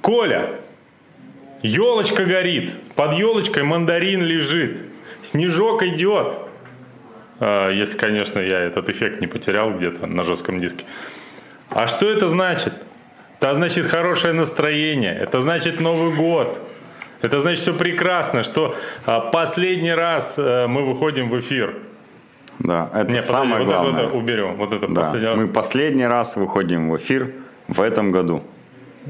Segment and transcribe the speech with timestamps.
[0.00, 0.60] Коля,
[1.62, 4.80] елочка горит, под елочкой мандарин лежит,
[5.22, 6.34] снежок идет.
[7.38, 10.84] А, если, конечно, я этот эффект не потерял где-то на жестком диске.
[11.70, 12.74] А что это значит?
[13.38, 16.60] Это значит хорошее настроение, это значит Новый год.
[17.22, 21.74] Это значит, что прекрасно, что а, последний раз а, мы выходим в эфир.
[22.58, 23.92] Да, это Не, самое подожди, главное.
[23.92, 24.54] Вот это уберем.
[24.56, 25.00] Вот это да.
[25.02, 25.40] последний раз.
[25.40, 27.32] Мы последний раз выходим в эфир
[27.68, 28.42] в этом году.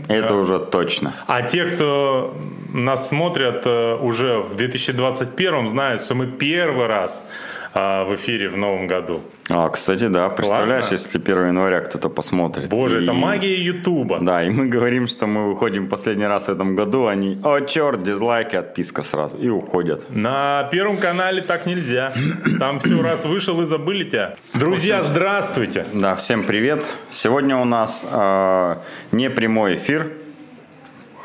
[0.09, 0.34] Это да.
[0.34, 1.14] уже точно.
[1.26, 2.36] А те, кто
[2.72, 7.25] нас смотрят э, уже в 2021, знают, что мы первый раз
[7.72, 9.20] а, в эфире в новом году.
[9.48, 10.94] А, кстати, да, представляешь, Классно.
[10.94, 12.68] если 1 января кто-то посмотрит.
[12.68, 13.02] Боже, и...
[13.04, 14.18] это магия Ютуба.
[14.20, 18.02] Да, и мы говорим, что мы выходим последний раз в этом году, они, о, черт,
[18.02, 20.04] дизлайки, отписка сразу, и уходят.
[20.10, 22.12] На Первом канале так нельзя.
[22.58, 24.36] Там все раз вышел и забыли тебя.
[24.54, 25.86] Друзья, здравствуйте.
[25.93, 26.84] Да, всем привет.
[27.10, 28.76] Сегодня у нас э,
[29.12, 30.12] не прямой эфир,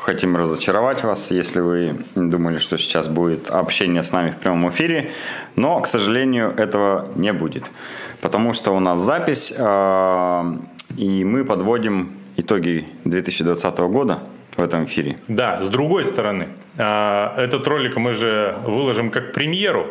[0.06, 5.10] хотим разочаровать вас, если вы думали, что сейчас будет общение с нами в прямом эфире,
[5.56, 7.64] но, к сожалению, этого не будет,
[8.20, 10.58] потому что у нас запись, а,
[10.96, 14.20] и мы подводим итоги 2020 года
[14.56, 15.16] в этом эфире.
[15.26, 19.86] Да, с другой стороны, а, этот ролик мы же выложим как премьеру,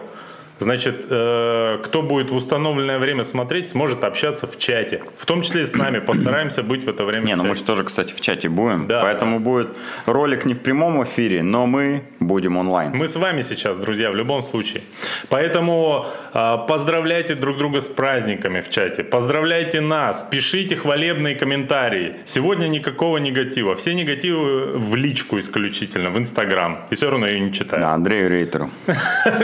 [0.59, 5.01] Значит, э, кто будет в установленное время смотреть, сможет общаться в чате.
[5.17, 5.99] В том числе и с нами.
[6.05, 7.25] Постараемся быть в это время.
[7.25, 8.87] Не, ну мы же тоже, кстати, в чате будем.
[8.87, 9.01] Да.
[9.01, 9.69] Поэтому будет
[10.05, 12.91] ролик не в прямом эфире, но мы будем онлайн.
[12.95, 14.81] Мы с вами сейчас, друзья, в любом случае.
[15.29, 19.03] Поэтому э, поздравляйте друг друга с праздниками в чате.
[19.03, 20.23] Поздравляйте нас.
[20.23, 22.15] Пишите хвалебные комментарии.
[22.25, 23.75] Сегодня никакого негатива.
[23.75, 26.85] Все негативы в личку исключительно, в Инстаграм.
[26.89, 27.81] И все равно ее не читаю.
[27.81, 28.69] Да, Андрею Рейтеру.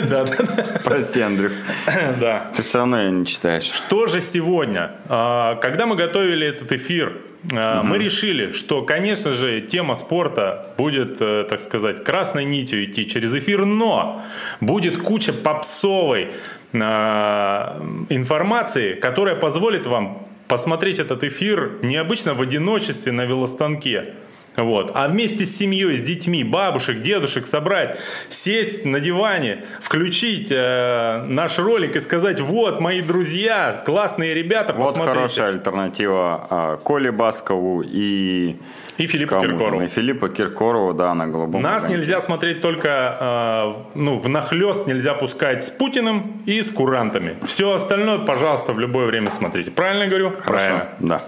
[0.07, 0.79] Да, да.
[1.01, 1.51] Прости, Андрюх.
[2.19, 2.51] Да.
[2.55, 3.71] Ты все равно ее не читаешь.
[3.73, 4.91] Что же сегодня?
[5.09, 7.17] А, когда мы готовили этот эфир,
[7.55, 13.09] а, мы решили, что, конечно же, тема спорта будет, э, так сказать, красной нитью идти
[13.09, 14.21] через эфир, но
[14.59, 16.29] будет куча попсовой
[16.73, 24.13] а, информации, которая позволит вам посмотреть этот эфир необычно в одиночестве на велостанке,
[24.57, 24.91] вот.
[24.93, 27.97] А вместе с семьей, с детьми, бабушек, дедушек собрать,
[28.29, 34.87] сесть на диване, включить э, наш ролик и сказать, вот, мои друзья, классные ребята, Вот
[34.87, 35.13] посмотрите.
[35.13, 38.57] хорошая альтернатива э, Коле Баскову и...
[38.97, 39.81] И Филиппу Киркорову.
[39.81, 41.61] И Филиппу Киркорову, да, на голубом.
[41.61, 42.01] Нас огоньке.
[42.01, 47.37] нельзя смотреть только, э, ну, в нахлест нельзя пускать с Путиным и с курантами.
[47.45, 49.71] Все остальное, пожалуйста, в любое время смотрите.
[49.71, 50.31] Правильно говорю?
[50.41, 50.89] Хорошо, Правильно.
[50.99, 51.23] да.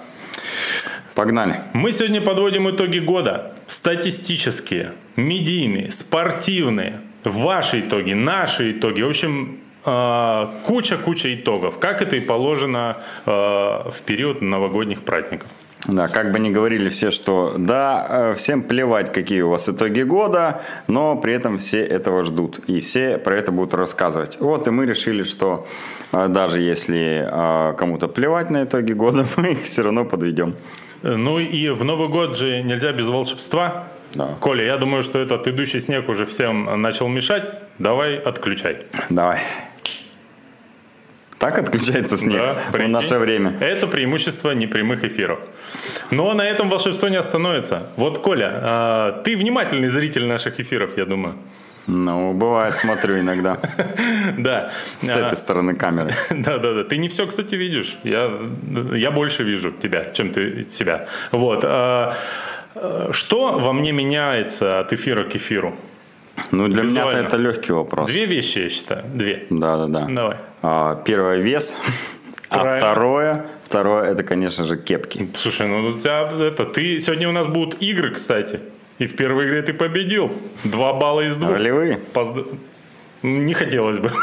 [1.15, 1.61] Погнали.
[1.73, 3.53] Мы сегодня подводим итоги года.
[3.67, 7.01] Статистические, медийные, спортивные.
[7.23, 9.01] Ваши итоги, наши итоги.
[9.01, 11.77] В общем, куча-куча а, итогов.
[11.77, 15.47] Как это и положено а, в период новогодних праздников.
[15.87, 20.03] Да, как бы ни говорили все, что да, э, всем плевать, какие у вас итоги
[20.03, 22.59] года, но при этом все этого ждут.
[22.67, 24.37] И все про это будут рассказывать.
[24.39, 25.67] Вот и мы решили, что
[26.13, 30.55] э, даже если э, кому-то плевать на итоги года, мы их все равно подведем.
[31.03, 33.87] Ну и в Новый год же нельзя без волшебства.
[34.13, 34.35] Да.
[34.39, 37.51] Коля, я думаю, что этот идущий снег уже всем начал мешать.
[37.77, 38.77] Давай отключай.
[39.09, 39.41] Давай.
[41.39, 43.57] Так отключается снег да, в наше время.
[43.59, 45.39] Это преимущество непрямых эфиров.
[46.09, 47.87] Но на этом волшебство не остановится.
[47.97, 51.35] Вот, Коля, а, ты внимательный зритель наших эфиров, я думаю.
[51.87, 53.57] Ну, бывает, смотрю иногда.
[54.37, 54.71] Да.
[55.01, 56.11] С этой стороны камеры.
[56.29, 56.83] Да, да, да.
[56.83, 57.97] Ты не все, кстати, видишь.
[58.03, 58.31] Я,
[58.95, 61.07] я больше вижу тебя, чем ты себя.
[61.31, 61.63] Вот.
[61.65, 62.15] А,
[63.11, 65.75] что во мне меняется от эфира к эфиру?
[66.51, 68.07] Ну, для меня это легкий вопрос.
[68.07, 69.03] Две вещи, я считаю.
[69.13, 69.45] Две.
[69.49, 70.05] Да, да, да.
[70.09, 70.37] Давай.
[70.61, 71.75] А, первое вес.
[72.49, 75.27] А второе, второе, это, конечно же, кепки.
[75.33, 78.59] Слушай, ну у тебя это, ты сегодня у нас будут игры, кстати.
[79.03, 80.31] И в первой игре ты победил.
[80.63, 81.51] Два балла из двух.
[81.51, 81.97] Ролевые?
[82.13, 82.47] Позд...
[83.21, 84.13] Не хотелось бы.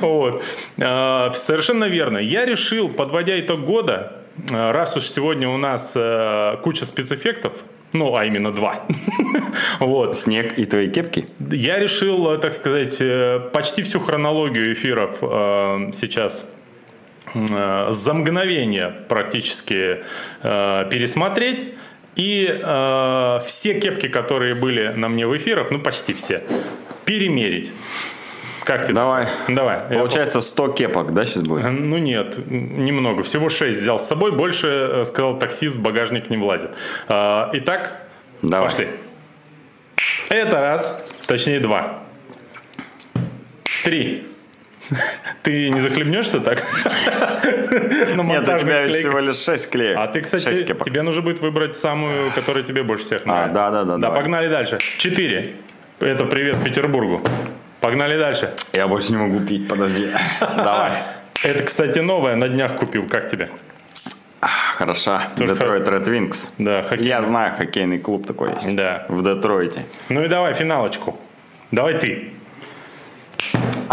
[0.00, 0.42] вот.
[0.82, 2.18] А, совершенно верно.
[2.18, 7.52] Я решил, подводя итог года, а, раз уж сегодня у нас а, куча спецэффектов,
[7.92, 8.86] ну, а именно два.
[9.78, 10.16] вот.
[10.16, 11.28] Снег и твои кепки?
[11.52, 15.18] Я решил, так сказать, э, почти всю хронологию эфиров
[15.94, 16.44] сейчас
[17.34, 20.04] за мгновение практически
[20.42, 21.74] пересмотреть
[22.16, 26.42] и э, все кепки, которые были на мне в эфирах, ну почти все,
[27.04, 27.70] перемерить.
[28.64, 28.94] Как тебе?
[28.94, 29.26] Давай.
[29.48, 29.80] Давай.
[29.92, 31.66] Получается 100 кепок, да, сейчас будет?
[31.70, 33.22] Ну нет, немного.
[33.22, 34.32] Всего 6 взял с собой.
[34.32, 36.70] Больше, э, сказал таксист, багажник не влазит.
[37.08, 37.92] Э, итак,
[38.42, 38.68] Давай.
[38.68, 38.88] пошли.
[40.30, 42.04] Это раз, точнее два.
[43.84, 44.26] Три.
[45.42, 46.62] Ты не захлебнешься так?
[47.72, 49.96] Нет, у тебя всего лишь 6 клеек.
[49.98, 53.66] А ты, кстати, тебе нужно будет выбрать самую, которая тебе больше всех а, нравится.
[53.66, 54.08] А, да, да, да.
[54.08, 54.78] Да, погнали дальше.
[54.98, 55.54] 4.
[56.00, 57.22] Это привет Петербургу.
[57.80, 58.54] Погнали дальше.
[58.72, 60.08] Я больше не могу пить, подожди.
[60.40, 60.92] Давай.
[61.44, 63.06] Это, кстати, новое, на днях купил.
[63.08, 63.50] Как тебе?
[64.76, 65.22] Хороша.
[65.36, 66.46] Детройт Red Wings.
[66.58, 67.06] Да, хоккей.
[67.06, 68.74] Я знаю, хоккейный клуб такой есть.
[68.74, 69.06] Да.
[69.08, 69.84] В Детройте.
[70.08, 71.18] Ну и давай финалочку.
[71.70, 72.32] Давай ты.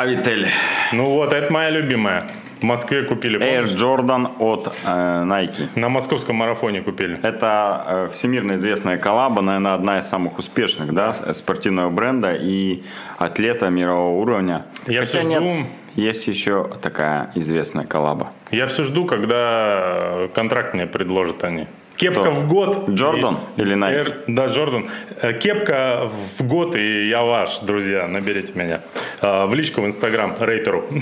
[0.01, 0.47] Авитель.
[0.93, 2.23] Ну вот, это моя любимая.
[2.59, 3.39] В Москве купили.
[3.39, 3.65] Air?
[3.75, 5.67] Jordan от э, Nike.
[5.75, 7.19] На московском марафоне купили.
[7.21, 12.83] Это э, всемирно известная коллаба, наверное, одна из самых успешных, да, спортивного бренда и
[13.19, 14.65] атлета мирового уровня.
[14.87, 15.29] Я Хотя все жду...
[15.29, 18.31] нет, есть еще такая известная коллаба.
[18.49, 21.67] Я все жду, когда контракт мне предложат они.
[22.01, 22.31] Кепка Кто?
[22.31, 22.89] в год.
[22.89, 23.93] Джордан и, или Nike?
[23.93, 24.87] Air, да, Джордан.
[25.21, 26.09] Э, кепка
[26.39, 28.81] в год, и я ваш, друзья, наберите меня.
[29.21, 30.83] Э, в личку в Инстаграм, рейтеру.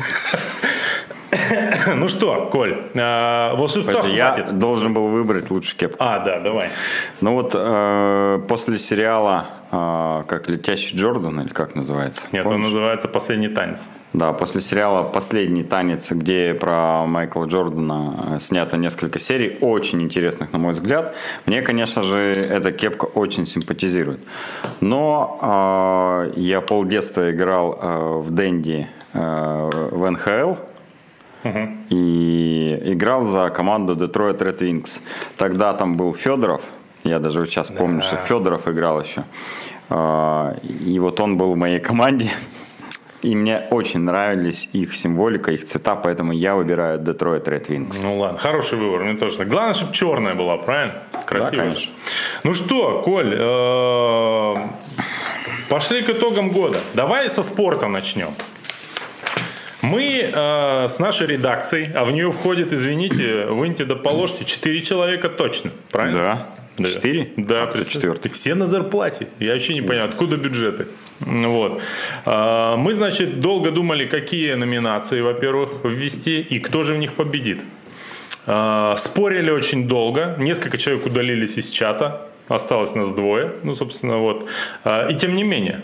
[1.96, 4.16] Ну что, Коль, э, волшебства хватит.
[4.16, 5.98] Я должен был выбрать лучше кепку.
[6.00, 6.70] А, да, давай.
[7.22, 12.24] Ну вот э, после сериала э, как «Летящий Джордан» или как называется?
[12.32, 12.58] Нет, Помнишь?
[12.58, 13.88] он называется «Последний танец».
[14.14, 20.52] Да, после сериала «Последний танец», где про Майкла Джордана э, снято несколько серий, очень интересных,
[20.52, 21.16] на мой взгляд.
[21.46, 24.20] Мне, конечно же, эта кепка очень симпатизирует.
[24.82, 25.40] Но
[26.34, 30.56] э, я полдетства играл э, в Дэнди э, в НХЛ,
[31.90, 35.00] и играл за команду Detroit Red Wings.
[35.38, 36.62] Тогда там был Федоров,
[37.10, 38.08] я даже сейчас помню, да.
[38.08, 39.24] что Федоров играл еще.
[39.90, 42.32] А, и вот он был в моей команде.
[43.22, 48.00] И мне очень нравились их символика, их цвета, поэтому я выбираю Detroit Red Wings.
[48.02, 49.44] Ну ладно, хороший выбор, мне тоже.
[49.44, 50.94] Главное, чтобы черная была, правильно?
[51.26, 51.52] Красиво.
[51.52, 51.92] Да, конечно.
[52.44, 54.56] Ну что, Коль, э,
[55.68, 56.80] пошли к итогам года.
[56.94, 58.30] Давай со спорта начнем.
[59.82, 65.30] Мы э, с нашей редакцией, а в нее входит, извините, выньте да положьте, 4 человека
[65.30, 66.20] точно, правильно?
[66.20, 66.48] Да.
[66.88, 67.32] Четыре?
[67.38, 68.32] Да, а четвертый.
[68.32, 69.28] Все на зарплате.
[69.40, 70.88] Я вообще не понимаю, откуда бюджеты.
[71.20, 71.82] Вот.
[72.26, 77.62] А, мы, значит, долго думали, какие номинации, во-первых, ввести и кто же в них победит.
[78.46, 80.36] А, спорили очень долго.
[80.40, 82.28] Несколько человек удалились из чата.
[82.48, 83.52] Осталось нас двое.
[83.64, 84.48] Ну, собственно, вот.
[85.10, 85.82] И тем не менее.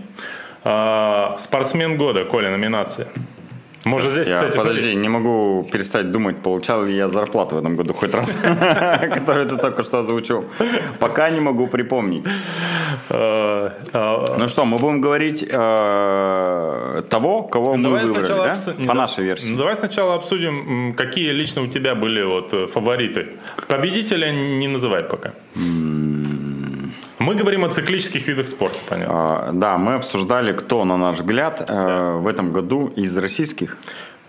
[1.39, 3.07] Спортсмен года, Коля, номинация.
[3.85, 4.95] Может здесь, я, кстати, Подожди, смотри.
[4.95, 8.35] не могу перестать думать, получал ли я зарплату в этом году хоть раз,
[9.13, 10.45] которую ты только что озвучил.
[10.99, 12.23] Пока не могу припомнить.
[13.09, 18.57] Э, э, ну что, мы будем говорить э, того, кого мы выбрали, да?
[18.87, 19.51] По нашей версии.
[19.51, 23.27] Ну, давай сначала обсудим, какие лично у тебя были вот фавориты.
[23.67, 25.33] Победителя не называй пока.
[27.25, 29.13] Мы говорим о циклических видах спорта, понятно.
[29.15, 32.11] А, да, мы обсуждали, кто, на наш взгляд, э, да.
[32.17, 33.77] в этом году из российских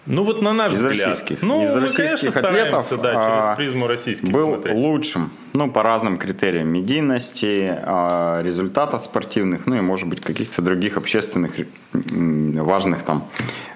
[0.06, 1.08] ну вот на наш из взгляд.
[1.08, 1.43] Российских.
[1.43, 4.31] Ну, из мы, российских конечно, атлетов да, через а, призму российских.
[4.31, 4.76] Был смотреть.
[4.76, 10.96] лучшим, ну, по разным критериям медийности, а, результатов спортивных, ну и, может быть, каких-то других
[10.96, 11.54] общественных
[11.93, 13.28] важных там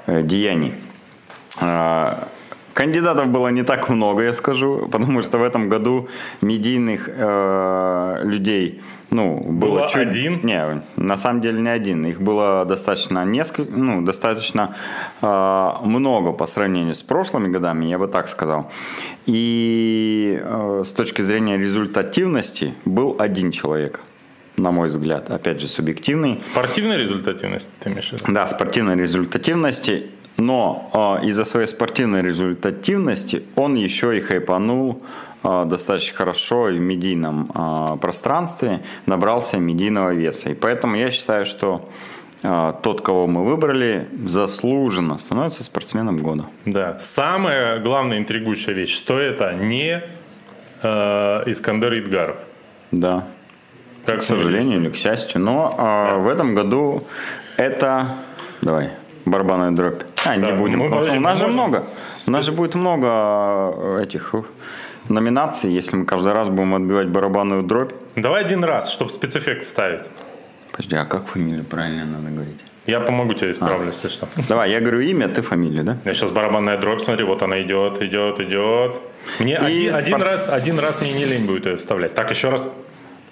[0.06, 0.74] э, деяний.
[2.80, 6.08] Кандидатов было не так много, я скажу, потому что в этом году
[6.40, 8.80] медийных э, людей,
[9.10, 10.08] ну, было, было чуть...
[10.08, 10.40] один?
[10.42, 12.06] Не, на самом деле не один.
[12.06, 14.74] Их было достаточно несколько, ну, достаточно
[15.20, 18.72] э, много по сравнению с прошлыми годами, я бы так сказал.
[19.26, 24.00] И э, с точки зрения результативности был один человек
[24.56, 26.40] на мой взгляд, опять же, субъективный.
[26.40, 28.24] Спортивной результативности ты имеешь в виду?
[28.28, 30.10] Да, спортивной результативности.
[30.40, 30.90] Но
[31.22, 35.02] э, из-за своей спортивной результативности он еще и хайпанул
[35.44, 40.50] э, достаточно хорошо и в медийном э, пространстве, набрался медийного веса.
[40.50, 41.88] И поэтому я считаю, что
[42.82, 46.46] тот, кого мы выбрали, заслуженно становится спортсменом года.
[46.64, 46.98] Да.
[46.98, 50.02] Самая главная интригующая вещь, что это не
[50.82, 52.36] э, Искандер Идгаров.
[52.92, 53.26] Да.
[54.06, 55.42] Как к сожалению или к счастью.
[55.42, 57.04] Но э, в этом году
[57.58, 58.16] это...
[58.62, 58.90] Давай.
[59.30, 60.02] Барабанная дробь.
[60.24, 60.78] А, да, не будем.
[60.78, 61.84] Мы, потому что у нас же много.
[62.26, 64.34] У нас же будет много э, этих
[65.08, 67.92] номинаций, если мы каждый раз будем отбивать барабанную дробь.
[68.16, 70.02] Давай один раз, чтобы спецэффект ставить.
[70.72, 72.64] Подожди, а как фамилию правильно надо говорить?
[72.86, 73.92] Я помогу тебе исправлю, а.
[73.92, 74.28] если что.
[74.48, 75.98] Давай, я говорю имя, ты фамилию, да?
[76.04, 79.00] Я сейчас барабанная дробь, смотри, вот она идет, идет, идет.
[79.38, 80.04] Мне один, спорт...
[80.04, 82.14] один, раз, один раз мне не лень будет ее вставлять.
[82.14, 82.66] Так, еще раз.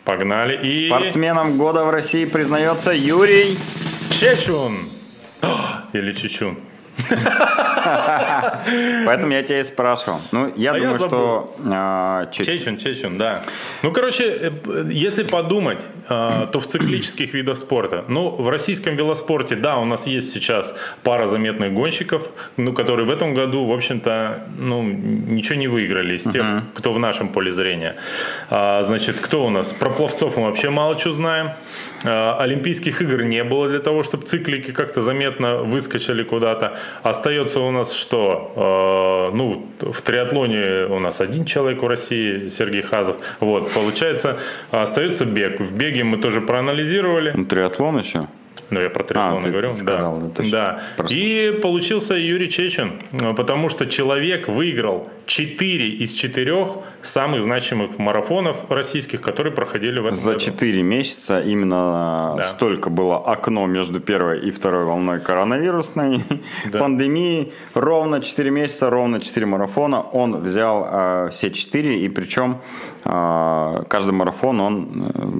[0.04, 0.56] Погнали.
[0.62, 0.88] И...
[0.88, 3.58] Спортсменом года в России признается Юрий
[4.10, 4.72] Чечун.
[5.92, 6.56] Или Чечун.
[9.06, 10.20] Поэтому я тебя и спрашивал.
[10.32, 11.08] Ну, я А я думаю, забыл.
[11.08, 12.54] что а, Чечин.
[12.54, 13.42] Чечен, Чечен, да.
[13.82, 14.50] Ну, короче, э,
[14.90, 20.06] если подумать, э, то в циклических видах спорта, ну, в российском велоспорте, да, у нас
[20.06, 22.22] есть сейчас пара заметных гонщиков,
[22.56, 26.98] ну, которые в этом году, в общем-то, ну, ничего не выиграли из тех, кто в
[26.98, 27.94] нашем поле зрения.
[28.50, 29.72] А, значит, кто у нас?
[29.72, 31.52] Про пловцов мы вообще мало чего знаем.
[32.04, 36.78] А, Олимпийских игр не было для того, чтобы циклики как-то заметно выскочили куда-то.
[37.02, 39.28] Остается у нас что?
[39.32, 43.16] Э, Ну, в триатлоне у нас один человек в России, Сергей Хазов.
[43.40, 44.38] Вот, получается,
[44.70, 45.60] остается бег.
[45.60, 47.32] В беге мы тоже проанализировали.
[47.34, 48.26] Ну, триатлон еще.
[48.70, 49.72] Ну, я про триатлон А, ты говорю.
[49.72, 50.26] сказал, да.
[50.26, 50.52] да, точно.
[50.52, 50.80] да.
[50.98, 51.14] Просто.
[51.16, 52.92] И получился Юрий Чечин,
[53.36, 56.54] потому что человек выиграл 4 из 4
[57.02, 60.40] самых значимых марафонов российских, которые проходили в этом За году.
[60.44, 62.42] 4 месяца именно Да.
[62.44, 66.24] столько было окно между первой и второй волной коронавирусной
[66.72, 66.78] Да.
[66.78, 67.52] пандемии.
[67.74, 70.00] Ровно 4 месяца, ровно 4 марафона.
[70.02, 72.58] Он взял э, все 4, и причем
[73.04, 74.88] э, каждый марафон он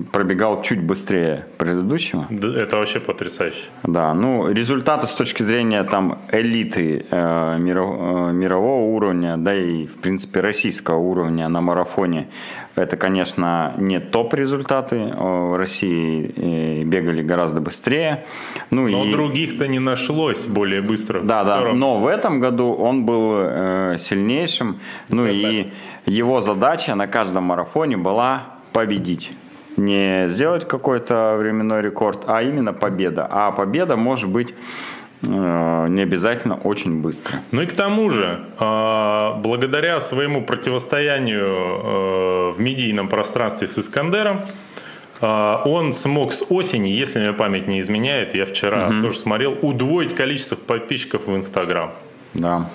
[0.07, 2.27] э, пробегал чуть быстрее предыдущего.
[2.31, 3.69] Да, Это вообще потрясающе.
[3.83, 9.87] Да, ну результаты с точки зрения там элиты э, миро- э, мирового уровня, да и
[9.87, 12.29] в принципе российского уровня на марафоне,
[12.77, 14.97] это, конечно, не топ результаты.
[15.19, 18.25] В России э, бегали гораздо быстрее.
[18.71, 21.21] Ну Но и других-то не нашлось более быстро.
[21.21, 21.73] да, да.
[21.73, 24.79] Но в этом году он был э, сильнейшим.
[25.09, 25.73] Ну The и
[26.07, 29.33] его задача на каждом марафоне была победить.
[29.77, 33.27] Не сделать какой-то временной рекорд, а именно победа.
[33.31, 34.55] А победа может быть
[35.23, 37.41] не обязательно очень быстро.
[37.51, 44.43] Ну и к тому же, э, благодаря своему противостоянию э, в медийном пространстве с Искандером,
[45.21, 50.15] э, он смог с осени, если мне память не изменяет, я вчера тоже смотрел, удвоить
[50.15, 51.91] количество подписчиков в Инстаграм.
[52.35, 52.71] Да.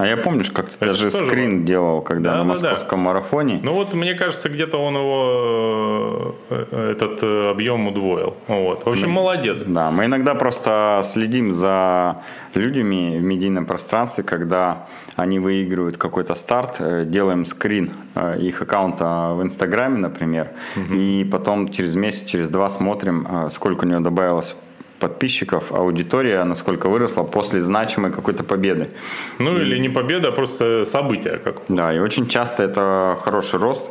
[0.00, 2.70] А я помнишь, как ты даже тоже скрин делал, когда Да, на да, да.
[2.70, 3.60] московском марафоне.
[3.62, 8.34] Ну вот, мне кажется, где-то он его, э, этот э, объем удвоил.
[8.48, 8.86] Вот.
[8.86, 9.58] В общем, молодец.
[9.66, 12.16] Да, мы иногда просто следим за
[12.54, 19.34] людьми в медийном пространстве, когда они выигрывают какой-то старт, э, делаем скрин э, их аккаунта
[19.34, 20.48] в Инстаграме, например,
[20.90, 24.56] и потом через месяц, через два смотрим, э, сколько у него добавилось
[25.00, 28.90] подписчиков, аудитория, насколько выросла после значимой какой-то победы.
[29.38, 31.62] Ну или не победа, а просто событие как.
[31.68, 33.86] Да, и очень часто это хороший рост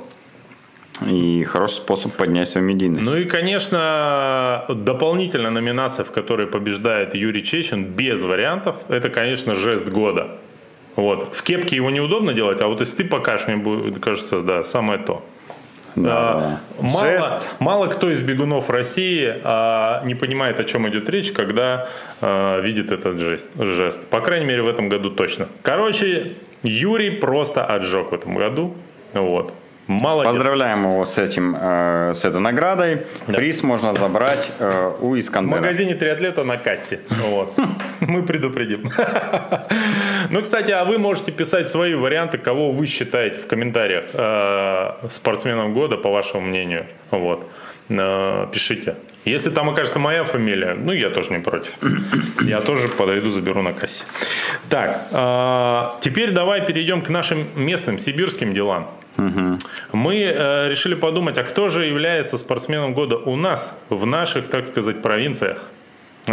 [1.08, 3.06] и хороший способ поднять свою медийность.
[3.06, 9.90] Ну и, конечно, дополнительная номинация, в которой побеждает Юрий Чечин, без вариантов, это, конечно, жест
[9.90, 10.38] года.
[10.96, 11.30] Вот.
[11.34, 15.00] В кепке его неудобно делать, а вот если ты покажешь, мне будет, кажется, да, самое
[15.00, 15.24] то.
[16.04, 16.60] Да, А, да.
[16.82, 17.50] Мало, Жест.
[17.60, 21.88] мало кто из бегунов России а, не понимает, о чем идет речь, когда
[22.22, 24.08] а, видит этот жест, жест.
[24.08, 25.48] По крайней мере, в этом году точно.
[25.62, 28.74] Короче, Юрий просто отжег в этом году.
[29.14, 29.54] Вот.
[29.90, 30.34] Молодец.
[30.34, 33.08] Поздравляем его с этим, э, с этой наградой.
[33.28, 33.34] Да.
[33.34, 35.58] Приз можно забрать э, у В Искандера.
[35.58, 37.00] магазине триатлета на кассе.
[37.10, 37.58] Вот.
[38.00, 38.90] Мы предупредим.
[40.30, 45.74] Ну, кстати, а вы можете писать свои варианты, кого вы считаете в комментариях э, спортсменом
[45.74, 46.86] года, по вашему мнению.
[47.10, 47.50] Вот.
[47.90, 48.96] Э, Пишите.
[49.26, 51.72] Если там окажется моя фамилия, ну, я тоже не против.
[52.42, 54.04] Я тоже подойду, заберу на кассе.
[54.70, 58.88] Так, э, теперь давай перейдем к нашим местным сибирским делам.
[59.92, 64.66] Мы э, решили подумать, а кто же является спортсменом года у нас, в наших, так
[64.66, 65.58] сказать, провинциях.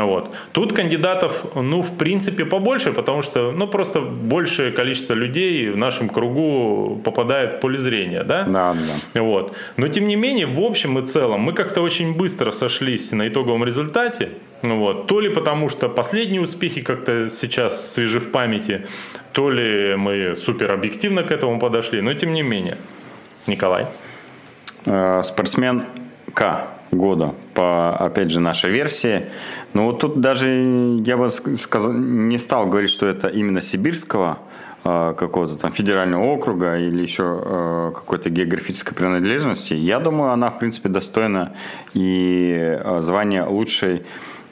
[0.04, 0.30] Вот.
[0.52, 6.08] Тут кандидатов, ну, в принципе, побольше, потому что, ну, просто большее количество людей в нашем
[6.08, 8.42] кругу попадает в поле зрения, да?
[8.42, 9.22] Да, да.
[9.22, 9.56] Вот.
[9.76, 13.64] Но тем не менее, в общем и целом, мы как-то очень быстро сошлись на итоговом
[13.64, 14.30] результате.
[14.62, 15.06] Вот.
[15.06, 18.86] То ли потому, что последние успехи как-то сейчас свежи в памяти,
[19.32, 22.76] то ли мы супер объективно к этому подошли, но тем не менее.
[23.46, 23.86] Николай.
[24.84, 25.84] Э, Спортсмен
[26.34, 29.26] К года по, опять же, нашей версии.
[29.74, 30.48] Но вот тут даже
[31.04, 34.38] я бы ск- сказал, не стал говорить, что это именно сибирского
[34.84, 39.74] э, какого-то там федерального округа или еще э, какой-то географической принадлежности.
[39.74, 41.52] Я думаю, она, в принципе, достойна
[41.94, 44.02] и э, звания лучшей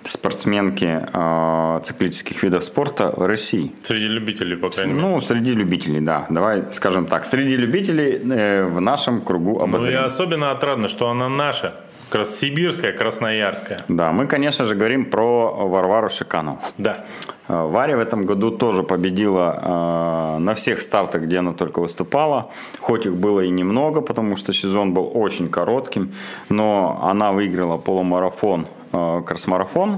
[0.06, 3.72] спортсменки э, циклических видов спорта в России.
[3.82, 5.06] Среди любителей, по крайней мере.
[5.06, 6.26] Ну, среди любителей, да.
[6.30, 7.24] Давай скажем так.
[7.24, 10.00] Среди любителей э, в нашем кругу Ну и обозрения.
[10.04, 11.74] особенно отрадно, что она наша.
[12.14, 13.80] Как раз сибирская, красноярская.
[13.88, 16.60] Да, мы, конечно же, говорим про Варвару Шиканову.
[16.78, 17.06] Да.
[17.48, 22.52] Э, Варя в этом году тоже победила э, на всех стартах, где она только выступала.
[22.78, 26.12] Хоть их было и немного, потому что сезон был очень коротким,
[26.48, 29.94] но она выиграла полумарафон, э, кросс-марафон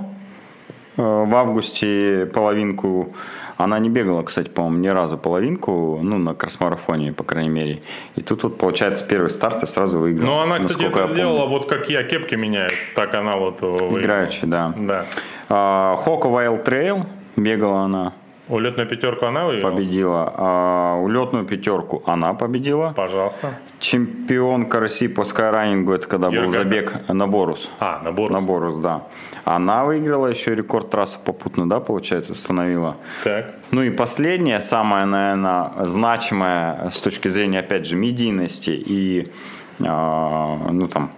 [0.97, 3.15] э, в августе половинку
[3.57, 7.83] Она не бегала, кстати, по-моему, ни разу половинку, ну, на кросс-марафоне, по крайней мере.
[8.15, 10.27] И тут вот, получается, первый старт и сразу выиграла.
[10.27, 13.99] Ну, она, кстати, это сделала, вот как я кепки меняю, так она вот выиграла.
[13.99, 14.75] Играючи, да.
[14.77, 15.07] Да.
[15.49, 18.13] А, Хока Wild Trail бегала она.
[18.49, 19.73] Улетную пятерку она выиграла?
[19.73, 20.35] Победила.
[20.37, 22.93] А, улетную пятерку она победила.
[22.95, 23.59] Пожалуйста.
[23.81, 26.45] Чемпионка России по скайранингу, это когда Юрка.
[26.45, 27.71] был забег на Борус.
[27.81, 28.31] А, на Борус.
[28.31, 29.03] На Борус, да.
[29.45, 32.97] Она выиграла еще рекорд трассы попутно, да, получается, установила.
[33.25, 33.55] Так.
[33.73, 39.33] Ну и последнее, самое, наверное, значимое с точки зрения, опять же, медийности и
[39.78, 41.11] ну, там,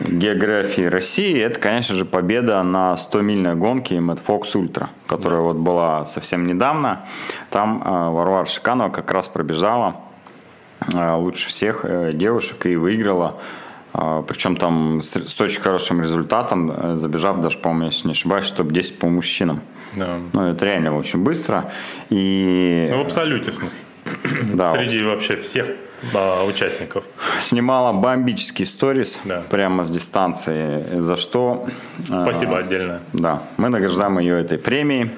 [0.00, 6.04] географии России, это, конечно же, победа на 100-мильной гонке Mad Fox Ultra, которая вот была
[6.04, 7.06] совсем недавно.
[7.50, 9.96] Там а, Варвара Шиканова как раз пробежала
[10.92, 13.38] а, лучше всех э, девушек и выиграла.
[13.92, 18.98] А, Причем там с, очень хорошим результатом, э, забежав даже, по-моему, если не ошибаюсь, топ-10
[18.98, 19.60] по мужчинам.
[19.94, 20.18] Да.
[20.32, 21.72] Ну, это реально очень быстро.
[22.10, 23.78] И Ну, в абсолюте, в смысле.
[24.54, 25.68] да, Среди вообще всех
[26.14, 27.04] а, участников.
[27.40, 29.42] снимала бомбический сторис Да.
[29.50, 31.66] прямо с дистанции, за что...
[32.10, 33.00] э, Спасибо отдельно.
[33.12, 35.10] Да, мы награждаем ее этой премией.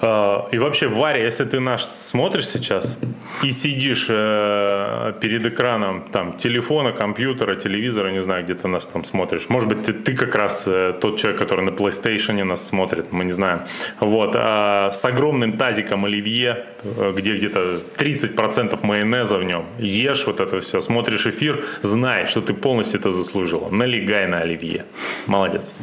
[0.00, 2.98] А, И вообще, Варя, если ты наш смотришь сейчас
[3.42, 9.04] и сидишь э, перед экраном там телефона, компьютера, телевизора, не знаю, где ты нас там
[9.04, 9.48] смотришь.
[9.48, 13.24] Может быть, ты, ты как раз э, тот человек, который на PlayStation нас смотрит, мы
[13.24, 13.60] не знаем.
[14.00, 19.64] Вот, а с огромным тазиком оливье, э, где где-то 30% майонеза в нем.
[19.78, 23.68] Ешь вот это все, смотришь эфир, знай, что ты полностью это заслужила.
[23.70, 24.84] Налегай на оливье.
[25.26, 25.74] Молодец.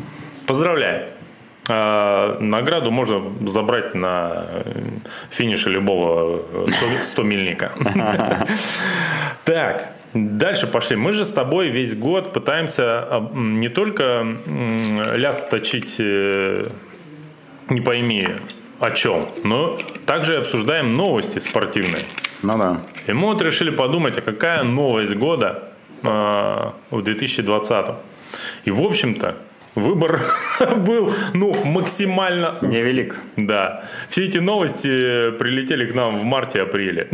[0.47, 1.07] Поздравляю.
[1.67, 4.73] А, Награду можно забрать на э,
[5.31, 7.71] финише любого 100-мильника.
[9.45, 10.95] Так, дальше пошли.
[10.95, 14.25] Мы же с тобой весь год пытаемся а, не только
[15.15, 16.65] ляс точить, э,
[17.69, 18.27] не пойми
[18.79, 22.03] о чем, но также обсуждаем новости спортивные.
[22.41, 22.81] Ну да.
[23.07, 25.69] И мы вот решили подумать, а какая новость года
[26.01, 27.87] э, в 2020.
[28.65, 29.35] И, в общем-то,
[29.75, 30.21] выбор
[30.77, 32.57] был, ну, максимально...
[32.61, 33.17] Невелик.
[33.37, 33.83] Да.
[34.09, 37.09] Все эти новости прилетели к нам в марте-апреле.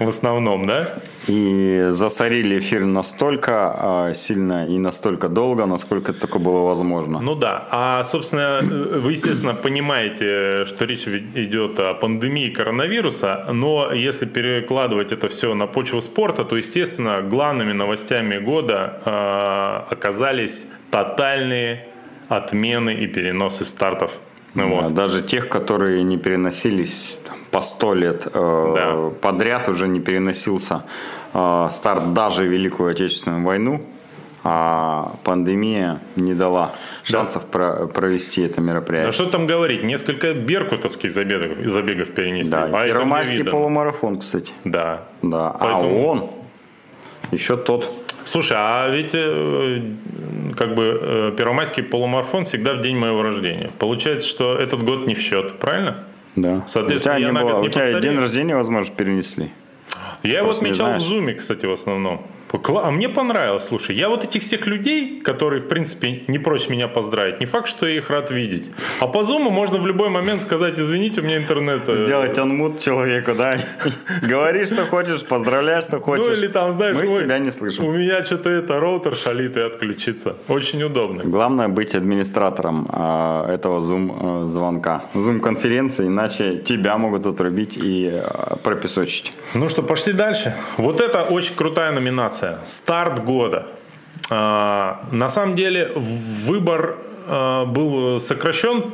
[0.00, 0.98] В основном, да?
[1.28, 7.20] И засорили эфир настолько а, сильно и настолько долго, насколько это только было возможно.
[7.20, 7.68] Ну да.
[7.70, 15.28] А, собственно, вы, естественно, понимаете, что речь идет о пандемии коронавируса, но если перекладывать это
[15.28, 21.86] все на почву спорта, то, естественно, главными новостями года э, оказались тотальные
[22.28, 24.10] отмены и переносы стартов.
[24.54, 24.94] Ну, Да, вот.
[24.94, 28.30] Даже тех, которые не переносились там, по сто лет э,
[28.76, 29.10] Да.
[29.20, 30.84] подряд, уже не переносился
[31.34, 33.80] э, старт даже Великую Отечественную войну,
[34.44, 36.74] а пандемия не дала
[37.04, 39.06] шансов про- провести это мероприятие.
[39.06, 42.50] Да что там говорить, несколько беркутовских забегов, забегов перенесли.
[42.50, 44.52] Да, а Первомайский полумарафон, кстати.
[44.64, 45.04] Да.
[45.22, 46.30] Да, Поэтому- а он
[47.30, 47.90] еще тот.
[48.26, 49.82] Слушай, а ведь э,
[50.56, 53.70] как бы э, первомайский полумарафон всегда в день моего рождения.
[53.78, 56.04] Получается, что этот год не в счет, правильно?
[56.36, 56.64] Да.
[56.68, 58.00] Соответственно, у тебя, я не было- у тебя постарел.
[58.00, 59.50] день рождения, возможно, перенесли.
[60.22, 62.26] Я его Просто не отмечал в зуме, кстати, в основном.
[62.52, 66.68] Кла- А мне понравилось, слушай, я вот этих всех людей, которые, в принципе, не прочь
[66.68, 68.70] меня поздравить, не факт, что я их рад видеть.
[69.00, 71.88] А по зуму можно в любой момент сказать, извините, у меня интернет...
[71.88, 73.56] э, Сделать анмут человеку, да?
[74.22, 76.26] Говори, что хочешь, поздравляй, что хочешь.
[76.26, 77.84] Ну или там, знаешь, Мы ой, тебя не слышим.
[77.84, 80.36] у меня что-то это роутер шалит и отключится.
[80.48, 81.22] Очень удобно.
[81.24, 88.10] Главное быть администратором а, этого Zoom э, звонка, Zoom конференции, иначе тебя могут отрубить и
[88.12, 89.32] э, пропесочить.
[89.54, 90.54] Ну что, пошли дальше.
[90.76, 92.41] Вот это очень крутая номинация.
[92.64, 93.66] Старт года.
[94.30, 98.92] А, на самом деле выбор а, был сокращен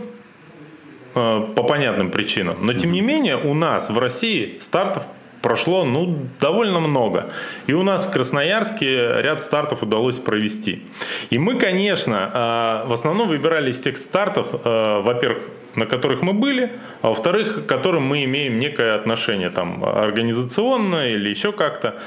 [1.15, 2.59] а, по понятным причинам.
[2.65, 5.05] Но тем не менее у нас в России стартов
[5.43, 7.31] прошло ну, довольно много.
[7.69, 10.83] И у нас в Красноярске ряд стартов удалось провести.
[11.31, 17.09] И мы, конечно, в основном выбирали из тех стартов, во-первых, на которых мы были, а
[17.09, 22.00] во-вторых, к которым мы имеем некое отношение там организационное или еще как-то.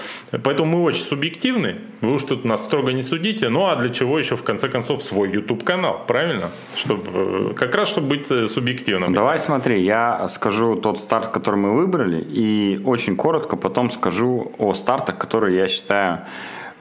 [0.43, 1.75] Поэтому мы очень субъективны.
[2.01, 3.49] Вы уж тут нас строго не судите.
[3.49, 6.49] Ну а для чего еще в конце концов свой YouTube канал, правильно?
[6.75, 9.13] Чтобы как раз чтобы быть э, субъективным.
[9.13, 14.73] Давай смотри, я скажу тот старт, который мы выбрали, и очень коротко потом скажу о
[14.73, 16.25] стартах, которые я считаю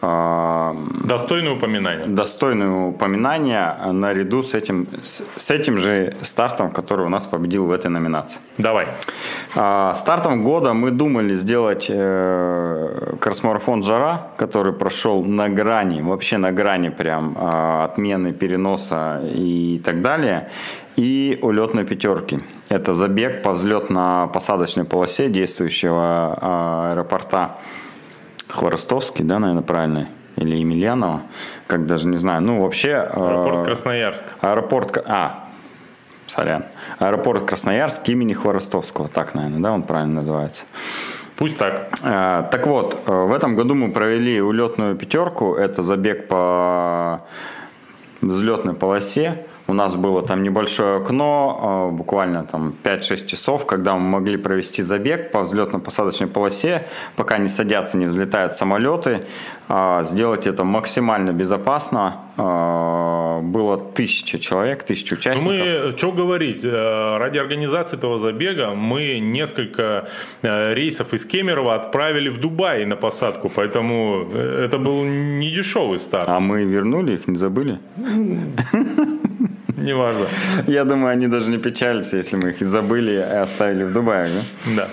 [0.00, 2.06] достойное упоминание.
[2.06, 7.70] Достойное упоминание наряду с этим, с, с этим же стартом, который у нас победил в
[7.70, 8.40] этой номинации.
[8.56, 8.86] Давай.
[9.56, 16.50] А, стартом года мы думали сделать э, кросс-марафон «Жара», который прошел на грани, вообще на
[16.50, 20.48] грани прям э, отмены, переноса и так далее.
[20.96, 22.40] И улетной пятерки.
[22.68, 27.58] Это забег по взлетно-посадочной полосе действующего э, аэропорта
[28.50, 30.08] Хворостовский, да, наверное, правильно?
[30.36, 31.22] Или Емельянова,
[31.66, 32.42] как даже не знаю.
[32.42, 32.96] Ну, вообще...
[32.96, 34.24] Аэропорт Красноярск.
[34.40, 35.04] Аэропорт...
[35.06, 35.48] А,
[36.26, 36.64] сорян.
[36.98, 40.64] Аэропорт Красноярск имени Хворостовского, так, наверное, да, он правильно называется.
[41.36, 41.88] Пусть так.
[42.04, 45.54] А, так вот, э, в этом году мы провели улетную пятерку.
[45.54, 47.22] Это забег по
[48.20, 49.46] взлетной полосе.
[49.70, 54.82] У нас было там небольшое окно, а, буквально там 5-6 часов, когда мы могли провести
[54.82, 59.20] забег по взлетно-посадочной полосе, пока не садятся, не взлетают самолеты,
[59.68, 62.16] а, сделать это максимально безопасно.
[62.36, 65.52] А, было тысяча человек, тысяча участников.
[65.52, 70.08] Ну мы, что говорить, э, ради организации этого забега мы несколько
[70.42, 76.00] э, рейсов из Кемерово отправили в Дубай на посадку, поэтому э, это был не дешевый
[76.00, 76.28] старт.
[76.28, 77.78] А мы вернули их, не забыли?
[79.80, 80.26] Неважно.
[80.66, 84.30] Я думаю, они даже не печалятся, если мы их забыли и оставили в Дубае.
[84.66, 84.72] Да.
[84.76, 84.88] да.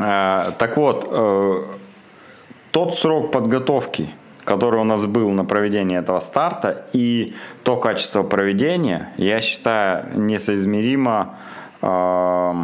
[0.00, 1.62] А, так вот, э,
[2.70, 4.10] тот срок подготовки,
[4.44, 11.36] который у нас был на проведение этого старта, и то качество проведения, я считаю, несоизмеримо
[11.82, 12.54] э,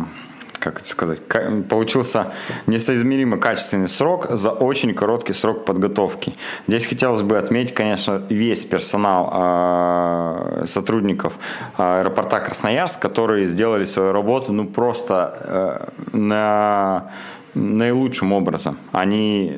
[0.65, 1.21] как это сказать,
[1.69, 2.33] получился
[2.67, 6.35] несоизмеримо качественный срок за очень короткий срок подготовки.
[6.67, 11.35] Здесь хотелось бы отметить, конечно, весь персонал а, сотрудников
[11.77, 17.11] аэропорта Красноярск, которые сделали свою работу ну просто э, на
[17.55, 18.79] наилучшим образом.
[18.93, 19.53] Они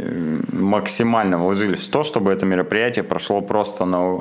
[0.53, 4.21] максимально вложились в то, чтобы это мероприятие прошло просто на,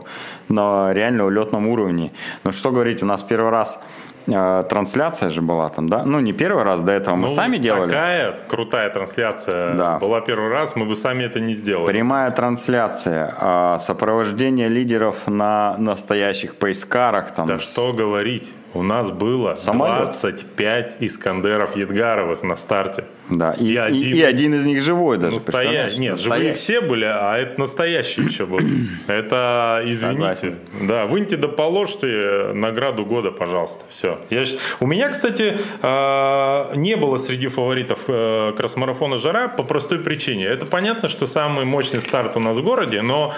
[0.49, 2.11] на реально улетном уровне.
[2.43, 3.83] Но что говорить, у нас первый раз
[4.27, 6.03] а, трансляция же была там, да?
[6.03, 7.89] Ну, не первый раз, до этого мы ну, сами делали.
[7.89, 9.99] Такая крутая трансляция да.
[9.99, 11.87] была первый раз, мы бы сами это не сделали.
[11.87, 17.31] Прямая трансляция, а, сопровождение лидеров на настоящих поискарах.
[17.31, 17.71] Там, да с...
[17.71, 18.51] что говорить.
[18.75, 20.09] У нас было Самолет.
[20.09, 23.05] 25 Искандеров Едгаровых на старте.
[23.29, 25.35] Да, и, и, один, и, и один из них живой даже.
[25.35, 25.97] Настоящий.
[25.97, 26.41] Нет, настоящий.
[26.41, 28.59] живые все были, а это настоящий еще был.
[29.07, 30.35] Это, извините.
[30.35, 30.55] Согласен.
[30.81, 33.85] Да, выньте да положьте награду года, пожалуйста.
[33.89, 34.19] Все.
[34.29, 34.43] Я,
[34.81, 40.45] у меня, кстати, а, не было среди фаворитов э, кросс-марафона «Жара» по простой причине.
[40.45, 43.33] Это понятно, что самый мощный старт у нас в городе, но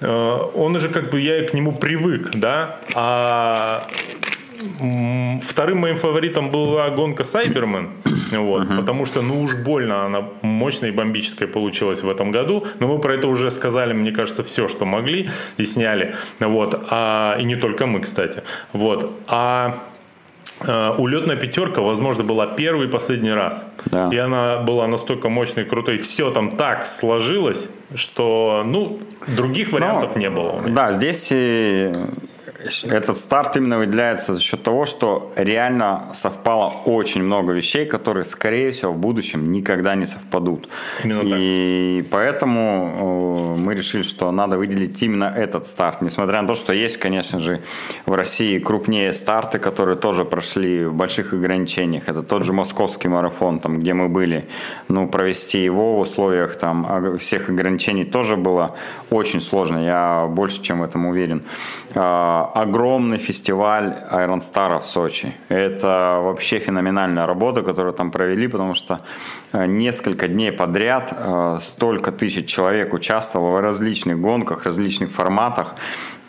[0.00, 3.86] э, он уже как бы я к нему привык, да, а
[5.42, 7.88] Вторым моим фаворитом была гонка Сайбермен,
[8.32, 8.76] вот, uh-huh.
[8.76, 12.98] потому что, ну уж больно она мощная и бомбическая получилась в этом году, но мы
[12.98, 17.56] про это уже сказали, мне кажется, все, что могли и сняли, вот, а, и не
[17.56, 19.78] только мы, кстати, вот, а
[20.60, 23.64] Uh, улетная пятерка, возможно, была первый и последний раз.
[23.86, 24.10] Да.
[24.12, 25.98] И она была настолько мощной и крутой.
[25.98, 30.62] Все там так сложилось, что ну, других вариантов Но, не было.
[30.68, 31.32] Да, здесь
[32.84, 38.72] этот старт именно выделяется за счет того, что реально совпало очень много вещей, которые, скорее
[38.72, 40.68] всего, в будущем никогда не совпадут.
[41.04, 42.10] Именно и так.
[42.10, 46.02] поэтому э, мы решили, что надо выделить именно этот старт.
[46.02, 47.60] Несмотря на то, что есть, конечно же,
[48.06, 52.08] в России крупнее старты, которые тоже прошли в больших ограничениях.
[52.08, 54.46] Это тот же московский марафон, там, где мы были.
[54.88, 58.76] Ну, провести его в условиях там, всех ограничений тоже было
[59.10, 59.84] очень сложно.
[59.84, 61.42] Я больше чем в этом уверен.
[62.54, 65.32] Огромный фестиваль Iron Star в Сочи.
[65.48, 69.00] Это вообще феноменальная работа, которую там провели, потому что
[69.54, 75.76] э, несколько дней подряд э, столько тысяч человек участвовало в различных гонках, различных форматах.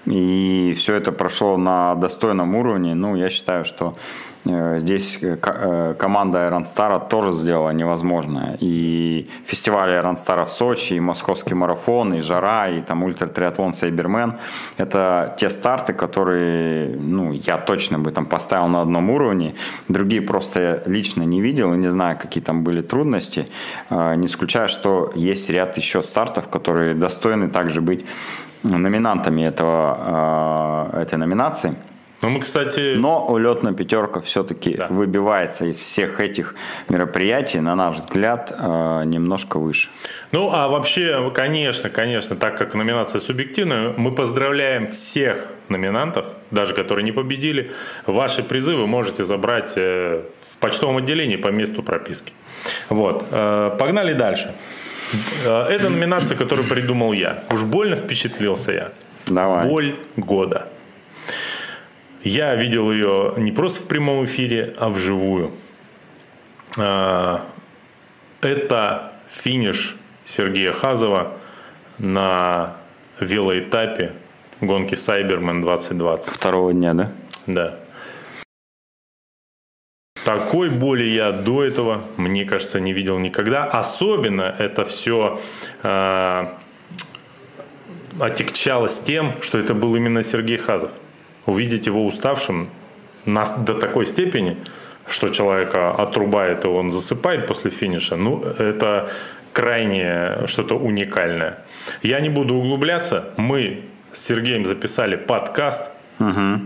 [0.05, 2.95] И все это прошло на достойном уровне.
[2.95, 3.97] Ну, я считаю, что
[4.45, 8.57] здесь э, э, команда Iron Star тоже сделала невозможное.
[8.59, 14.33] И фестиваль Star в Сочи, и московский марафон, и жара, и там ультратриатлон Сайбермен.
[14.77, 19.55] Это те старты, которые ну, я точно бы там поставил на одном уровне.
[19.87, 23.47] Другие просто я лично не видел и не знаю, какие там были трудности.
[23.89, 28.05] Не исключаю, что есть ряд еще стартов, которые достойны также быть
[28.63, 31.75] номинантами этого, этой номинации.
[32.23, 32.95] Ну, мы, кстати...
[32.95, 34.87] Но улетная пятерка все-таки да.
[34.87, 36.55] выбивается из всех этих
[36.87, 39.89] мероприятий, на наш взгляд, э, немножко выше.
[40.31, 47.03] Ну, а вообще, конечно, конечно, так как номинация субъективная, мы поздравляем всех номинантов, даже которые
[47.03, 47.71] не победили.
[48.05, 52.31] Ваши призы вы можете забрать э, в почтовом отделении по месту прописки.
[52.89, 53.25] Вот.
[53.31, 54.53] Э, погнали дальше.
[55.45, 57.43] Это номинация, которую придумал я.
[57.51, 58.91] Уж больно впечатлился я.
[59.27, 59.67] Давай.
[59.67, 60.69] Боль года.
[62.23, 65.51] Я видел ее не просто в прямом эфире, а вживую.
[66.77, 67.39] Э,
[68.41, 71.33] это финиш Сергея Хазова
[71.97, 72.75] на
[73.19, 74.13] велоэтапе
[74.61, 76.33] гонки Cyberman 2020.
[76.33, 77.11] Второго дня, да?
[77.45, 77.79] Да.
[80.23, 83.65] Такой боли я до этого, мне кажется, не видел никогда.
[83.65, 85.41] Особенно это все
[85.83, 86.47] э,
[88.17, 90.91] отягчалось тем, что это был именно Сергей Хазов.
[91.45, 92.69] Увидеть его уставшим
[93.25, 94.57] нас до такой степени,
[95.07, 99.09] что человека отрубает и он засыпает после финиша, ну, это
[99.51, 101.57] крайне что-то уникальное.
[102.01, 103.29] Я не буду углубляться.
[103.37, 103.81] Мы
[104.13, 105.89] с Сергеем записали подкаст.
[106.19, 106.59] Угу.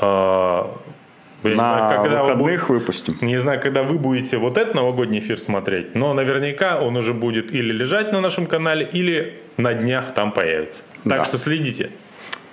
[0.00, 3.18] Я на знаю, когда вы выходных бу- выпустим.
[3.20, 7.52] Не знаю, когда вы будете вот этот новогодний эфир смотреть, но наверняка он уже будет
[7.54, 10.82] или лежать на нашем канале, или на днях там появится.
[11.04, 11.24] Так Да.
[11.24, 11.90] что следите.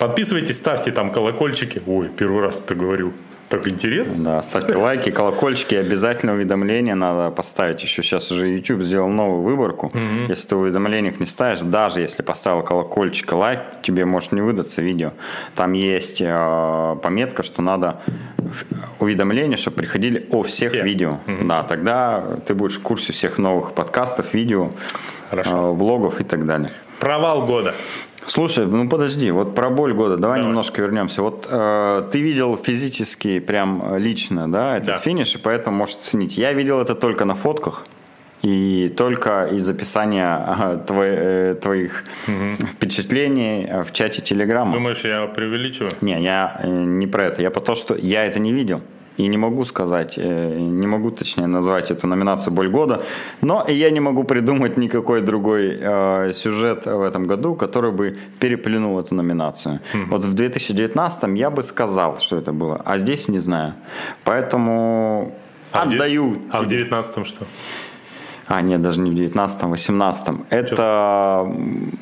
[0.02, 1.80] Подписывайтесь, ставьте там колокольчики.
[1.86, 3.14] Ой, первый раз это говорю.
[3.50, 4.16] Так интересно.
[4.18, 7.84] Да, ставьте лайки, колокольчики, обязательно уведомления надо поставить.
[7.84, 9.92] Еще сейчас уже YouTube сделал новую выборку.
[10.28, 14.42] Если ты в уведомлениях не ставишь, даже если поставил колокольчик и лайк, тебе может не
[14.42, 15.12] выдаться видео.
[15.54, 18.02] Там есть э, пометка, что надо
[19.00, 20.82] уведомления, чтобы приходили о всех Все.
[20.82, 21.20] видео.
[21.44, 24.72] Да, тогда ты будешь в курсе всех новых подкастов, видео,
[25.30, 25.52] Хорошо.
[25.52, 26.72] э, влогов и так далее.
[27.00, 27.76] Провал года.
[28.28, 30.50] Слушай, ну подожди, вот про боль года, давай, Давай.
[30.50, 31.22] немножко вернемся.
[31.22, 34.96] Вот э, ты видел физически, прям э, лично, да, этот Да.
[34.98, 36.38] финиш, и поэтому можешь оценить.
[36.38, 37.86] Я видел это только на фотках
[38.44, 42.04] и только из описания ага, твои- э, твоих
[42.72, 44.74] впечатлений э, в чате Телеграма.
[44.74, 45.92] Думаешь, я преувеличиваю?
[46.02, 47.42] Не, я э, не про это.
[47.42, 48.82] Я про то, что я это не видел.
[49.18, 53.02] И не могу сказать, э, не могу точнее назвать эту номинацию «Боль года»,
[53.42, 59.00] но я не могу придумать никакой другой э, сюжет в этом году, который бы переплюнул
[59.00, 59.80] эту номинацию.
[60.10, 63.74] Вот в 2019 я бы сказал, что это было, а здесь не знаю.
[64.24, 65.32] Поэтому
[65.72, 66.78] А в отдаю А в тебе.
[66.78, 67.46] 19 что?
[68.54, 70.46] А, нет, даже не в 19-м, 18-м.
[70.50, 71.50] Это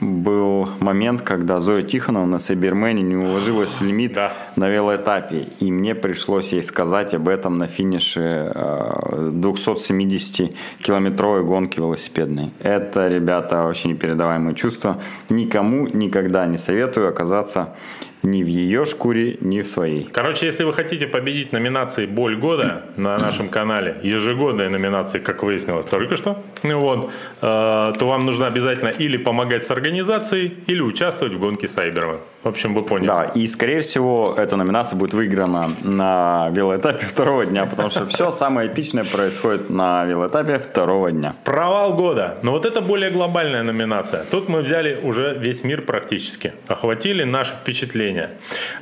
[0.02, 4.34] был момент, когда Зоя Тихонова на Сайбермене не уложилась в лимит Да.
[4.56, 5.50] на велоэтапе.
[5.60, 12.50] И мне пришлось ей сказать об этом на финише э, 270-километровой гонки велосипедной.
[12.64, 14.98] Это, ребята, очень непередаваемые чувства.
[15.30, 17.76] Никому никогда не советую оказаться
[18.24, 20.04] ни в ее шкуре, ни в своей.
[20.12, 25.86] Короче, если вы хотите победить номинации «Боль года» на нашем канале, ежегодные номинации, как выяснилось
[25.86, 31.34] только что, ну вот, э, то вам нужно обязательно или помогать с организацией, или участвовать
[31.34, 32.20] в гонке Сайберман.
[32.44, 33.08] В общем, вы поняли.
[33.08, 38.32] Да, и скорее всего эта номинация будет выиграна на велоэтапе второго дня, потому что все
[38.32, 41.36] самое эпичное происходит на велоэтапе второго дня.
[41.44, 42.38] Провал года.
[42.42, 44.24] Но вот это более глобальная номинация.
[44.32, 46.54] Тут мы взяли уже весь мир практически.
[46.68, 48.30] Охватили наши впечатления.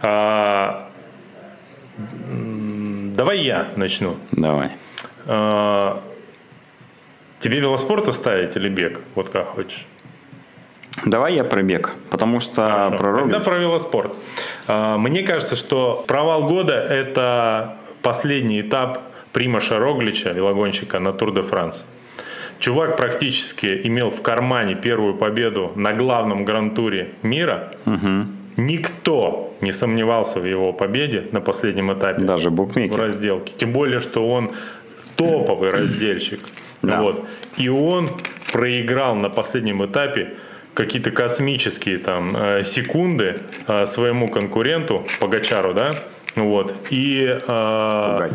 [0.03, 0.89] А,
[1.97, 4.17] давай я начну.
[4.33, 4.69] Давай.
[5.25, 6.03] А,
[7.39, 9.01] тебе велоспорт оставить или бег?
[9.15, 9.83] Вот как хочешь.
[11.05, 12.97] Давай я про бег, потому что Хорошо.
[12.97, 14.11] про Тогда про велоспорт.
[14.67, 18.99] А, Мне кажется, что провал года– это последний этап
[19.33, 21.85] Примаша Роглича, велогонщика на Тур де Франс.
[22.59, 27.71] Чувак практически имел в кармане первую победу на главном гран-туре мира.
[28.57, 32.97] Никто не сомневался в его победе на последнем этапе даже в букмекер.
[32.97, 33.53] разделке.
[33.55, 34.51] Тем более, что он
[35.15, 36.39] топовый раздельщик.
[36.81, 37.01] Да.
[37.01, 37.25] Вот.
[37.57, 38.09] И он
[38.51, 40.33] проиграл на последнем этапе
[40.77, 45.95] какие-то космические там э, секунды э, своему конкуренту Погачару, да,
[46.35, 48.29] вот, и э,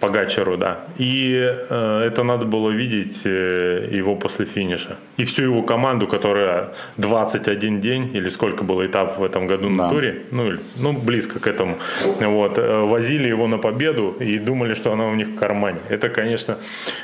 [0.00, 0.78] Погачару, да.
[0.96, 4.96] И э, это надо было видеть э, его после финиша.
[5.16, 9.84] И всю его команду, которая 21 день, или сколько было этапов в этом году на
[9.84, 9.90] Да.
[9.90, 11.78] туре, ну, ну, близко к этому,
[12.20, 15.78] вот, э, возили его на победу и думали, что она у них в кармане.
[15.88, 16.56] Это, конечно,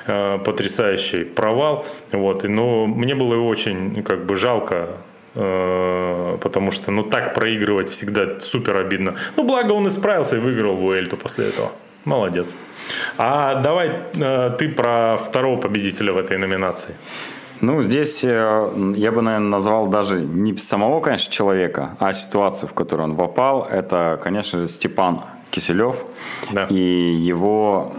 [0.07, 1.85] э, потрясающий провал.
[2.12, 4.88] Вот, но мне было очень как бы жалко
[5.35, 9.14] э, потому что ну так проигрывать всегда супер обидно.
[9.37, 11.72] Ну благо он исправился и выиграл Вуэльту после этого.
[12.05, 12.55] Молодец.
[13.17, 16.95] А давай э, ты про второго победителя в этой номинации.
[17.61, 22.75] Ну, здесь э, я бы, наверное, назвал даже не самого, конечно, человека, а ситуацию, в
[22.75, 23.67] которую он попал.
[23.71, 26.05] Это, конечно же, Степан Киселев
[26.53, 26.67] Да.
[26.69, 27.93] и его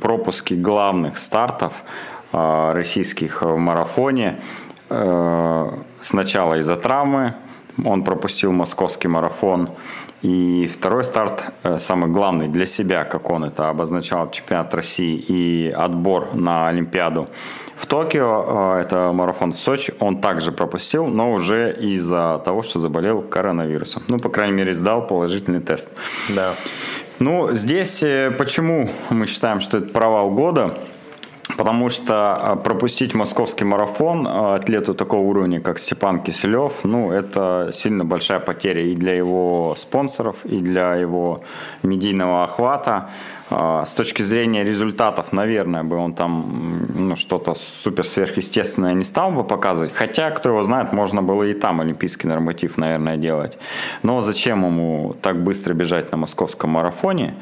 [0.00, 1.72] пропуски главных стартов
[2.32, 4.40] э, российских в марафоне.
[6.00, 7.34] Сначала из-за травмы
[7.84, 9.70] он пропустил московский марафон.
[10.22, 15.70] И второй старт, э, самый главный для себя, как он это обозначал, чемпионат России и
[15.70, 17.28] отбор на Олимпиаду
[17.76, 22.78] В Токио, э, это марафон в Сочи, он также пропустил, но уже из-за того, что
[22.78, 24.02] заболел коронавирусом.
[24.08, 25.90] Ну, по крайней мере, сдал положительный тест.
[26.28, 26.54] Да.
[27.18, 30.78] Ну, здесь э, почему мы считаем, что это провал года?
[31.56, 37.70] Потому что а, пропустить московский марафон а, атлету такого уровня, как Степан Киселев, ну, это
[37.72, 41.42] сильно большая потеря и для его спонсоров, и для его
[41.82, 43.10] медийного охвата.
[43.50, 49.32] А, с точки зрения результатов, наверное, бы он там ну, что-то супер сверхъестественное не стал
[49.32, 49.92] бы показывать.
[49.92, 53.58] Хотя, кто его знает, можно было и там олимпийский норматив, наверное, делать.
[54.02, 57.34] Но зачем ему так быстро бежать на московском марафоне,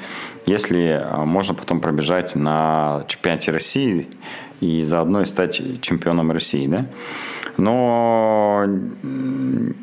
[0.46, 4.08] если а, можно потом пробежать на чемпионате России
[4.60, 6.86] и заодно и стать чемпионом России, да?
[7.56, 8.64] Но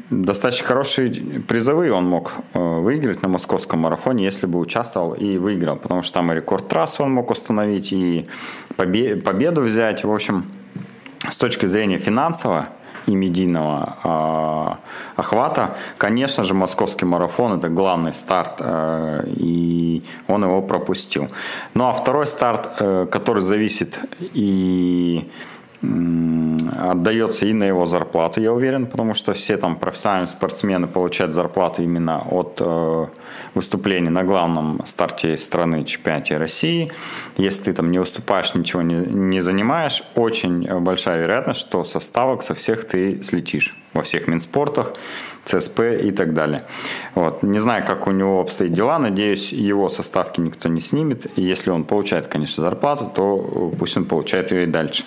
[0.10, 1.12] достаточно хорошие
[1.48, 6.14] призовые он мог э, выиграть на московском марафоне, если бы участвовал и выиграл, потому что
[6.14, 8.28] там и рекорд трассы он мог установить, и
[8.78, 10.06] победу взять.
[10.06, 10.46] В общем,
[11.30, 12.70] с точки зрения финансового,
[13.08, 14.80] и медийного
[15.16, 15.76] э, охвата.
[15.98, 21.30] Конечно же, московский марафон это главный старт, э, и он его пропустил.
[21.74, 25.30] Ну а второй старт, э, который зависит и
[25.82, 31.84] отдается и на его зарплату, я уверен, потому что все там профессиональные спортсмены получают зарплату
[31.84, 33.06] именно от э,
[33.54, 36.92] выступлений на главном старте страны чемпионате России.
[37.38, 42.44] Если ты там не выступаешь, ничего не, не занимаешь, очень большая вероятность, что со ставок
[42.44, 44.94] со всех ты слетишь во всех Минспортах,
[45.46, 46.64] ЦСП и так далее.
[47.14, 47.44] Вот.
[47.44, 51.38] Не знаю, как у него обстоят дела, надеюсь, его составки никто не снимет.
[51.38, 55.04] И если он получает, конечно, зарплату, то пусть он получает ее и дальше.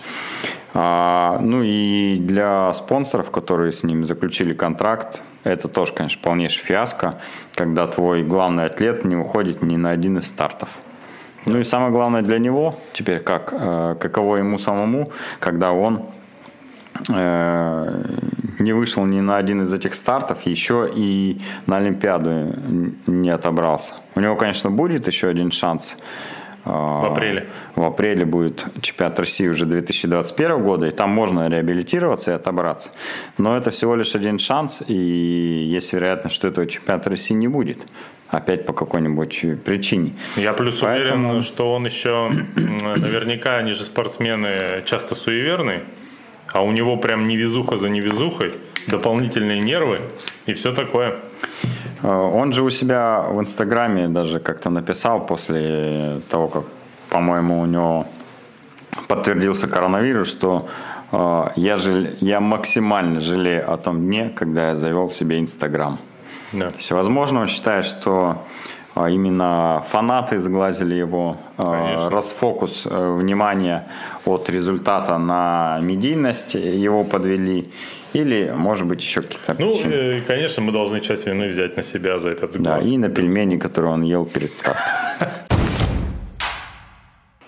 [0.75, 7.15] А, ну и для спонсоров, которые с ним заключили контракт, это тоже, конечно, полнейшая фиаско,
[7.55, 10.69] когда твой главный атлет не уходит ни на один из стартов.
[11.47, 16.03] Ну и самое главное для него теперь, как, э, каково ему самому, когда он
[17.09, 22.55] не вышел ни на один из этих стартов, еще и на Олимпиаду
[23.07, 23.95] не отобрался.
[24.15, 25.97] У него, конечно, будет еще один шанс
[26.65, 27.47] в апреле.
[27.77, 32.91] В апреле будет чемпионат России уже 2021 года, и там можно реабилитироваться и отобраться.
[33.39, 37.79] Но это всего лишь один шанс, и есть вероятность, что этого чемпионата России не будет.
[38.29, 40.13] Опять по какой-нибудь причине.
[40.37, 41.29] Я плюс Поэтому...
[41.29, 45.85] уверен, что он еще, наверняка, они же спортсмены часто суеверные,
[46.53, 48.55] а у него прям невезуха за невезухой,
[48.87, 50.01] дополнительные нервы
[50.47, 51.17] и все такое.
[52.03, 56.65] Э, он же у себя в Инстаграме даже как-то написал после того, как,
[57.11, 58.07] по-моему, у него
[59.09, 60.69] подтвердился коронавирус, что
[61.13, 65.99] э, я, жаль, я максимально жалею о том дне, когда я завел себе Инстаграм.
[66.53, 66.71] Да.
[66.71, 68.47] То есть, возможно, он считает, что
[68.97, 72.11] именно фанаты сглазили его, Конечно.
[72.11, 73.89] расфокус внимания
[74.25, 77.71] от результата на медийность его подвели.
[78.15, 79.93] Или, может быть, еще какие-то Ну, причины.
[79.95, 82.83] Э, конечно, мы должны часть вины взять на себя за этот сглаз.
[82.85, 84.83] Да, и на пельмени, которые он ел перед стартом.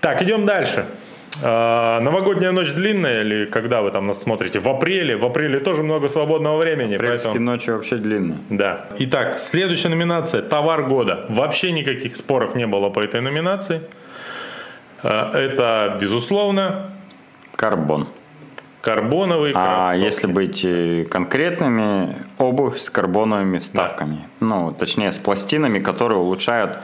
[0.01, 0.87] Так, идем дальше.
[1.43, 4.61] А, новогодняя ночь длинная или когда вы там нас смотрите?
[4.61, 5.17] В апреле.
[5.17, 6.95] В апреле тоже много свободного времени.
[6.95, 7.51] Апрельские поэтому...
[7.51, 8.39] ночи вообще длинные.
[8.51, 8.87] Да.
[8.99, 11.27] Итак, следующая номинация– товар года.
[11.29, 13.83] Вообще никаких споров не было по этой номинации.
[15.03, 16.91] А, это, безусловно...
[17.57, 18.09] Карбон.
[18.83, 19.83] Карбоновые кроссовки.
[19.83, 24.27] А если быть э, конкретными, обувь с карбоновыми вставками.
[24.41, 24.47] Да.
[24.47, 26.79] Ну, точнее, с пластинами, которые улучшают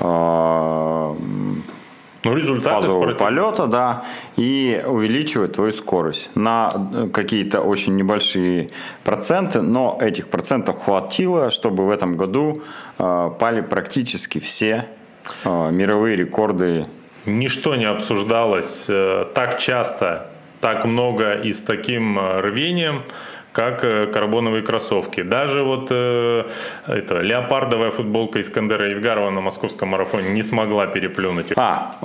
[0.00, 1.14] э,
[2.24, 4.04] ну, результаты фазового полета, да,
[4.36, 6.30] и увеличивают твою скорость.
[6.34, 8.70] На э, какие-то очень небольшие
[9.04, 12.62] проценты, но этих процентов хватило, чтобы в этом году
[12.98, 14.86] э, пали практически все
[15.44, 16.86] э, мировые рекорды.
[17.26, 20.28] Ничто не обсуждалось э, так часто
[20.62, 23.02] так много и с таким э, рвением,
[23.52, 25.22] как э, карбоновые кроссовки.
[25.22, 26.44] Даже вот э,
[26.86, 31.52] это, леопардовая футболка Искандера Евгарова на московском марафоне не смогла переплюнуть.
[31.56, 31.96] А,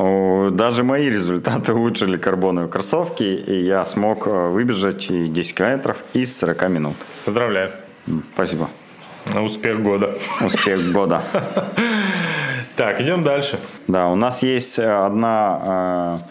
[0.51, 6.69] даже мои результаты улучшили карбоновые кроссовки, и я смог э, выбежать 10 километров из 40
[6.69, 6.95] минут.
[7.25, 7.71] Поздравляю.
[8.33, 8.69] Спасибо.
[9.35, 10.13] Успех года.
[10.41, 11.23] Успех года.
[12.75, 13.57] Так, идем дальше.
[13.87, 16.21] Да, у нас есть одна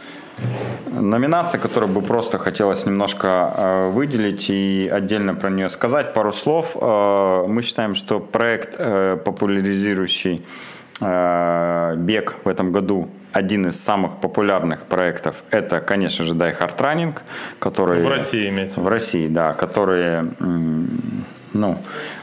[0.92, 6.76] Номинация, которую бы просто хотелось немножко э, выделить и отдельно про нее сказать пару слов.
[6.80, 10.44] Э, мы считаем, что проект, э, популяризирующий
[10.98, 17.14] бег в этом году, один из самых популярных проектов, это, конечно же, Die Hard Running,
[17.58, 18.02] который...
[18.02, 18.80] В России имеется.
[18.80, 20.30] В России, да, которые
[21.52, 21.78] ну,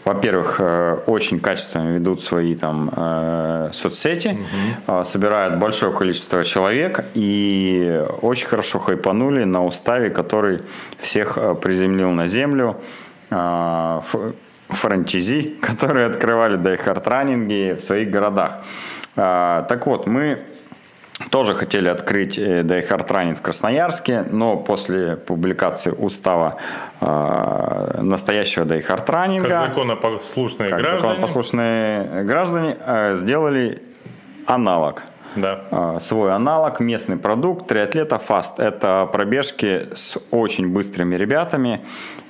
[0.05, 4.37] во-первых, э, очень качественно ведут свои там э, соцсети,
[4.87, 5.03] угу.
[5.03, 10.59] собирают большое количество человек и очень хорошо хайпанули на уставе, который
[10.99, 12.77] всех приземлил на землю.
[14.69, 18.63] Франчизи, которые открывали дайхард-раннинги в своих городах.
[19.15, 20.39] Так вот, мы
[21.29, 26.57] тоже хотели открыть Die Hard Running в Красноярске, но после публикации устава
[27.01, 33.81] э, настоящего Die Hard Running, как законопослушные как граждане, законопослушные граждане э, сделали
[34.45, 35.03] аналог.
[35.35, 35.61] Да.
[35.71, 38.53] Э, свой аналог, местный продукт, триатлета Fast.
[38.57, 41.81] Это пробежки с очень быстрыми ребятами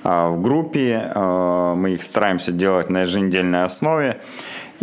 [0.02, 1.10] э, в группе.
[1.14, 4.20] Э, мы их стараемся делать на еженедельной основе.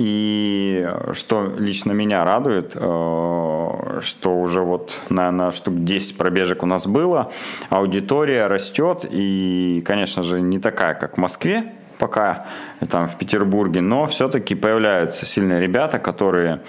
[0.03, 0.83] И
[1.13, 7.31] что лично меня радует, э, что уже вот, наверное, штук 10 пробежек у нас было,
[7.69, 12.47] аудитория растет, и, конечно же, не такая, как в Москве, пока
[12.89, 16.61] там в Петербурге, но все-таки появляются сильные ребята, которые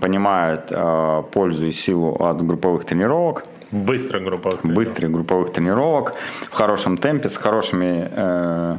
[0.00, 4.76] понимают э, пользу и силу от групповых тренировок, Быстрых групповых тренировок.
[4.76, 6.14] Быстрых групповых тренировок
[6.50, 8.78] в хорошем темпе, с хорошими э,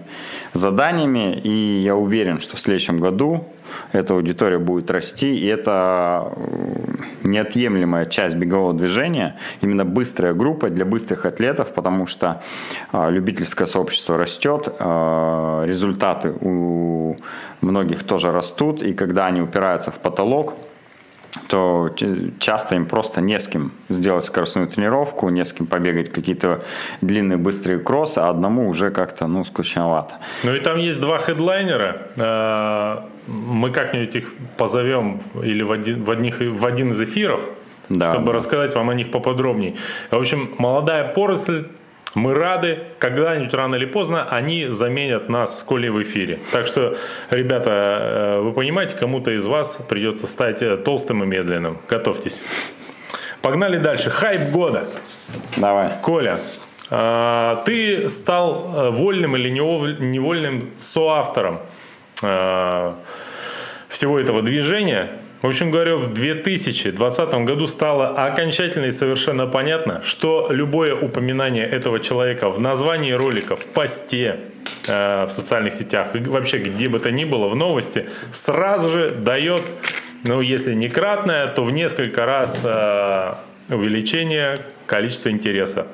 [0.54, 1.40] заданиями.
[1.40, 3.46] И я уверен, что в следующем году
[3.92, 5.38] эта аудитория будет расти.
[5.38, 9.36] И это э, неотъемлемая часть бегового движения.
[9.62, 12.42] Именно быстрая группа для быстрых атлетов, потому что
[12.92, 17.16] э, любительское сообщество растет, э, результаты у
[17.62, 18.82] многих тоже растут.
[18.82, 20.56] И когда они упираются в потолок,
[21.48, 21.90] то
[22.40, 26.62] часто им просто не с кем сделать скоростную тренировку, не с кем побегать какие-то
[27.02, 30.16] длинные быстрые кроссы, а одному уже как-то, ну, скучновато.
[30.44, 31.98] Ну и там есть два хедлайнера.
[32.18, 37.42] А, мы как-нибудь их позовем или в один, в, одних, в один из эфиров,
[37.90, 38.34] да, чтобы да.
[38.34, 39.76] рассказать вам о них поподробнее.
[40.12, 41.68] В общем, молодая поросль
[42.20, 46.40] мы рады, когда-нибудь рано или поздно они заменят нас с Колей в эфире.
[46.52, 46.98] Так что,
[47.30, 51.80] ребята, э, вы понимаете, кому-то из вас придется стать э, толстым и медленным.
[51.88, 52.42] Готовьтесь.
[53.42, 54.10] Погнали дальше.
[54.10, 54.86] Хайп года.
[55.56, 55.92] Давай.
[56.04, 56.40] Коля,
[56.90, 61.62] э, ты стал вольным или невольным соавтором
[63.88, 65.12] всего этого движения.
[65.42, 72.02] В общем говоря, в 2020 году стало окончательно и совершенно понятно, что любое упоминание этого
[72.02, 74.42] человека в названии ролика, в посте,
[74.90, 79.12] э, в социальных сетях и вообще где бы то ни было в новости, сразу же
[79.12, 79.64] дает,
[80.26, 83.34] ну если не кратное, то в несколько раз э,
[83.70, 85.88] увеличение количества интереса.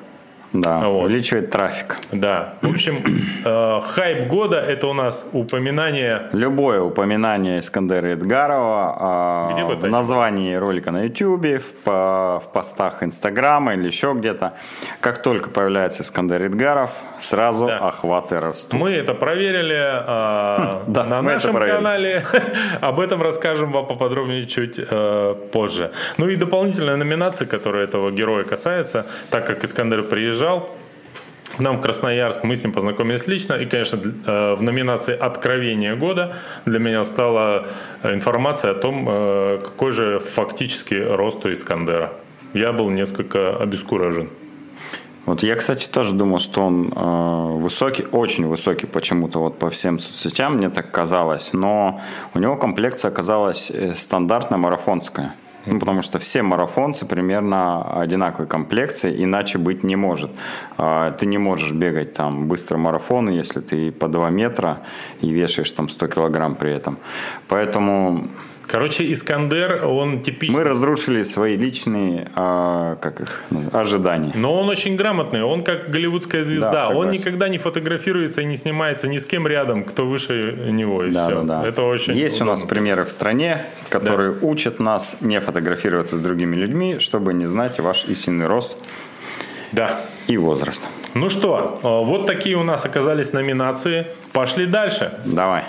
[0.52, 1.04] Да, вот.
[1.04, 1.96] увеличивает трафик.
[2.12, 2.54] Да.
[2.62, 3.02] В общем,
[3.44, 6.28] э, хайп года это у нас упоминание...
[6.32, 13.02] Любое упоминание Искандера Эдгарова э, где бы в названии ролика на YouTube, в, в постах
[13.02, 14.54] Инстаграма или еще где-то.
[15.00, 16.90] Как только появляется Искандер Эдгаров,
[17.20, 17.78] сразу да.
[17.78, 18.80] охваты растут.
[18.80, 22.24] Мы это проверили э, да, на нашем канале.
[22.80, 25.90] Об этом расскажем вам поподробнее чуть э, позже.
[26.18, 30.68] Ну и дополнительная номинация, которая этого героя касается, так как Искандер приезжал приезжал
[31.56, 35.96] к нам в Красноярск, мы с ним познакомились лично, и, конечно, э, в номинации «Откровение
[35.96, 37.66] года» для меня стала
[38.02, 42.12] информация о том, э, какой же фактически рост у Искандера.
[42.52, 44.28] Я был несколько обескуражен.
[45.24, 49.98] Вот я, кстати, тоже думал, что он э, высокий, очень высокий почему-то вот по всем
[49.98, 52.00] соцсетям, мне так казалось, но
[52.34, 55.34] у него комплекция оказалась э, стандартная марафонская.
[55.66, 60.30] Ну, потому что все марафонцы примерно одинаковой комплекции, иначе быть не может.
[60.78, 64.78] А, ты не можешь бегать там быстро марафоны, если ты по 2 метра
[65.20, 66.98] и вешаешь там 100 килограмм при этом.
[67.48, 68.28] Поэтому
[68.66, 70.58] Короче, Искандер, он типичный.
[70.58, 74.32] Мы разрушили свои личные, а, как их, ожидания.
[74.34, 76.72] Но он очень грамотный, он как голливудская звезда.
[76.72, 81.04] Да, он никогда не фотографируется и не снимается ни с кем рядом, кто выше него.
[81.04, 81.42] И да, все.
[81.42, 81.68] Да, да.
[81.68, 82.52] Это очень Есть удобно.
[82.52, 84.46] у нас примеры в стране, которые да.
[84.46, 88.76] учат нас не фотографироваться с другими людьми, чтобы не знать ваш истинный рост
[89.72, 90.00] да.
[90.26, 90.82] и возраст.
[91.14, 94.08] Ну что, вот такие у нас оказались номинации.
[94.32, 95.20] Пошли дальше.
[95.24, 95.64] Давай.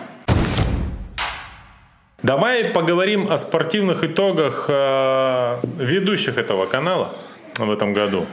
[2.24, 7.13] Давай поговорим о спортивных итогах э, ведущих этого канала
[7.59, 8.26] в этом году.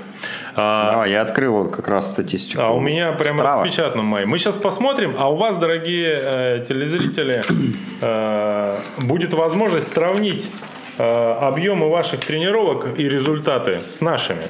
[0.57, 2.63] А, я открыл как раз статистику.
[2.63, 3.63] А у меня прямо Страва.
[3.63, 4.25] распечатано мои.
[4.25, 7.43] Мы сейчас посмотрим, а у вас, дорогие э, телезрители,
[8.01, 10.51] э, будет возможность сравнить
[10.97, 14.45] э, объемы ваших тренировок и результаты с нашими.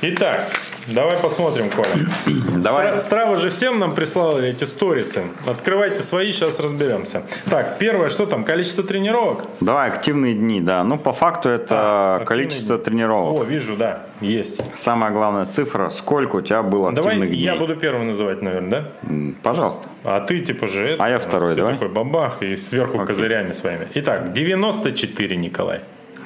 [0.00, 0.48] Итак,
[0.88, 1.88] Давай посмотрим, Коля.
[2.62, 2.86] Давай.
[2.92, 5.22] Стра- Страва же всем нам прислала эти сторисы.
[5.46, 7.22] Открывайте свои, сейчас разберемся.
[7.50, 8.44] Так, первое, что там?
[8.44, 9.44] Количество тренировок?
[9.60, 10.84] Давай, активные дни, да.
[10.84, 11.74] Ну, по факту это
[12.20, 13.40] А, количество активные тренировок.
[13.40, 14.60] О, вижу, да, есть.
[14.76, 17.42] Самая главная цифра, сколько у тебя было Давай активных дней.
[17.44, 18.70] я буду первым называть, наверное,
[19.02, 19.32] да?
[19.42, 19.88] Пожалуйста.
[20.04, 21.04] А ты типа же это.
[21.04, 21.74] А я второй, ты давай.
[21.74, 23.06] такой бабах и сверху Окей.
[23.06, 23.88] козырями своими.
[23.94, 25.80] Итак, 94, Николай.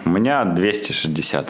[0.05, 1.49] У меня 260.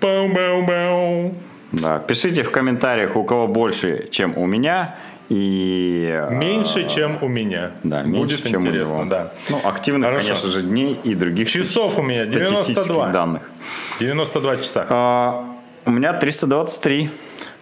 [0.00, 1.34] Бау-бау-бау.
[1.72, 1.98] Да.
[1.98, 4.96] Пишите в комментариях, у кого больше, чем у меня.
[5.28, 7.70] И э, Меньше, чем у меня.
[7.84, 9.10] да, меньше, Будет чем интересно, у него.
[9.10, 9.32] да.
[9.48, 10.26] Ну, активных, Хорошо.
[10.26, 13.08] конечно же, дней и других Часов у меня статистических 92.
[13.12, 13.42] данных.
[13.98, 14.86] 92 часа.
[14.90, 15.46] А,
[15.86, 17.10] у меня 323.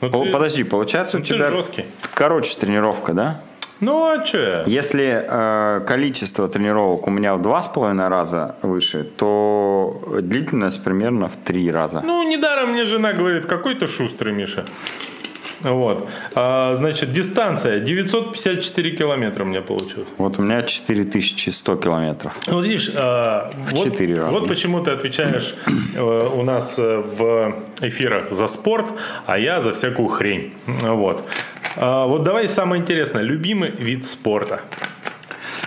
[0.00, 1.84] Ну, Пол- ты- Подожди, получается ну, у тебя жесткий.
[2.14, 3.40] короче тренировка, да?
[3.80, 4.64] Ну, а что я?
[4.66, 11.28] Если э, количество тренировок у меня в два с половиной раза выше, то длительность примерно
[11.28, 12.02] в три раза.
[12.04, 14.64] Ну, недаром мне жена говорит, какой ты шустрый, Миша.
[15.62, 16.08] Вот.
[16.34, 20.08] А, значит, дистанция 954 километра у меня получилось.
[20.16, 22.38] Вот у меня 4100 километров.
[22.46, 24.32] Ну, Вот видишь, а, вот, четыре раза.
[24.32, 25.54] вот почему ты отвечаешь
[25.94, 28.90] э, у нас э, в эфирах за спорт,
[29.26, 30.54] а я за всякую хрень.
[30.66, 31.24] Вот.
[31.76, 33.22] А, Вот давай самое интересное.
[33.22, 34.60] Любимый вид спорта.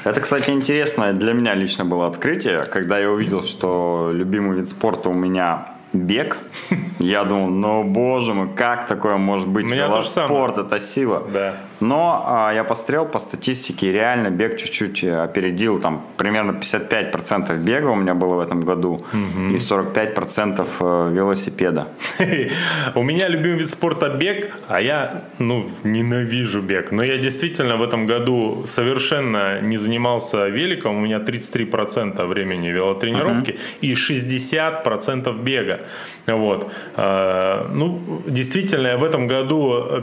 [0.03, 5.09] Это, кстати, интересное для меня лично было открытие, когда я увидел, что любимый вид спорта
[5.09, 6.39] у меня бег.
[6.99, 9.65] Я думал, ну боже мой, как такое может быть?
[9.65, 11.23] У меня же Велоспорт это сила.
[11.31, 11.55] Да.
[11.83, 17.87] Но а, я посмотрел по статистике, реально бег чуть-чуть э, опередил, там примерно 55% бега
[17.87, 21.87] у меня было в этом году и 45% э, велосипеда.
[22.95, 26.91] У меня любимый вид спорта бег, а я, ну, ненавижу бег.
[26.91, 30.95] Но я действительно в этом году совершенно не занимался великом.
[30.95, 35.79] У меня 33% времени велотренировки и 60% бега.
[36.27, 36.71] Вот.
[36.95, 40.01] А, Ну, действительно, я в этом году, э,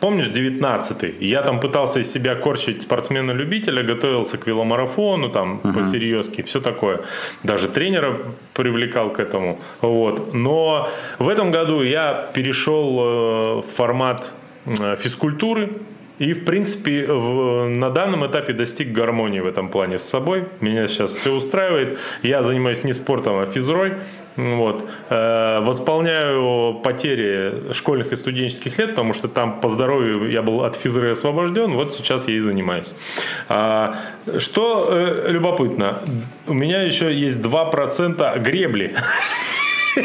[0.00, 6.60] помнишь, 19-й, я там пытался из себя корчить спортсмена-любителя, готовился к веломарафону, там, по-серьезки, все
[6.60, 7.00] такое.
[7.42, 8.16] Даже тренера
[8.54, 9.58] привлекал к этому.
[9.80, 10.34] Вот.
[10.34, 10.88] Но
[11.18, 14.32] в этом году я перешел э, в формат
[14.66, 15.68] э, физкультуры,
[16.20, 20.44] и, в принципе, в- на данном этапе достиг гармонии в этом плане с собой.
[20.60, 21.98] Меня сейчас все устраивает.
[22.22, 23.94] Я занимаюсь не спортом, а физрой.
[24.36, 24.88] Вот.
[25.10, 30.76] Э, Восполняю потери школьных и студенческих лет, потому что там по здоровью я был от
[30.76, 31.72] физры освобожден.
[31.72, 32.88] Вот сейчас я и занимаюсь.
[33.48, 33.96] А,
[34.38, 36.00] Что э, любопытно,
[36.46, 38.94] у меня еще есть 2% гребли.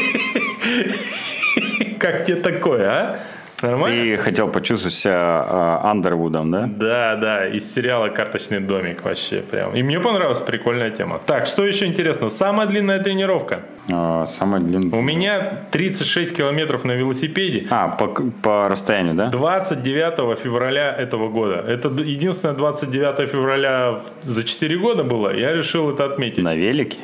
[1.98, 3.20] Как тебе такое, а?
[3.62, 4.02] Нормально?
[4.02, 6.66] Ты хотел почувствовать себя Андервудом, да?
[6.66, 9.74] Да, да, из сериала «Карточный домик» вообще прям.
[9.74, 11.20] И мне понравилась прикольная тема.
[11.26, 12.28] Так, что еще интересно?
[12.28, 13.60] Самая длинная тренировка.
[13.88, 14.98] Э, самая длинная.
[14.98, 17.66] У меня 36 километров на велосипеде.
[17.70, 18.08] А, по,
[18.42, 19.28] по расстоянию, да?
[19.28, 21.64] 29 февраля этого года.
[21.66, 25.34] Это единственное 29 февраля за 4 года было.
[25.34, 26.42] Я решил это отметить.
[26.42, 26.98] На велике?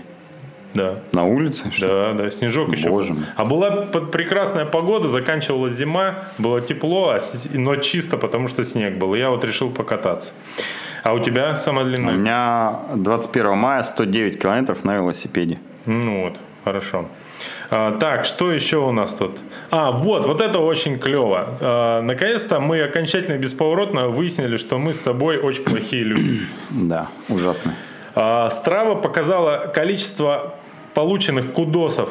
[0.76, 0.94] Да.
[1.12, 1.70] На улице?
[1.72, 2.12] Что?
[2.14, 2.88] Да, да, снежок еще.
[2.88, 3.24] Боже мой.
[3.36, 7.20] А была под прекрасная погода, заканчивалась зима, было тепло, а
[7.52, 9.14] но чисто, потому что снег был.
[9.14, 10.30] И я вот решил покататься.
[11.02, 12.14] А у тебя самая У длинная?
[12.14, 15.58] меня 21 мая 109 километров на велосипеде.
[15.86, 17.06] Ну вот, хорошо.
[17.70, 19.38] А, так, что еще у нас тут?
[19.70, 21.48] А, вот, вот это очень клево.
[21.60, 26.40] А, наконец-то мы окончательно бесповоротно выяснили, что мы с тобой очень плохие люди.
[26.70, 27.74] Да, ужасно.
[28.14, 30.54] А, Страва показала количество
[30.96, 32.08] полученных кудосов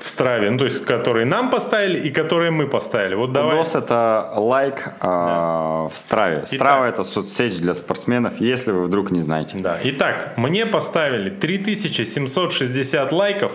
[0.00, 3.14] в Страве, ну, то есть, которые нам поставили и которые мы поставили.
[3.14, 3.58] Вот давай.
[3.58, 6.46] Кудос это лайк а, в Страве.
[6.46, 9.58] Страва это соцсеть для спортсменов, если вы вдруг не знаете.
[9.58, 9.78] Да.
[9.84, 13.52] Итак, мне поставили 3760 лайков,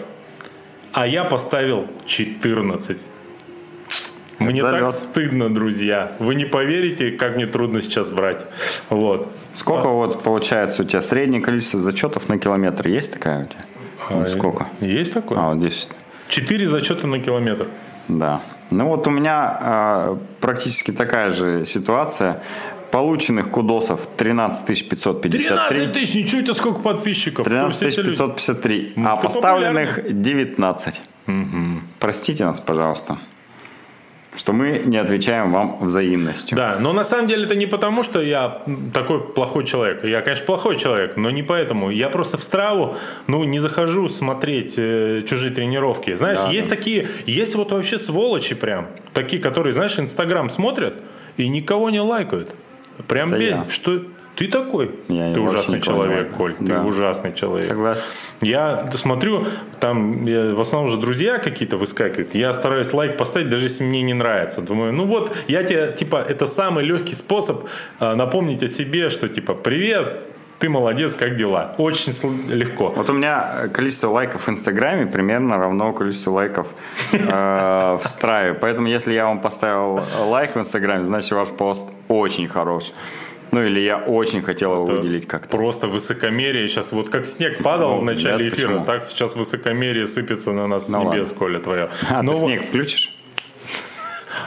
[0.91, 2.99] а я поставил 14.
[4.37, 6.11] Мне Это так стыдно, друзья.
[6.19, 8.45] Вы не поверите, как мне трудно сейчас брать.
[8.89, 9.27] Вот.
[9.55, 12.87] Сколько вот получается у тебя среднее количество зачетов на километр?
[12.87, 13.65] Есть такая у тебя?
[14.27, 14.67] Сколько?
[14.81, 15.37] Есть такое?
[15.39, 15.89] А, вот здесь.
[16.29, 17.67] 4 зачета на километр.
[18.07, 18.41] Да.
[18.71, 22.41] Ну вот у меня а, практически такая же ситуация.
[22.91, 25.29] Полученных кудосов 13 553.
[25.69, 27.43] 13 тысяч, ничего тебе сколько подписчиков.
[27.45, 28.17] 13 Курсе эти люди.
[28.17, 28.93] 553.
[28.95, 31.01] Ну, а поставленных 19.
[31.99, 33.17] Простите нас, пожалуйста,
[34.35, 36.57] что мы не отвечаем вам взаимностью.
[36.57, 38.61] Да, но на самом деле это не потому, что я
[38.93, 40.03] такой плохой человек.
[40.03, 41.89] Я, конечно, плохой человек, но не поэтому.
[41.91, 42.95] Я просто в страву,
[43.27, 46.15] ну, не захожу смотреть э, чужие тренировки.
[46.15, 46.75] Знаешь, Да, есть да.
[46.75, 50.95] такие, есть вот вообще сволочи прям, такие, которые, знаешь, Инстаграм смотрят
[51.37, 52.55] и никого не лайкают.
[53.07, 53.65] Прям Это бей, я.
[53.69, 54.01] что
[54.35, 54.91] Ты такой.
[55.09, 56.35] Я ты ужасный человек, лайкаю.
[56.35, 56.55] Коль.
[56.59, 56.81] Да.
[56.81, 57.69] Ты ужасный человек.
[57.69, 58.03] Согласен.
[58.41, 59.45] Я смотрю,
[59.79, 62.35] там я, в основном же друзья какие-то выскакивают.
[62.35, 64.61] Я стараюсь лайк поставить, даже если мне не нравится.
[64.61, 67.65] Думаю, ну вот, я тебе, типа, это самый легкий способ
[67.99, 70.23] э, напомнить о себе, что, типа, привет,
[70.59, 71.75] ты молодец, как дела?
[71.77, 72.13] Очень
[72.49, 72.89] легко.
[72.95, 76.67] Вот у меня количество лайков в Инстаграме примерно равно количеству лайков
[77.11, 77.17] э,
[78.03, 78.53] в Страве.
[78.53, 82.93] Поэтому если я вам поставил лайк в Инстаграме, значит ваш пост очень хорош.
[83.53, 85.49] Ну или я очень хотел его Это выделить как-то.
[85.55, 86.67] Просто высокомерие.
[86.67, 88.85] Сейчас вот как снег падал Ну, в начале нет, эфира, почему?
[88.85, 91.39] так сейчас высокомерие сыпется на нас Ну с небес, ладно.
[91.39, 91.89] Коля, твое.
[92.09, 93.11] А, Ну ты вот, снег включишь?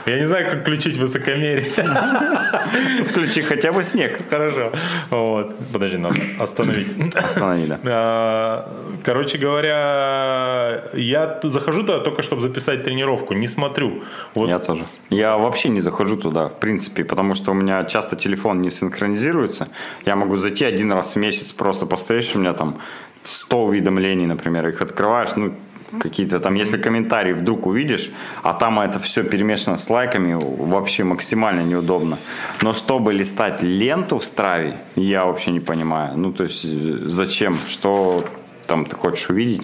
[0.05, 1.65] Я не знаю, как включить высокомерие.
[3.09, 4.19] Включи хотя бы снег.
[4.29, 4.71] Хорошо.
[5.09, 5.55] Вот.
[5.73, 7.15] Подожди, надо остановить.
[7.15, 7.79] Останови, да.
[7.83, 14.03] А, Короче говоря, я захожу туда только, чтобы записать тренировку, не смотрю.
[14.35, 14.85] Вот Я тоже.
[15.09, 19.67] Я вообще не захожу туда, в принципе, потому что у меня часто телефон не синхронизируется.
[20.05, 22.79] Я могу зайти один раз в месяц, просто постоишь, у меня там
[23.23, 25.53] 100 уведомлений, например, их открываешь, ну,
[25.99, 28.11] какие-то там, если комментарии вдруг увидишь,
[28.43, 32.17] а там это все перемешано с лайками, вообще максимально неудобно.
[32.61, 36.17] Но чтобы листать ленту в Страве, я вообще не понимаю.
[36.17, 38.25] Ну, то есть, э, зачем, что
[38.67, 39.61] там ты хочешь увидеть?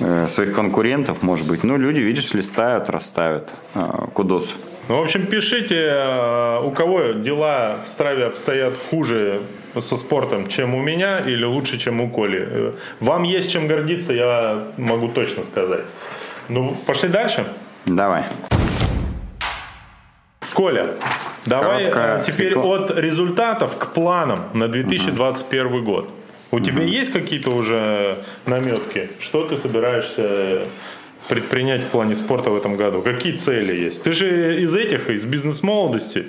[0.00, 1.64] Э, своих конкурентов, может быть.
[1.64, 3.50] Ну, люди, видишь, листают, расставят.
[3.74, 4.54] Э, Кудос.
[4.88, 9.42] Ну, в общем, пишите, у кого дела в Страве обстоят хуже
[9.80, 12.46] со спортом, чем у меня, или лучше, чем у Коли.
[12.50, 15.84] Э, Вам есть чем гордиться, я могу точно сказать.
[16.48, 17.44] Ну, пошли дальше.
[17.86, 18.24] Давай.
[20.54, 20.88] Коля,
[21.46, 22.84] давай Короткая э, теперь реклама.
[22.84, 26.08] от результатов к планам на 2021 год.
[26.50, 29.10] У тебя есть какие-то уже наметки?
[29.20, 30.66] Что ты собираешься
[31.28, 33.00] предпринять в плане спорта в этом году?
[33.00, 34.02] Какие цели есть?
[34.02, 36.26] Ты же из этих, из бизнес-молодости,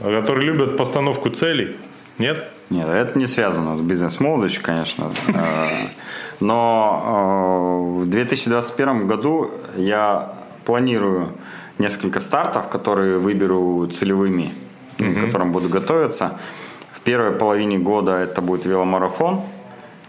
[0.00, 1.76] которые любят постановку целей.
[2.20, 2.44] Нет?
[2.68, 5.10] Нет, это не связано с бизнес-молодостью, конечно.
[5.34, 5.88] Э,
[6.40, 10.32] Но э, в 2021 году я
[10.64, 11.28] планирую
[11.78, 14.52] несколько стартов, которые выберу целевыми,
[14.98, 16.38] к которым буду готовиться.
[16.92, 19.40] В первой половине года это будет веломарафон.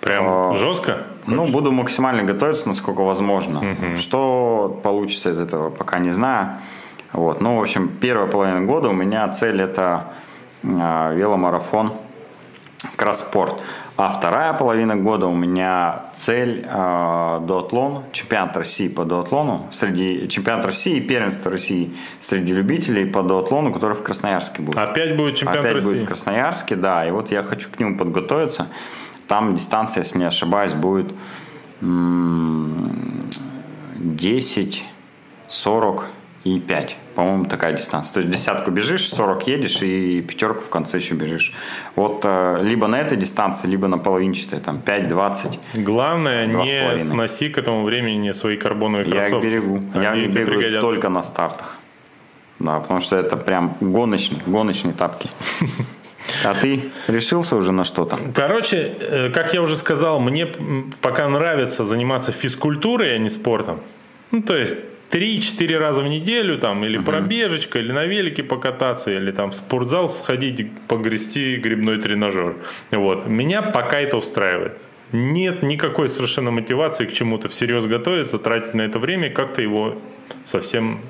[0.02, 1.06] Прям А, жестко?
[1.28, 3.62] Ну, буду максимально готовиться, насколько возможно.
[3.98, 6.48] Что получится из этого, пока не знаю.
[7.14, 7.42] Вот.
[7.42, 10.31] Ну, в общем, первая половина года у меня цель это э,
[10.64, 11.94] веломарафон,
[12.96, 13.62] кросс-спорт.
[13.98, 20.66] А вторая половина года у меня цель э, дуатлон, чемпионат России по дуатлону, среди чемпионат
[20.66, 24.78] России и первенство России среди любителей по дуатлону, который в Красноярске будет.
[24.78, 25.90] Опять будет чемпионат Опять России?
[25.90, 27.06] будет в Красноярске, да.
[27.06, 28.68] И вот я хочу к нему подготовиться.
[29.28, 31.14] Там дистанция, если не ошибаюсь, будет
[31.82, 33.20] м,
[33.98, 34.84] 10,
[35.48, 36.06] 40
[36.44, 36.98] и 5.
[37.16, 38.14] По-моему, такая дистанция.
[38.16, 41.54] То есть десятку бежишь, 40 едешь и пятерку в конце еще бежишь.
[41.96, 45.60] Вот э, либо на этой дистанции, либо на половинчатой, там 5-20.
[45.84, 47.00] Главное, Два с не половиной.
[47.00, 49.46] сноси к этому времени свои карбоновые Я кроссовки.
[49.48, 49.84] их берегу.
[49.94, 50.82] Я Они их тебе бегаю пригодятся.
[50.88, 51.78] только на стартах.
[52.60, 55.30] Да, потому что это прям гоночные, гоночные тапки.
[56.46, 58.18] А ты решился уже на что-то?
[58.34, 60.46] Короче, э, как я уже сказал, мне
[61.02, 63.80] пока нравится заниматься физкультурой, а не спортом.
[64.32, 64.78] Ну, то есть
[65.12, 70.10] 3-4 раза в неделю, там, или пробежечка, или на велике покататься, или там в спортзал
[70.10, 72.56] сходить, погрести грибной тренажер.
[72.92, 73.28] Вот.
[73.28, 74.78] Меня пока это устраивает.
[75.12, 80.02] Нет никакой совершенно мотивации к чему-то всерьез готовиться, тратить на это время, как-то его
[80.46, 81.02] совсем...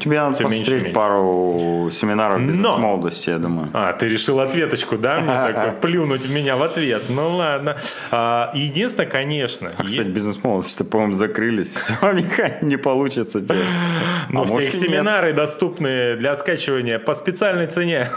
[0.00, 0.92] Тебе надо посмотреть меньше.
[0.92, 2.46] пару семинаров Но!
[2.48, 3.70] бизнес-молодости, я думаю.
[3.72, 7.04] А, ты решил ответочку, да, мне такой, плюнуть в меня в ответ.
[7.08, 7.76] Ну ладно.
[8.10, 11.72] А, единственное, конечно, А, кстати, бизнес-молодости, по-моему, закрылись.
[11.74, 13.64] Все, Михаил, не получится тебе.
[14.30, 14.86] Но А все их и нет.
[14.86, 18.08] семинары доступны для скачивания по специальной цене.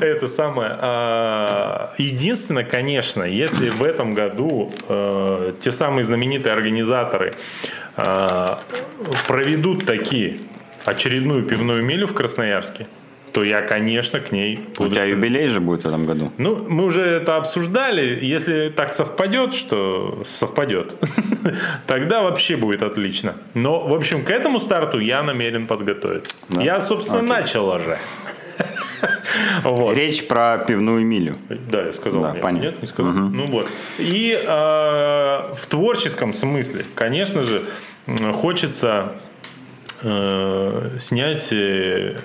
[0.00, 0.70] Это самое.
[0.80, 7.32] А, Единственное, конечно, если в этом году э, те самые знаменитые организаторы
[9.26, 10.38] проведут такие
[10.84, 12.86] очередную пивную милю в Красноярске,
[13.32, 14.94] то я, конечно, к ней У буду...
[14.94, 16.32] тебя с- юбилей же будет в этом году.
[16.38, 18.24] Ну, мы уже это обсуждали.
[18.24, 20.94] Если так совпадет, что совпадет,
[21.86, 23.34] тогда вообще будет отлично.
[23.54, 26.34] Но, в общем, к этому старту я намерен подготовиться.
[26.48, 26.62] Да?
[26.62, 27.28] Я, собственно, Окей.
[27.30, 27.98] начал уже.
[29.64, 29.96] Вот.
[29.96, 31.36] Речь про пивную милю.
[31.48, 32.22] Да, я сказал.
[32.22, 32.66] Да, нет, понятно.
[32.66, 33.12] Нет, не сказал.
[33.12, 33.68] Ну вот.
[33.98, 37.62] И э, в творческом смысле, конечно же,
[38.34, 39.12] хочется
[40.02, 42.16] э, снять э,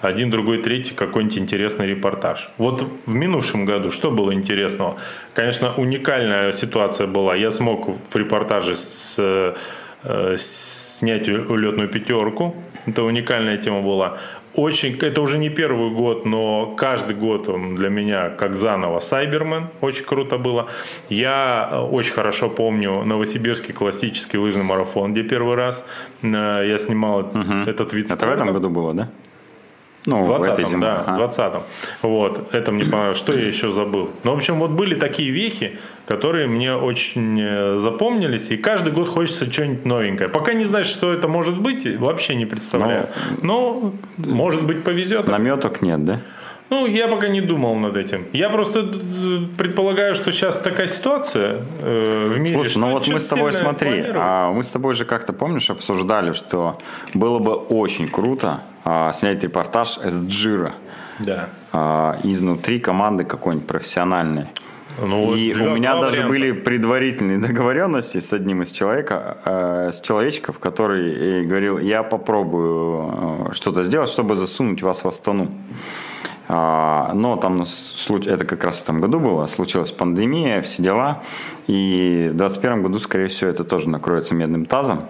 [0.00, 2.50] один, другой, третий какой-нибудь интересный репортаж.
[2.58, 4.96] Вот в минувшем году что было интересного?
[5.34, 7.34] Конечно, уникальная ситуация была.
[7.34, 12.54] Я смог в репортаже с, э, снять улетную пятерку.
[12.86, 14.18] Это уникальная тема была.
[14.56, 19.68] Очень, это уже не первый год, но каждый год он для меня как заново Сайбермен,
[19.80, 20.66] очень круто было.
[21.08, 25.84] Я э, очень хорошо помню Новосибирский классический лыжный марафон, где первый раз
[26.22, 27.38] э, я снимал угу.
[27.66, 28.26] этот вид спорта.
[28.26, 29.08] Это в этом году было, да?
[30.06, 31.24] Ну, в 20-м, да, ага.
[31.24, 31.62] 20-м.
[32.02, 33.18] Вот, это мне понравилось.
[33.18, 34.10] Что я еще забыл?
[34.22, 39.08] Ну, в общем, вот были такие вехи, которые мне очень э, запомнились, и каждый год
[39.08, 40.28] хочется что-нибудь новенькое.
[40.28, 43.08] Пока не знаешь, что это может быть, вообще не представляю.
[43.42, 45.26] Но, Но может быть, повезет.
[45.26, 46.20] Наметок нет, да?
[46.68, 48.26] Ну, я пока не думал над этим.
[48.32, 52.56] Я просто э, предполагаю, что сейчас такая ситуация э, в мире.
[52.56, 56.32] Слушай, ну вот мы с тобой смотри, а мы с тобой же как-то помнишь обсуждали,
[56.32, 56.78] что
[57.14, 60.72] было бы очень круто а, снять репортаж с Джира.
[61.18, 61.48] Да.
[61.72, 64.46] А, изнутри команды какой-нибудь профессиональной.
[65.02, 66.28] Ну, и у меня даже варианта.
[66.28, 73.52] были предварительные договоренности с одним из человека, э, с человечков, который говорил, я попробую э,
[73.54, 75.50] что-то сделать, чтобы засунуть вас в Астану.
[76.48, 81.22] А, но там это как раз в том году было, случилась пандемия, все дела.
[81.66, 85.06] И в 2021 году, скорее всего, это тоже накроется медным тазом.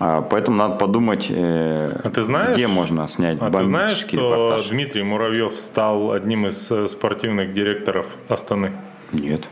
[0.00, 4.16] А, поэтому надо подумать, э, а ты знаешь, где можно снять а ты знаешь, что
[4.16, 4.68] репортаж.
[4.68, 8.72] Дмитрий Муравьев стал одним из э, спортивных директоров Астаны?
[9.12, 9.48] Нет.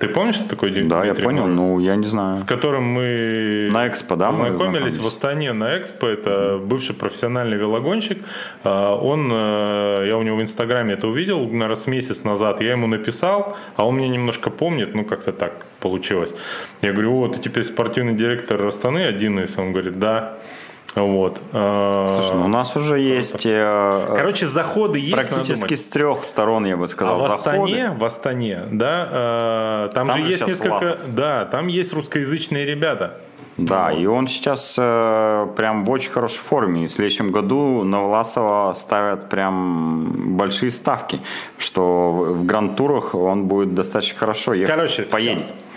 [0.00, 2.38] Ты помнишь, что такое Дмитрий Да, я понял, ну я не знаю.
[2.38, 6.06] С которым мы на Экспо, да, познакомились в Астане на Экспо.
[6.06, 8.24] Это бывший профессиональный велогонщик.
[8.64, 12.62] А, он, э, я у него в Инстаграме это увидел на раз месяц назад.
[12.62, 16.34] Я ему написал, а он меня немножко помнит, ну как-то так получилось.
[16.80, 19.58] Я говорю, вот, ты теперь спортивный директор Астаны один из.
[19.58, 20.38] Он говорит, да.
[20.94, 21.40] Вот.
[21.52, 23.46] Слушай, ну у нас уже есть...
[23.46, 25.12] Э, Короче, заходы есть.
[25.12, 30.08] Практически с трех сторон, я бы сказал, а в Астане, в Астане, да, э, там,
[30.08, 30.68] там же, же есть несколько...
[30.68, 30.98] Власов.
[31.14, 33.20] Да, там есть русскоязычные ребята.
[33.56, 36.88] Да, и он сейчас э, прям в очень хорошей форме.
[36.88, 41.20] В следующем году на Власова ставят прям большие ставки,
[41.58, 45.44] что в гранд-турах он будет достаточно хорошо ехать, Короче, поедет.
[45.44, 45.69] Все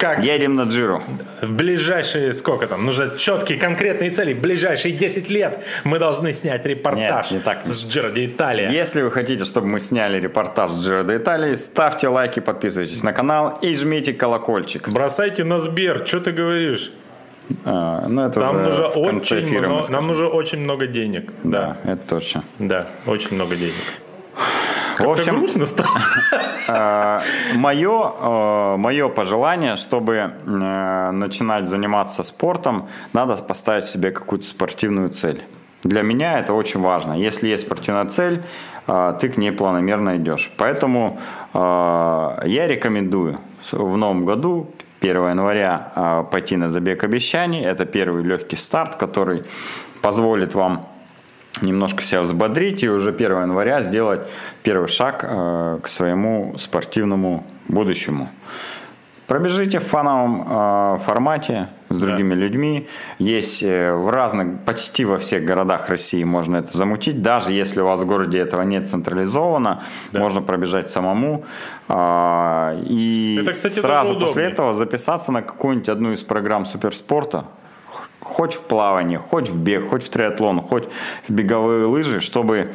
[0.00, 1.02] как едем на Джиру.
[1.42, 4.32] В ближайшие, сколько там, нужно четкие конкретные цели.
[4.32, 7.66] В ближайшие 10 лет мы должны снять репортаж Нет, не так.
[7.66, 8.70] с Джиро де Италия.
[8.70, 13.12] Если вы хотите, чтобы мы сняли репортаж с Джиро де Италии, ставьте лайки, подписывайтесь на
[13.12, 14.88] канал и жмите колокольчик.
[14.88, 16.92] Бросайте на Сбер, что ты говоришь?
[17.64, 21.30] А, ну это нам нужно очень много, нам нужно очень много денег.
[21.42, 22.44] Да, да, это точно.
[22.58, 23.74] Да, очень много денег.
[24.98, 27.22] В общем, грустно стало.
[27.54, 35.42] Мое, э, мое пожелание, чтобы э, начинать заниматься спортом, надо поставить себе какую-то спортивную цель.
[35.82, 37.14] Для меня это очень важно.
[37.14, 38.42] Если есть спортивная цель,
[38.86, 40.50] э, ты к ней планомерно идешь.
[40.56, 41.18] Поэтому
[41.52, 43.38] я рекомендую
[43.72, 44.70] в новом году
[45.00, 47.64] 1 января пойти на забег обещаний.
[47.64, 49.42] Это первый легкий старт, который
[50.00, 50.86] позволит вам
[51.62, 54.20] немножко себя взбодрить и уже 1 января сделать
[54.62, 58.30] первый шаг э, к своему спортивному будущему.
[59.30, 62.40] Пробежите в фановом э, формате с другими да.
[62.40, 62.88] людьми.
[63.20, 67.22] Есть э, в разных, почти во всех городах России можно это замутить.
[67.22, 70.20] Даже если у вас в городе этого нет централизовано, да.
[70.20, 71.44] можно пробежать самому.
[71.88, 77.44] Э, и это, кстати, сразу после этого записаться на какую-нибудь одну из программ суперспорта
[78.20, 80.88] хоть в плавание, хоть в бег, хоть в триатлон, хоть
[81.28, 82.70] в беговые лыжи, чтобы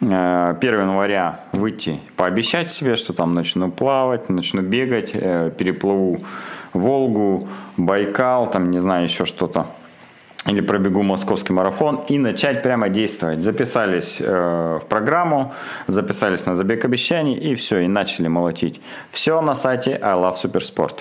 [0.00, 6.20] 1 э, января выйти, пообещать себе, что там начну плавать, начну бегать, э, переплыву
[6.72, 9.66] Волгу, Байкал, там, не знаю, еще что-то
[10.46, 13.40] или пробегу московский марафон и начать прямо действовать.
[13.40, 15.54] Записались э, в программу,
[15.88, 18.80] записались на забег обещаний и все, и начали молотить.
[19.10, 21.00] Все на сайте I Love Supersport.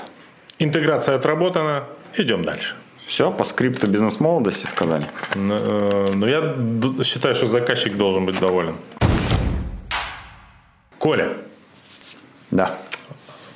[0.58, 1.84] Интеграция отработана,
[2.18, 2.76] идем дальше.
[3.08, 5.08] Все, по скрипту бизнес-молодости сказали.
[5.36, 6.56] Но, э, но я
[7.04, 8.76] считаю, что заказчик должен быть доволен.
[10.98, 11.34] Коля.
[12.52, 12.78] Да.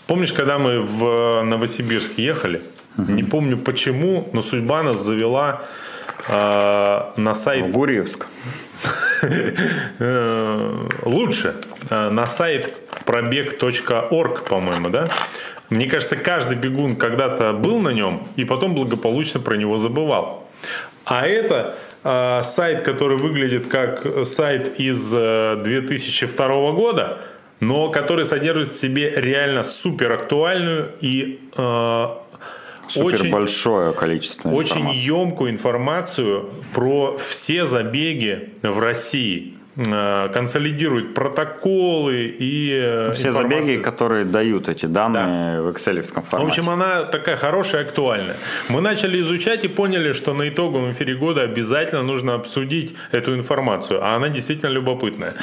[0.07, 2.61] Помнишь, когда мы в Новосибирск ехали?
[2.97, 3.11] Угу.
[3.11, 5.61] Не помню почему, но судьба нас завела
[6.27, 7.65] э, на сайт...
[7.65, 8.27] В Гурьевск.
[9.99, 11.55] Э, лучше.
[11.89, 12.73] Э, на сайт
[13.05, 15.09] пробег.орг, по-моему, да?
[15.69, 20.47] Мне кажется, каждый бегун когда-то был на нем и потом благополучно про него забывал.
[21.05, 27.19] А это э, сайт, который выглядит как сайт из э, 2002 года,
[27.59, 32.07] но который содержит в себе реально супер актуальную и э,
[32.89, 39.58] Супер очень большое количество очень емкую информацию про все забеги в России
[40.33, 43.59] консолидирует протоколы и э, Все информацию.
[43.59, 45.61] забеги, которые дают эти данные да.
[45.61, 46.37] в excel формате.
[46.37, 48.35] В общем, она такая хорошая и актуальная.
[48.69, 54.03] Мы начали изучать и поняли, что на итоговом эфире года обязательно нужно обсудить эту информацию,
[54.03, 55.33] а она действительно любопытная.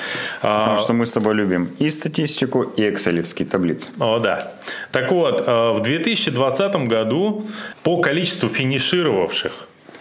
[0.42, 3.88] А, Потому что мы с тобой любим и статистику, и excel таблицы.
[3.98, 4.52] О, да.
[4.92, 7.46] Так вот, э, в 2020 году
[7.82, 9.52] по количеству финишировавших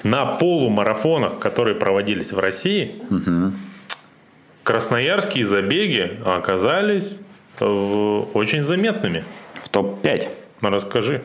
[0.03, 3.51] на полумарафонах, которые проводились в России, угу.
[4.65, 7.17] Красноярские забеги оказались
[7.59, 9.23] очень заметными.
[9.61, 10.27] В топ-5.
[10.61, 11.21] Расскажи.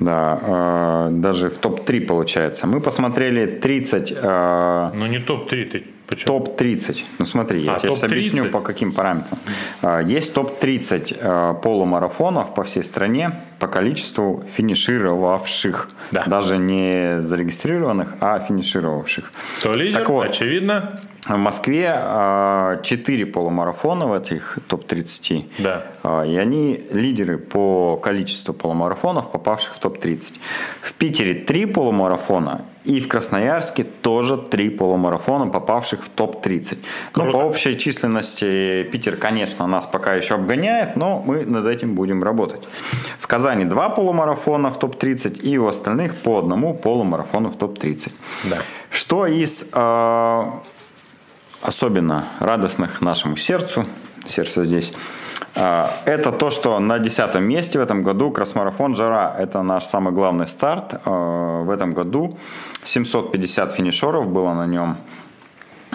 [0.00, 2.66] Да, э, даже в топ-3 получается.
[2.66, 4.12] Мы посмотрели 30...
[4.16, 5.84] Э, ну не топ-3, ты
[6.16, 7.04] Топ-30.
[7.18, 9.38] Ну смотри, я а, тебе сейчас объясню по каким параметрам.
[9.82, 13.32] Э, есть топ-30 э, полумарафонов по всей стране
[13.62, 15.88] по количеству финишировавших.
[16.10, 16.24] Да.
[16.26, 19.30] Даже не зарегистрированных, а финишировавших.
[19.60, 20.00] Кто лидер?
[20.00, 21.00] Так вот, очевидно.
[21.28, 25.44] В Москве 4 а, полумарафона в этих топ-30.
[25.58, 25.84] Да.
[26.02, 30.34] А, и они лидеры по количеству полумарафонов, попавших в топ-30.
[30.80, 36.78] В Питере 3 полумарафона и в Красноярске тоже 3 полумарафона, попавших в топ-30.
[37.16, 42.22] Ну, по общей численности Питер, конечно, нас пока еще обгоняет, но мы над этим будем
[42.22, 42.62] работать.
[43.18, 48.12] В Казани 2 полумарафона в топ-30 и у остальных по одному полумарафону в топ-30.
[48.44, 48.58] Да.
[48.90, 50.50] Что из э,
[51.62, 53.86] особенно радостных нашему сердцу,
[54.26, 54.92] сердце здесь,
[55.54, 60.12] а, это то, что на десятом месте в этом году Красмарафон Жара– это наш самый
[60.12, 60.94] главный старт.
[61.04, 62.38] А, в этом году
[62.84, 64.96] 750 финишеров было на нем.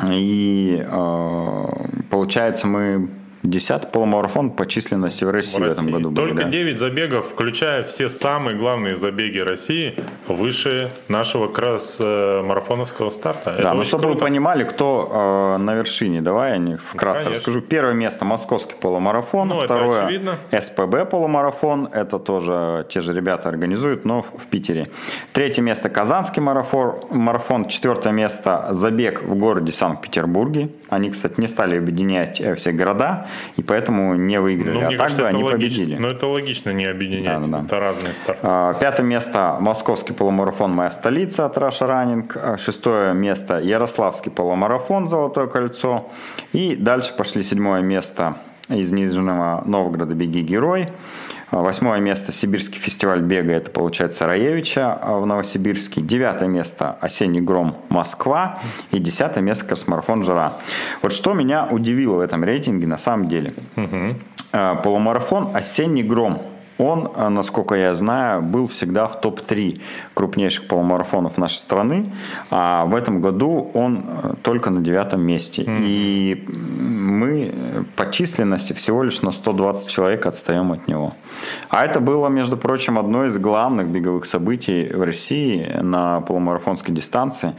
[0.10, 3.10] И а, получается мы
[3.48, 5.80] Десятый полумарафон по численности в России в, России.
[5.80, 6.12] в этом году.
[6.12, 6.50] Только были, да.
[6.50, 9.96] 9 забегов, включая все самые главные забеги России,
[10.28, 13.58] выше нашего как раз э, марафоновского старта.
[13.58, 14.16] Да, ну чтобы круто.
[14.16, 17.40] вы понимали, кто э, на вершине, давай я не вкратце Конечно.
[17.40, 17.62] расскажу.
[17.62, 20.20] Первое место московский полумарафон, ну, второе
[20.52, 24.90] СПБ полумарафон, это тоже те же ребята организуют, но в Питере.
[25.32, 27.66] Третье место казанский марафон, марафон.
[27.70, 30.70] четвертое место забег в городе Санкт-Петербурге.
[30.90, 34.80] Они, кстати, не стали объединять э, все города и поэтому не выиграли.
[34.80, 35.96] Ну, а так бы они логично, победили.
[35.98, 37.66] Но это логично не объединять, да, да, да.
[37.66, 38.40] это разные старты.
[38.44, 42.38] А, пятое место московский полумарафон «Моя столица» от Russia Running.
[42.38, 46.10] А, шестое место Ярославский полумарафон «Золотое кольцо».
[46.54, 48.38] И дальше пошли седьмое место
[48.70, 50.90] из Нижнего Новгорода «Беги, герой».
[51.50, 56.02] Восьмое место– Сибирский фестиваль бега, это получается Раевича в Новосибирске.
[56.02, 58.60] Девятое место– Осенний гром Москва.
[58.92, 60.54] И десятое место– Красмарафон Жара.
[61.02, 63.54] Вот что меня удивило в этом рейтинге на самом деле.
[63.78, 64.82] Угу.
[64.84, 66.42] Полумарафон Осенний гром
[66.78, 69.82] он, э, насколько я знаю, был всегда в топ-3
[70.14, 72.12] крупнейших полумарафонов нашей страны,
[72.52, 75.64] а в этом году он э, только на девятом месте.
[75.64, 75.86] Mm-hmm.
[75.86, 81.14] И мы по численности всего лишь на 120 человек отстаем от него.
[81.70, 87.54] А это было, между прочим, одно из главных беговых событий в России на полумарафонской дистанции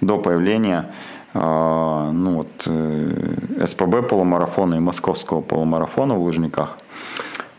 [0.00, 0.90] до появления
[1.34, 6.78] э, ну вот, СПБ полумарафона и московского полумарафона в Лужниках.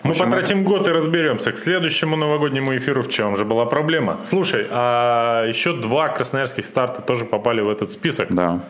[0.05, 0.69] Мы общем, потратим это...
[0.69, 1.51] год и разберемся.
[1.51, 4.19] К следующему новогоднему эфиру в чем же была проблема?
[4.25, 8.27] Слушай, а еще два красноярских старта тоже попали в этот список.
[8.29, 8.61] Да.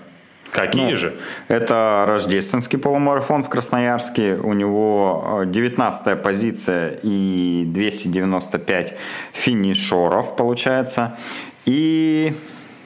[0.51, 1.13] Какие ну, же?
[1.49, 4.35] Это рождественский полумарафон в Красноярске.
[4.35, 8.93] У него 19 э, позиция и 295
[9.33, 11.17] финишеров получается.
[11.65, 12.33] И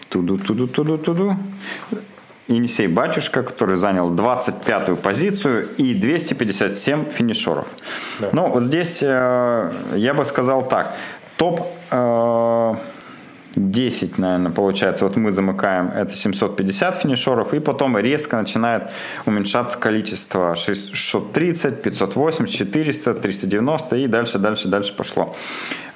[0.10, 1.36] туду-туду-туду-туду.
[2.50, 7.68] Енисей Батюшка, который занял 25-ю позицию и 257 финишеров.
[8.20, 8.30] Да.
[8.32, 10.94] Ну, вот здесь э, я бы сказал так.
[11.38, 12.76] Топ э,
[13.56, 15.06] 10, наверное, получается.
[15.06, 18.90] Вот мы замыкаем, это 750 финишеров, и потом резко начинает
[19.26, 25.36] уменьшаться количество 630, 580, 400, 390 и дальше, дальше, дальше пошло.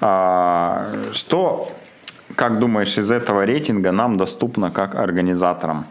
[0.02, 1.68] А, что,
[2.36, 5.86] как думаешь, из этого рейтинга нам доступно как организаторам?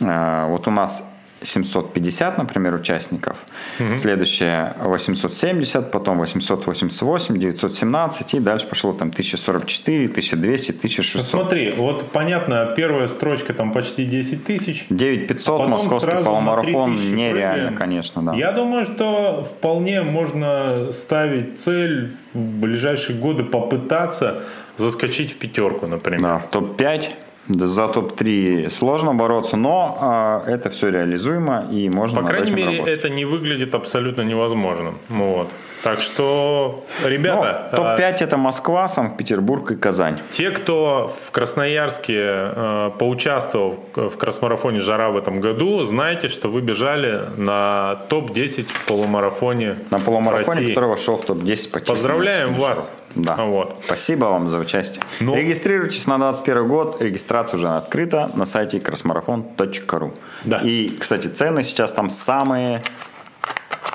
[0.00, 1.04] Э, вот у нас
[1.44, 3.36] 750, например, участников.
[3.78, 3.96] Угу.
[3.96, 11.14] Следующее 870, потом 888, 917 и дальше пошло там 1044, 1200, 1600.
[11.16, 14.86] Ну, смотри, вот понятно, первая строчка там почти 10 тысяч.
[14.90, 17.76] 9500, а московский полумарафон, нереально, прыгаем.
[17.76, 18.34] конечно, да.
[18.34, 24.42] Я думаю, что вполне можно ставить цель в ближайшие годы попытаться
[24.76, 26.22] заскочить в пятерку, например.
[26.22, 27.08] Да, в топ-5 Да,
[27.48, 32.98] за топ-3 сложно бороться, но а, это все реализуемо и можно По крайней мере, работать.
[32.98, 34.98] это не выглядит абсолютно невозможным.
[35.08, 35.48] Вот.
[35.82, 40.18] Так что, Ну, ребята, а, топ-5 это Москва, Санкт-Петербург и Казань.
[40.30, 46.62] те, кто в Красноярске э, поучаствовал в кросс-марафоне «Жара» в этом году, знайте, что вы
[46.62, 50.68] бежали на топ-10 в полумарафоне На полумарафоне, России.
[50.74, 52.96] который вошел в топ-10 по Поздравляем вас.
[53.14, 53.36] Да.
[53.36, 53.76] Вот.
[53.84, 55.02] Спасибо вам за участие.
[55.20, 57.00] Ну- Регистрируйтесь на 21 год.
[57.00, 60.12] Регистрация уже открыта на сайте crossmarathon.ru.
[60.44, 60.58] Да.
[60.58, 62.82] И, кстати, цены сейчас там самые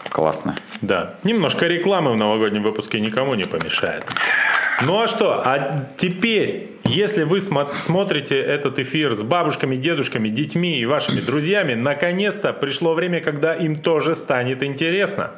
[0.10, 0.56] классные.
[0.82, 4.06] Да, немножко рекламы в новогоднем выпуске никому не помешает.
[4.82, 5.42] Ну а что?
[5.46, 11.74] А теперь, если вы смо- смотрите этот эфир с бабушками, дедушками, детьми и вашими друзьями,
[11.74, 15.32] наконец-то пришло время, когда им тоже станет интересно.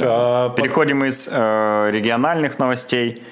[0.00, 3.22] А, под- Переходим из э, региональных новостей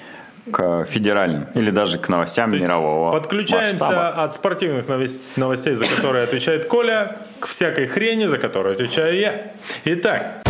[0.51, 4.23] к федеральным или даже к новостям мирового Подключаемся масштаба.
[4.23, 9.51] от спортивных новос- новостей, за которые отвечает Коля, к всякой хрени, за которую отвечаю я.
[9.83, 10.41] Итак,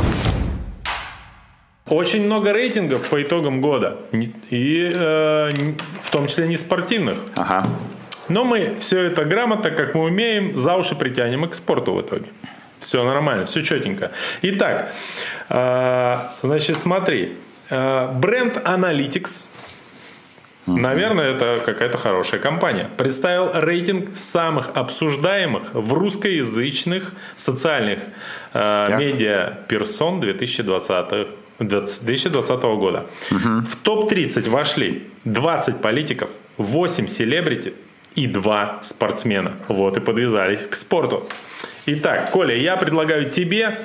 [1.89, 3.97] очень много рейтингов по итогам года,
[4.49, 5.49] и э,
[6.03, 7.17] в том числе не спортивных.
[7.35, 7.65] Ага.
[8.29, 12.01] Но мы все это грамотно, как мы умеем, за уши притянем и к спорту в
[12.01, 12.25] итоге.
[12.79, 14.11] Все нормально, все четенько.
[14.41, 14.91] Итак,
[15.49, 17.35] э, значит, смотри.
[17.69, 19.45] э, Бренд Analytics,
[20.67, 27.99] наверное, это какая-то хорошая компания, представил рейтинг самых обсуждаемых в русскоязычных социальных
[28.53, 31.27] э, медиа персон 2020
[31.59, 33.07] 2020 года.
[33.31, 37.73] В топ-30 вошли 20 политиков, 8 селебрити
[38.17, 39.53] и 2 спортсмена.
[39.67, 41.27] Вот и подвязались к спорту.
[41.85, 43.79] Итак, Коля, я предлагаю тебе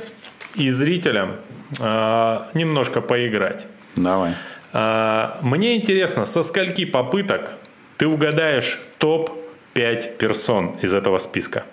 [0.54, 1.36] и зрителям
[1.78, 3.66] э, немножко поиграть.
[3.94, 4.32] Давай.
[4.72, 7.52] А, Мне интересно, со скольки попыток
[7.98, 11.64] ты угадаешь топ-5 персон из этого списка?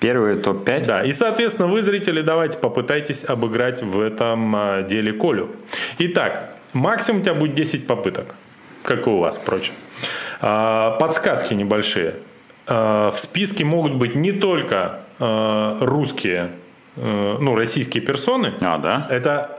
[0.00, 0.86] Первый топ-5.
[0.86, 5.50] Да, и, соответственно, вы, зрители, давайте попытайтесь обыграть в этом а, деле Колю.
[5.98, 8.34] Итак, максимум у тебя будет 10 попыток,
[8.82, 9.74] как и у вас, впрочем.
[10.40, 12.16] А, Подсказки небольшие.
[12.66, 16.50] А, В списке могут быть не только а, русские,
[16.96, 19.06] э, ну, российские персоны, А, да?
[19.10, 19.58] это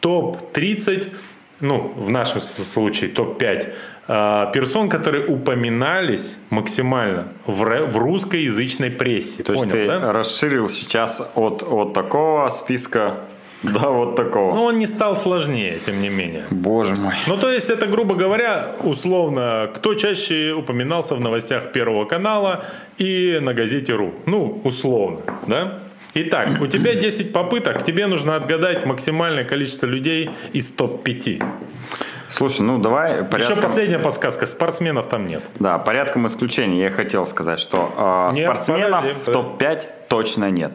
[0.00, 1.12] топ-30,
[1.60, 3.72] ну, в нашем случае топ-5
[4.08, 9.42] э, персон, которые упоминались максимально в, в русскоязычной прессе.
[9.42, 10.12] То есть Понял, ты да?
[10.12, 13.14] расширил сейчас от, от такого списка
[13.62, 14.54] до вот такого.
[14.54, 16.44] Но он не стал сложнее, тем не менее.
[16.50, 17.14] Боже мой.
[17.26, 22.64] Ну, то есть, это, грубо говоря, условно, кто чаще упоминался в новостях Первого канала
[22.98, 24.14] и на газете РУ.
[24.26, 25.80] Ну, условно, да?
[26.14, 31.44] Итак, у тебя 10 попыток, тебе нужно отгадать максимальное количество людей из топ-5.
[32.30, 33.60] Слушай, ну давай Еще порядком...
[33.62, 35.42] последняя подсказка, спортсменов там нет.
[35.58, 36.80] Да, порядком исключений.
[36.80, 40.72] Я хотел сказать, что э, Нет, спортсменов подожди, в топ-5 точно нет.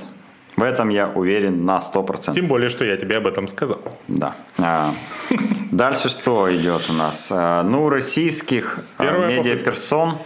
[0.56, 2.34] В этом я уверен на 100%.
[2.34, 3.80] Тем более, что я тебе об этом сказал.
[4.08, 4.36] Да.
[4.60, 4.92] А,
[5.72, 7.32] дальше что идет у нас?
[7.32, 10.18] А, ну, российских а, медиаперсон,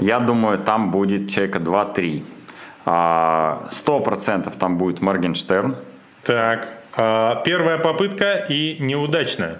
[0.00, 2.24] я думаю, там будет человека 2-3.
[2.86, 5.76] А, Сто процентов там будет Моргенштерн.
[6.24, 9.58] Так, первая попытка и неудачная.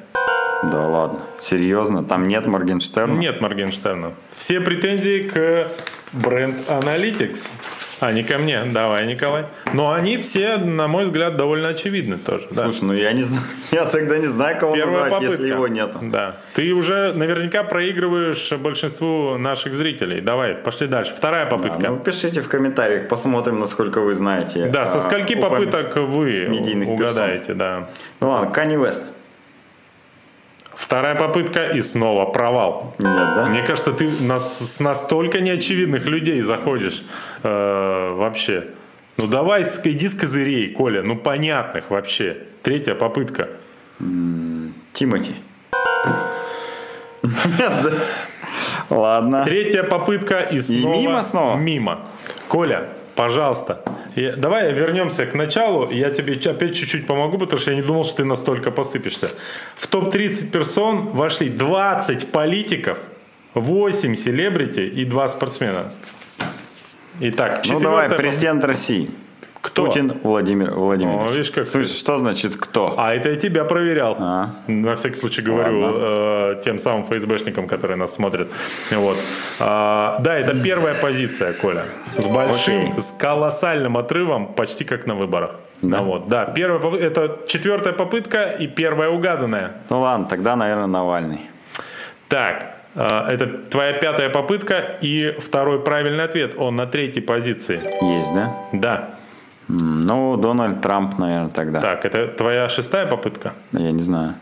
[0.63, 3.19] Да ладно, серьезно, там нет Моргенштерна?
[3.19, 4.13] Нет Моргенштерна.
[4.37, 5.67] Все претензии к
[6.13, 7.51] бренд Analytics,
[8.03, 8.63] а не ко мне.
[8.73, 9.47] Давай, Николай.
[9.73, 12.49] Но они все, на мой взгляд, довольно очевидны тоже.
[12.51, 12.65] да.
[12.65, 15.33] Слушай, ну я не знаю, я тогда не знаю, кого Первая назвать, попытка.
[15.43, 15.99] если его нету.
[16.03, 16.37] Да.
[16.55, 20.21] Ты уже наверняка проигрываешь большинству наших зрителей.
[20.21, 21.13] Давай, пошли дальше.
[21.17, 21.89] Вторая Да, попытка.
[21.89, 24.67] ну, пишите в комментариях, посмотрим, насколько вы знаете.
[24.67, 26.49] Да, со а, скольки попыток вы
[26.87, 27.89] угадаете, да.
[28.21, 29.05] Ну ладно, Канни Вест.
[30.83, 32.95] Вторая попытка и снова провал.
[32.99, 33.47] Нет, да?
[33.47, 37.05] Мне кажется, ты нас, с настолько неочевидных людей заходишь
[37.45, 38.67] э, вообще.
[39.17, 42.37] Ну давай, иди с козырей, Коля, ну понятных вообще.
[42.63, 43.49] Третья попытка.
[44.93, 45.37] Тимати.
[48.91, 49.45] Ладно.
[49.45, 51.57] Третья попытка и снова мимо снова?
[51.57, 51.99] Мимо.
[52.49, 53.83] Коля, пожалуйста.
[54.17, 55.91] Я- давай вернемся к началу.
[55.91, 59.29] Я тебе опять чуть-чуть помогу, потому что я не думал, что ты настолько посыпешься.
[59.77, 62.99] В топ-30 персон вошли 20 политиков,
[63.55, 65.93] 8 селебрити и 2 спортсмена.
[67.21, 69.11] Итак, Ну давай, президент России.
[69.63, 69.87] Кто?
[69.87, 71.31] Путин Владимир Владимирович.
[71.31, 72.95] О, видишь, как В смысле, что значит кто?
[72.99, 74.17] А это я тебя проверял.
[74.19, 74.51] А.
[74.67, 78.51] На всякий случай говорю э, тем самым ФСБшникам, которые нас смотрят.
[78.91, 79.17] Вот.
[79.61, 81.85] А, да, это первая позиция, Коля.
[82.19, 82.99] С большим, Окей.
[82.99, 85.53] с колоссальным отрывом, почти как на выборах.
[85.81, 85.99] Да?
[85.99, 89.73] Ну вот, да, первая, поп- это четвертая попытка и первая угаданная.
[89.91, 91.41] Ну ладно, тогда, наверное, Навальный.
[92.29, 96.55] Так, А, Это твоя пятая попытка и второй правильный ответ.
[96.59, 97.81] Он на третьей позиции.
[98.03, 98.55] Есть, да?
[98.73, 99.11] Да.
[99.75, 101.81] Ну, Дональд Трамп, наверное, тогда.
[101.81, 103.55] Так, это твоя шестая попытка?
[103.73, 104.35] Я не знаю.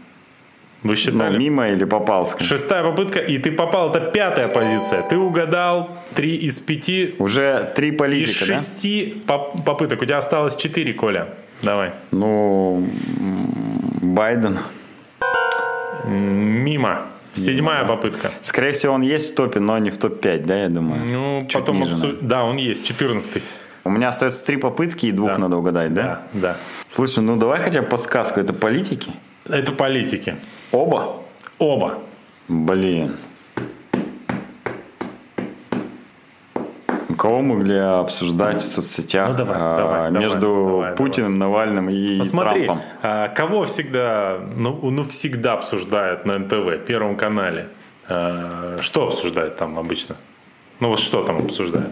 [0.82, 1.38] Вы Ну, считали?
[1.38, 2.46] мимо или попал, скажем.
[2.48, 5.02] Шестая попытка, и ты попал, это пятая позиция.
[5.02, 8.56] Ты угадал три из пяти, Уже три из политика, да?
[8.56, 10.02] шести поп- попыток.
[10.02, 11.26] У тебя осталось четыре, Коля.
[11.62, 11.90] Давай.
[12.10, 12.88] Ну,
[14.00, 14.58] Байден.
[16.08, 17.02] Мимо.
[17.34, 18.30] Седьмая попытка.
[18.42, 21.02] Скорее всего, он есть в топе, но не в топ-5, да, я думаю?
[21.06, 22.18] Ну, Чуть потом ниже, обсу-.
[22.20, 23.42] Да, он есть, четырнадцатый.
[23.84, 25.38] У меня остается три попытки, и двух Да.
[25.38, 26.22] надо угадать, да?
[26.32, 26.56] Да, да.
[26.92, 28.40] Слушай, ну давай хотя бы подсказку.
[28.40, 29.12] Это политики?
[29.48, 30.36] Это политики.
[30.70, 31.16] Оба?
[31.58, 31.98] Оба.
[32.48, 33.16] Блин.
[37.18, 42.18] Кого могли обсуждать в соцсетях Ну, давай, а, давай, давай, между давай, Путиным, Навальным и
[42.18, 42.84] Посмотри, Трампом?
[43.02, 47.68] а, кого всегда, ну, ну, всегда обсуждают на НТВ, Первом канале.
[48.08, 50.16] А, Что обсуждают там обычно?
[50.80, 51.90] Ну вот что там обсуждают?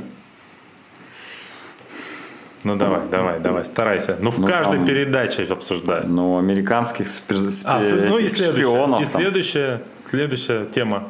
[2.65, 4.17] Ну давай, давай, давай, старайся.
[4.21, 6.09] Ну в Ну, каждой там- передаче обсуждают.
[6.09, 9.21] Ну, американских спи- спи- А, ну и шпионов и там.
[9.23, 11.09] следующая, следующая тема.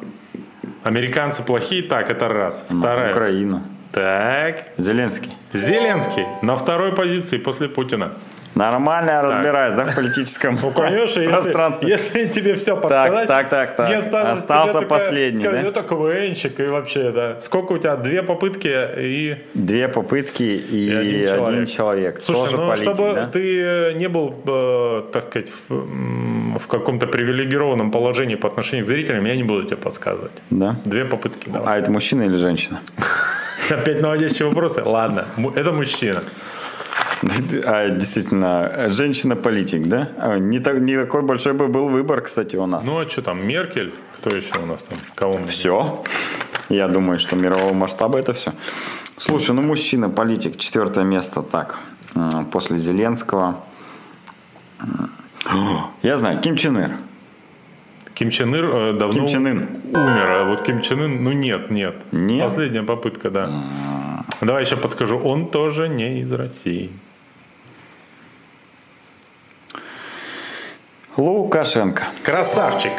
[0.83, 2.63] Американцы плохие, так, это раз.
[2.69, 3.11] Ну, Вторая.
[3.11, 3.63] Украина.
[3.91, 5.31] Так, Зеленский.
[5.51, 8.11] Зеленский на второй позиции после Путина.
[8.55, 11.89] Нормально разбираюсь, да, в политическом Ну, конечно, если, пространстве.
[11.89, 13.87] если тебе все подсказать, так, так, так.
[13.87, 15.69] мне осталось Остался последний, сказать, да?
[15.69, 17.39] Это КВНчик и вообще, да.
[17.39, 17.95] Сколько у тебя?
[17.95, 19.37] Две попытки и...
[19.53, 21.47] Две попытки и, один человек.
[21.47, 22.21] один человек.
[22.21, 23.27] Слушай, Тоже ну политик, чтобы да?
[23.27, 29.25] ты не был, э, так сказать, в, в каком-то привилегированном положении по отношению к зрителям,
[29.25, 30.31] я не буду тебе подсказывать.
[30.49, 30.75] Да?
[30.85, 31.75] Две попытки давай.
[31.75, 32.81] А это мужчина или женщина?
[33.69, 34.83] Опять наводящие вопросы?
[34.83, 36.21] Ладно, это мужчина.
[37.65, 40.09] А, действительно, женщина-политик, да?
[40.17, 42.85] А, Не, так, не такой большой бы был выбор, кстати, у нас.
[42.85, 43.93] Ну а что там, Меркель?
[44.17, 44.97] Кто еще у нас там?
[45.15, 45.45] Кого?
[45.47, 46.03] Все.
[46.69, 48.53] Я думаю, что мирового масштаба это все.
[49.17, 51.79] Слушай, ну мужчина, политик, четвертое место, так,
[52.51, 53.63] после Зеленского.
[56.03, 56.91] Я знаю, Ким Чен Ир.
[58.13, 59.69] Ким Чен Ир э, давно Ким Чен Ын.
[59.89, 61.95] умер, а вот Ким Чен Ын, ну нет, нет.
[62.11, 62.43] Нет?
[62.43, 63.63] Последняя попытка, да.
[64.41, 66.91] Давай еще подскажу, он тоже не из России.
[71.19, 72.03] Лукашенко.
[72.23, 72.93] Красавчик.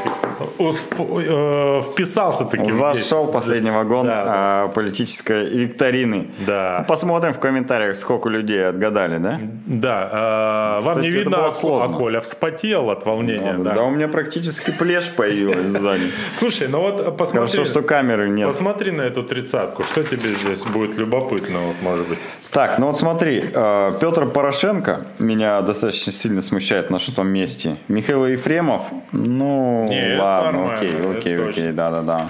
[0.59, 2.72] Э, Вписался таки.
[2.72, 6.28] Зашел в последний вагон Да, а, политической викторины.
[6.47, 6.84] Да.
[6.88, 9.41] Посмотрим в комментариях, сколько людей отгадали, да?
[9.66, 11.97] Да, а, вам Кстати, не это видно, а сложно.
[11.97, 13.55] Коля вспотел от волнения.
[13.59, 13.74] да.
[13.74, 13.82] да.
[13.82, 16.11] у меня практически плешь появилась сзади.
[16.34, 18.49] Слушай, ну вот посмотри, Хорошо, что камеры нет.
[18.49, 19.84] посмотри на эту тридцатку.
[19.84, 22.18] Что тебе здесь будет любопытно, вот, может быть?
[22.51, 27.76] Так, ну вот смотри, э, Петр Порошенко меня достаточно сильно смущает на шестом месте.
[27.88, 28.82] Михаил Ефремов,
[29.12, 32.28] ну Не, это ладно, окей, окей, окей, да-да-да.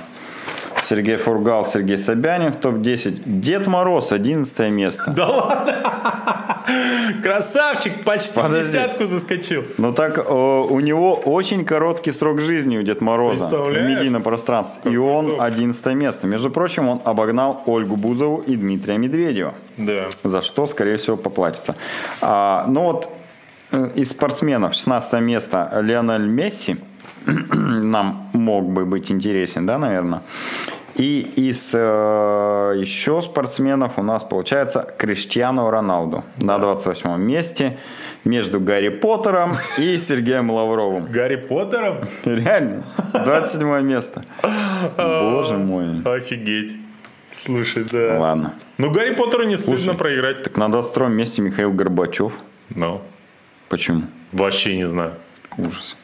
[0.84, 3.22] Сергей Фургал, Сергей Собянин в топ-10.
[3.24, 5.10] Дед Мороз, 11 место.
[5.10, 5.76] Да ладно?
[7.22, 8.72] Красавчик, почти Подожди.
[8.72, 9.64] десятку заскочил.
[9.78, 14.92] Ну так, э, у него очень короткий срок жизни у Дед Мороза в медийном пространстве.
[14.92, 15.44] И он удобно.
[15.44, 16.26] 11 место.
[16.26, 19.54] Между прочим, он обогнал Ольгу Бузову и Дмитрия Медведева.
[19.76, 20.08] Да.
[20.24, 21.74] за что, скорее всего, поплатится.
[22.20, 23.08] А, ну вот
[23.72, 26.78] э, из спортсменов 16 место Леонель Месси
[27.26, 30.22] нам мог бы быть интересен, да, наверное.
[30.96, 31.78] И из э,
[32.76, 37.78] еще спортсменов у нас получается Криштиану Роналду на 28 месте
[38.24, 41.06] между Гарри Поттером и Сергеем Лавровым.
[41.06, 42.08] Гарри Поттером?
[42.24, 44.24] Реально, 27 место.
[44.96, 46.02] Боже мой.
[46.04, 46.76] Офигеть.
[47.32, 48.18] Слушай, да.
[48.18, 48.54] Ладно.
[48.76, 49.96] Ну, Гарри Поттеру не стыдно Слушай.
[49.96, 50.42] проиграть.
[50.42, 52.34] Так на 22 месте Михаил Горбачев.
[52.70, 53.00] Ну,
[53.68, 54.02] Почему?
[54.32, 55.12] вообще не знаю.
[55.56, 55.96] Ужас.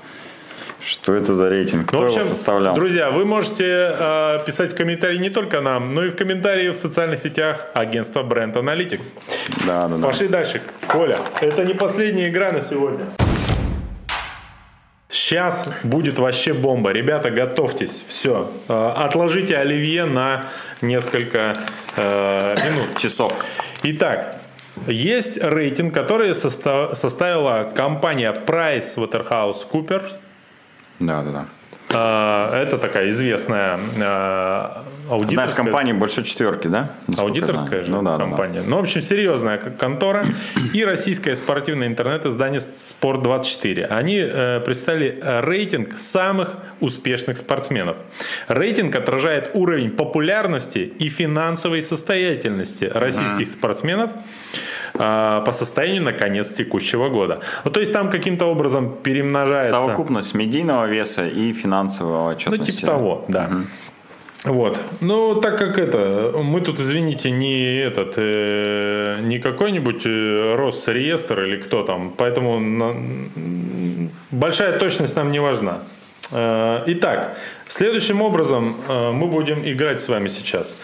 [0.86, 1.88] Что это за рейтинг?
[1.88, 2.74] Кто Ну, в общем, его составлял?
[2.76, 3.64] друзья, вы можете
[3.98, 8.22] э, писать в комментарии не только нам, но и в комментарии в социальных сетях агентства
[8.22, 9.06] Brand Analytics.
[9.66, 10.02] Да, да, да.
[10.06, 10.62] Пошли дальше.
[10.86, 13.06] Коля, это не последняя игра на сегодня.
[15.10, 16.90] Сейчас будет вообще бомба.
[16.92, 18.04] Ребята, готовьтесь.
[18.06, 18.48] Все.
[18.68, 20.44] Отложите оливье на
[20.82, 21.56] несколько
[21.96, 22.98] э, минут.
[22.98, 23.32] Часов.
[23.82, 24.36] Итак,
[24.86, 30.12] есть рейтинг, который соста- составила компания PricewaterhouseCoopers.
[31.00, 31.46] Да, да, да.
[32.52, 36.90] Это такая известная э, Одна из аудиторская компаний большой четверки, да?
[37.06, 38.24] Насколько Аудиторская же ну, да, да, да.
[38.24, 38.62] компания.
[38.66, 40.26] Ну, в общем, серьезная контора.
[40.74, 43.84] И российское спортивное интернет-издание «Спорт24».
[43.84, 47.96] Они э, представили рейтинг самых успешных спортсменов.
[48.48, 57.08] Рейтинг отражает уровень популярности и финансовой состоятельности российских спортсменов э, по состоянию на конец текущего
[57.08, 57.40] года.
[57.64, 59.78] Ну, то есть там каким-то образом перемножается...
[59.78, 62.72] Совокупность медийного веса и финансового Ну, отчетности.
[62.72, 63.50] типа того, да.
[64.44, 64.78] Вот.
[65.00, 71.56] Ну, так как это, мы тут, извините, не этот, э, не какой-нибудь э, Росреестр или
[71.56, 72.94] кто там, поэтому на,
[74.30, 75.80] большая точность нам не важна.
[76.32, 77.36] Э, итак,
[77.68, 80.74] следующим образом э, мы будем играть с вами сейчас.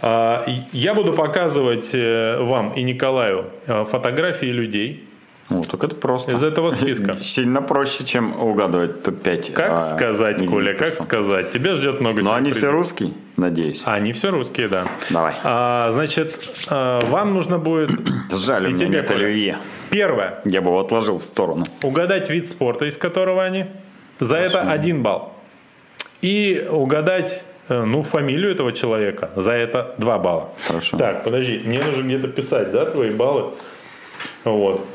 [0.00, 5.08] Э, я буду показывать вам и Николаю фотографии людей,
[5.50, 6.34] ну, так это просто.
[6.34, 7.16] Из этого списка.
[7.20, 9.52] Сильно проще, чем угадывать топ-5.
[9.52, 11.50] Как а, сказать, Коля, как сказать?
[11.50, 13.82] Тебя ждет много Но они все русские, надеюсь.
[13.84, 14.84] Они все русские, да.
[15.10, 15.34] Давай.
[15.42, 16.38] А, значит,
[16.70, 17.90] вам нужно будет...
[18.32, 19.58] Жаль, и у меня нет оливье.
[19.90, 20.40] Первое.
[20.46, 21.64] Я бы его отложил в сторону.
[21.82, 23.66] Угадать вид спорта, из которого они.
[24.20, 24.58] За Хорошо.
[24.58, 25.32] это один балл.
[26.20, 29.30] И угадать э, ну, фамилию этого человека.
[29.36, 30.50] За это два балла.
[30.66, 30.96] Хорошо.
[30.96, 33.54] Так, подожди, мне нужно где-то писать, да, твои баллы?
[34.44, 34.86] Вот.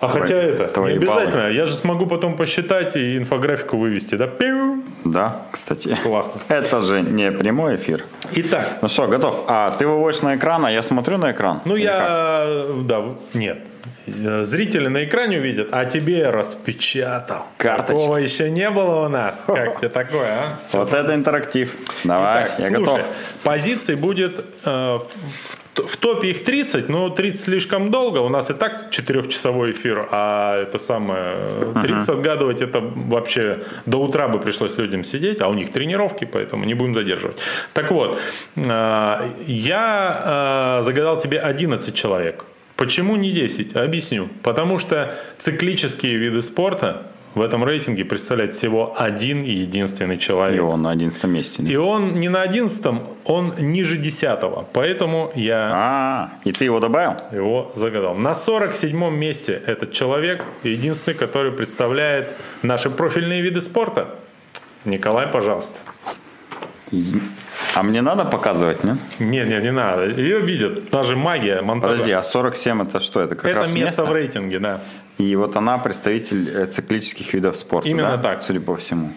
[0.00, 1.42] А твои, хотя это твои не обязательно.
[1.42, 1.52] Баллы.
[1.52, 4.26] Я же смогу потом посчитать и инфографику вывести, да?
[4.26, 4.82] Пиу.
[5.04, 5.96] Да, кстати.
[6.02, 6.40] Классно.
[6.48, 8.04] Это же не прямой эфир.
[8.34, 8.78] Итак.
[8.82, 9.44] Ну что, готов?
[9.46, 11.60] А ты выводишь на экран, а я смотрю на экран?
[11.64, 12.64] Ну, я...
[12.66, 12.86] Как?
[12.86, 13.58] Да, нет.
[14.06, 17.46] Зрители на экране увидят, а тебе распечатал.
[17.56, 17.92] Карточка.
[17.92, 19.42] Такого еще не было у нас.
[19.46, 20.58] Как тебе такое, а?
[20.68, 21.74] Сейчас вот это интерактив.
[22.04, 23.02] Давай, Итак, я слушай, готов.
[23.42, 28.18] Позиций будет э, в в топе их 30, но 30 слишком долго.
[28.18, 32.12] У нас и так четырехчасовой эфир, а это самое 30 uh-huh.
[32.12, 36.74] отгадывать это вообще до утра бы пришлось людям сидеть, а у них тренировки, поэтому не
[36.74, 37.38] будем задерживать.
[37.72, 38.20] Так вот,
[38.56, 42.44] э, я э, загадал тебе 11 человек.
[42.82, 43.76] Почему не 10?
[43.76, 44.28] Объясню.
[44.42, 47.06] Потому что циклические виды спорта
[47.36, 50.58] в этом рейтинге представляет всего один и единственный человек.
[50.58, 51.62] И он на одиннадцатом месте.
[51.62, 54.66] И он не на одиннадцатом, он ниже десятого.
[54.72, 55.70] Поэтому я...
[55.72, 57.18] А, и ты его добавил?
[57.30, 58.16] Его загадал.
[58.16, 64.16] На 47-м месте этот человек, единственный, который представляет наши профильные виды спорта.
[64.84, 65.78] Николай, пожалуйста.
[67.74, 68.96] А мне надо показывать, не?
[69.18, 70.06] Нет, нет, не надо.
[70.08, 70.90] Ее видят.
[70.90, 71.92] Даже магия монтажа.
[71.92, 73.20] Подожди, а 47 это что?
[73.20, 74.80] Это как это раз место, место в рейтинге, да.
[75.18, 77.88] И вот она представитель э, циклических видов спорта.
[77.88, 78.22] Именно да?
[78.22, 78.42] так.
[78.42, 79.12] Судя по всему.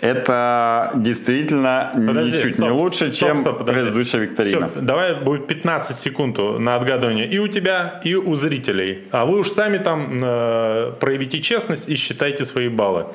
[0.00, 4.68] Это действительно подожди, ничуть стоп, не лучше, стоп, чем стоп, предыдущая викторина.
[4.70, 9.04] Все, давай будет 15 секунд на отгадывание и у тебя, и у зрителей.
[9.10, 13.06] А вы уж сами там э, проявите честность и считайте свои баллы.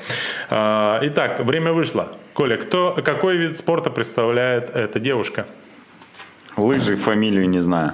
[0.50, 2.10] Э, итак, время вышло.
[2.34, 5.46] Коля, кто, какой вид спорта представляет эта девушка?
[6.58, 7.94] Лыжи, фамилию не знаю.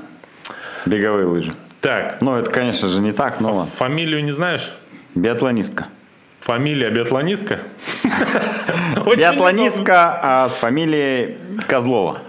[0.85, 1.53] Беговые лыжи.
[1.81, 2.21] Так.
[2.21, 3.65] Ну, это, конечно же, не так, но...
[3.65, 4.71] Фамилию не знаешь?
[5.15, 5.87] Биатлонистка.
[6.47, 7.59] Фамилия биатлонистка?
[9.17, 11.35] Биатлонистка а с фамилией
[11.67, 12.21] Козлова.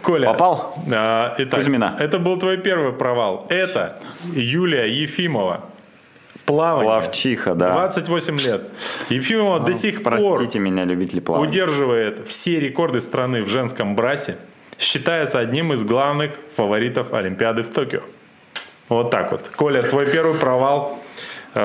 [0.00, 0.26] Коля.
[0.28, 0.76] Попал?
[0.92, 1.96] А, итак, Кузьмина.
[1.98, 3.46] Это был твой первый провал.
[3.48, 3.98] Это
[4.32, 5.64] Юлия Ефимова.
[6.46, 6.88] Плавание.
[6.88, 7.72] Плавчиха, да.
[7.72, 8.62] 28 лет.
[9.08, 11.48] Ефимова ну, до сих простите пор простите меня, любители плавания.
[11.48, 14.36] удерживает все рекорды страны в женском брасе.
[14.78, 18.02] Считается одним из главных фаворитов Олимпиады в Токио.
[18.88, 19.50] Вот так вот.
[19.56, 21.00] Коля, твой первый провал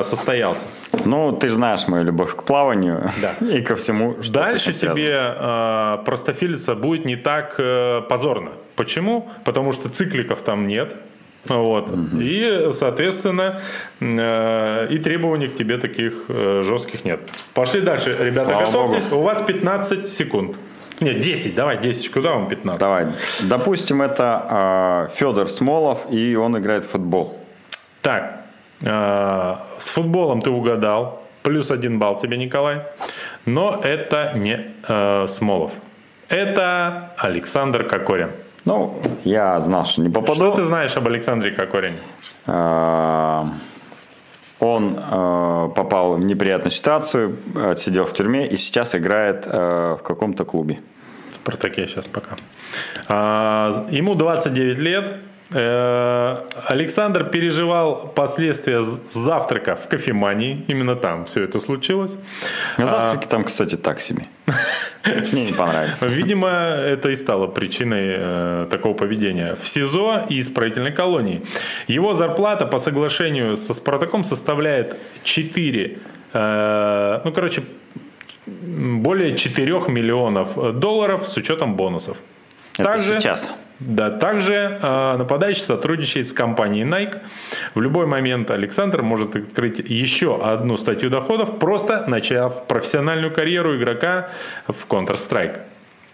[0.03, 0.65] состоялся.
[1.05, 3.33] Ну, ты знаешь мою любовь к плаванию да.
[3.45, 8.51] и ко всему, что Дальше тебе э, простофилиться будет не так э, позорно.
[8.75, 9.29] Почему?
[9.45, 10.95] Потому что цикликов там нет.
[11.45, 11.89] Вот.
[11.89, 12.19] Угу.
[12.19, 13.61] И, соответственно,
[13.99, 17.19] э, и требований к тебе таких э, жестких нет.
[17.53, 18.15] Пошли дальше.
[18.19, 19.05] Ребята, Слава готовьтесь.
[19.05, 19.21] Богу.
[19.21, 20.57] У вас 15 секунд.
[20.99, 22.79] Нет, 10, давай 10, куда вам 15?
[22.79, 23.07] Давай.
[23.43, 27.37] Допустим, это э, Федор Смолов, и он играет в футбол.
[28.01, 28.48] Так, Э,
[28.81, 31.23] с футболом ты угадал.
[31.43, 32.81] Плюс один балл тебе, Николай.
[33.45, 35.71] Но это не э, Смолов.
[36.27, 38.29] Это Александр Кокорин.
[38.65, 40.35] Ну, я знал, что не попаду.
[40.35, 41.97] Что ты знаешь об Александре Кокорине?
[42.45, 43.45] Э,
[44.59, 50.43] он э, попал в неприятную ситуацию, отсидел в тюрьме и сейчас играет э, в каком-то
[50.43, 50.79] клубе.
[51.33, 52.35] Спартаке сейчас пока.
[53.07, 55.15] А, ему 29 лет.
[55.51, 60.63] Э, Александр переживал последствия завтрака в кофемании.
[60.67, 62.15] Именно там все это случилось.
[62.77, 64.23] На завтраке а, там, кстати, так себе.
[65.31, 66.01] Мне не понравилось.
[66.01, 69.55] Видимо, это и стало причиной э, такого поведения.
[69.55, 71.41] В СИЗО и исправительной колонии.
[71.87, 75.97] Его зарплата по соглашению со Спартаком составляет 4,
[76.33, 77.63] э, ну, короче,
[78.45, 82.17] более 4 миллионов долларов с учетом бонусов.
[82.79, 83.47] Это Также, сейчас.
[83.79, 87.19] Да, также э, нападающий сотрудничает с компанией Nike.
[87.75, 94.29] В любой момент Александр может открыть еще одну статью доходов, просто начав профессиональную карьеру игрока
[94.67, 95.59] в Counter-Strike.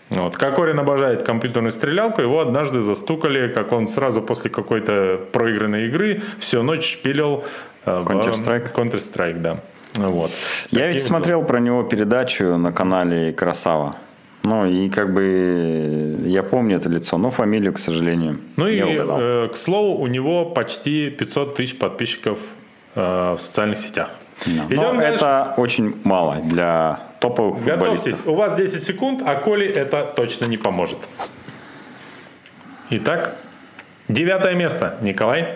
[0.10, 0.38] Вот.
[0.38, 6.62] Кокорин обожает компьютерную стрелялку, его однажды застукали, как он сразу после какой-то проигранной игры всю
[6.62, 7.44] ночь шпилил
[7.86, 8.74] э, Counter-Strike.
[8.74, 9.58] Counter-Strike, да.
[9.96, 10.30] Вот.
[10.70, 13.96] Я Таким ведь смотрел про него передачу на канале Красава.
[14.46, 18.84] Ну, и как бы я помню это лицо, но фамилию, к сожалению, Ну и, не
[18.84, 19.18] угадал.
[19.20, 22.38] э, к слову, у него почти 500 тысяч подписчиков
[22.94, 24.12] э, в социальных сетях.
[24.46, 24.52] Да.
[24.70, 25.16] Идем Но дальше.
[25.16, 28.28] это очень мало для топовых Готовьтесь, футболистов.
[28.28, 31.00] у вас 10 секунд, а Коле это точно не поможет.
[32.92, 33.38] Итак,
[34.08, 35.56] девятое место, Николай.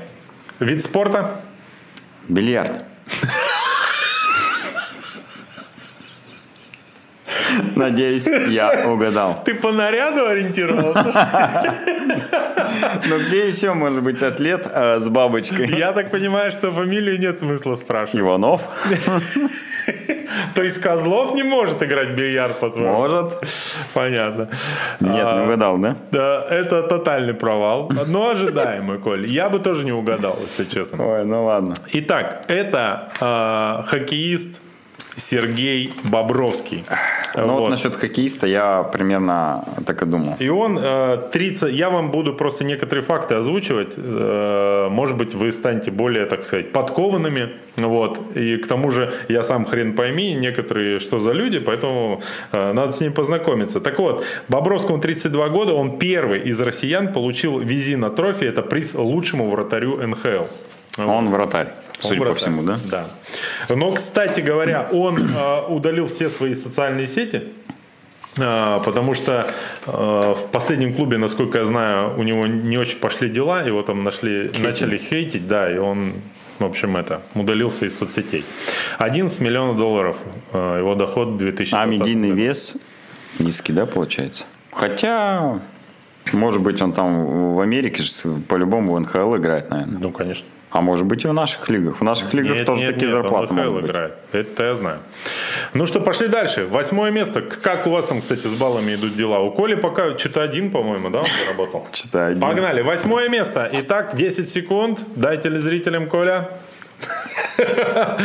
[0.60, 1.42] Вид спорта.
[2.28, 2.84] Бильярд.
[7.76, 9.42] Надеюсь, я угадал.
[9.46, 11.76] Ты по наряду ориентировался?
[13.08, 15.68] Но где еще может быть атлет э, с бабочкой?
[15.78, 18.22] Я так понимаю, что фамилию нет смысла спрашивать.
[18.22, 18.62] Иванов?
[20.56, 22.94] То есть Козлов не может играть в бильярд, по-твоему?
[22.94, 23.42] Может.
[23.94, 24.50] Понятно.
[25.00, 25.96] Нет, не А, угадал, да?
[26.12, 29.26] Да, это тотальный провал, но ожидаемый, Коль.
[29.26, 31.04] Я бы тоже не угадал, если честно.
[31.06, 31.74] Ой, ну ладно.
[31.94, 34.60] Итак, это э, хоккеист
[35.20, 36.84] Сергей Бобровский.
[37.36, 37.60] Ну вот.
[37.60, 37.70] Вот.
[37.70, 40.36] насчет хоккеиста я примерно так и думал.
[40.40, 41.74] И он э, 30...
[41.74, 43.94] Я вам буду просто некоторые факты озвучивать.
[43.98, 47.50] Э, может быть, вы станете более, так сказать, подкованными.
[47.78, 48.20] Вот.
[48.36, 52.22] И к тому же, я сам хрен пойми, некоторые что за люди, поэтому
[52.52, 53.80] э, надо с ним познакомиться.
[53.80, 58.46] Так вот, Бобровскому 32 года, он первый из россиян получил визина трофи.
[58.46, 60.46] Это приз лучшему вратарю НХЛ.
[60.98, 62.78] Он вратарь, судя по всему, да?
[62.90, 63.08] Да.
[63.70, 67.44] Но, кстати говоря, он э, удалил все свои социальные сети,
[68.38, 69.48] э, потому что
[69.86, 74.04] э, в последнем клубе, насколько я знаю, у него не очень пошли дела, его там
[74.04, 76.14] нашли, начали хейтить, да, и он,
[76.60, 78.44] в общем, это, удалился из соцсетей.
[78.98, 80.18] 11 миллионов долларов
[80.54, 82.76] э, его доход в 2020 А медийный вес
[83.38, 84.44] низкий, да, получается?
[84.72, 85.60] Хотя,
[86.34, 88.04] может быть, он там в Америке
[88.48, 90.00] по-любому в НХЛ играет, наверное.
[90.00, 90.46] Ну, конечно.
[90.72, 92.00] А может быть и в наших лигах.
[92.00, 93.86] В наших лигах Нет, тоже нет, такие нет, зарплаты могут быть.
[93.92, 94.14] играет.
[94.32, 95.00] Это я знаю.
[95.74, 96.66] Ну что, пошли дальше.
[96.66, 97.42] Восьмое место.
[97.42, 99.40] Как у вас там, кстати, с баллами идут дела?
[99.40, 101.88] У Коли пока что-то один, по-моему, да, он заработал?
[101.92, 102.42] Что-то один.
[102.42, 102.82] Погнали.
[102.82, 103.68] Восьмое место.
[103.74, 105.00] Итак, 10 секунд.
[105.16, 106.50] Дай телезрителям, Коля.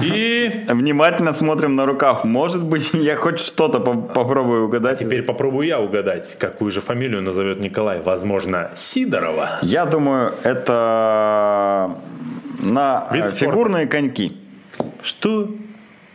[0.02, 2.24] И Внимательно смотрим на рукав.
[2.24, 4.98] Может быть, я хоть что-то по- попробую угадать.
[4.98, 8.00] теперь попробую я угадать, какую же фамилию назовет Николай.
[8.00, 9.58] Возможно, Сидорова.
[9.62, 11.96] Я думаю, это
[12.62, 13.44] на Вид э, спорта.
[13.44, 14.36] фигурные коньки.
[15.02, 15.48] Что?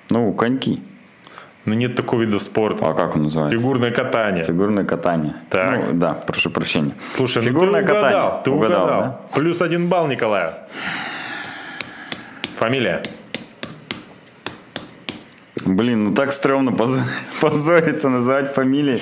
[0.10, 0.82] Ну, коньки.
[1.66, 2.88] Ну, нет такого вида спорта.
[2.90, 3.56] А как он называется?
[3.58, 4.44] Фигурное катание.
[4.46, 5.36] Фигурное катание.
[5.50, 5.80] Так.
[5.88, 6.94] Ну, да, прошу прощения.
[7.10, 8.44] Слушай, Фигурное ну ты угадал, катание.
[8.44, 9.02] ты Угадал, угадал.
[9.02, 9.20] да?
[9.40, 10.54] Плюс один балл Николаю.
[12.58, 13.02] Фамилия.
[15.66, 17.00] Блин, ну так стрёмно поз-
[17.42, 19.00] позориться, называть фамилии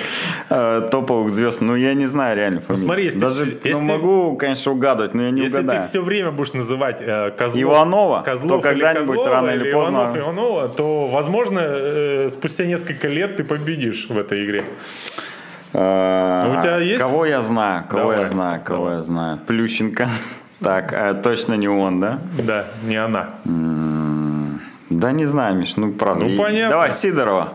[0.50, 1.60] э, топовых звезд.
[1.62, 2.84] Ну, я не знаю реально фамилии.
[2.84, 5.82] смотри, если Даже, ты- ну, если- могу, конечно, угадывать, но я не Если угадаю.
[5.82, 10.16] ты все время будешь называть э, Козлов, Иванова, Козлов то когда-нибудь, рано или поздно- Иванов,
[10.16, 14.62] Иванова, то, возможно, э, спустя несколько лет ты победишь в этой игре.
[15.72, 17.00] Э, Ну, у тебя есть?
[17.00, 18.96] Кого я знаю, кого Давай, я знаю, кого давай.
[18.96, 19.38] я знаю.
[19.46, 20.08] Плющенко.
[20.62, 22.18] Так, э, точно не он, да?
[22.46, 23.30] Да, не она.
[23.46, 24.29] М,
[24.90, 26.24] Да не знаю, Миш, ну правда.
[26.24, 26.70] Ну, понятно.
[26.70, 27.52] Давай, Сидорова.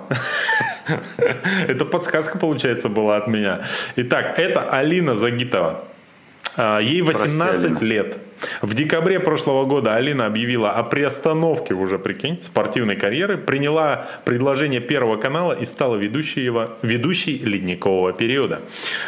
[1.67, 3.61] Это подсказка, получается, была от меня.
[3.97, 5.83] Итак, это Алина Загитова.
[6.55, 7.77] А, Ей 18 Алина.
[7.79, 8.17] лет.
[8.61, 15.17] В декабре прошлого года Алина объявила о приостановке уже, прикинь, спортивной карьеры, приняла предложение Первого
[15.17, 18.61] канала и стала ведущей, его, ведущей ледникового периода.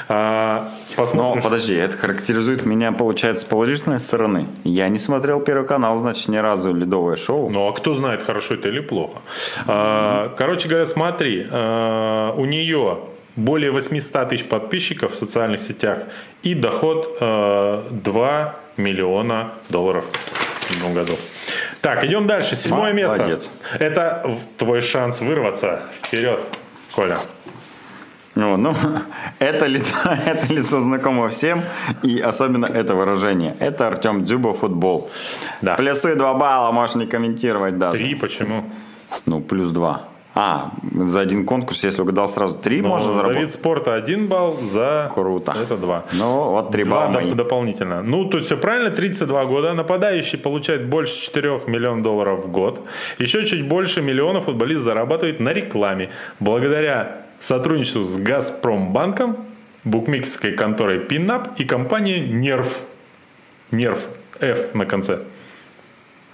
[0.08, 4.48] А, Но Посмотрим, подожди, это характеризует меня, получается, с положительной стороны.
[4.64, 7.50] Я не смотрел Первый канал, значит, ни разу ледовое шоу.
[7.50, 9.20] Ну а кто знает, хорошо это или плохо.
[9.66, 13.00] А, Короче говоря, смотри, а, у нее
[13.36, 16.00] более 800 тысяч подписчиков в социальных сетях
[16.44, 20.06] и доход а, 2 миллиона долларов
[20.62, 21.14] в одном году.
[21.82, 22.56] Так, идем дальше.
[22.56, 23.18] Седьмое место.
[23.18, 23.49] Молодец.
[23.80, 25.84] Это твой шанс вырваться.
[26.04, 26.41] Вперед,
[26.94, 27.18] Коля.
[28.36, 28.76] Ну, ну,
[29.40, 29.95] это лицо,
[30.26, 31.64] это лицо знакомо всем,
[32.04, 33.56] и особенно это выражение.
[33.60, 35.10] Это Артем Дзюба футбол.
[35.62, 35.76] Да.
[35.76, 37.98] Плюсы два балла, можешь не комментировать даже.
[37.98, 38.70] Три, почему?
[39.26, 40.08] Ну, плюс два.
[40.40, 43.40] А, за один конкурс, если угадал сразу три, Ну, можно за заработать.
[43.42, 45.56] вид спорта один балл, за Круто.
[45.64, 46.04] это два.
[46.14, 47.34] Ну, вот три балла доп- мои.
[47.34, 48.04] дополнительно.
[48.04, 49.74] Ну, тут все правильно, 32 года.
[49.74, 52.82] Нападающий получает больше 4 миллионов долларов в год.
[53.18, 56.10] Еще чуть больше миллионов футболист зарабатывает на рекламе.
[56.40, 59.38] Благодаря сотрудничеству с Газпромбанком,
[59.86, 62.82] букмекерской конторой Пинап и компанией Нерв.
[63.72, 64.00] Нерв.
[64.40, 65.20] F на конце.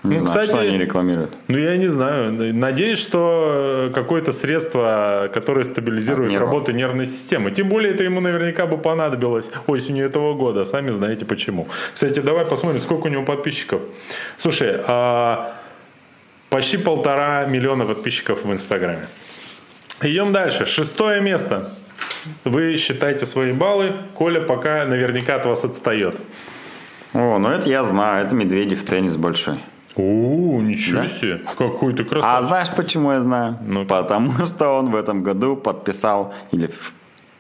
[0.03, 1.31] Не ну, знаю, кстати- что они рекламируют.
[1.47, 2.31] Ну, я не знаю.
[2.53, 6.49] Надеюсь, что какое-то средство, которое стабилизирует нервов.
[6.49, 7.51] работу нервной системы.
[7.51, 10.65] Тем более, это ему наверняка бы понадобилось осенью этого года.
[10.65, 11.67] Сами знаете почему.
[11.93, 13.81] Кстати, давай посмотрим, сколько у него подписчиков.
[14.39, 15.53] Слушай, а
[16.49, 19.07] почти полтора миллиона подписчиков в Инстаграме.
[20.01, 20.65] Идем дальше.
[20.65, 21.71] Шестое место.
[22.43, 23.93] Вы считаете свои баллы.
[24.15, 26.15] Коля пока наверняка от вас отстает.
[27.13, 28.25] О, ну это я знаю.
[28.25, 29.59] Это Медведев теннис большой.
[29.95, 31.07] О, ничего да?
[31.07, 31.41] себе.
[31.57, 32.37] Какой ты красавчик.
[32.37, 33.57] А знаешь, почему я знаю?
[33.65, 36.69] Ну Потому что он в этом году подписал, или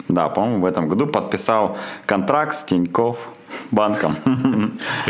[0.07, 3.29] да, по-моему, в этом году подписал контракт с Тиньков
[3.71, 4.15] банком.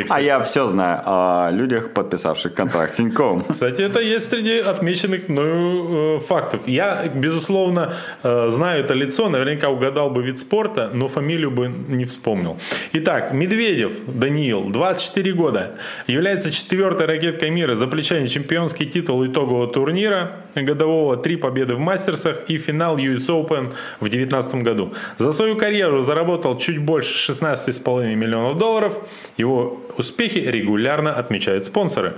[0.10, 3.44] А я все знаю о людях, подписавших контракт с Тиньковым.
[3.44, 6.68] Кстати, это есть среди отмеченных мною э, фактов.
[6.68, 7.94] Я, безусловно,
[8.24, 12.58] э, знаю это лицо, наверняка угадал бы вид спорта, но фамилию бы не вспомнил.
[12.94, 15.72] Итак, Медведев Даниил, 24 года,
[16.08, 22.50] является четвертой ракеткой мира за плечами чемпионский титул итогового турнира годового, три победы в мастерсах
[22.50, 24.94] и финал US Open в 2019 году.
[25.18, 28.98] За свою карьеру заработал чуть больше 16,5 миллионов долларов.
[29.38, 32.16] Его успехи регулярно отмечают спонсоры.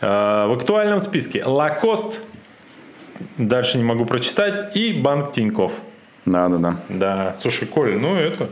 [0.00, 2.14] А, в актуальном списке Lacoste,
[3.38, 5.72] дальше не могу прочитать, и Банк Тиньков.
[6.26, 6.76] Да, да, да.
[6.88, 8.48] Да, слушай, Коль, ну это,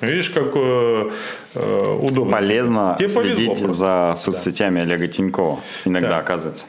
[0.00, 1.10] видишь, как э,
[1.54, 2.32] э удобно.
[2.32, 4.86] Полезно Тебе следить повезло, за соцсетями да.
[4.86, 5.60] Олега Тинькова.
[5.84, 6.18] Иногда да.
[6.18, 6.66] оказывается.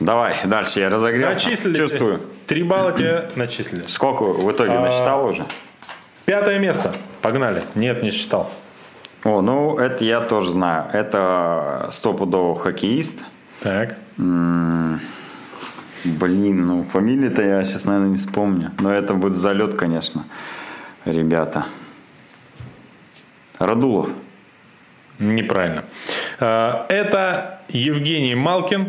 [0.00, 1.48] Давай, дальше я разогрелся.
[1.48, 1.76] Начислили.
[1.76, 2.20] Чувствую.
[2.46, 3.84] Три балла тебе начислили.
[3.86, 5.46] Сколько в итоге а, насчитал уже?
[6.24, 6.94] Пятое место.
[7.22, 7.62] Погнали.
[7.74, 8.50] Нет, не считал.
[9.24, 10.86] О, ну это я тоже знаю.
[10.92, 13.24] Это стопудово хоккеист.
[13.60, 13.96] Так.
[14.18, 15.00] М-м-
[16.04, 18.72] блин, ну фамилии-то я сейчас, наверное, не вспомню.
[18.78, 20.24] Но это будет залет, конечно,
[21.04, 21.66] ребята.
[23.58, 24.10] Радулов.
[25.18, 25.82] Неправильно.
[26.38, 28.88] А, это Евгений Малкин,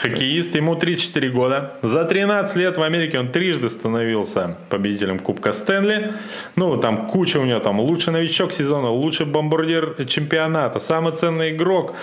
[0.00, 1.72] хоккеист, ему 34 года.
[1.82, 6.12] За 13 лет в Америке он трижды становился победителем Кубка Стэнли.
[6.56, 11.94] Ну, там куча у него, там лучший новичок сезона, лучший бомбардир чемпионата, самый ценный игрок,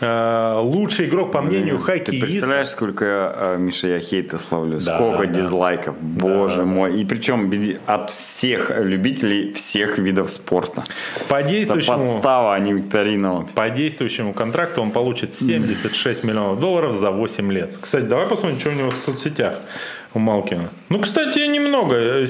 [0.00, 2.12] лучший игрок по мнению Блин, хоккеиста.
[2.12, 5.32] Ты представляешь, сколько, э, Миша, я хейта славлю, да, сколько да.
[5.32, 7.00] дизлайков, боже да, мой.
[7.00, 7.50] И причем
[7.86, 10.84] от всех любителей всех видов спорта.
[11.28, 13.46] По действующему, Это подстава, а не викторина.
[13.54, 17.76] По действующему контракту он получит 76 миллионов долларов за 8 8 лет.
[17.80, 19.54] Кстати, давай посмотрим, что у него в соцсетях
[20.14, 20.68] у Малкина.
[20.88, 22.26] Ну, кстати, немного.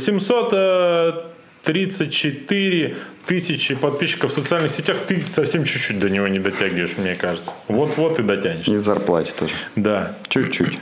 [1.65, 2.97] 734
[3.27, 4.97] тысячи подписчиков в социальных сетях.
[5.07, 7.53] Ты совсем чуть-чуть до него не дотягиваешь, мне кажется.
[7.69, 8.67] Вот-вот и дотянешь.
[8.67, 9.53] И зарплате тоже.
[9.77, 10.17] Да.
[10.29, 10.79] Чуть-чуть.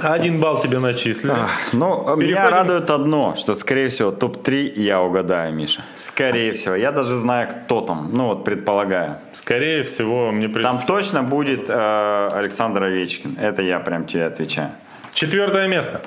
[0.00, 1.32] Один балл тебе начислили.
[1.32, 2.28] А, ну, Переходим...
[2.28, 5.84] меня радует одно, что, скорее всего, топ-3 я угадаю, Миша.
[5.96, 6.74] Скорее всего.
[6.74, 8.10] Я даже знаю, кто там.
[8.12, 9.18] Ну, вот предполагаю.
[9.32, 10.78] Скорее всего, мне придется...
[10.78, 13.36] Там точно будет э, Александр Овечкин.
[13.38, 14.72] Это я прям тебе отвечаю.
[15.12, 16.00] Четвертое место.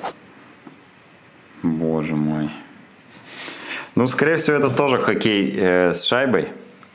[1.62, 2.50] Боже мой.
[3.98, 6.50] Ну, скорее всего, это тоже хоккей э, с шайбой.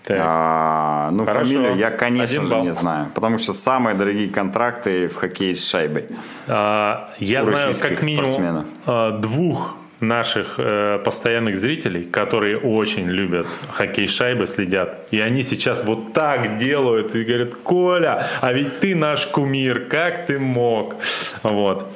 [0.08, 1.44] А, ну, Хорошо.
[1.44, 3.12] фамилию я, конечно же, не знаю.
[3.14, 6.06] Потому что самые дорогие контракты в хоккее с шайбой.
[6.48, 14.08] А, я знаю как минимум а, двух наших э, постоянных зрителей, которые очень любят хоккей
[14.08, 15.08] шайбы, следят.
[15.12, 20.26] И они сейчас вот так делают и говорят, Коля, а ведь ты наш кумир, как
[20.26, 20.96] ты мог?
[21.44, 21.92] Вот.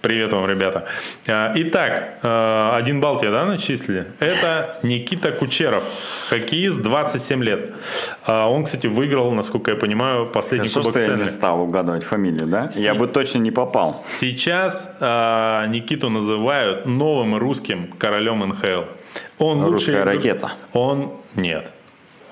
[0.00, 0.86] Привет вам, ребята.
[1.26, 4.06] А, итак, а, один балл тебе, да, начислили?
[4.20, 5.82] Это Никита Кучеров,
[6.28, 7.74] хоккеист, 27 лет.
[8.24, 12.04] А, он, кстати, выиграл, насколько я понимаю, последний Хорошо, Кубок что я не стал угадывать
[12.04, 12.70] фамилию, да?
[12.70, 12.76] С...
[12.76, 14.04] Я бы точно не попал.
[14.08, 18.84] Сейчас Никиту называют новым русским королем НХЛ.
[19.38, 20.04] Он Русская лучший...
[20.04, 20.52] ракета.
[20.72, 21.12] Он...
[21.34, 21.72] Нет.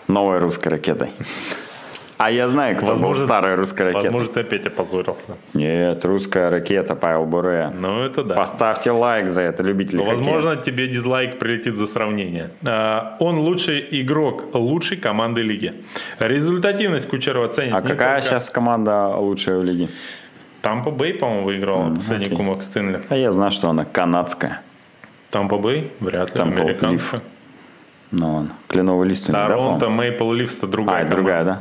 [0.06, 1.10] Новой русской ракетой.
[2.18, 4.05] А я знаю, кто возможно, был старая русская ракета.
[4.05, 5.36] Возможно, ты опять опозорился.
[5.52, 7.70] Нет, русская ракета, Павел Буре.
[7.78, 8.34] Ну, это да.
[8.34, 10.16] Поставьте лайк за это, любители хоккея.
[10.16, 12.51] Возможно, тебе дизлайк прилетит за сравнение.
[12.66, 15.74] А, он лучший игрок лучшей команды лиги.
[16.18, 18.22] Результативность Кучерова ценит А какая только...
[18.22, 19.88] сейчас команда лучшая в лиге?
[20.62, 22.36] Тампа Бэй, по-моему, выиграла mm, последний okay.
[22.36, 23.02] кубок Стэнли.
[23.09, 24.62] А я знаю, что она канадская.
[25.30, 25.93] Тампа Бэй?
[26.01, 26.36] Вряд ли.
[26.36, 27.20] Тампа американцы.
[28.12, 28.52] Ну, он.
[28.68, 29.26] Кленовый лист.
[29.26, 30.96] Торонто, Мейпл Ливс-то другая.
[30.96, 31.16] А, команда.
[31.16, 31.60] другая, да?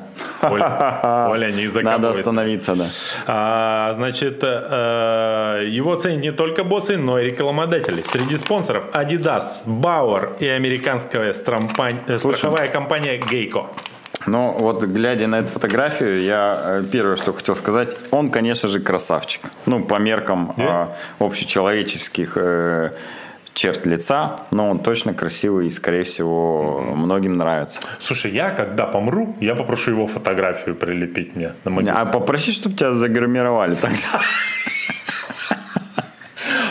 [0.49, 2.87] Оля, Оля не Надо остановиться, да.
[3.25, 8.03] А, значит, э, его ценят не только боссы, но и рекламодатели.
[8.03, 13.67] Среди спонсоров Adidas, Bauer и американская стрампань, э, страховая компания Geico.
[14.27, 18.79] Ну, вот глядя на эту фотографию, я э, первое, что хотел сказать, он, конечно же,
[18.79, 19.41] красавчик.
[19.65, 20.89] Ну, по меркам yeah.
[21.19, 22.37] общечеловеческих
[23.55, 27.79] черт лица, но он точно красивый и, скорее всего, многим нравится.
[27.99, 31.95] Слушай, я когда помру, я попрошу его фотографию прилепить мне на могилу.
[31.97, 34.21] А попроси, чтобы тебя загримировали тогда.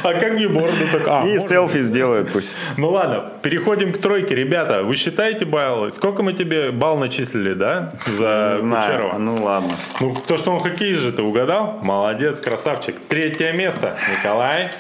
[0.02, 1.02] А как мне бороду так?
[1.08, 1.40] А, И можно?
[1.48, 2.54] селфи сделают пусть.
[2.76, 4.34] Ну ладно, переходим к тройке.
[4.34, 5.92] Ребята, вы считаете баллы?
[5.92, 7.94] Сколько мы тебе балл начислили, да?
[8.06, 8.58] За.
[8.60, 9.16] Кучерова?
[9.16, 9.72] Ну ладно.
[10.00, 11.78] Ну, то, что он хоккеист же, ты угадал?
[11.80, 12.96] Молодец, красавчик.
[13.08, 13.96] Третье место.
[14.18, 14.72] Николай.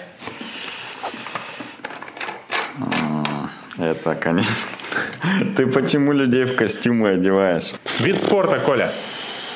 [3.90, 4.68] Это, конечно.
[5.56, 7.72] Ты почему людей в костюмы одеваешь?
[8.00, 8.90] Вид спорта, Коля.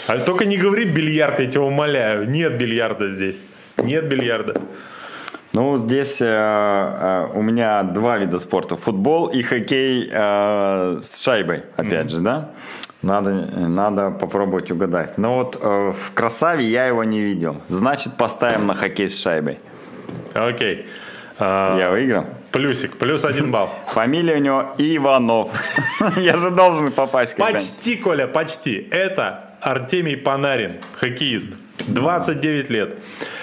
[0.07, 2.29] А только не говори бильярд, я тебя умоляю.
[2.29, 3.43] Нет бильярда здесь.
[3.77, 4.61] Нет бильярда.
[5.53, 8.77] Ну, здесь э, э, у меня два вида спорта.
[8.77, 12.51] Футбол и хоккей э, с шайбой, опять же, да?
[13.03, 15.19] Надо, надо попробовать угадать.
[15.19, 17.57] Но вот э, в Красаве я его не видел.
[17.69, 19.59] Значит, поставим на хоккей с шайбой.
[20.35, 20.87] Окей.
[21.39, 22.25] А, Я выиграл.
[22.53, 23.71] Плюсик, плюс один балл.
[23.87, 25.51] Фамилия у него Иванов.
[26.17, 27.37] Я же должен попасть.
[27.37, 28.89] Почти, Коля, почти.
[28.91, 31.51] Это Артемий Панарин, хоккеист.
[31.87, 32.99] 29 лет.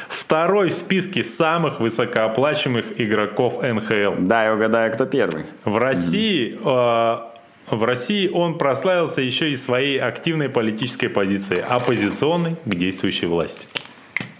[0.09, 4.15] Второй в списке самых высокооплачиваемых игроков НХЛ.
[4.19, 5.45] Да, я угадаю, кто первый.
[5.65, 12.75] В России, э, в России он прославился еще и своей активной политической позицией, оппозиционной к
[12.75, 13.67] действующей власти.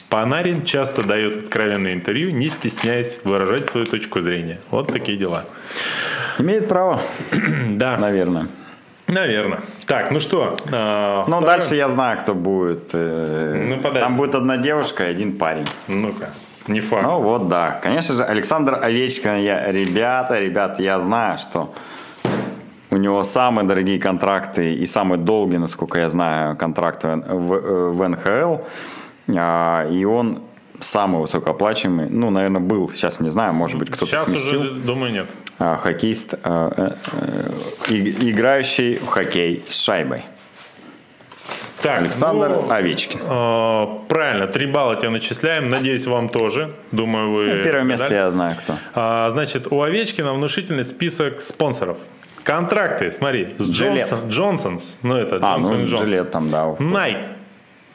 [0.09, 4.59] Панарин часто дает откровенные интервью, не стесняясь выражать свою точку зрения.
[4.71, 5.45] Вот такие дела.
[6.39, 7.01] Имеет право,
[7.69, 8.47] Да, наверное.
[9.07, 9.61] наверное.
[9.87, 10.57] Так, ну что?
[10.71, 12.91] э, Ну, второй- дальше я знаю, кто будет.
[12.93, 13.99] э, Ну, подожди.
[13.99, 15.67] Там будет одна девушка и один парень.
[15.87, 16.29] Ну-ка,
[16.67, 17.03] не факт.
[17.03, 17.79] Ну вот, да.
[17.83, 19.37] Конечно же, Александр Овечкин.
[19.37, 21.73] Я, ребята, ребята, я знаю, что
[22.91, 28.07] у него самые дорогие контракты и самые долгие, насколько я знаю, контракты в, э, в
[28.09, 28.63] НХЛ.
[29.35, 30.41] А, И он
[30.81, 32.07] самый высокооплачиваемый.
[32.09, 32.89] Ну, наверное, был.
[32.89, 34.59] Сейчас не знаю, может быть, кто-то Сейчас сместил.
[34.59, 35.29] уже, думаю, нет.
[35.57, 36.89] А, Хоккеист, э, э,
[37.89, 40.23] э, играющий в хоккей с шайбой.
[41.81, 43.19] Так, Александр ну, Овечкин.
[43.21, 45.69] э, правильно, три балла тебе начисляем.
[45.69, 46.73] Надеюсь, вам тоже.
[46.91, 47.45] Думаю, вы...
[47.57, 48.23] Ну, Первое место угадали.
[48.25, 48.73] я знаю кто.
[48.95, 51.97] А, значит, у Овечкина внушительный список спонсоров.
[52.43, 53.69] Контракты, смотри, с.
[53.69, 56.07] Джонсон, Джонсонс, ну это А, Джонсон ну, Джонсон.
[56.07, 56.65] жилет там, да.
[56.79, 57.25] Nike,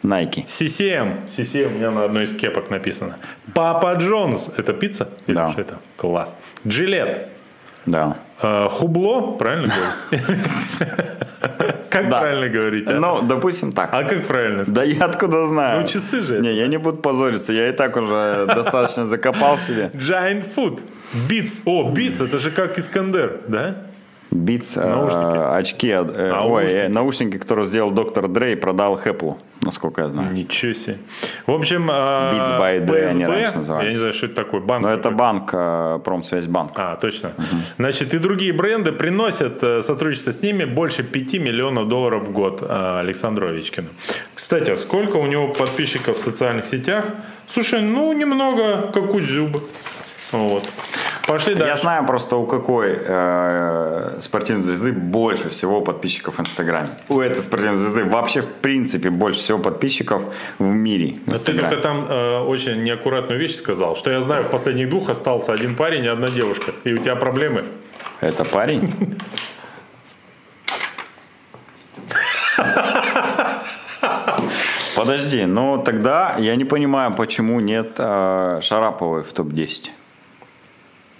[0.02, 0.46] Найки.
[0.48, 3.16] CCM, CCM у меня на одной из кепок написано.
[3.54, 5.10] Папа Джонс, это пицца?
[5.26, 5.50] Или Да.
[5.52, 5.78] что это?
[5.96, 6.34] Класс.
[6.66, 7.28] Джилет,
[7.86, 8.16] Да.
[8.42, 9.68] Э, Хубло, правильно
[10.10, 10.22] говорю?
[11.90, 12.20] Как Да.
[12.20, 12.88] правильно говорить?
[12.88, 12.92] а?
[12.94, 13.90] Ну, допустим так.
[13.92, 14.74] А как правильно сказать?
[14.74, 15.80] Да я откуда знаю?
[15.80, 16.40] Ну, часы же.
[16.40, 19.90] Не, я не буду позориться, я и так уже достаточно закопал себе.
[19.94, 20.80] Giant Food.
[21.28, 21.62] Beats.
[21.66, 23.74] О, Beats, это же как Искандер, да?
[24.32, 24.36] Э,
[24.88, 25.58] Наушники.
[25.58, 26.76] очки, э, ой, Наушники.
[26.76, 30.32] э, наушники, которые сделал доктор Дрей, продал Хэплу, насколько я знаю.
[30.32, 30.98] Ничего себе.
[31.46, 33.86] В общем, э, Beats by Dre они раньше назывались.
[33.86, 34.82] я не знаю, что это такое, банк.
[34.82, 35.18] Но это какой-то.
[35.18, 36.72] банк, э, Промсвязьбанк.
[36.76, 37.32] А, точно.
[37.76, 42.62] Значит, и другие бренды приносят э, сотрудничество с ними больше 5 миллионов долларов в год
[42.62, 43.88] э, Александру Овечкину.
[44.34, 47.04] Кстати, а сколько у него подписчиков в социальных сетях?
[47.48, 49.60] Слушай, ну, немного, как у Дзюбы.
[50.32, 50.68] Вот.
[51.26, 51.82] Пошли Я дальше.
[51.82, 56.88] знаю просто, у какой э, спортивной звезды больше всего подписчиков в Инстаграме.
[57.08, 60.22] У этой спортивной звезды вообще, в принципе, больше всего подписчиков
[60.58, 61.16] в мире.
[61.26, 64.88] в Но ты только там э, очень неаккуратную вещь сказал, что я знаю, в последних
[64.88, 66.72] двух остался один парень и одна девушка.
[66.84, 67.64] И у тебя проблемы.
[68.20, 68.92] Это парень?
[74.96, 79.90] Подожди, ну тогда я не понимаю, почему нет э, Шараповой в топ-10.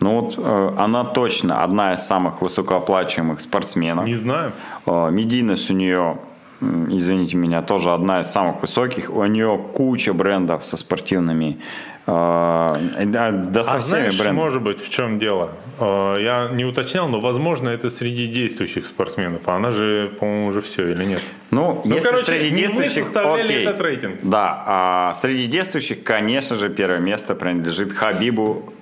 [0.00, 4.06] Ну вот э, она точно одна из самых высокооплачиваемых спортсменов.
[4.06, 4.52] Не знаю.
[4.86, 6.16] Э, Медийность у нее,
[6.60, 9.10] извините меня, тоже одна из самых высоких.
[9.10, 11.58] У нее куча брендов со спортивными,
[12.06, 12.66] э,
[13.04, 14.36] да, да со А знаешь, брендами.
[14.36, 15.50] может быть, в чем дело?
[15.78, 19.42] Э, Я не уточнял, но, возможно, это среди действующих спортсменов.
[19.46, 21.20] А она же, по-моему, уже все или нет?
[21.50, 23.64] Ну, Ну, если короче, среди не мы действующих, составляли окей.
[23.66, 24.14] этот рейтинг.
[24.22, 28.72] Да, а среди действующих, конечно же, первое место принадлежит Хабибу,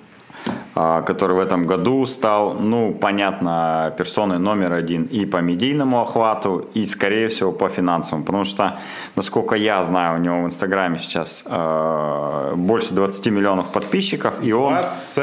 [1.05, 6.85] который в этом году стал, ну, понятно, персоной номер один и по медийному охвату, и,
[6.85, 8.23] скорее всего, по финансовому.
[8.23, 8.79] Потому что,
[9.15, 14.77] насколько я знаю, у него в Инстаграме сейчас э, больше 20 миллионов подписчиков, и он,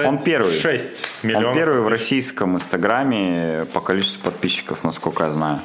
[0.05, 0.61] он первый.
[0.61, 1.05] 26
[1.49, 5.61] Он первый в российском Инстаграме по количеству подписчиков, насколько я знаю.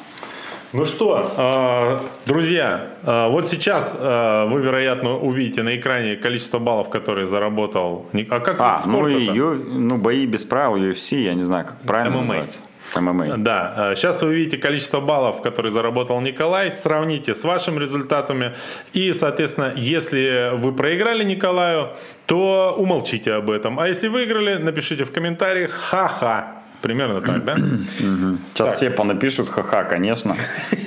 [0.72, 6.88] Ну что, э, друзья, э, вот сейчас э, вы, вероятно, увидите на экране количество баллов,
[6.88, 8.06] которые заработал.
[8.30, 11.80] А как А, ну и ю- ну, бои без правил, UFC, я не знаю, как
[11.82, 12.20] правильно MMA.
[12.20, 12.58] называется.
[13.00, 13.36] ММА.
[13.38, 18.52] Да, сейчас вы видите количество баллов, которые заработал Николай, сравните с вашими результатами.
[18.92, 21.88] И, соответственно, если вы проиграли Николаю,
[22.26, 23.78] то умолчите об этом.
[23.78, 26.61] А если выиграли, напишите в комментариях «ха-ха».
[26.82, 27.56] Примерно так, да?
[27.56, 28.72] Сейчас Так.
[28.76, 30.36] все понапишут, ха-ха, конечно.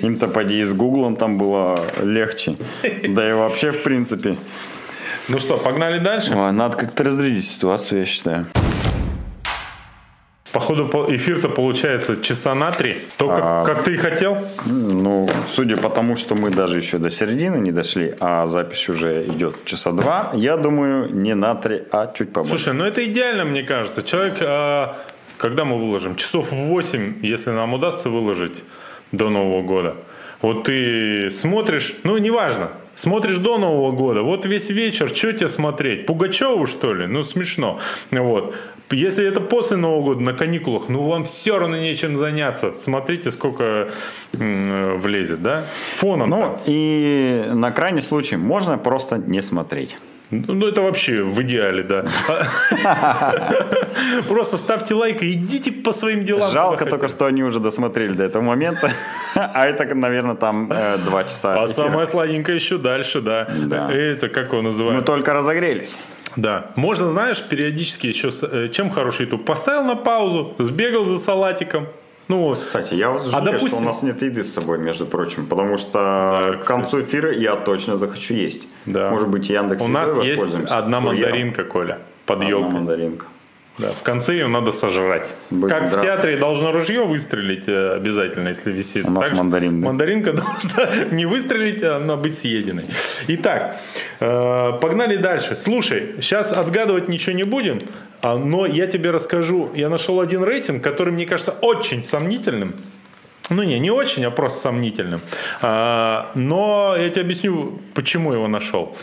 [0.01, 2.57] Им-то поди с Гуглом там было легче.
[3.07, 4.38] Да и вообще, в принципе.
[5.30, 6.35] Ну что, погнали дальше?
[6.35, 8.45] Надо как-то разрядить ситуацию, я считаю.
[10.51, 12.97] Походу по- эфир-то получается часа на три.
[13.17, 13.65] То, как, А.
[13.65, 14.38] как ты и хотел.
[14.65, 19.26] Ну, судя по тому, что мы даже еще до середины не дошли, а запись уже
[19.26, 22.57] идет часа два, я думаю, не на три, а чуть побольше.
[22.57, 24.01] Слушай, ну это идеально, мне кажется.
[24.01, 24.95] Человек, а,
[25.37, 26.15] когда мы выложим?
[26.15, 28.63] Часов в 8, если нам удастся выложить
[29.11, 29.95] до Нового года.
[30.41, 36.05] Вот ты смотришь, ну неважно, смотришь до Нового года, вот весь вечер, что тебе смотреть?
[36.05, 37.07] Пугачеву, что ли?
[37.07, 37.79] Ну смешно.
[38.11, 38.55] Вот.
[38.91, 42.75] Если это после Нового года на каникулах, ну вам все равно нечем заняться.
[42.75, 43.89] Смотрите, сколько
[44.33, 45.65] м, влезет, да?
[45.95, 46.29] Фоном.
[46.29, 49.97] Ну, и на крайний случай можно просто не смотреть.
[50.31, 52.06] Ну, ну, это вообще в идеале, да.
[54.27, 56.52] Просто ставьте лайк и идите по своим делам.
[56.52, 58.91] Жалко только, что они уже досмотрели до этого момента.
[59.35, 61.61] А это, наверное, там э, два часа.
[61.61, 63.47] А самое сладенькое еще дальше, да.
[63.65, 63.91] Да.
[63.91, 65.06] Это как его Мы называют?
[65.06, 65.97] только разогрелись.
[66.38, 66.72] Да.
[66.76, 68.31] Можно, знаешь, периодически еще...
[68.41, 69.45] э, Чем хороший YouTube?
[69.45, 71.88] Поставил на паузу, сбегал за салатиком.
[72.27, 72.57] Ну вот.
[72.57, 75.45] Кстати, я вот жалею, А допустим- что у нас нет еды с собой, между прочим,
[75.45, 78.68] потому что Да, к концу эфира я точно захочу есть.
[78.85, 79.10] Да.
[79.11, 82.72] Может быть, Яндекс У нас есть одна мандаринка, Коля, под Одна елкой.
[82.72, 83.26] мандаринка.
[83.77, 85.34] Да, в конце ее надо сожрать.
[85.49, 86.07] Будем как в драться.
[86.07, 89.06] театре должно ружье выстрелить э, обязательно, если висит.
[89.06, 89.88] У нас мандарин, да.
[89.88, 92.85] Мандаринка должна не выстрелить, а она быть съеденной.
[93.27, 93.76] Итак,
[94.22, 95.57] э, погнали дальше.
[95.57, 97.81] Слушай, сейчас отгадывать ничего не будем,
[98.22, 99.69] а, но я тебе расскажу.
[99.76, 102.76] Я нашел один рейтинг, который мне кажется очень сомнительным.
[103.49, 105.19] Ну не, не очень, а просто сомнительным.
[105.61, 108.95] А, но я тебе объясню, почему его нашел.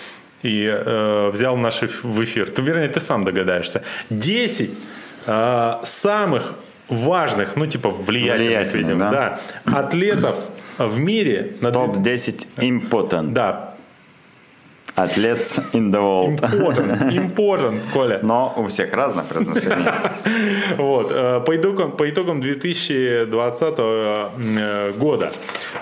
[0.43, 2.51] И э, взял наш в эфир.
[2.51, 3.83] Ты, вернее, ты сам догадаешься.
[4.11, 4.71] 10
[5.27, 6.55] э, самых
[6.89, 9.41] важных, ну типа влиятельных, Влиятельных, видимо, да?
[9.65, 10.37] да, атлетов
[10.79, 13.33] в мире на две- Топ-10 important.
[13.33, 13.72] Да,
[14.97, 16.41] Athletes in the world.
[16.43, 18.21] important, important, Коля.
[18.23, 19.93] Но у всех разное произношение.
[20.77, 25.33] Вот, э, по итогам, по итогам 2020 э, года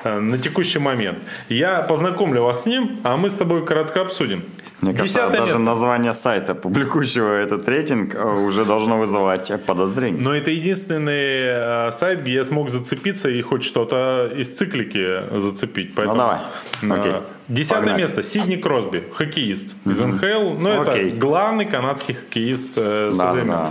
[0.04, 1.18] э, на текущий момент
[1.48, 4.44] я познакомлю вас с ним, а мы с тобой кратко обсудим.
[4.80, 5.58] Мне кажется, даже место.
[5.58, 10.22] название сайта, публикующего этот рейтинг, э, уже должно вызывать подозрение.
[10.22, 15.94] Но это единственный э, сайт, где я смог зацепиться и хоть что-то из циклики зацепить.
[15.94, 16.38] Поэтому, давай.
[16.82, 17.12] э, Окей.
[17.48, 18.00] Десятое Погнали.
[18.02, 18.22] место.
[18.22, 20.54] Сидни Кросби, хоккеист из НХЛ.
[20.58, 21.08] Ну, Окей.
[21.08, 23.70] это главный канадский хоккеист э, Да, да.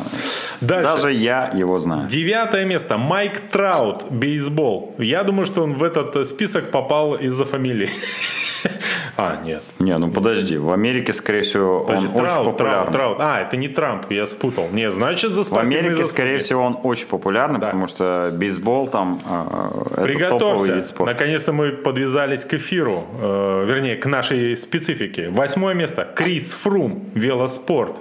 [0.60, 0.90] Дальше.
[0.96, 2.08] Даже я его знаю.
[2.10, 2.98] Девятое место.
[2.98, 4.96] Майк Траут, бейсбол.
[4.98, 7.90] Я думаю, что он в этот список попал из-за фамилии.
[9.20, 9.64] А, нет.
[9.80, 12.94] Не, ну подожди, в Америке, скорее всего, Подожди, он очень Траут, популярный.
[12.94, 13.18] Траут, Траут.
[13.20, 14.68] А, это не Трамп, я спутал.
[14.72, 16.10] Не, значит, за В Америке, заслуги.
[16.10, 17.66] скорее всего, он очень популярный, Да.
[17.68, 20.74] потому что бейсбол там э, это топовый Приготовься.
[20.74, 21.14] вид спорта.
[21.14, 25.30] Наконец-то мы подвязались к эфиру, э, вернее, к нашей специфике.
[25.30, 26.08] Восьмое место.
[26.16, 27.96] Крис Фрум, велоспорт.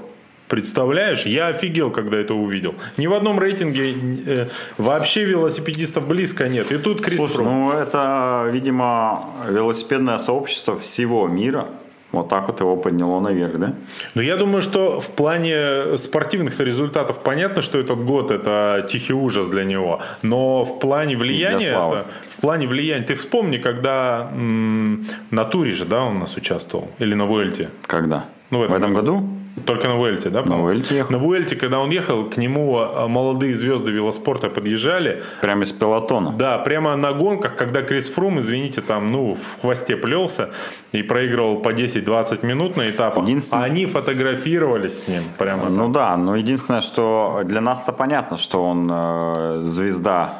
[0.48, 2.74] Представляешь, я офигел, когда это увидел.
[2.96, 3.94] Ни в одном рейтинге
[4.26, 4.46] э,
[4.78, 6.72] вообще велосипедистов близко нет.
[6.72, 7.46] И тут Крис Слушай, Фрум.
[7.48, 11.66] ну это, видимо, велосипедное сообщество всего мира.
[12.10, 13.74] Вот так вот его подняло наверх, да?
[14.14, 19.48] Но я думаю, что в плане спортивных результатов понятно, что этот год это тихий ужас
[19.48, 20.00] для него.
[20.22, 22.06] Но в плане влияния, это-
[22.38, 26.88] в плане влияния, ты вспомни, когда м, на туре же, да, он у нас участвовал
[26.98, 27.68] или на Вуэльте.
[27.86, 28.24] Когда?
[28.50, 29.28] Ну, в в этом этом году?
[29.66, 30.42] Только на Вуэльте, да?
[30.42, 30.64] по-моему?
[30.64, 31.12] Вуэльте ехал.
[31.12, 35.22] На Вуэльте, когда он ехал, к нему а, молодые звезды велоспорта подъезжали.
[35.40, 36.32] Прямо из пелотона.
[36.32, 40.50] Да, прямо на гонках, когда Крис Фрум, извините, там, ну, в хвосте плелся
[40.92, 43.24] и проигрывал по 10-20 минут на этапах.
[43.24, 48.36] Единственное- А они фотографировались с ним прямо Ну да, но единственное, что для нас-то понятно,
[48.36, 50.32] что он э, звезда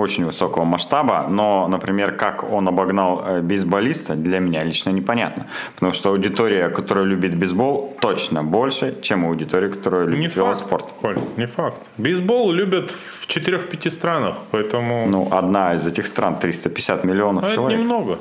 [0.00, 5.46] очень высокого масштаба, но, например, как он обогнал э, бейсболиста, для меня лично непонятно.
[5.74, 10.86] Потому что аудитория, которая любит бейсбол, точно больше, чем аудитория, которая любит Не факт, велоспорт.
[11.02, 11.80] Коль, не факт.
[11.98, 17.54] Бейсбол любят в 4-5 странах, поэтому Ну, одна из этих стран 350 миллионов а это
[17.56, 17.78] человек.
[17.78, 18.18] немного.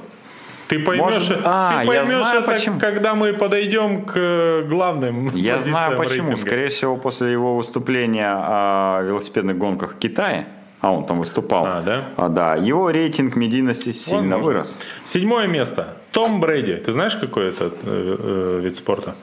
[0.68, 2.80] Ты поймешь, Может А, ты я поймешь знаю, это, почему.
[2.80, 6.28] когда мы подойдем к э, главным Я знаю почему.
[6.28, 6.38] рейтинга.
[6.42, 10.46] Скорее всего, после его выступления о велосипедных гонках в Китае,
[10.82, 12.04] а он там выступал, А, да?
[12.18, 14.46] а, да его рейтинг медийности сильно Возможно.
[14.46, 14.78] вырос.
[15.06, 15.96] Седьмое место.
[16.12, 16.76] Том Брэди.
[16.78, 19.16] Ты знаешь, какой это э, э, вид спорта?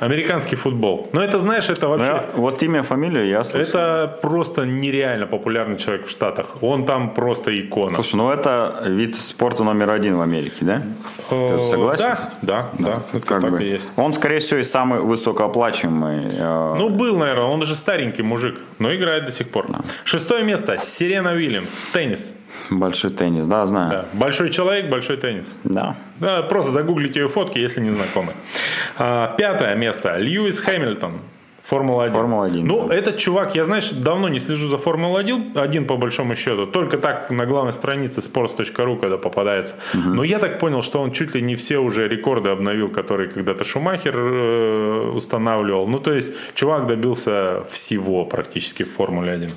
[0.00, 1.08] Американский футбол.
[1.12, 2.06] Но это, знаешь, это Ну, вообще...
[2.12, 3.80] я- вот имя, фамилию я слышал.
[3.80, 6.62] Это просто нереально популярный человек в Штатах.
[6.62, 7.94] Он там просто икона.
[7.94, 10.82] Слушай, ну это вид спорта номер один в Америке, да?
[11.30, 12.04] Ты Э, согласен?
[12.04, 13.02] Да, да, да.
[13.12, 13.88] Это как бы- есть.
[13.96, 16.26] Он, скорее всего, и самый высокооплачиваемый.
[16.38, 19.66] э, Ну, был, наверное, он уже старенький мужик, но играет до сих пор.
[20.04, 20.76] Шестое место.
[20.76, 21.70] Сирена Уильямс.
[21.92, 22.32] Теннис.
[22.70, 23.90] Большой теннис, да, знаю.
[23.90, 24.04] Да.
[24.12, 25.54] Большой человек, большой теннис.
[25.64, 25.96] Да.
[26.20, 28.32] Да, просто загуглите ее фотки, если не знакомы.
[28.96, 30.16] А, пятое место.
[30.16, 31.20] Льюис Хэмилтон.
[31.70, 32.12] Формула-1.
[32.12, 32.94] Формула-1, Ну, да.
[32.94, 36.66] этот чувак, я, знаешь, давно не слежу за Формулой-1, один по большому счету.
[36.66, 39.74] Только так на главной странице sports.ru, когда попадается.
[39.94, 43.64] Но я так понял, что он чуть ли не все уже рекорды обновил, которые когда-то
[43.64, 45.86] Шумахер э, устанавливал.
[45.86, 49.50] Ну, то есть, чувак добился всего практически в Формуле-1.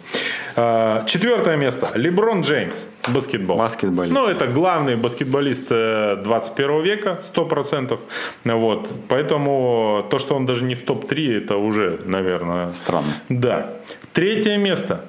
[0.55, 1.97] А, четвертое место.
[1.97, 2.85] Леброн Джеймс.
[3.07, 3.57] Баскетбол.
[3.57, 4.13] Баскетболист.
[4.13, 7.97] Ну, это главный баскетболист э, 21 века, 100%.
[8.45, 8.89] Вот.
[9.07, 13.13] Поэтому то, что он даже не в топ-3, это уже, наверное, Странно.
[13.29, 13.71] да.
[14.13, 15.05] Третье место.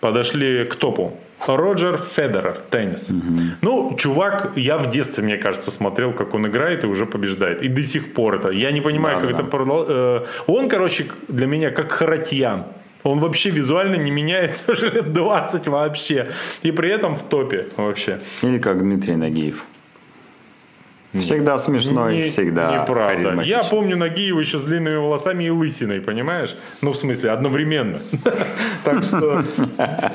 [0.00, 1.12] Подошли к топу.
[1.46, 3.08] Роджер Федерер, теннис.
[3.62, 7.62] Ну, чувак, я в детстве, мне кажется, смотрел, как он играет и уже побеждает.
[7.62, 8.50] И до сих пор это.
[8.50, 9.42] Я не понимаю, Да, как да.
[9.42, 9.56] это...
[9.56, 12.64] продол- э, Он, короче, для меня как Харатьян.
[13.02, 16.28] Он вообще визуально не меняется уже лет 20 вообще.
[16.62, 18.18] И при этом в топе вообще.
[18.42, 19.64] Или как Дмитрий Нагиев.
[21.18, 23.42] Всегда смешной, Не- всегда Неправда.
[23.42, 26.54] Я помню Нагиева еще с длинными волосами и лысиной, понимаешь?
[26.82, 27.98] Ну, в смысле, одновременно.
[28.84, 29.44] Так что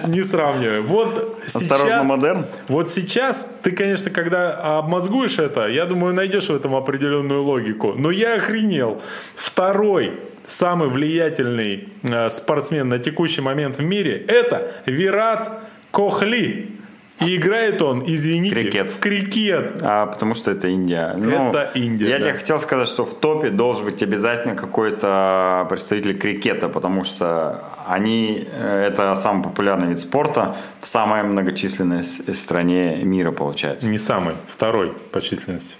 [0.08, 0.82] не сравнивай.
[0.82, 2.46] Вот Осторожно, модерн.
[2.68, 7.94] Вот сейчас ты, конечно, когда обмозгуешь это, я думаю, найдешь в этом определенную логику.
[7.96, 9.02] Но я охренел.
[9.36, 10.14] Второй
[10.48, 15.52] самый влиятельный э, спортсмен на текущий момент в мире– это Вират
[15.92, 16.74] Кохли.
[17.22, 18.90] И играет он, извините, Крикет.
[18.90, 19.80] в крикет.
[19.82, 21.14] А, потому что это Индия.
[21.18, 22.24] Ну, Это Индия, Я да.
[22.24, 28.48] тебе хотел сказать, что в топе должен быть обязательно какой-то представитель крикета, потому что они,
[28.52, 33.88] э, это самый популярный вид спорта в самой многочисленной стране мира, получается.
[33.88, 35.76] Не самый, второй по численности.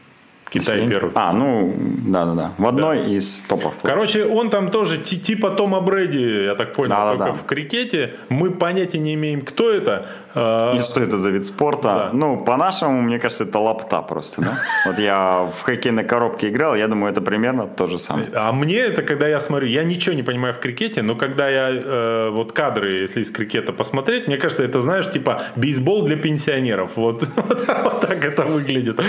[0.60, 1.12] Китай Если- первый.
[1.16, 1.74] А, ну,
[2.08, 2.52] да-да-да.
[2.58, 3.74] В одной из топов.
[3.84, 7.26] Короче, он там тоже ти- типа Тома Брэди, я так понял, Да-да-да.
[7.26, 8.14] только в крикете.
[8.30, 10.06] Мы понятия не имеем, кто это.
[10.36, 11.82] Э, И что это за вид спорта?
[11.84, 12.10] Да.
[12.14, 14.52] Ну, по-нашему, мне кажется, это лапта просто, да?
[14.86, 18.28] Вот я в хоккейной коробке играл, я думаю, это примерно то же самое.
[18.34, 21.70] А мне это, когда я смотрю, я ничего не понимаю в крикете, но когда я
[21.72, 26.92] э, вот кадры, если из крикета посмотреть, мне кажется, это, знаешь, типа бейсбол для пенсионеров.
[26.96, 29.00] Вот, вот, вот так это выглядит.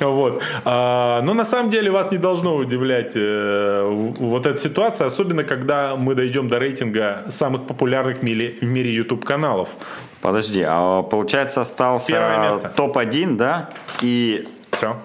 [0.00, 0.42] Вот.
[0.64, 0.85] А,
[1.22, 3.82] но на самом деле вас не должно удивлять э,
[4.18, 8.92] вот эта ситуация, особенно когда мы дойдем до рейтинга самых популярных в мире, в мире
[8.92, 9.68] YouTube каналов.
[10.22, 12.72] Подожди, а получается остался Первое место.
[12.76, 13.70] топ-1, да?
[14.02, 14.96] И Все.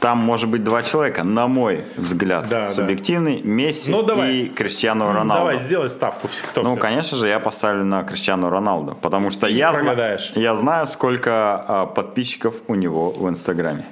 [0.00, 2.74] там может быть два человека, на мой взгляд, Да, да.
[2.74, 4.32] субъективный, Месси Ну, давай.
[4.36, 5.34] и Криштиану Роналду.
[5.34, 6.28] Давай, сделай ставку.
[6.50, 6.80] Кто Ну, все.
[6.80, 11.86] конечно же, я поставлю на Криштиану Роналду, потому что я, зна- я знаю, сколько а,
[11.86, 13.84] подписчиков у него в Инстаграме.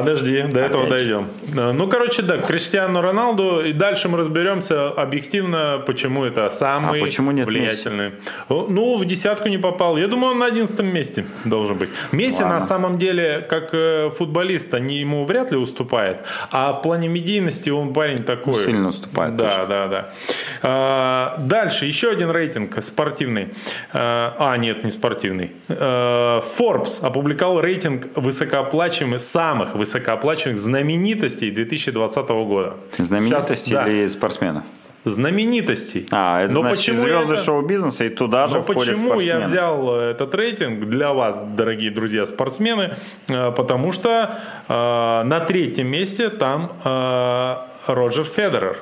[0.00, 1.04] Подожди, до этого Опять же.
[1.54, 1.76] дойдем.
[1.78, 7.30] Ну, короче, да, Криштиану Роналду, и дальше мы разберемся объективно, почему это самый А почему
[7.30, 8.12] нет влиятельный.
[8.48, 9.96] О, Ну, в десятку не попал.
[9.96, 11.88] Я думаю, он на одиннадцатом месте должен быть.
[12.12, 12.58] Месси Ладно.
[12.58, 16.18] на самом деле, как э, футболист, они ему вряд ли уступает,
[16.50, 18.62] а в плане медийности он парень такой.
[18.64, 19.66] Сильно уступает, Да, точно.
[19.66, 20.10] да, да.
[20.62, 23.48] А, Дальше еще один рейтинг спортивный.
[23.92, 25.52] А, А, нет, не спортивный.
[25.68, 29.85] А, Forbes опубликовал рейтинг высокооплачиваемых, самых высокооплачиваемых
[30.56, 32.74] знаменитостей 2020 года.
[32.98, 34.64] Знаменитости Сейчас, да, или спортсменов?
[35.04, 36.06] знаменитостей.
[36.10, 39.38] А, это Но значит почему звезды это- шоу-бизнеса, и туда же но входят почему я
[39.40, 42.96] взял этот рейтинг для вас, дорогие друзья, спортсмены?
[43.28, 44.38] Э, Потому что
[44.68, 44.72] э,
[45.24, 47.56] на третьем месте там э,
[47.86, 48.78] Роджер Федерер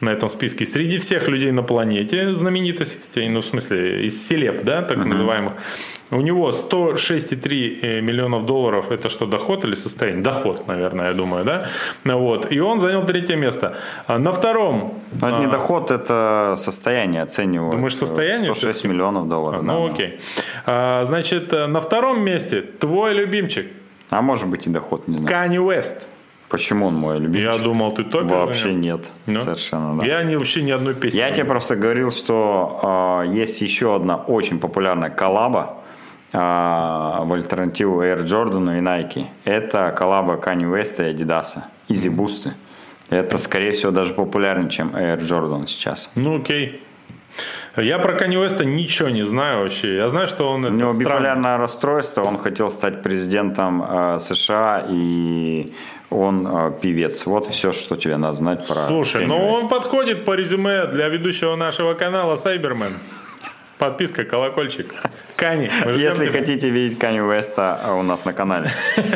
[0.00, 0.66] на этом списке.
[0.66, 5.54] Среди всех людей на планете знаменитостей, ну в смысле из селеб, да, так называемых,
[6.10, 10.22] у него 106,3 э, миллионов долларов, это что, доход или состояние?
[10.22, 11.66] Доход, наверное, я думаю, да?
[12.04, 12.52] Вот.
[12.52, 13.76] И он занял третье место.
[14.06, 14.94] А на втором...
[15.16, 17.74] Это не а, доход, это состояние оценивают.
[17.74, 18.88] Думаешь, состояние 106 всё-таки?
[18.88, 19.64] миллионов долларов.
[19.64, 19.94] да, Ну да.
[19.94, 20.20] окей.
[20.66, 23.66] А, значит, э, на втором месте твой любимчик
[24.10, 25.28] А может быть и доход, не знаю.
[25.28, 26.06] Канни Уэст.
[26.48, 27.42] Почему он мой любимый?
[27.42, 28.30] Я думал, ты топишь.
[28.30, 29.00] Вообще нет.
[29.26, 29.40] Ну?
[29.40, 30.06] Совершенно, да.
[30.06, 31.18] Я не, вообще ни одной песни.
[31.18, 35.78] Я тебе просто говорил, что э, есть еще одна очень популярная коллаба
[36.32, 39.26] э, в альтернативу Air Jordan и Nike.
[39.44, 41.58] Это коллаба Kanye West и Adidas.
[41.88, 42.52] Easy Boost.
[43.10, 46.10] Это, скорее всего, даже популярнее, чем Air Jordan сейчас.
[46.14, 46.82] Ну окей.
[47.76, 49.96] Я про Канни Уэста ничего не знаю вообще.
[49.96, 50.64] Я знаю, что он...
[50.64, 55.72] У него биполярное расстройство, он хотел стать президентом э, США, и
[56.10, 57.26] он э, певец.
[57.26, 59.62] Вот все, что тебе надо знать про Слушай, Kanye ну West.
[59.62, 62.92] он подходит по резюме для ведущего нашего канала Сайбермен.
[63.78, 64.94] Подписка, колокольчик.
[65.36, 66.38] Кани, Если тебя.
[66.38, 68.70] хотите видеть Канни Уэста а, у нас на канале.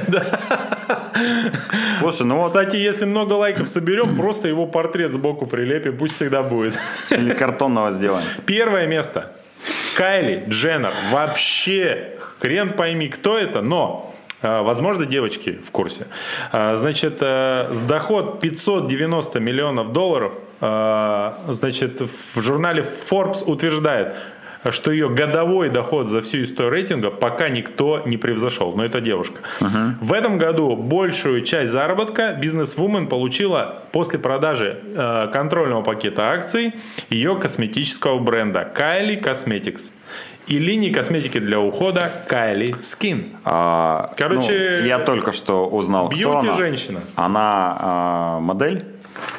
[1.98, 6.42] Слушай, ну вот Кстати, если много лайков соберем, просто его портрет сбоку прилепим, пусть всегда
[6.42, 6.74] будет.
[7.10, 8.24] или картонного сделаем.
[8.44, 9.32] Первое место.
[9.96, 10.92] Кайли Дженнер.
[11.10, 16.06] Вообще хрен пойми, кто это, но а, Возможно, девочки в курсе.
[16.52, 24.14] А, значит, э, с доход 590 миллионов долларов, значит, в журнале Forbes утверждает,
[24.70, 28.74] что ее годовой доход за всю историю рейтинга пока никто не превзошел.
[28.74, 29.40] Но это девушка.
[29.60, 29.94] Uh-huh.
[30.00, 36.74] В этом году большую часть заработка бизнес-вумен получила после продажи э, контрольного пакета акций
[37.08, 39.90] ее косметического бренда Kylie Cosmetics
[40.46, 43.36] и линии косметики для ухода Kylie Skin.
[43.44, 46.52] А, Короче, ну, я только что узнал, кто она.
[46.52, 47.00] женщина.
[47.14, 48.84] Она а, модель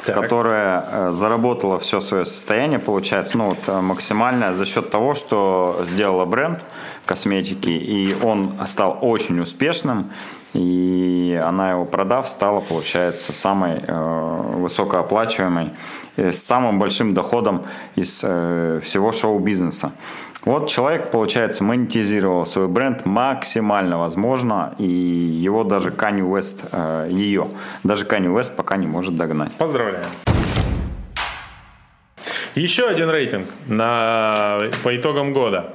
[0.05, 0.15] так.
[0.15, 5.83] которая э, заработала все свое состояние, получается, ну, вот, э, максимальное за счет того, что
[5.87, 6.59] сделала бренд
[7.05, 10.11] косметики, и он стал очень успешным,
[10.53, 15.71] и она его продав, стала, получается, самой э, высокооплачиваемой,
[16.17, 17.63] э, с самым большим доходом
[17.95, 19.91] из э, всего шоу-бизнеса.
[20.43, 27.49] Вот человек, получается, монетизировал свой бренд максимально возможно, и его даже Kanye West, э, ее,
[27.83, 29.51] даже Kanye West пока не может догнать.
[29.53, 30.05] Поздравляю.
[32.55, 35.73] Еще один рейтинг на, по итогам года.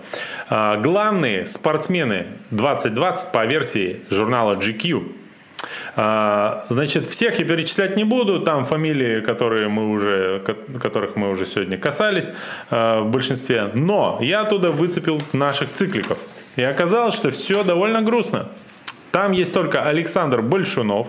[0.49, 5.26] А, главные спортсмены 2020 по версии журнала GQ
[5.97, 10.43] значит, всех я перечислять не буду, там фамилии, которые мы уже,
[10.81, 12.29] которых мы уже сегодня касались
[12.71, 16.19] а, в большинстве, но я оттуда выцепил наших цикликов.
[16.57, 18.51] И оказалось, что все довольно грустно.
[19.11, 21.07] Там есть только Александр Большунов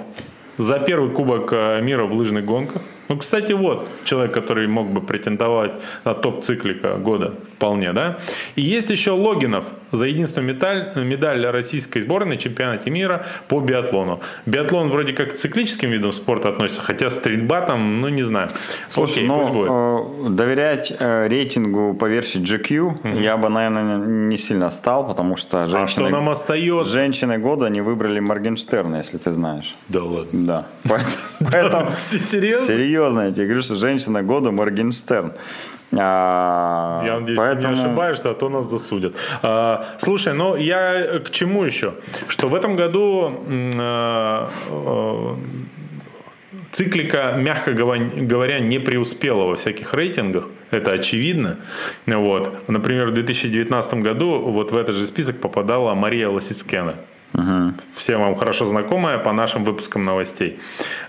[0.58, 2.82] за первый кубок а, мира в лыжных гонках.
[3.10, 5.72] Ну, кстати, вот человек, который мог бы претендовать
[6.04, 8.18] на топ-циклика года вполне, да.
[8.56, 14.20] И есть еще Логинов за единственную медаль, медаль российской сборной на чемпионате мира по биатлону.
[14.46, 18.50] Биатлон вроде как к циклическим видам спорта относится, хотя стрельба там, ну, не знаю.
[18.90, 20.26] Слушай, Окей, ну.
[20.28, 23.20] Э, доверять э, рейтингу по версии GQ угу.
[23.20, 26.92] я бы, наверное, не сильно стал, потому что женщины, а что нам остается?
[26.92, 29.76] женщины года не выбрали Моргенштерна, если ты знаешь.
[29.90, 30.46] Да ладно.
[30.48, 30.66] Да.
[31.52, 31.92] Поэтому...
[31.92, 32.68] Серьезно?
[32.68, 35.34] Серьезно, я тебе говорю, что женщина года Моргенштерн.
[35.96, 37.62] А, я надеюсь, поэтому...
[37.62, 39.16] ты не ошибаешься, а то нас засудят.
[39.42, 41.94] А, слушай, ну я к чему еще?
[42.28, 43.32] Что в этом году
[43.78, 45.38] а, а,
[46.72, 50.48] циклика, мягко говоря, не преуспела во всяких рейтингах.
[50.72, 51.58] Это очевидно.
[52.06, 52.68] Вот.
[52.68, 56.96] Например, в 2019 году вот в этот же список попадала Мария Лосицкена.
[57.34, 57.74] Угу.
[57.96, 60.60] Всем вам хорошо знакомая по нашим выпускам новостей.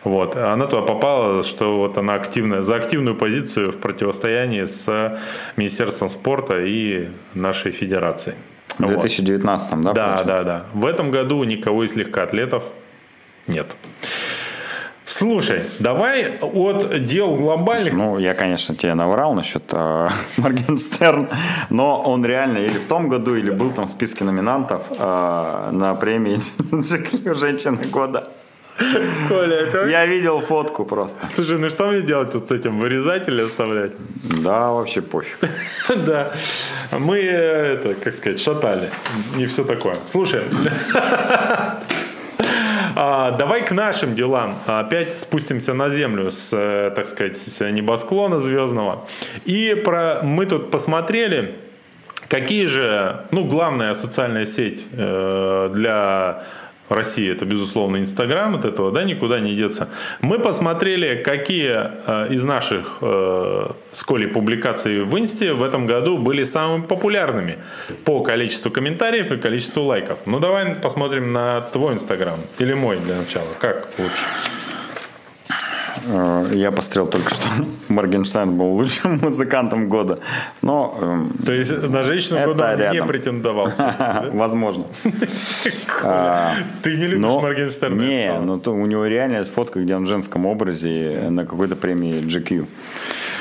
[0.05, 0.37] Вот.
[0.37, 5.19] Она туда попала, что вот она активная, за активную позицию в противостоянии с
[5.57, 8.37] Министерством спорта и нашей федерацией.
[8.79, 9.83] В 2019, вот.
[9.83, 9.93] да?
[9.93, 10.27] Да, получается?
[10.27, 10.65] да, да.
[10.75, 12.65] В этом году никого из легкоатлетов
[13.47, 13.67] нет.
[15.09, 17.95] Слушай, давай от дел глобальных...
[17.95, 21.31] Ну, я, конечно, тебе наврал насчет э, Моргенстерн,
[21.71, 25.95] но он реально или в том году, или был там в списке номинантов э, на
[25.95, 26.39] премии
[27.35, 28.29] «Женщина года».
[29.29, 29.87] Коля, это...
[29.87, 31.27] Я видел фотку просто.
[31.33, 32.79] Слушай, ну что мне делать вот с этим?
[32.79, 33.93] Вырезать или оставлять?
[34.23, 35.39] Да, вообще пофиг.
[36.07, 36.33] Да.
[36.93, 38.91] Мы, это, как сказать, шатали.
[39.37, 39.97] Не все такое.
[40.07, 40.43] Слушай,
[42.97, 44.59] а, давай к нашим делам.
[44.67, 47.37] Опять спустимся на землю с, э, так сказать,
[47.73, 49.07] небосклона звездного.
[49.45, 51.55] И про мы тут посмотрели,
[52.29, 56.45] какие же, ну, главная социальная сеть э, для
[56.93, 59.89] России это, безусловно, Инстаграм, от этого да, никуда не деться.
[60.21, 66.45] Мы посмотрели, какие э, из наших э, с публикаций в Инсте в этом году были
[66.45, 67.59] самыми популярными
[68.05, 70.19] по количеству комментариев и количеству лайков.
[70.27, 72.39] Ну, давай посмотрим на твой Инстаграм.
[72.59, 73.49] Или мой для начала.
[73.61, 74.58] Как лучше?
[76.09, 77.47] Э, я посмотрел только что.
[77.89, 80.19] Моргенштерн был лучшим музыкантом года.
[80.63, 83.71] Но, эм, То есть на женщину года он не претендовал?
[84.33, 84.85] Возможно.
[86.03, 88.01] А, Ты не любишь Моргенштерна?
[88.01, 92.23] Не, ну у него реально есть фотка, где он в женском образе на какой-то премии
[92.23, 92.67] GQ.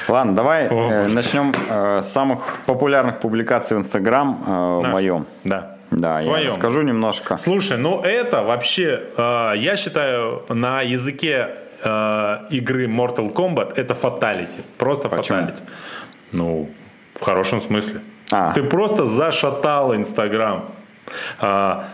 [0.07, 5.25] Ладно, давай э, начнем э, с самых популярных публикаций в Инстаграм в моем.
[5.43, 5.73] Да.
[5.89, 6.43] Да, Твоем.
[6.43, 7.37] я расскажу немножко.
[7.37, 11.47] Слушай, ну это вообще, я считаю, на языке
[11.83, 14.59] э, игры Mortal Kombat это фаталити.
[14.77, 15.61] Просто фаталити.
[16.31, 16.69] Ну,
[17.19, 18.01] в хорошем смысле.
[18.31, 18.53] А.
[18.53, 20.65] Ты просто зашатал Инстаграм.
[21.39, 21.87] А,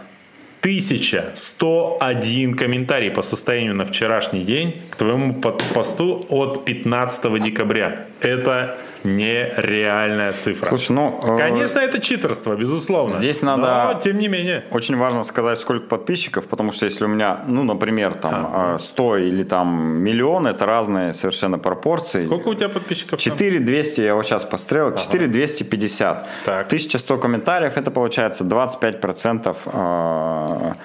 [0.62, 5.34] 1101 комментарий по состоянию на вчерашний день к твоему
[5.74, 8.06] посту от 15 декабря.
[8.22, 10.70] Это нереальная цифра.
[10.70, 11.20] Слушай, ну...
[11.24, 13.16] Э, Конечно, это читерство, безусловно.
[13.16, 13.94] Здесь надо...
[13.94, 14.64] Но, тем не менее.
[14.72, 18.78] Очень важно сказать, сколько подписчиков, потому что если у меня, ну, например, там а.
[18.80, 22.26] 100 или там миллион, это разные совершенно пропорции.
[22.26, 23.20] Сколько у тебя подписчиков?
[23.20, 24.98] 4200, я вот сейчас пострел, ага.
[24.98, 26.28] 4250.
[26.46, 26.66] Так.
[26.68, 30.76] 1100 комментариев, это получается 25%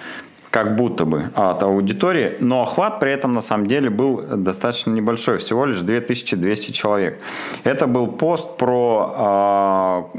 [0.51, 5.39] как будто бы от аудитории, но охват при этом на самом деле был достаточно небольшой,
[5.39, 7.21] всего лишь 2200 человек.
[7.65, 10.19] Это был пост про э,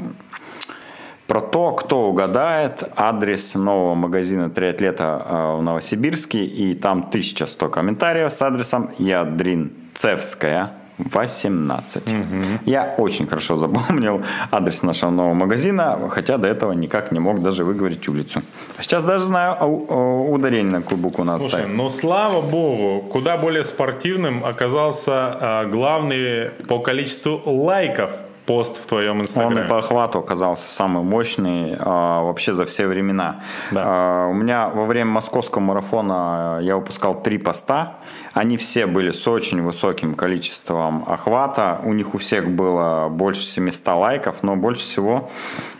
[1.30, 8.32] про то, кто угадает адрес нового магазина «Триатлета» а, в Новосибирске, и там 1100 комментариев
[8.32, 10.79] с адресом Ядринцевская,
[11.12, 12.06] 18.
[12.06, 12.14] Угу.
[12.66, 17.64] Я очень хорошо запомнил адрес нашего нового магазина, хотя до этого никак не мог даже
[17.64, 18.42] выговорить улицу.
[18.80, 19.56] Сейчас даже знаю
[20.30, 21.76] ударение на какую букву надо Слушай, ставить.
[21.76, 28.10] ну слава богу, куда более спортивным оказался а, главный по количеству лайков
[28.50, 29.62] пост в твоем инстаграме.
[29.62, 33.42] Он по охвату оказался самый мощный а, вообще за все времена.
[33.70, 33.82] Да.
[33.84, 37.98] А, у меня во время московского марафона я выпускал три поста.
[38.32, 41.80] Они все были с очень высоким количеством охвата.
[41.84, 45.30] У них у всех было больше 700 лайков, но больше всего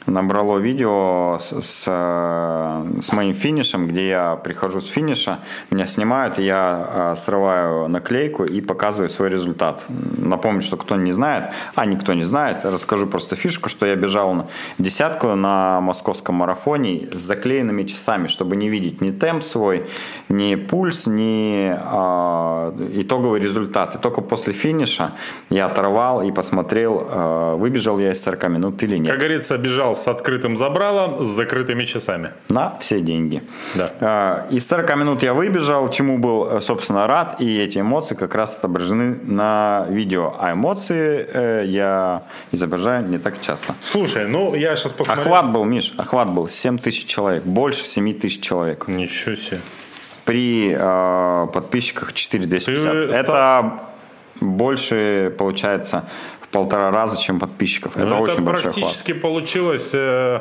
[0.07, 5.41] набрало видео с, с, с моим финишем, где я прихожу с финиша,
[5.71, 9.85] меня снимают, я срываю наклейку и показываю свой результат.
[9.89, 14.33] Напомню, что кто не знает, а никто не знает, расскажу просто фишку, что я бежал
[14.35, 14.47] на
[14.79, 19.87] десятку на московском марафоне с заклеенными часами, чтобы не видеть ни темп свой,
[20.29, 22.50] ни пульс, ни э,
[23.01, 23.95] итоговый результат.
[23.95, 25.13] И только после финиша
[25.51, 29.11] я оторвал и посмотрел, э, выбежал я из 40 минут или нет.
[29.11, 32.31] Как говорится, бежал с открытым забралом, с закрытыми часами.
[32.49, 33.43] На все деньги.
[33.75, 34.47] Да.
[34.51, 38.59] Э, из 40 минут я выбежал, чему был, собственно, рад, и эти эмоции как раз
[38.59, 40.35] отображены на видео.
[40.39, 42.23] А эмоции э, я
[42.53, 43.75] изображаю не так часто.
[43.81, 45.23] Слушай, ну я сейчас посмотрю.
[45.23, 48.89] Охват был, Миш, охват был 7 тысяч человек, больше 7 тысяч человек.
[48.89, 49.61] Ничего себе.
[50.25, 52.93] При э, подписчиках 4250.
[52.93, 53.81] Ты Это стал...
[54.41, 56.05] больше, получается,
[56.51, 57.97] полтора раза, чем подписчиков.
[57.97, 59.91] это, это очень большой практически получилось.
[59.93, 60.41] Э,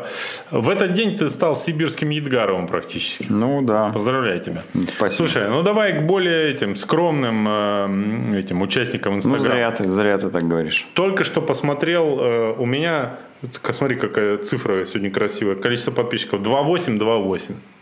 [0.51, 3.25] в этот день ты стал сибирским Едгаровым практически.
[3.29, 3.91] Ну да.
[3.91, 4.63] Поздравляю тебя.
[4.95, 5.23] Спасибо.
[5.23, 9.45] Слушай, ну давай к более этим скромным э, этим участникам Инстаграма.
[9.45, 10.87] Ну зря ты, зря ты так говоришь.
[10.93, 13.17] Только что посмотрел, э, у меня,
[13.63, 16.99] смотри, какая цифра сегодня красивая, количество подписчиков 2828.
[16.99, 17.78] 2.8.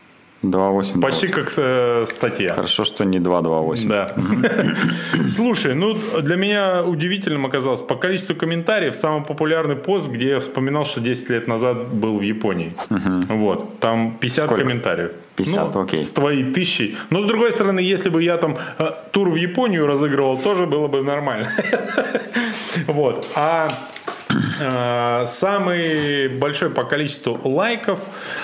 [1.01, 2.53] Почти как э, статья.
[2.53, 3.87] Хорошо, что не 2.2.8.
[3.87, 4.15] Да.
[5.29, 10.85] Слушай, ну для меня удивительным оказалось по количеству комментариев самый популярный пост, где я вспоминал,
[10.85, 12.73] что 10 лет назад был в Японии.
[13.29, 13.79] Вот.
[13.79, 14.63] Там 50 Сколько?
[14.63, 15.11] комментариев.
[15.37, 16.01] 50, ну, окей.
[16.01, 16.95] С твоей тысячи.
[17.09, 20.87] Но с другой стороны, если бы я там э, тур в Японию разыгрывал, тоже было
[20.87, 21.51] бы нормально.
[22.85, 23.27] Вот.
[23.35, 23.69] А
[25.25, 27.99] самый большой по количеству лайков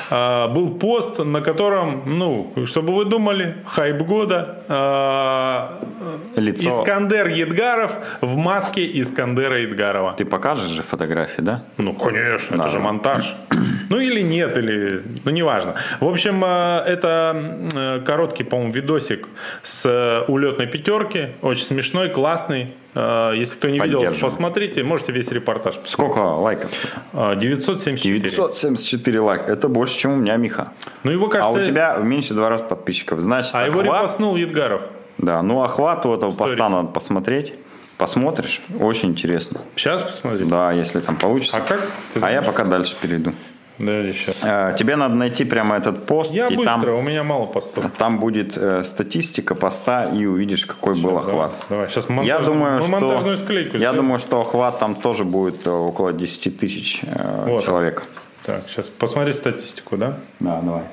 [0.09, 4.63] э, был пост, на котором, ну, чтобы вы думали, хайп года.
[4.67, 6.81] Э, Лицо.
[6.81, 10.13] Искандер Едгаров в маске Искандера Едгарова.
[10.13, 11.63] Ты покажешь же фотографии, да?
[11.77, 12.63] Ну, конечно, да.
[12.63, 13.35] это же монтаж.
[13.89, 15.75] Ну или нет, или, ну неважно.
[15.99, 19.27] В общем, это короткий, по-моему, видосик
[19.61, 22.73] с улетной пятерки, очень смешной, классный.
[22.95, 25.91] А, если кто не видел, посмотрите, можете весь репортаж посмотреть.
[25.91, 26.71] Сколько лайков?
[27.13, 28.19] 974.
[28.19, 29.51] 974 лайка.
[29.51, 30.73] Это больше, чем у меня, Миха.
[31.03, 31.59] Ну, его, кажется...
[31.59, 33.19] А у тебя меньше два раза подписчиков.
[33.19, 33.67] Значит, а охват...
[33.67, 34.81] его репостнул Едгаров.
[35.17, 36.51] Да, ну охват у этого Сторис.
[36.51, 37.53] поста надо посмотреть.
[37.97, 39.61] Посмотришь, очень интересно.
[39.75, 40.45] Сейчас посмотри.
[40.45, 41.57] Да, если там получится.
[41.57, 41.91] А как?
[42.21, 43.33] А я пока дальше перейду.
[43.77, 44.39] Сейчас.
[44.43, 46.31] А, тебе надо найти прямо этот пост.
[46.31, 47.85] Я и быстро, там, у меня мало постов.
[47.97, 51.33] Там будет э, статистика поста и увидишь, какой сейчас, был охват.
[51.33, 51.89] Давай, давай.
[51.89, 53.77] сейчас монтаж, я думаю, ну, что, монтажную склейку.
[53.77, 57.63] Я думаю, что охват там тоже будет э, около 10 тысяч э, вот.
[57.63, 58.03] человек.
[58.45, 60.17] Так, сейчас посмотри статистику, да?
[60.39, 60.83] Да, давай.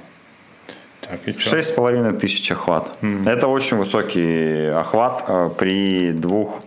[1.39, 2.97] Шесть с половиной тысяч охват.
[3.01, 3.29] Mm.
[3.29, 6.61] Это очень высокий охват э, при двух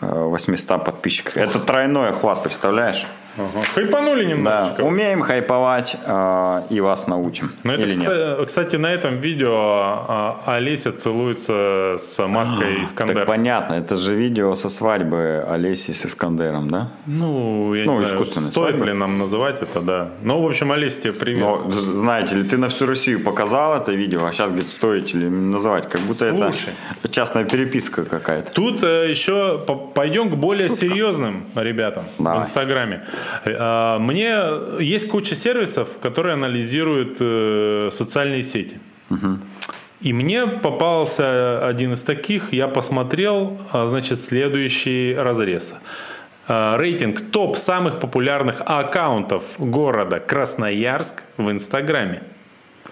[0.00, 1.36] 800 э, подписчиков.
[1.36, 3.06] Это тройной охват, представляешь?
[3.36, 3.64] Ага.
[3.74, 4.78] Хайпанули немножечко.
[4.78, 7.52] Да, умеем хайповать э, и вас научим.
[7.64, 8.46] Но это, Или кстати, нет?
[8.46, 13.18] кстати, на этом видео э, Олеся целуется с маской а, Искандера.
[13.18, 16.88] Так понятно, это же видео со свадьбы Олеси с Искандером, да?
[17.06, 18.86] Ну, я ну, не знаю, стоит свадьбы.
[18.86, 20.08] ли нам называть это, да.
[20.22, 21.40] Ну, в общем, Олеся, тебе привет.
[21.40, 25.28] Но, знаете ли, ты на всю Россию показал это видео, а сейчас, говорит, стоит ли
[25.28, 28.52] называть, как будто Слушай, это частная переписка какая-то.
[28.52, 30.86] Тут э, еще пойдем к более Шутка.
[30.86, 32.38] серьезным ребятам Давай.
[32.38, 33.04] в Инстаграме.
[33.44, 38.78] Э, мне есть куча сервисов, которые анализируют э, социальные сети.
[40.00, 45.74] И мне попался один из таких, я посмотрел, а, значит, следующий разрез.
[46.48, 52.22] А, рейтинг топ самых популярных аккаунтов города Красноярск в Инстаграме.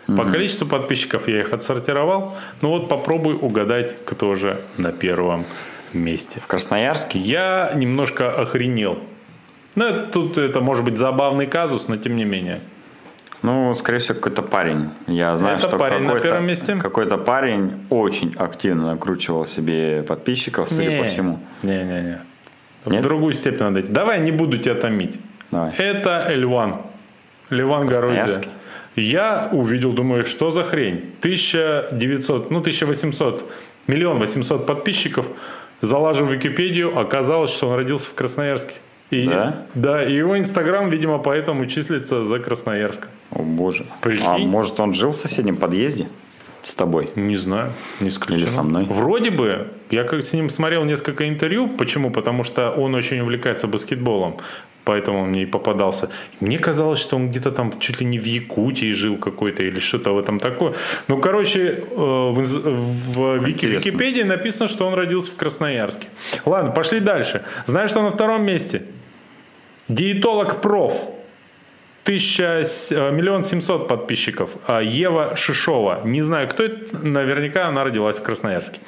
[0.06, 2.34] По количеству подписчиков я их отсортировал.
[2.62, 5.44] Ну вот попробуй угадать, кто же на первом
[5.92, 6.40] месте.
[6.40, 7.18] В Красноярске?
[7.18, 8.98] Я немножко охренел.
[9.74, 12.60] Ну, тут это может быть забавный казус, но тем не менее.
[13.42, 14.90] Ну, скорее всего, какой-то парень.
[15.06, 16.74] Я знаю, Это что парень на какой-то, первом месте?
[16.76, 21.38] какой-то парень очень активно накручивал себе подписчиков, судя Не, по всему.
[21.62, 22.20] Не-не-не.
[22.84, 23.92] В другую степень надо идти.
[23.92, 25.20] Давай, не буду тебя томить.
[25.50, 25.72] Давай.
[25.76, 26.82] Это Эльван.
[27.50, 27.88] Городия.
[27.88, 28.50] Красноярский?
[28.96, 31.14] Я увидел, думаю, что за хрень.
[31.20, 33.50] 1900, ну 1800,
[33.86, 35.26] миллион 800 подписчиков.
[35.80, 38.74] Залажу в Википедию, оказалось, что он родился в Красноярске.
[39.10, 39.66] И, Да?
[39.74, 43.08] Да, и его инстаграм, видимо, поэтому числится за Красноярск.
[43.30, 43.86] О боже.
[44.02, 44.26] Прикинь.
[44.26, 46.08] А может он жил в соседнем подъезде
[46.62, 47.10] с тобой?
[47.16, 48.44] Не знаю, не исключено.
[48.44, 48.84] Или со мной.
[48.84, 51.68] Вроде бы, я как с ним смотрел несколько интервью.
[51.68, 52.10] Почему?
[52.10, 54.36] Потому что он очень увлекается баскетболом.
[54.84, 56.08] Поэтому он мне и попадался.
[56.40, 60.12] Мне казалось, что он где-то там чуть ли не в Якутии жил какой-то или что-то
[60.12, 60.72] в этом такое.
[61.08, 63.66] Ну, короче, э, в, в Вики-.
[63.66, 66.08] Википедии написано, что он родился в Красноярске.
[66.46, 67.42] Ладно, пошли дальше.
[67.66, 68.82] Знаешь, что на втором месте?
[69.88, 70.92] Диетолог проф.
[72.04, 74.50] Тысяча, с- э, миллион семьсот подписчиков.
[74.66, 76.00] А Ева Шишова.
[76.04, 76.96] Не знаю, кто это.
[77.06, 78.80] Наверняка она родилась в Красноярске.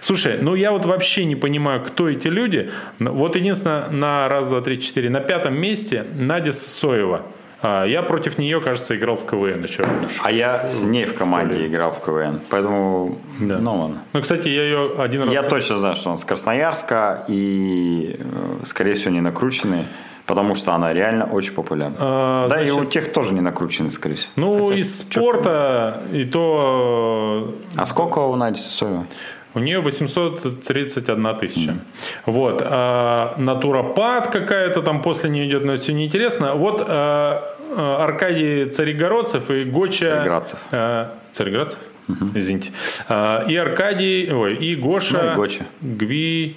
[0.00, 2.70] Слушай, ну я вот вообще не понимаю, кто эти люди.
[2.98, 5.10] Но Вот единственное, на раз, два, три, четыре.
[5.10, 7.22] На пятом месте Надя Сосоева.
[7.60, 9.84] А, Я против нее, кажется, играл в КВН еще.
[10.24, 12.40] А я с ней в команде играл в КВН.
[12.48, 13.58] Поэтому, Да.
[13.58, 14.02] ну ладно.
[14.14, 15.32] Ну, кстати, я ее один раз...
[15.32, 19.84] Я точно знаю, что он с Красноярска и, э, скорее всего, не накрученный,
[20.26, 21.96] потому что она реально очень популярна.
[21.98, 24.32] А, да, и значит, у тех тоже не накрученный, скорее всего.
[24.36, 29.06] Ну, Хотя, из спорта, и то А сколько у Нади Сосоева?
[29.54, 31.76] У нее 831 тысяча.
[32.24, 32.62] Вот.
[32.64, 36.54] А, натуропат какая-то там после нее идет, но все неинтересно.
[36.54, 37.42] Вот а,
[37.76, 40.06] а, Аркадий Царегородцев и Гоча...
[40.06, 40.58] Цареградцев.
[40.70, 41.78] А, Цареградцев?
[42.34, 42.72] Извините.
[43.08, 44.32] А, и Аркадий...
[44.32, 45.22] Ой, и Гоша...
[45.22, 45.66] Ну, и Гоча.
[45.80, 46.56] Гви...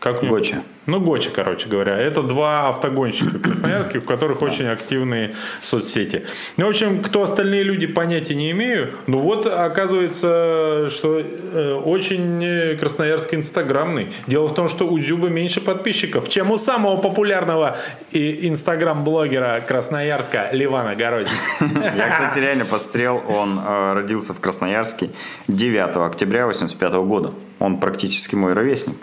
[0.00, 0.24] Как?
[0.24, 0.62] Гоча.
[0.86, 1.96] Ну, Гоча, короче говоря.
[1.96, 6.24] Это два автогонщика красноярских, у которых очень активные соцсети.
[6.56, 8.92] Ну, в общем, кто остальные люди, понятия не имею.
[9.06, 14.12] Ну, вот, оказывается, что э, очень э, красноярский инстаграмный.
[14.26, 17.76] Дело в том, что у Дзюбы меньше подписчиков, чем у самого популярного
[18.10, 21.30] и- инстаграм-блогера Красноярска Ливана Городина.
[21.96, 23.22] Я, кстати, реально пострел.
[23.28, 25.10] Он э, родился в Красноярске
[25.48, 27.34] 9 октября 85 года.
[27.58, 28.96] Он практически мой ровесник.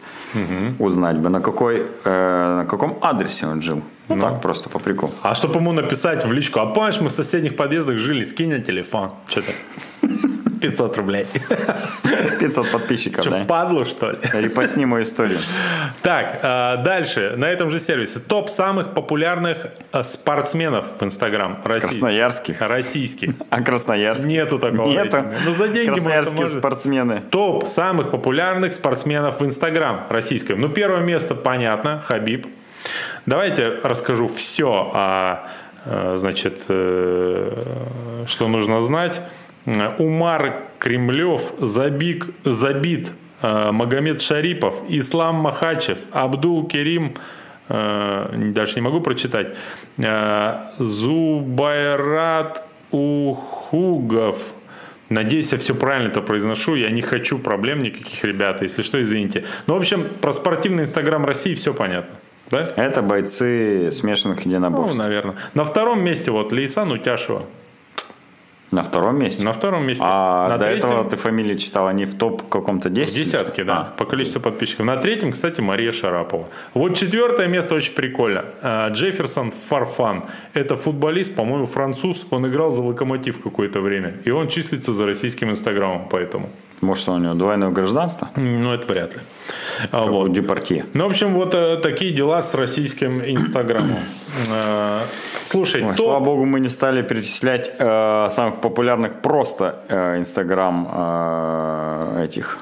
[0.79, 3.81] Узнать бы, на, какой, э, на каком адресе он жил.
[4.09, 5.11] Ну, так, просто по приколу.
[5.21, 8.59] А чтобы ему написать в личку, а помнишь, мы в соседних подъездах жили, скинь на
[8.59, 9.09] телефон.
[9.29, 9.51] Что-то
[10.61, 11.25] 500 рублей.
[12.39, 13.43] 500 подписчиков, Что, да?
[13.43, 14.17] впадлу, что ли?
[14.33, 15.39] Репостни мою историю.
[16.01, 17.33] Так, а, дальше.
[17.37, 18.19] На этом же сервисе.
[18.19, 21.59] Топ самых популярных а, спортсменов в Инстаграм.
[21.63, 21.89] Российских.
[21.89, 22.61] Красноярских.
[22.61, 23.29] Российских.
[23.49, 24.25] А Красноярск?
[24.25, 25.17] Нету такого Нету.
[25.17, 25.35] рейтинга.
[25.45, 26.57] Ну, за деньги, Красноярские может.
[26.59, 27.21] спортсмены.
[27.31, 30.59] Топ самых популярных спортсменов в Инстаграм российском.
[30.61, 32.47] Ну, первое место, понятно, Хабиб.
[33.25, 35.47] Давайте расскажу все о,
[35.85, 37.63] э, значит, э,
[38.27, 39.21] что нужно знать.
[39.67, 43.11] Э, Умар Кремлев, Забик, Забит,
[43.41, 47.13] э, Магомед Шарипов, Ислам Махачев, Абдул Керим,
[47.67, 49.55] э, дальше не могу прочитать,
[50.79, 54.37] Зубайрат Ухугов,
[55.09, 56.75] Надеюсь, я все правильно это произношу.
[56.75, 58.65] Я не хочу проблем никаких, ребята.
[58.65, 59.45] Если что, извините.
[59.65, 62.17] Ну, в общем, про спортивный Инстаграм России все понятно.
[62.51, 62.73] Да?
[62.75, 64.97] Это бойцы смешанных Ну, единоборств.
[64.97, 65.35] наверное.
[65.53, 67.45] На втором месте вот Лейсан Утяшева.
[68.71, 69.43] На втором месте?
[69.43, 70.03] На втором месте.
[70.05, 73.15] А на до третьем, этого ты фамилии читал, они в топ каком-то в 10?
[73.15, 74.85] десятке, да, А, по количеству подписчиков.
[74.85, 76.47] На третьем, кстати, Мария Шарапова.
[76.73, 78.45] Вот четвертое место очень прикольно.
[78.61, 80.25] А, Джефферсон Фарфан.
[80.53, 82.25] Это футболист, по-моему, француз.
[82.29, 84.15] Он играл за Локомотив какое-то время.
[84.25, 86.49] И он числится за российским инстаграмом, поэтому.
[86.81, 88.29] Может, у него двойное гражданство?
[88.35, 89.21] Ну, это вряд ли.
[89.91, 90.31] А, вот.
[90.31, 90.85] Депардье.
[90.93, 93.99] Ну, в общем, вот э, такие дела с российским инстаграмом.
[94.53, 95.01] Э,
[95.45, 100.87] Слушай, Ой, то- Слава богу, мы не стали перечислять э, самых популярных просто э, инстаграм
[100.93, 102.59] э, этих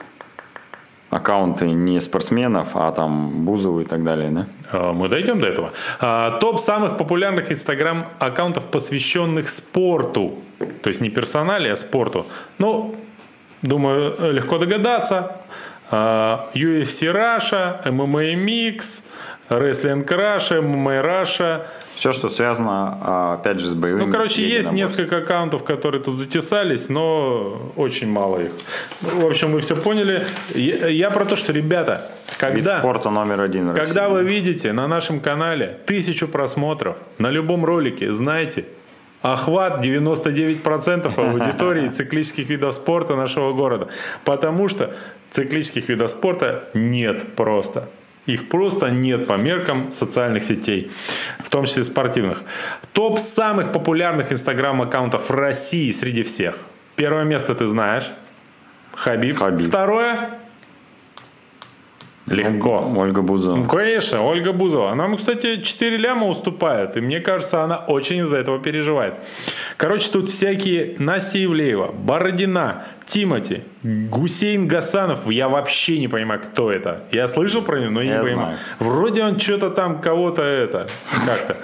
[1.09, 4.45] аккаунты не спортсменов, а там Бузову и так далее, да?
[4.71, 5.71] Э, Мы дойдем до этого.
[5.99, 10.35] А, Топ самых популярных инстаграм аккаунтов, посвященных спорту.
[10.81, 12.25] То есть не персонале, а спорту.
[12.59, 12.95] Ну,
[13.65, 15.37] думаю, легко догадаться.
[15.91, 19.01] А, UFC Russia, MMA Mix,
[19.49, 21.65] Wrestling Russia, MMA Russia.
[21.95, 26.17] Все, что связано, а, опять же, с боевыми Ну, короче, есть несколько аккаунтов, которые тут
[26.17, 28.51] затесались, но очень мало их.
[29.01, 30.23] В общем, вы все поняли.
[30.53, 34.87] Я, я про то, что, ребята, Вид когда, спорта номер один когда вы видите на
[34.87, 38.65] нашем канале тысячу просмотров на любом ролике, знайте,
[39.33, 43.87] охват 99% аудитории циклических видов спорта нашего города.
[44.23, 44.95] Потому что
[45.31, 47.89] циклических видов спорта нет просто.
[48.27, 50.91] Их просто нет по меркам социальных сетей,
[51.43, 52.43] в том числе спортивных.
[52.93, 56.57] Топ самых популярных инстаграм-аккаунтов в России среди всех.
[56.95, 58.11] Первое место ты знаешь.
[58.93, 59.37] Хабиб.
[59.37, 59.67] Хабиб.
[59.67, 60.39] Второе.
[62.27, 62.91] Легко.
[62.97, 63.55] Ольга Бузова.
[63.55, 64.91] Ну, Конечно, Ольга Бузова.
[64.91, 66.97] Она, кстати, 4 ляма уступает.
[66.97, 69.13] И мне кажется, она очень из-за этого переживает.
[69.77, 75.29] Короче, тут всякие Настя Ивлеева, Бородина, Тимати, Гусейн Гасанов.
[75.29, 77.03] Я вообще не понимаю, кто это.
[77.11, 78.57] Я слышал про него, но я, Я не понимаю.
[78.79, 78.91] знаю.
[78.93, 80.87] Вроде он что-то там кого-то это,
[81.25, 81.57] как-то.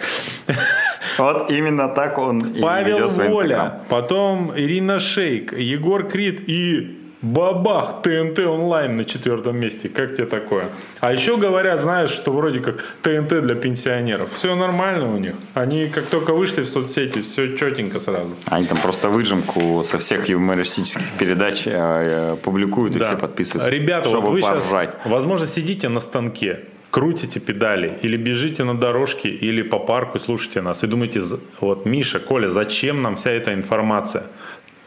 [1.18, 8.40] Вот именно так он и Павел Воля, потом Ирина Шейк, Егор Крид и Бабах ТНТ
[8.40, 9.90] онлайн на четвертом месте.
[9.90, 10.70] Как тебе такое?
[11.02, 14.28] А еще говорят, знаешь, что вроде как ТНТ для пенсионеров.
[14.38, 15.36] Все нормально у них.
[15.54, 18.36] Они как только вышли в соцсети, все четенько сразу.
[18.46, 23.06] Они там просто выжимку со всех юмористических передач э, э, публикуют и Да.
[23.06, 23.70] все подписываются.
[23.70, 24.92] Ребята, вот вы поржать.
[24.92, 30.62] сейчас, возможно, сидите на станке, крутите педали, или бежите на дорожке, или по парку слушайте
[30.62, 31.22] нас, и думаете,
[31.60, 34.24] вот, Миша, Коля, зачем нам вся эта информация?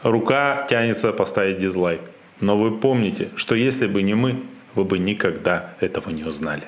[0.03, 2.01] Рука тянется поставить дизлайк.
[2.41, 4.43] Но вы помните, что если бы не мы,
[4.75, 6.63] вы бы никогда этого не узнали.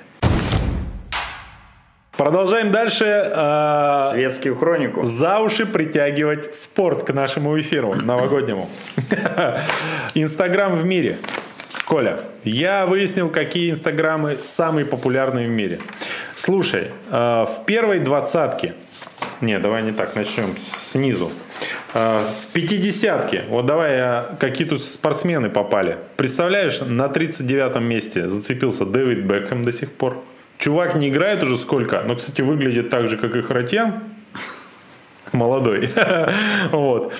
[2.17, 3.05] Продолжаем дальше.
[3.05, 5.03] а, Светскую хронику.
[5.03, 8.69] за уши притягивать спорт к нашему эфиру новогоднему.
[10.15, 11.17] Инстаграм в мире.
[11.85, 15.79] Коля, я выяснил, какие инстаграмы самые популярные в мире.
[16.35, 18.73] Слушай, э, в первой двадцатке,
[19.39, 21.31] не, давай не так, начнем снизу.
[21.93, 25.97] Э, В пятидесятке, вот давай я, какие тут спортсмены попали.
[26.15, 30.23] Представляешь, на 39 месте зацепился Дэвид Бекхэм до сих пор.
[30.57, 34.01] Чувак не играет уже сколько, но, кстати, выглядит так же, как и Харатьян,
[35.31, 35.89] молодой.
[36.71, 37.13] вот.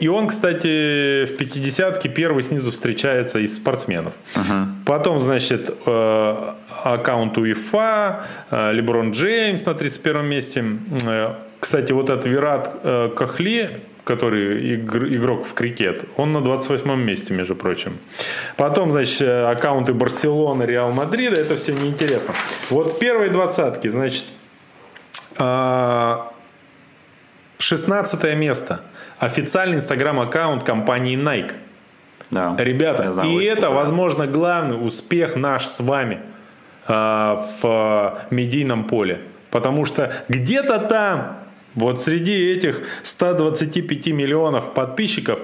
[0.00, 4.12] И он, кстати, в 50-ке первый снизу встречается из спортсменов.
[4.86, 6.52] Потом, значит, э,
[6.84, 10.64] аккаунт УЕФА, э, Леброн Джеймс на 31 месте.
[11.58, 16.96] Э, Кстати, вот этот Вират э, Кахли, который игр- игрок в крикет, он на 28
[17.02, 17.98] месте, между прочим.
[18.56, 22.34] Потом, значит, э, аккаунты Барселоны, Реал Мадрида, это все неинтересно.
[22.70, 24.24] Вот первые двадцатки, значит,
[25.36, 26.32] а,
[27.58, 28.80] 16 место.
[29.18, 31.52] Официальный инстаграм-аккаунт компании Nike.
[32.30, 32.54] Да.
[32.58, 33.76] Ребята, знаю, и это, популярно.
[33.78, 36.20] возможно, главный успех наш с вами
[36.86, 39.20] а, в а, медийном поле.
[39.50, 41.38] Потому что где-то там,
[41.74, 45.40] вот среди этих 125 миллионов подписчиков,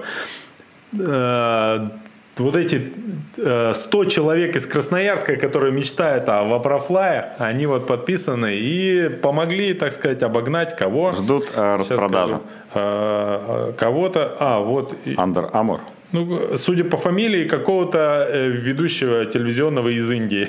[0.97, 1.89] э,
[2.37, 2.91] вот эти
[3.37, 9.93] э, 100 человек из Красноярска, которые мечтают о вапрофлаях, они вот подписаны и помогли, так
[9.93, 11.13] сказать, обогнать кого?
[11.13, 12.41] Ждут э, скажу.
[12.73, 15.79] Э, э, Кого-то, а вот Under Armour.
[16.11, 20.47] ну, судя по фамилии, какого-то э, ведущего телевизионного из Индии.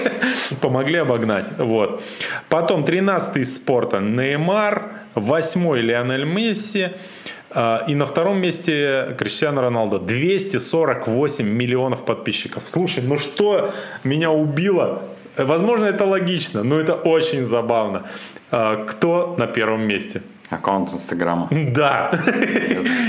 [0.60, 1.46] Помогли обогнать.
[1.58, 2.02] Вот.
[2.48, 6.88] Потом 13-й из спорта Неймар, 8-й Лионель Месси.
[7.50, 9.98] а, И на втором месте Криштиано Роналдо.
[9.98, 12.62] 248 миллионов подписчиков.
[12.66, 13.72] Слушай, ну что
[14.04, 15.02] меня убило?
[15.36, 18.02] Э, Возможно, это логично, но это очень забавно.
[18.50, 20.22] А, Кто на первом месте?
[20.52, 21.48] Аккаунт Инстаграма.
[21.72, 22.10] Да.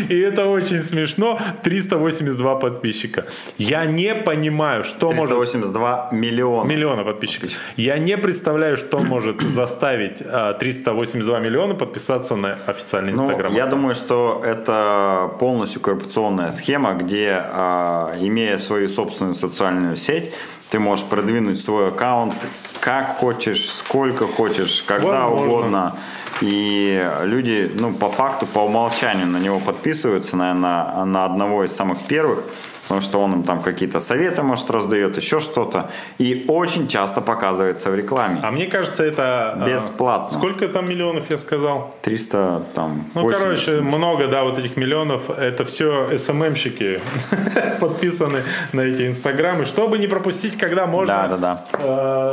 [0.09, 1.39] И это очень смешно.
[1.63, 3.25] 382 подписчика.
[3.57, 5.29] Я не понимаю, что может...
[5.29, 6.67] 382 миллиона.
[6.67, 7.51] Миллиона подписчиков.
[7.77, 13.53] Я не представляю, что может заставить а, 382 миллиона подписаться на официальный Ну, инстаграм.
[13.53, 20.31] я думаю, что это полностью коррупционная схема, где, а, имея свою собственную социальную сеть,
[20.73, 22.33] ты можешь продвинуть свой аккаунт
[22.79, 25.45] как хочешь, сколько хочешь, когда Возможно.
[25.45, 25.95] угодно.
[26.41, 31.99] И люди, ну, по факту, по умолчанию на него подписываются, наверное, на одного из самых
[32.07, 32.45] первых,
[32.83, 35.89] потому что он им там какие-то советы, может, раздает, еще что-то.
[36.19, 38.37] И очень часто показывается в рекламе.
[38.43, 39.53] А мне кажется, это...
[39.59, 40.37] а, Бесплатно.
[40.37, 41.95] Сколько там миллионов я сказал?
[42.01, 43.39] 300, там, Ну, 80.
[43.41, 45.29] короче, много, да, вот этих миллионов.
[45.29, 46.99] Это все СММщики
[47.79, 48.39] подписаны
[48.73, 51.65] на эти инстаграмы, чтобы не пропустить, когда можно Да-да-да.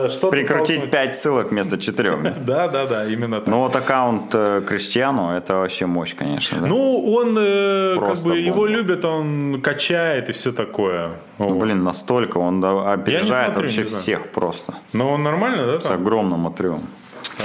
[0.05, 0.91] э, что-то Прикрутить толкнуть.
[0.91, 2.11] 5 ссылок вместо 4.
[2.41, 3.47] Да, да, да, именно так.
[3.49, 6.61] Ну вот аккаунт э, Криштиану, это вообще мощь, конечно.
[6.61, 6.67] да?
[6.67, 11.11] Ну, он, э, как бы, его любят, он качает и все все такое.
[11.39, 11.59] Ну, Вот.
[11.59, 14.75] блин, настолько он опережает смотрю, вообще всех просто.
[14.93, 15.81] Но он нормально, да?
[15.81, 16.01] С там?
[16.01, 16.83] огромным отрывом.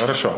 [0.02, 0.34] Хорошо.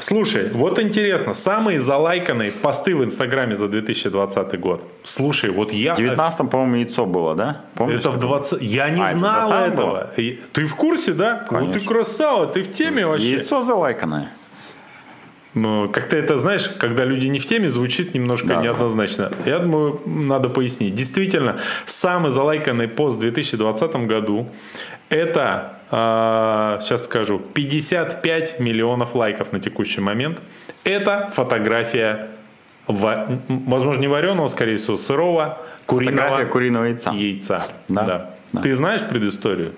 [0.00, 4.84] Слушай, вот интересно, самые залайканные посты в Инстаграме за 2020 год.
[5.04, 5.94] Слушай, вот я...
[5.94, 7.62] В 19-м, по-моему, яйцо было, да?
[7.74, 8.00] Помнишь?
[8.00, 8.62] Это в 20...
[8.62, 9.86] Я не А, это знал 20-м этого.
[9.86, 10.10] было?
[10.52, 11.46] Ты в курсе, да?
[11.50, 11.88] Вот ты Конечно.
[11.88, 13.30] красава, ты в теме вообще.
[13.32, 14.28] Яйцо залайканное.
[15.54, 18.62] Как-то это, знаешь, когда люди не в теме, звучит немножко Да.
[18.62, 19.32] неоднозначно.
[19.46, 20.94] Я думаю, надо пояснить.
[20.94, 24.46] Действительно, самый залайканный пост в 2020 году
[25.08, 30.38] это, а, сейчас скажу, 55 миллионов лайков на текущий момент.
[30.84, 32.28] Это фотография,
[32.86, 37.10] возможно, не вареного, скорее всего, сырого куриного Фотография куриного яйца.
[37.12, 37.62] яйца.
[37.88, 38.30] Да.
[38.52, 38.60] Да.
[38.62, 39.72] Ты знаешь предысторию?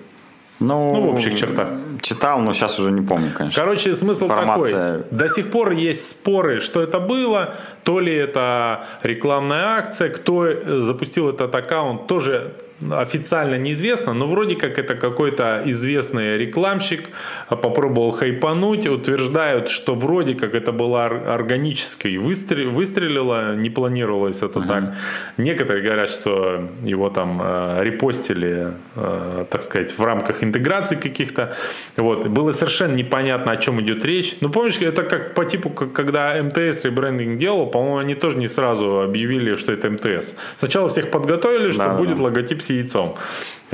[0.63, 1.69] Ну, Ну, в общих чертах.
[2.01, 3.61] Читал, но сейчас уже не помню, конечно.
[3.61, 4.97] Короче, смысл Информация.
[4.97, 5.17] такой.
[5.17, 7.55] До сих пор есть споры, что это было.
[7.83, 10.47] То ли это рекламная акция, кто
[10.81, 12.53] запустил этот аккаунт, тоже
[12.91, 17.09] официально неизвестно, но вроде как это какой-то известный рекламщик
[17.47, 23.69] а, попробовал хайпануть, утверждают, что вроде как это было ор- органически и выстре- выстрелило, не
[23.69, 24.93] планировалось это так.
[25.37, 31.55] Некоторые говорят, что его там э, репостили, э, так сказать, в рамках интеграции каких-то.
[31.97, 32.27] Вот.
[32.27, 34.35] Было совершенно непонятно, о чем идет речь.
[34.41, 38.47] Ну, помнишь, это как по типу, как когда МТС ребрендинг делал, по-моему, они тоже не
[38.47, 40.35] сразу объявили, что это МТС.
[40.59, 41.97] Сначала всех подготовили, что Да-да-да.
[41.97, 43.15] будет логотип с яйцом.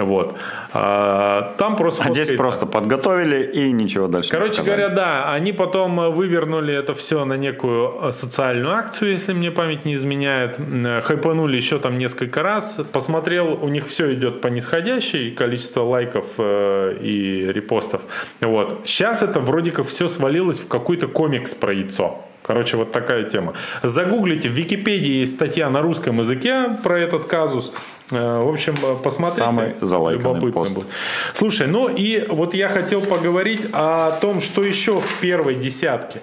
[0.04, 0.36] Вот.
[0.72, 6.00] А, там просто А здесь просто подготовили и ничего дальше Короче говоря, да, они потом
[6.00, 10.58] э, вывернули это все на некую э, социальную акцию, если мне память не изменяет.
[10.60, 12.80] Э, Хайпанули еще там несколько раз.
[12.92, 18.02] Посмотрел, у них все идет по нисходящей, количество лайков э, и репостов.
[18.42, 18.82] Вот.
[18.86, 22.24] Сейчас это вроде как все свалилось в какой-то комикс про яйцо.
[22.50, 23.54] Короче, вот такая тема.
[23.84, 27.72] Загуглите, в Википедии есть статья на русском языке про этот казус.
[28.10, 29.44] Э, В общем, э, посмотрите.
[29.44, 30.74] Самый залайканный пост.
[30.74, 30.88] будет.
[31.36, 36.22] Слушай, ну и вот я хотел поговорить о том, что еще в первой десятке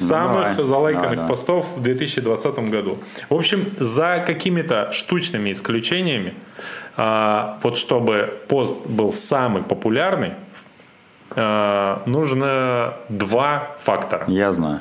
[0.00, 0.64] самых давай.
[0.64, 1.28] залайканных Давай, давай.
[1.28, 2.98] постов в 2020 году.
[3.30, 6.34] В общем, за какими-то штучными исключениями,
[6.96, 10.32] а, вот чтобы пост был самый популярный,
[11.30, 14.24] а, нужно два фактора.
[14.26, 14.80] Я знаю.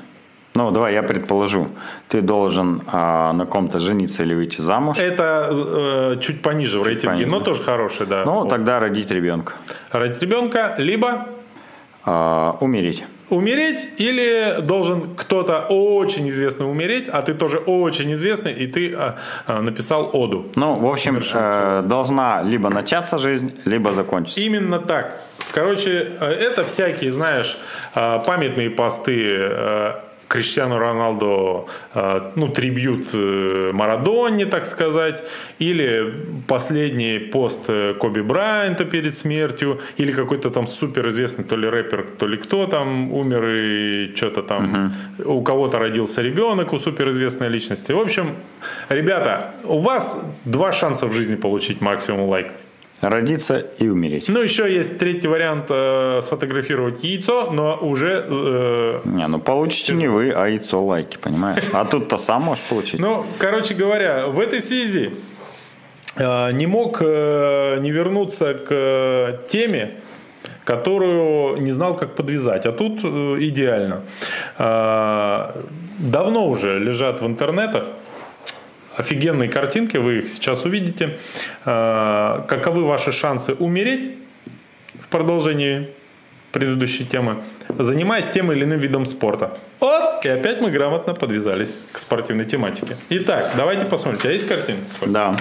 [0.55, 1.67] Ну, давай я предположу.
[2.09, 4.97] Ты должен а, на ком-то жениться или выйти замуж.
[4.99, 7.27] Это э, чуть пониже в рейтинге, пониже.
[7.31, 8.23] но тоже хороший, да.
[8.25, 8.49] ну, Вот.
[8.49, 9.53] тогда родить ребенка.
[9.91, 11.27] Родить ребенка, либо
[12.05, 13.03] А, умереть.
[13.29, 19.15] умереть, или должен кто-то очень известный умереть, а ты тоже очень известный, и ты а,
[19.61, 20.45] написал оду.
[20.55, 24.39] Ну, в общем, э, должна либо начаться жизнь, либо закончиться.
[24.41, 25.19] Именно так.
[25.51, 27.57] Короче, э, это всякие, знаешь,
[27.95, 29.93] э, памятные посты э,
[30.27, 35.23] Криштиану Роналду, э, ну, трибют э, Марадонне, так сказать,
[35.59, 36.13] или
[36.47, 42.27] последний пост э, Коби Брайанта перед смертью, или какой-то там суперизвестный то ли рэпер, то
[42.27, 44.93] ли кто там умер, и что-то там,
[45.25, 47.91] у кого-то родился ребенок, у суперизвестной личности.
[47.91, 48.35] В общем,
[48.89, 52.62] ребята, у вас два шанса в жизни получить максимум лайков.
[53.03, 54.29] Родиться и умереть.
[54.29, 58.25] Ну, еще есть третий вариант э, сфотографировать яйцо, но уже...
[58.29, 61.63] э, Не, ну получите не вы, а яйцо лайки, понимаешь?
[61.73, 62.99] А тут-то сам можешь получить.
[62.99, 65.11] ну, короче говоря, в этой связи
[66.17, 69.95] э, не мог э, не вернуться к э, теме,
[70.63, 72.65] которую не знал, как подвязать.
[72.65, 74.03] А тут э, идеально.
[74.57, 75.51] Э,
[75.99, 77.83] давно уже лежат в интернетах
[78.97, 81.17] офигенные картинки, вы их сейчас увидите.
[81.65, 84.11] Э, Каковы ваши шансы умереть
[84.99, 85.89] в продолжении
[86.51, 87.43] предыдущей темы,
[87.79, 89.57] занимаясь тем или иным видом спорта.
[89.79, 92.95] Вот, и опять мы грамотно подвязались к спортивной тематике.
[93.09, 94.19] Итак, давайте посмотрим.
[94.19, 94.83] У тебя есть картинка?
[95.07, 95.35] Да.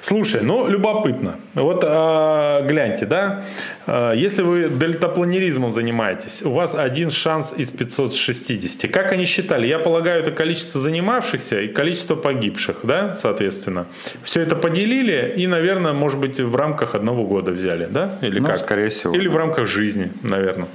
[0.00, 1.36] Слушай, ну любопытно.
[1.54, 3.44] Вот а, гляньте, да,
[3.81, 8.90] а, если вы дельтапланеризмом занимаетесь, у вас один шанс из 560.
[8.90, 9.66] Как они считали?
[9.66, 13.86] Я полагаю, это количество занимавшихся и количество погибших, да, соответственно.
[14.22, 18.18] Все это поделили и, наверное, может быть, в рамках одного года взяли, да?
[18.22, 18.58] Или Ну, как?
[18.60, 19.14] скорее всего.
[19.14, 20.68] Или в рамках жизни, наверное.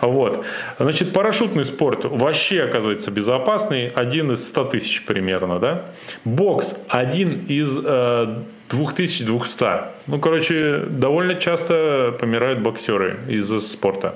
[0.00, 0.44] Вот.
[0.78, 3.88] Значит, парашютный спорт вообще оказывается безопасный.
[3.88, 5.84] Один из 100 тысяч примерно, да?
[6.24, 8.36] Бокс один из э,
[8.70, 9.64] 2200.
[10.06, 14.14] Ну, короче, довольно часто помирают боксеры из-за спорта.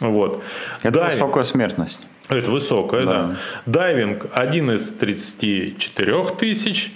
[0.00, 0.42] Вот.
[0.82, 1.12] Это Дайвинг.
[1.12, 2.06] высокая смертность.
[2.28, 3.12] Это высокая, да.
[3.12, 3.36] Да.
[3.66, 6.92] Дайвинг один из 34 тысяч.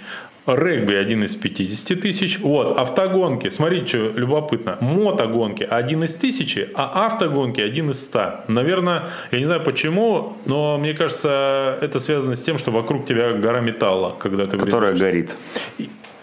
[0.47, 2.39] Регби один из 50 тысяч.
[2.39, 3.49] Вот, автогонки.
[3.49, 4.77] Смотрите, что любопытно.
[4.79, 8.45] Мотогонки один из тысячи, а автогонки один из 100.
[8.47, 13.31] Наверное, я не знаю почему, но мне кажется, это связано с тем, что вокруг тебя
[13.31, 15.35] гора металла, когда ты Которая горит.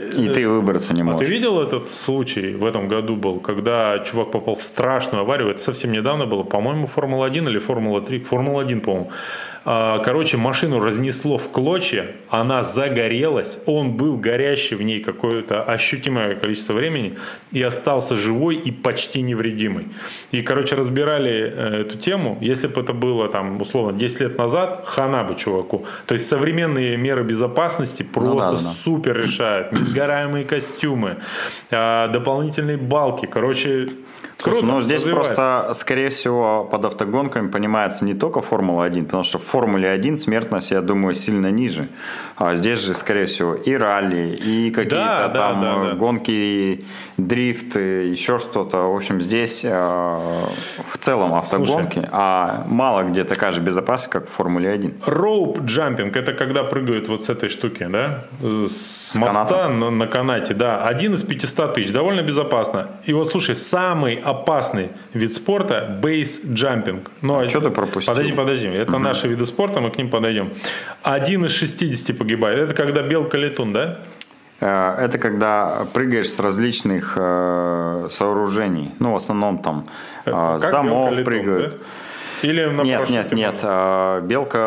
[0.01, 1.27] И ты выбраться не А можешь.
[1.27, 5.51] ты видел этот случай в этом году был, когда чувак попал в страшную аварию?
[5.51, 8.25] Это совсем недавно было, по-моему, Формула-1 или Формула-3.
[8.25, 9.11] Формула-1, по-моему.
[9.65, 16.35] А, Короче, машину разнесло в клочья, она загорелась, он был горящий в ней какое-то ощутимое
[16.35, 17.17] количество времени
[17.53, 19.89] и остался живой и почти невредимый.
[20.33, 22.37] И, короче, разбирали э, эту тему.
[22.41, 25.87] Если бы это было, там, условно, 10 лет назад, хана бы чуваку.
[26.07, 28.73] То есть современные меры безопасности просто да, да.
[28.73, 29.73] супер решают.
[29.73, 31.17] Несгораемые костюмы,
[31.71, 33.27] а, дополнительные балки.
[33.27, 33.89] Короче,
[34.39, 34.67] Слушай, круто.
[34.67, 35.35] ну здесь развивает.
[35.37, 40.81] просто, скорее всего, под автогонками понимается не только Формула-1, потому что в Формуле-1 смертность, я
[40.81, 41.89] думаю, сильно ниже.
[42.37, 45.95] А здесь же, скорее всего, и ралли, и какие-то Да, да, там да, э, да.
[45.95, 46.85] гонки,
[47.17, 48.79] дрифт, э, еще что-то.
[48.93, 54.33] В общем, здесь э, в целом автогонки, а мало где такая же безопасность, как в
[54.33, 55.03] Формуле-1.
[55.07, 58.25] Роуп джампинг это когда прыгают вот с этой штуки, да?
[58.43, 59.69] Э, С, моста каната.
[59.69, 60.85] на, на канате, да.
[60.85, 62.89] Один из 500 тысяч, довольно безопасно.
[63.05, 67.11] И вот слушай, самый опасный вид спорта бейс джампинг.
[67.21, 68.13] Ну, а Что ты пропустил?
[68.13, 68.67] Подожди, подожди.
[68.67, 70.51] Это наши виды спорта, мы к ним подойдем.
[71.03, 72.59] Один из 60 погибает.
[72.71, 73.99] Это когда белка летун, да?
[74.61, 78.91] Э, Это когда прыгаешь с различных э, сооружений.
[78.99, 79.87] Ну, в основном там
[80.27, 81.73] э, с Как домов белка-летун, прыгают.
[81.79, 81.85] да?
[82.49, 83.55] Или на Нет, нет, нет.
[83.63, 84.59] а, Белка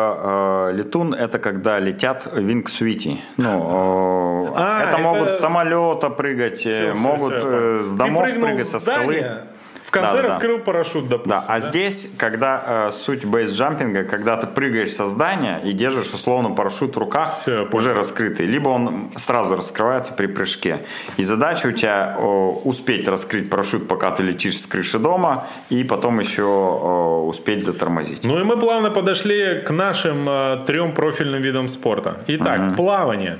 [0.72, 3.20] э, летун это когда летят вингсвити.
[3.36, 7.82] Ну, э, А, это это могут с с- самолета прыгать, э, всё, могут э, понял.
[7.84, 9.40] с домов прыгать со здание, скалы.
[9.88, 10.28] В конце Да, да, да.
[10.34, 11.30] раскрыл парашют, допустим.
[11.30, 16.50] Да, а здесь, когда э, суть бейсджампинга, когда ты прыгаешь со здания и держишь условно
[16.50, 17.68] парашют в руках, понял.
[17.72, 20.80] уже раскрытый, либо он сразу раскрывается при прыжке.
[21.16, 25.82] И задача у тебя э, успеть раскрыть парашют, пока ты летишь с крыши дома, и
[25.84, 28.24] потом еще э, успеть затормозить.
[28.24, 32.18] Ну и мы плавно подошли к нашим э, трем профильным видам спорта.
[32.26, 33.38] Итак, плавание.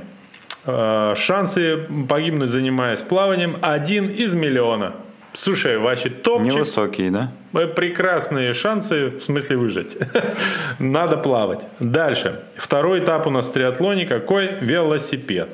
[0.65, 4.95] Э, шансы погибнуть, занимаясь плаванием, один из миллиона.
[5.39, 6.53] Слушай, вообще топчик.
[6.53, 7.31] Невысокий, да?
[7.55, 9.97] Э, Прекрасные шансы, в смысле выжить.
[10.81, 11.61] Надо плавать.
[11.79, 12.43] Дальше.
[12.57, 14.57] Второй этап у нас в триатлоне какой?
[14.61, 15.49] Велосипед.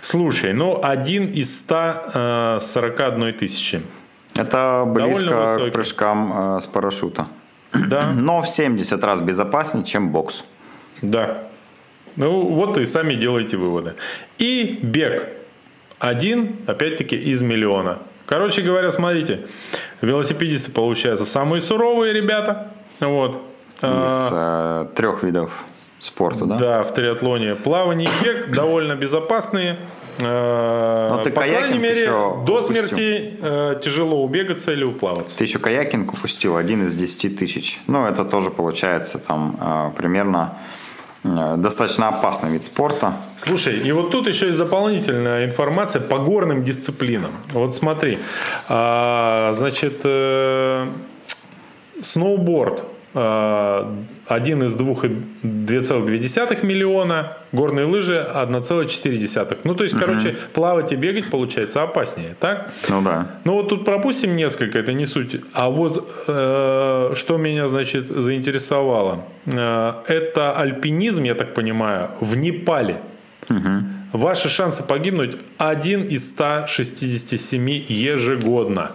[0.00, 3.82] Слушай, ну один из 141 тысячи.
[4.34, 7.28] Это близко к прыжкам э, с парашюта.
[7.72, 10.44] Да, Но в 70 раз безопаснее, чем бокс.
[11.00, 11.44] да.
[12.16, 13.94] Ну вот и сами делайте выводы.
[14.38, 15.28] И бег.
[16.00, 17.98] Один, опять-таки, из миллиона.
[18.26, 19.46] Короче говоря, смотрите.
[20.00, 22.68] Велосипедисты, получаются, самые суровые ребята.
[23.00, 23.36] Вот.
[23.78, 25.64] Из А, трех видов
[25.98, 26.56] спорта, да?
[26.58, 29.76] Да, в триатлоне плавание и бег довольно безопасные.
[30.18, 32.62] Э, Но ты По крайней мере, до упустил.
[32.62, 35.36] смерти э, тяжело убегаться или уплаваться.
[35.38, 37.80] Ты еще каякинг упустил, один из 10 тысяч.
[37.86, 40.58] Ну, это тоже получается там э, примерно
[41.24, 43.14] достаточно опасный вид спорта.
[43.36, 47.32] Слушай, и вот тут еще есть дополнительная информация по горным дисциплинам.
[47.52, 48.18] Вот смотри,
[48.68, 50.88] а, значит, э,
[52.00, 52.84] сноуборд
[53.14, 53.94] а,
[54.26, 55.08] один из двух и
[55.42, 59.58] 2,2 миллиона, горные лыжи 1,4.
[59.64, 62.72] Ну, то есть, короче, плавать и бегать получается опаснее, так?
[62.88, 63.26] Ну да.
[63.44, 65.40] Ну вот тут пропустим несколько, это не суть.
[65.52, 73.00] А вот э, что меня, значит, заинтересовало, Э, это альпинизм, я так понимаю, в Непале.
[74.12, 78.92] Ваши шансы погибнуть один из 167 ежегодно.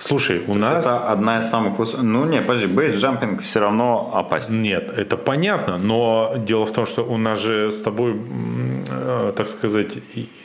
[0.00, 0.84] Слушай, у нас...
[0.84, 2.02] Это одна из самых высоких.
[2.04, 4.58] Ну, не, подожди, бейсджампинг все равно опаснее.
[4.58, 8.16] Нет, это понятно, но дело в том, что у нас же с тобой,
[8.88, 9.98] э, так сказать,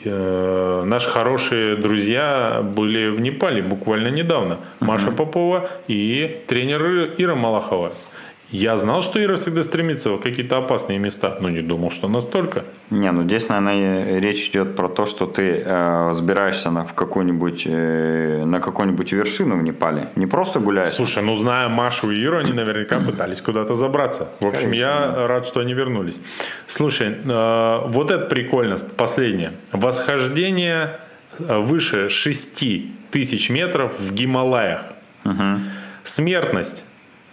[0.04, 4.58] э, наши хорошие друзья были в Непале буквально недавно.
[4.80, 7.92] Маша Попова и тренер Ира Малахова.
[8.54, 12.62] Я знал, что Ира всегда стремится в какие-то опасные места, но не думал, что настолько.
[12.88, 18.44] Не, ну здесь, наверное, речь идет про то, что ты э, взбираешься на, какую-нибудь, э,
[18.44, 20.08] на какую-нибудь вершину в Непале.
[20.14, 20.94] Не просто гуляешь.
[20.94, 24.28] Слушай, ну зная Машу и Иру, они наверняка пытались куда-то забраться.
[24.38, 26.20] В общем, я рад, что они вернулись.
[26.68, 29.54] Слушай, э, вот это прикольно, последнее.
[29.72, 31.00] Восхождение
[31.40, 32.62] э, выше 6
[33.10, 34.92] тысяч метров в Гималаях.
[36.04, 36.84] Смертность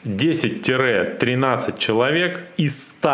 [0.03, 3.09] 10-13 человек из 100.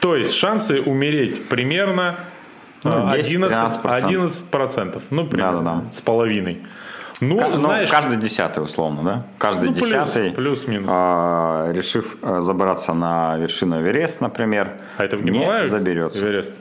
[0.00, 2.16] То есть шансы умереть примерно
[2.84, 3.52] э, Ну, 11,
[3.82, 4.50] 10-13%.
[4.52, 5.02] 11%.
[5.10, 5.92] Ну, примерно Да-да-да.
[5.92, 6.62] с половиной.
[7.20, 9.26] Ну, Ка- ну, знаешь, каждый десятый, условно, да?
[9.38, 10.88] Каждый Ну, плюс- десятый, плюс-минус.
[10.92, 15.68] а, решив а, забраться на вершину Эверест, например, А это в Гималаях?
[15.70, 16.18] заберется.
[16.18, 16.52] Эверест?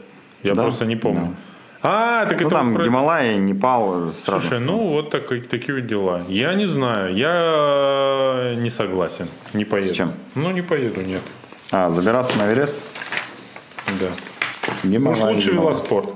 [0.44, 1.30] Я Да, просто не помню.
[1.30, 1.51] да.
[1.84, 5.74] А, так Ну, это там про- Гималаи, Непал с разных Слушай, ну вот так- такие
[5.76, 6.24] вот дела.
[6.28, 9.28] Я не знаю, я не согласен.
[9.54, 9.94] Не поеду.
[9.94, 10.14] С чем?
[10.36, 11.22] Ну, не поеду, нет.
[11.72, 12.78] А, забираться на Эверест?
[14.00, 14.08] Да.
[15.10, 16.10] Уж лучше велоспорт.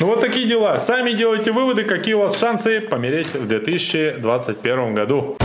[0.00, 0.78] Ну вот такие дела.
[0.78, 5.36] Сами делайте выводы, какие у вас шансы помереть в 2021 году.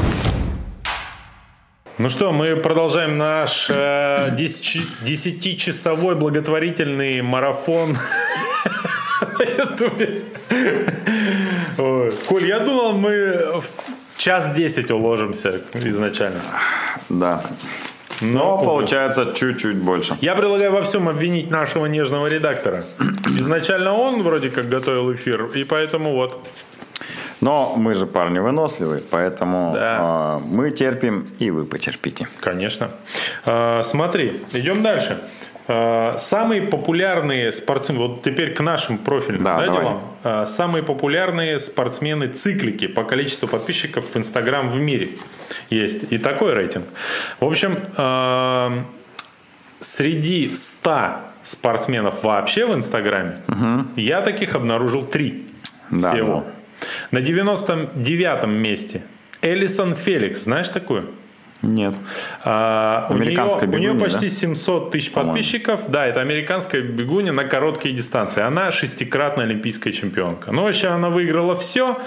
[1.97, 7.97] Ну что, мы продолжаем наш э, 10-часовой благотворительный марафон
[9.39, 10.21] на Ютубе.
[12.27, 16.41] Коль, я думал, мы в час 10 уложимся изначально.
[17.09, 17.43] Да.
[18.21, 20.17] Но, Но получается чуть-чуть больше.
[20.21, 22.85] Я предлагаю во всем обвинить нашего нежного редактора.
[23.39, 26.47] Изначально он вроде как готовил эфир, и поэтому вот.
[27.39, 30.39] Но мы же парни выносливые, поэтому да.
[30.39, 32.27] э, мы терпим, и вы потерпите.
[32.39, 32.89] Конечно.
[33.45, 35.21] Э, смотри, идем дальше.
[35.67, 40.01] Э, самые популярные спортсмены, вот теперь к нашим профилям, да, да делам?
[40.23, 45.09] Э, самые популярные спортсмены-циклики по количеству подписчиков в Инстаграм в мире
[45.69, 46.11] есть.
[46.11, 46.85] И такой рейтинг.
[47.39, 48.83] В общем, э,
[49.81, 53.87] среди 100 спортсменов вообще в Инстаграме угу.
[53.95, 55.47] я таких обнаружил три
[55.89, 56.45] да, всего.
[57.11, 57.19] Да.
[57.19, 59.03] На 99-м месте
[59.41, 61.11] Элисон Феликс, знаешь такую?
[61.61, 61.95] Нет.
[62.43, 64.35] А, американская у, нее, бегунья, у нее почти да?
[64.35, 65.89] 700 тысяч подписчиков.
[65.89, 68.41] Да, это американская бегунья на короткие дистанции.
[68.41, 70.51] Она шестикратная олимпийская чемпионка.
[70.51, 71.99] Ну, вообще, она выиграла все.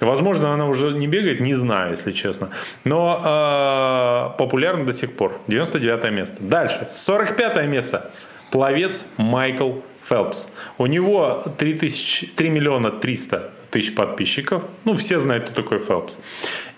[0.00, 2.50] Возможно, она уже не бегает, не знаю, если честно.
[2.84, 5.40] Но э, популярна до сих пор.
[5.48, 6.36] 99 место.
[6.40, 6.88] Дальше.
[6.94, 8.10] 45 место.
[8.50, 10.48] Пловец Майкл Фелпс.
[10.76, 14.62] У него 3, тысяч, 3 миллиона 300 тысяч подписчиков.
[14.84, 16.18] Ну, все знают, кто такой Фелпс.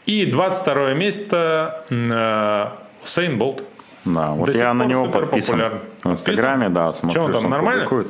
[0.07, 2.67] И 22 место э,
[3.05, 3.63] Усейн Болт.
[4.05, 5.59] Да, вот До я на него подписан.
[5.59, 5.81] Популярен.
[6.05, 7.85] В Инстаграме, да, смотрю, что он там, нормально?
[7.85, 8.09] Публикует.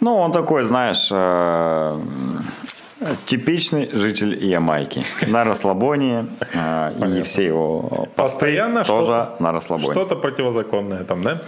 [0.00, 1.98] Ну, он такой, знаешь, э,
[3.26, 5.04] Типичный житель Ямайки.
[5.26, 6.26] На расслабоне.
[6.54, 9.92] А, и все его Постоянно тоже на расслабоне.
[9.92, 11.42] Что-то противозаконное там, да?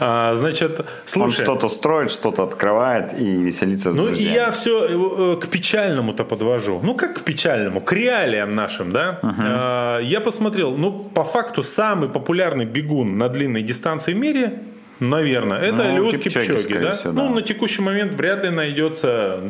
[0.00, 1.24] А, значит, слушай.
[1.24, 6.24] Он что-то строит, что-то открывает и веселится с Ну, и я все э, к печальному-то
[6.24, 6.80] подвожу.
[6.82, 7.80] Ну, как к печальному?
[7.80, 9.18] К реалиям нашим, да?
[9.22, 10.04] Угу.
[10.04, 14.58] Я посмотрел, ну, по факту, самый популярный бегун на длинной дистанции в мире
[15.00, 15.58] Наверное.
[15.58, 16.92] Это ну, Элиот Кипчоги, Кипчоги да?
[16.94, 17.22] Всего, да?
[17.22, 19.40] Ну, на текущий момент вряд ли найдется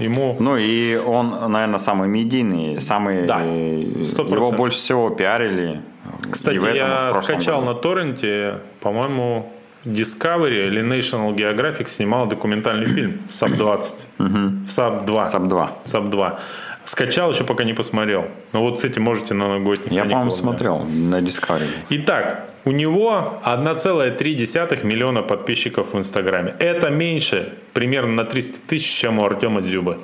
[0.00, 0.36] ему...
[0.38, 3.26] Ну, и он, наверное, самый медийный, самый...
[3.26, 4.34] Да, 100%.
[4.34, 5.82] Его больше всего пиарили.
[6.30, 7.72] Кстати, этом, я скачал году.
[7.72, 9.52] на торренте, по-моему,
[9.84, 13.84] Discovery или National Geographic снимал документальный фильм Sub-20.
[14.68, 15.26] Sub-2.
[15.26, 15.68] Sub-2.
[15.84, 16.38] Sub-2.
[16.88, 18.24] Скачал, еще пока не посмотрел.
[18.54, 21.68] Но вот с этим можете на новогодних Я, по-моему, смотрел на Discovery.
[21.90, 26.54] Итак, у него 1,3 миллиона подписчиков в Инстаграме.
[26.58, 29.98] Это меньше примерно на 300 тысяч, чем у Артема Дзюбы.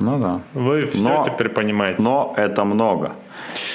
[0.00, 0.40] Ну да.
[0.52, 2.02] Вы все но, теперь понимаете.
[2.02, 3.12] Но это много.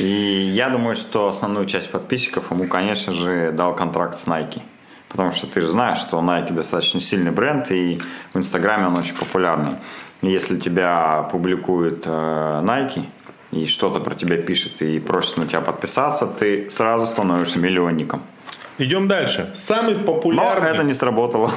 [0.01, 4.59] И я думаю, что основную часть подписчиков ему, конечно же, дал контракт с Nike.
[5.07, 8.01] Потому что ты же знаешь, что Nike достаточно сильный бренд, и
[8.33, 9.77] в Инстаграме он очень популярный.
[10.21, 13.05] Если тебя публикует э, Nike
[13.51, 19.51] и что-то про тебя пишет и просит на тебя подписаться, ты сразу становишься миллионником.Идем дальше.
[19.55, 20.69] Самый популярный...
[20.69, 21.51] Но это не сработало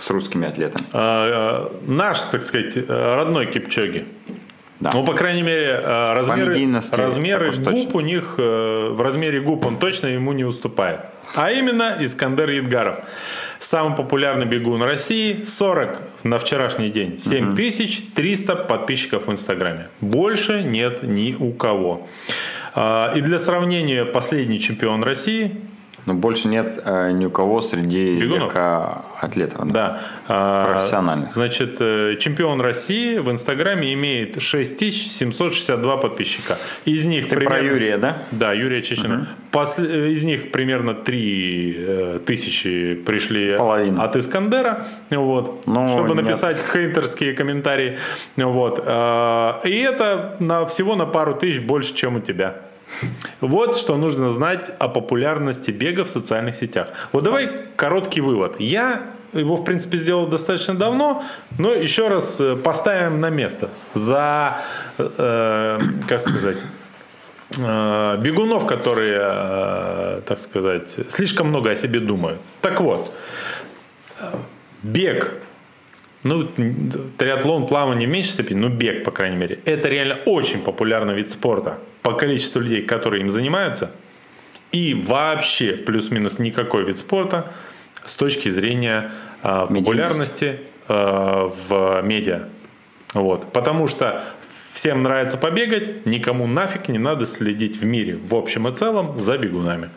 [0.00, 0.86] с русскими атлетами.
[0.92, 4.06] А, а, наш, так сказать, родной Кипчоги.
[4.80, 4.90] Да.
[4.92, 9.78] Ну, по крайней мере, э, размеры, размеры губ у них, э, в размере губ он
[9.78, 11.00] точно ему не уступает.
[11.34, 13.04] А именно Искандер Едгаров.
[13.60, 19.88] Самый популярный бегун России, 40 на вчерашний день, 7300 подписчиков в Инстаграме.
[20.00, 22.06] Больше нет ни у кого.
[22.74, 25.56] А, и для сравнения, последний чемпион России
[26.06, 28.18] но больше нет э, ни у кого среди
[29.20, 29.70] атлетов.
[29.72, 30.00] Да.
[30.28, 30.66] да.
[30.68, 31.34] Профессиональных.
[31.34, 36.58] Значит, э, чемпион России в Инстаграме имеет 6762 подписчика.
[36.84, 37.58] Из них Ты примерно...
[37.58, 38.22] про Юрия, да?
[38.30, 39.14] Да, Юрия Чечина.
[39.14, 39.26] Угу.
[39.50, 39.78] Пос...
[39.78, 44.04] Из них примерно 3000 э, пришли Половина.
[44.04, 46.24] от Искандера, вот, ну, чтобы нет.
[46.24, 47.98] написать хейтерские комментарии.
[48.36, 48.80] Вот.
[48.84, 52.62] Э, и это на, всего на пару тысяч больше, чем у тебя.
[53.40, 56.88] Вот что нужно знать о популярности бега в социальных сетях.
[57.12, 58.56] Вот давай короткий вывод.
[58.58, 59.02] Я
[59.32, 61.22] его, в принципе, сделал достаточно давно,
[61.58, 63.68] но еще раз э, поставим на место.
[63.94, 64.60] За,
[64.98, 66.58] э, как сказать,
[67.58, 72.40] э, бегунов, которые, э, так сказать, слишком много о себе думают.
[72.62, 73.12] Так вот,
[74.82, 75.34] бег
[76.28, 76.48] ну,
[77.18, 79.58] триатлон, плавание в меньшей степени, но бег, по крайней мере.
[79.64, 83.90] Это реально очень популярный вид спорта по количеству людей, которые им занимаются.
[84.72, 87.52] И вообще плюс-минус никакой вид спорта
[88.04, 89.10] с точки зрения
[89.42, 92.48] э, популярности э, в медиа.
[93.14, 93.52] Вот.
[93.52, 94.24] Потому что
[94.72, 99.38] всем нравится побегать, никому нафиг не надо следить в мире в общем и целом за
[99.38, 99.90] бегунами.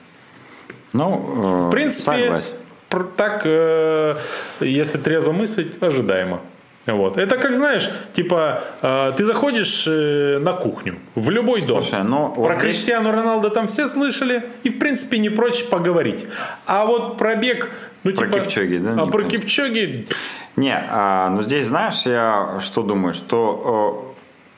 [0.94, 2.56] Ну, в принципе, согласен.
[2.90, 4.16] Так, э,
[4.60, 6.42] если трезво мыслить, ожидаемо.
[6.86, 7.18] Вот.
[7.18, 11.84] Это как, знаешь, типа, э, ты заходишь э, на кухню в любой дом.
[11.84, 15.64] Слушай, ну, про вот здесь- Криштиану Роналду там все слышали, и, в принципе, не прочь
[15.66, 16.26] поговорить.
[16.66, 17.70] А вот про бег,
[18.04, 18.40] ну, Про типа...
[18.40, 19.24] Кипчоги, да, А про.
[19.24, 20.08] Кипчоги,
[20.56, 24.09] Не, а, ну здесь знаешь, я что думаю, что э,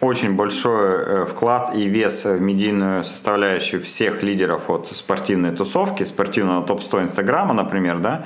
[0.02, 6.66] очень большой э, вклад и вес в медийную составляющую всех лидеров от спортивной тусовки, спортивного
[6.66, 8.26] топ-100 Инстаграма, например, да,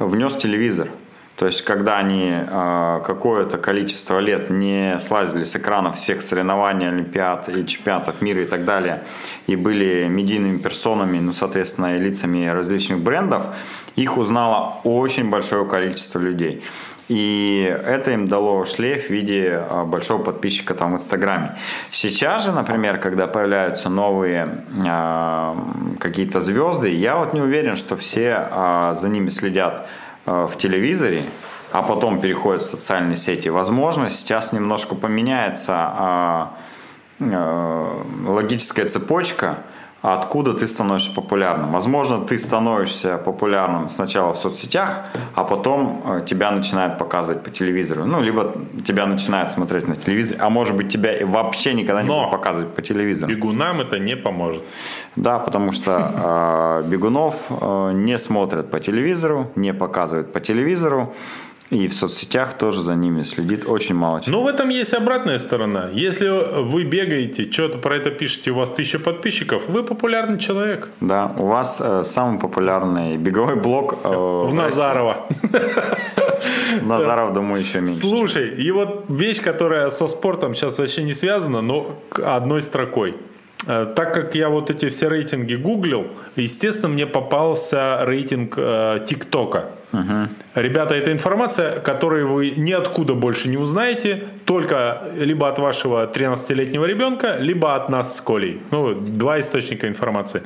[0.00, 0.88] внес телевизор.
[1.36, 7.48] То есть, когда они э, какое-то количество лет не слазили с экранов всех соревнований, олимпиад
[7.48, 9.04] и чемпионатов мира и так далее,
[9.46, 13.46] и были медийными персонами, ну, соответственно, и лицами различных брендов,
[13.96, 16.62] их узнало очень большое количество людей.
[17.08, 21.56] И это им дало шлейф в виде а, большого подписчика там в Инстаграме.
[21.90, 25.56] Сейчас же, например, когда появляются новые а,
[26.00, 29.86] какие-то звезды, я вот не уверен, что все а, за ними следят
[30.24, 31.22] а, в телевизоре,
[31.72, 33.48] а потом переходят в социальные сети.
[33.48, 36.50] Возможно, сейчас немножко поменяется
[37.18, 39.58] э, логическая цепочка,
[40.12, 41.72] откуда ты становишься популярным.
[41.72, 45.04] Возможно, ты становишься популярным сначала в соцсетях,
[45.34, 48.04] а потом э, тебя начинают показывать по телевизору.
[48.04, 48.52] Ну, либо
[48.86, 52.30] тебя начинают смотреть на телевизоре, а может быть, тебя и вообще никогда не Но будут
[52.32, 53.32] показывать по телевизору.
[53.32, 54.62] бегунам это не поможет.
[55.16, 61.14] Да, потому что э, бегунов э, не смотрят по телевизору, не показывают по телевизору.
[61.70, 64.36] И в соцсетях тоже за ними следит очень мало человек.
[64.36, 65.88] Но в этом есть обратная сторона.
[65.92, 66.28] Если
[66.62, 70.90] вы бегаете, что-то про это пишете, у вас тысяча подписчиков, вы популярный человек.
[71.00, 74.56] Да, у вас э, самый популярный беговой блог э, В России.
[74.56, 75.26] Назарова.
[76.82, 77.94] Назаров, думаю, еще меньше.
[78.00, 83.14] Слушай, и вот вещь, которая со спортом сейчас вообще не связана, но одной строкой.
[83.66, 89.00] Э, Так как я вот эти все рейтинги гуглил, естественно, мне попался рейтинг э,
[90.02, 90.28] ТикТока.
[90.54, 97.36] Ребята, это информация, которую вы ниоткуда больше не узнаете, только либо от вашего 13-летнего ребенка,
[97.40, 98.60] либо от нас с Колей.
[98.70, 100.42] Ну, два источника информации.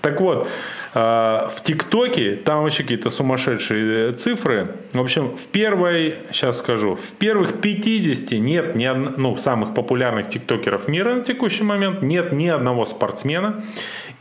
[0.00, 0.48] Так вот,
[0.94, 4.68] э, в ТикТоке там вообще какие-то сумасшедшие э, цифры.
[4.92, 10.28] В общем, в первой, сейчас скажу, в первых 50 нет ни одно- ну, самых популярных
[10.28, 13.62] тиктокеров мира на текущий момент, нет ни одного спортсмена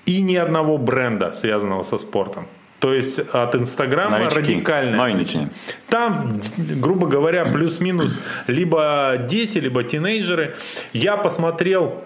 [0.06, 2.48] и ни одного бренда, связанного со спортом.
[2.82, 4.40] То есть от Инстаграма Новички.
[4.40, 4.98] радикально.
[4.98, 5.50] Новенькие.
[5.88, 10.56] Там, грубо говоря, плюс-минус либо дети, либо тинейджеры.
[10.92, 12.04] Я посмотрел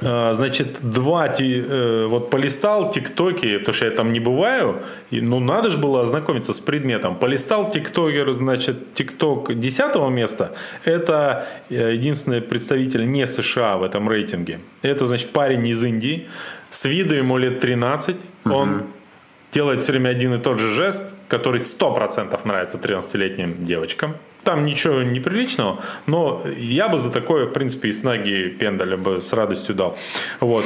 [0.00, 5.40] э, Значит, два, э, вот полистал тиктоки, потому что я там не бываю, и, ну
[5.40, 7.16] надо же было ознакомиться с предметом.
[7.16, 10.52] Полистал тиктокер, значит, тикток 10 места,
[10.84, 14.60] это э, единственный представитель не США в этом рейтинге.
[14.82, 16.28] Это, значит, парень из Индии,
[16.70, 18.14] с виду ему лет 13,
[18.44, 18.84] он
[19.52, 24.16] делает все время один и тот же жест, который 100% нравится 13-летним девочкам.
[24.44, 29.20] Там ничего неприличного, но я бы за такое, в принципе, и с ноги пендаля бы
[29.20, 29.96] с радостью дал.
[30.40, 30.64] Вот.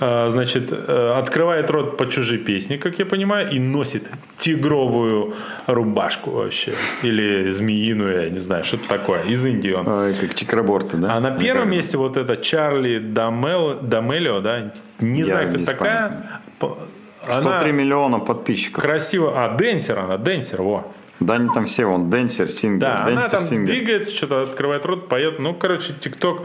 [0.00, 5.34] А, Значит, э, открывает рот по чужой песне, как я понимаю, и носит тигровую
[5.66, 6.72] рубашку вообще.
[7.02, 9.22] Или змеиную, я не знаю, что-то такое.
[9.22, 9.86] Из Индии он.
[9.88, 11.14] Ой, как чикроборты, да?
[11.16, 16.40] А на первом месте вот это Чарли Дамел, Дамелио, да, не Я знаю, кто такая.
[16.58, 16.78] По-
[17.24, 18.82] 103 Она миллиона подписчиков.
[18.82, 20.92] красиво, а Денсер она, Денсер, во.
[21.20, 23.66] Да, они там все, вон, Денсер, Сингер, Да, она Денсер, там Сингер.
[23.74, 25.38] двигается, что-то открывает рот, поет.
[25.38, 26.42] Ну, короче, ТикТок.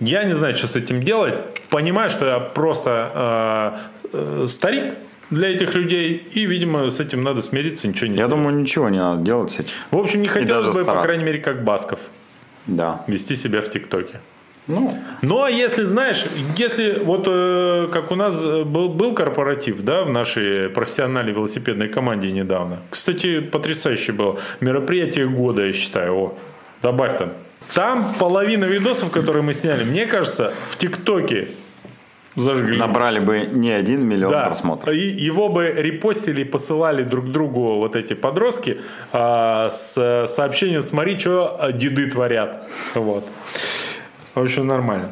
[0.00, 1.38] Я не знаю, что с этим делать.
[1.70, 3.80] Понимаю, что я просто
[4.12, 4.94] э, э, старик
[5.30, 8.30] для этих людей, и, видимо, с этим надо смириться, ничего не Я сделать.
[8.44, 9.70] думаю, ничего не надо делать с этим.
[9.90, 11.04] В общем, не хотелось бы, по стараться.
[11.06, 11.98] крайней мере, как Басков,
[12.66, 13.02] Да.
[13.08, 14.20] вести себя в ТикТоке.
[14.66, 16.24] Ну, Ну, а если, знаешь,
[16.56, 21.88] если вот э, как у нас э, был, был корпоратив, да, в нашей профессиональной велосипедной
[21.88, 22.78] команде недавно.
[22.90, 24.38] Кстати, потрясающе было.
[24.60, 26.14] Мероприятие года, я считаю.
[26.14, 26.38] О,
[26.82, 27.32] добавь там.
[27.74, 31.48] Там половина видосов, которые мы сняли, мне кажется, в ТикТоке
[32.36, 32.76] зажгли.
[32.76, 34.94] набрали бы не один миллион Да, просмотров.
[34.94, 38.78] и его бы репостили и посылали друг другу вот эти подростки
[39.12, 42.68] а, с сообщением «Смотри, что деды творят».
[42.94, 43.24] Вот.
[44.36, 45.08] В общем, нормально.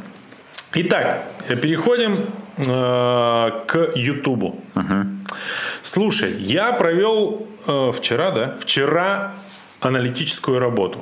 [0.75, 1.25] Итак,
[1.63, 2.27] переходим
[2.59, 4.61] э, к Ютубу.
[5.83, 9.33] Слушай, я провел э, вчера, да, вчера
[9.81, 10.99] аналитическую работу.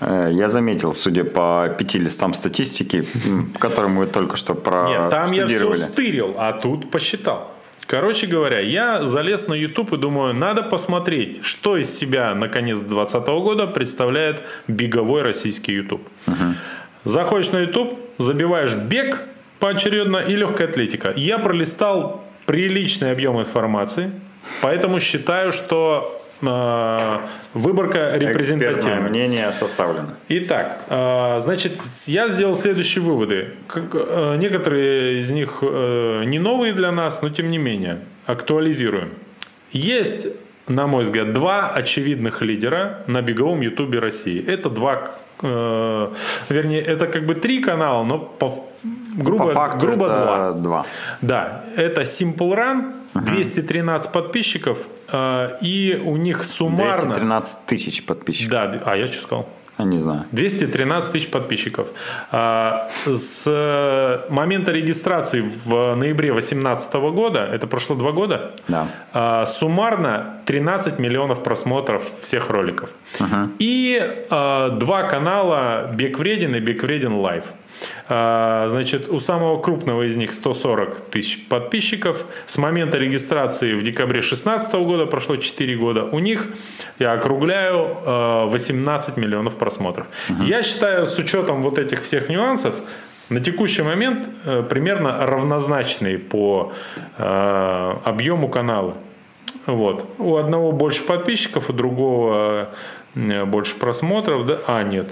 [0.00, 3.04] Э, Я заметил, судя по пяти листам статистики,
[3.58, 7.52] которые мы только что Нет, там я все стырил, а тут посчитал.
[7.88, 12.80] Короче говоря, я залез на YouTube и думаю, надо посмотреть, что из себя на конец
[12.80, 16.06] 2020 года представляет беговой российский YouTube.
[17.04, 19.22] Заходишь на YouTube, забиваешь бег
[19.58, 21.12] поочередно и легкая атлетика.
[21.16, 24.10] Я пролистал приличный объем информации.
[24.62, 27.18] Поэтому считаю, что э,
[27.54, 28.76] выборка репрезентативная.
[28.76, 30.14] Экспертное мнение составлено.
[30.28, 33.50] Итак, э, значит, я сделал следующие выводы.
[33.66, 39.10] Как, э, некоторые из них э, не новые для нас, но тем не менее актуализируем.
[39.72, 40.28] Есть,
[40.66, 44.42] на мой взгляд, два очевидных лидера на беговом ютубе России.
[44.42, 45.10] Это два,
[45.42, 46.08] э,
[46.48, 48.64] вернее, это как бы три канала, но по,
[49.16, 50.52] грубо, По факту грубо это два.
[50.52, 50.86] два.
[51.22, 54.78] Да, это Simple Run, 213 подписчиков,
[55.12, 57.14] э, и у них суммарно...
[57.14, 58.50] 213 тысяч подписчиков.
[58.50, 59.48] Да, а я что сказал?
[59.78, 60.24] Я не знаю.
[60.32, 61.88] 213 тысяч подписчиков.
[62.32, 63.46] А, С
[64.28, 68.86] момента регистрации в ноябре 2018 года, это прошло два года, Да.
[69.12, 72.90] а, суммарно 13 миллионов просмотров всех роликов.
[73.58, 74.00] И
[74.30, 77.44] а, два канала Бег вреден и Бег вреден Live.
[78.08, 82.24] А, Значит, у самого крупного из них 140 тысяч подписчиков.
[82.46, 86.48] С момента регистрации в декабре 2016 года, прошло 4 года, у них,
[86.98, 90.06] я округляю, а, 18 миллионов просмотров.
[90.40, 92.74] Я считаю, с учетом вот этих всех нюансов,
[93.28, 96.72] на текущий момент э, примерно равнозначные по
[97.18, 98.94] э, объему канала.
[99.66, 100.06] Вот.
[100.18, 102.70] У одного больше подписчиков, у другого
[103.14, 104.46] э, больше просмотров.
[104.46, 104.58] Да?
[104.66, 105.08] А, нет.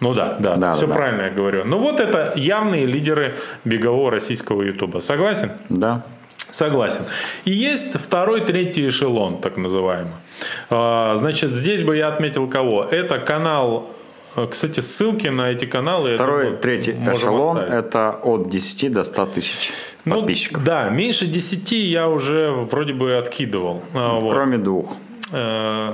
[0.00, 0.94] Ну да, да, Да, все да, да.
[0.98, 1.64] правильно я говорю.
[1.64, 5.00] Ну вот это явные лидеры бегового российского ютуба.
[5.00, 5.52] Согласен?
[5.68, 6.02] Да.
[6.50, 7.02] Согласен.
[7.44, 10.12] И есть второй, третий эшелон, так называемый.
[10.70, 12.82] А, Значит, здесь бы я отметил кого?
[12.84, 13.90] Это канал,
[14.36, 16.14] э, кстати, ссылки на эти каналы.
[16.14, 17.84] Второй, думаю, третий эшелон оставить.
[17.84, 19.70] это от 10 до 100 тысяч
[20.06, 20.64] Ну, подписчиков.
[20.64, 23.82] да, меньше 10 я уже вроде бы откидывал.
[23.94, 24.32] А, вот.
[24.32, 24.96] Кроме двух.
[25.32, 25.92] Э,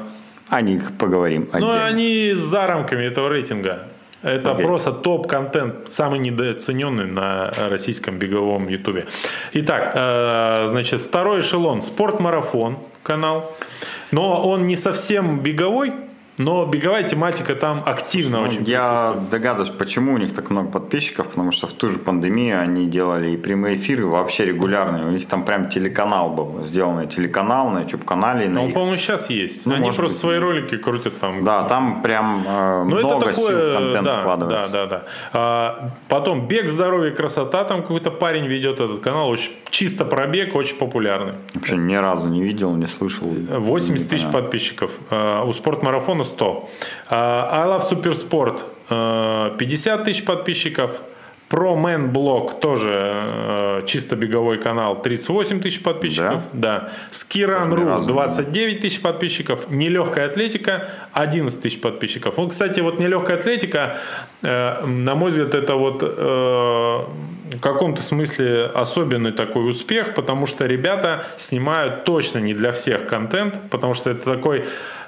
[0.49, 1.85] О них поговорим Ну, отдельно.
[1.86, 3.89] они за рамками этого рейтинга.
[4.26, 4.66] Это Окей.
[4.66, 9.06] просто топ-контент, самый недооцененный на российском беговом ютубе.
[9.52, 11.82] Итак, э, значит, второй эшелон.
[11.82, 13.52] Спортмарафон канал.
[14.10, 15.92] Но он не совсем беговой,
[16.39, 21.28] но беговая тематика там активно Ну, очень Я догадываюсь, почему у них так много подписчиков,
[21.28, 25.05] потому что в ту же пандемию они делали и прямые эфиры вообще регулярные.
[25.06, 28.48] У них там прям телеканал был, сделанный телеканал на YouTube-канале.
[28.48, 29.65] на Он, их- по-моему, сейчас есть.
[29.66, 31.44] Ну, Они просто быть, свои ролики крутят там.
[31.44, 34.73] Да, там прям э, Ну, много это такое, сил в контент да, вкладывается.
[34.73, 35.02] Да, да, да.
[35.32, 37.65] А, потом бег, здоровье, красота.
[37.65, 39.28] Там какой-то парень ведет этот канал.
[39.31, 41.34] Очень, чисто про бег, очень популярный.
[41.55, 43.26] Вообще ни разу не видел, не слышал.
[43.26, 44.90] 80 тысяч подписчиков.
[45.10, 46.68] А, У спортмарафона 100.
[47.08, 51.00] А, I Love а, 50 тысяч подписчиков.
[51.48, 56.42] Pro Man Blog тоже э, чисто беговой канал 38 тысяч подписчиков.
[56.52, 56.90] Да.
[57.84, 59.70] Разу не 29 тысяч подписчиков.
[59.70, 62.36] Нелегкая атлетика 11 тысяч подписчиков.
[62.36, 63.98] Ну, кстати, вот нелегкая атлетика,
[64.42, 70.66] э, на мой взгляд, это вот э, в каком-то смысле особенный такой успех, потому что
[70.66, 74.64] ребята снимают точно не для всех контент, потому что это такой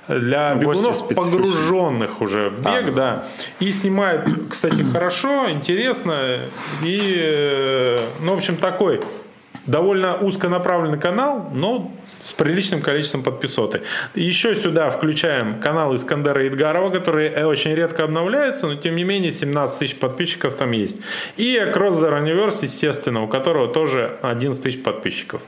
[0.08, 3.24] для Ну, бегунов погруженных уже в А, бег, да.
[3.60, 6.38] И снимают, кстати, хорошо, интересно
[6.82, 9.00] и, э, ну, в общем, такой
[9.66, 11.90] довольно узконаправленный канал, но
[12.28, 13.80] с приличным количеством подписоты.
[14.14, 19.30] Еще сюда включаем канал Искандера Идгарова, который э, очень редко обновляется, но тем не менее
[19.30, 20.98] 17 тысяч подписчиков там есть.
[21.38, 25.40] И Cross the Universe, естественно, у которого тоже 11 тысяч подписчиков.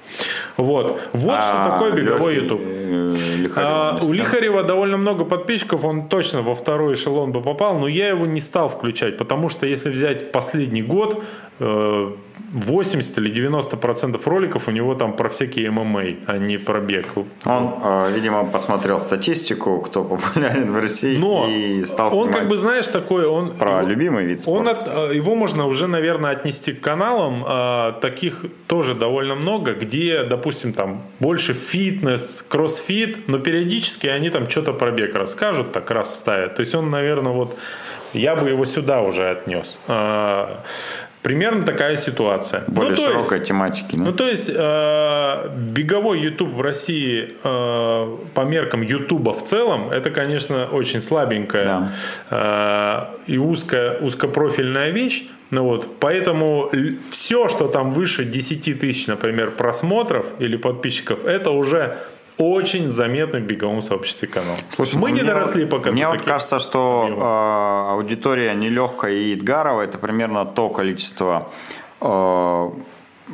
[0.56, 1.00] Вот.
[1.12, 2.62] Вот А что такое беговой YouTube.
[2.64, 4.12] э, А, у?
[4.14, 8.40] Лихарева довольно много подписчиков, он точно во второй эшелон бы попал, но я его не
[8.40, 11.22] стал включать, потому что если взять последний год,
[11.58, 12.12] э,
[12.52, 17.06] 80 или 90 процентов роликов у него там про всякие ММА, а не про бег.
[17.44, 22.48] Он, э, видимо, посмотрел статистику, кто популярен в России, Но и стал он снимать как
[22.48, 23.50] бы, знаешь, такой, он...
[23.56, 24.70] про его- любимый вид Он спорта.
[25.04, 27.44] от- э, его можно уже, наверное, отнести к каналам.
[27.46, 34.48] а, Таких тоже довольно много, где, допустим, там больше фитнес, кроссфит, но периодически они там
[34.48, 36.54] что-то про бег расскажут, так раз ставят.
[36.56, 37.56] То есть он, наверное, вот
[38.12, 39.78] я бы его сюда уже отнес.
[41.22, 42.62] Примерно такая ситуация.
[42.66, 43.96] Более Ну, то есть- широкой тематики.
[43.96, 50.10] ну, то есть, э, беговой YouTube в России э, по меркам YouTube в целом, это,
[50.10, 51.92] конечно, очень слабенькая
[52.30, 55.24] э, и узкая, узкопрофильная вещь.
[55.50, 56.70] Ну вот, поэтому
[57.10, 61.98] все, что там выше 10 тысяч, например, просмотров или подписчиков, это уже
[62.40, 64.56] очень заметный в беговом сообществе канал.
[64.74, 69.34] Слушай, Мы ну, не доросли вот- пока Мне вот кажется, что э, аудитория нелегкая и
[69.34, 71.50] Идгарова это примерно то количество
[72.00, 72.70] э,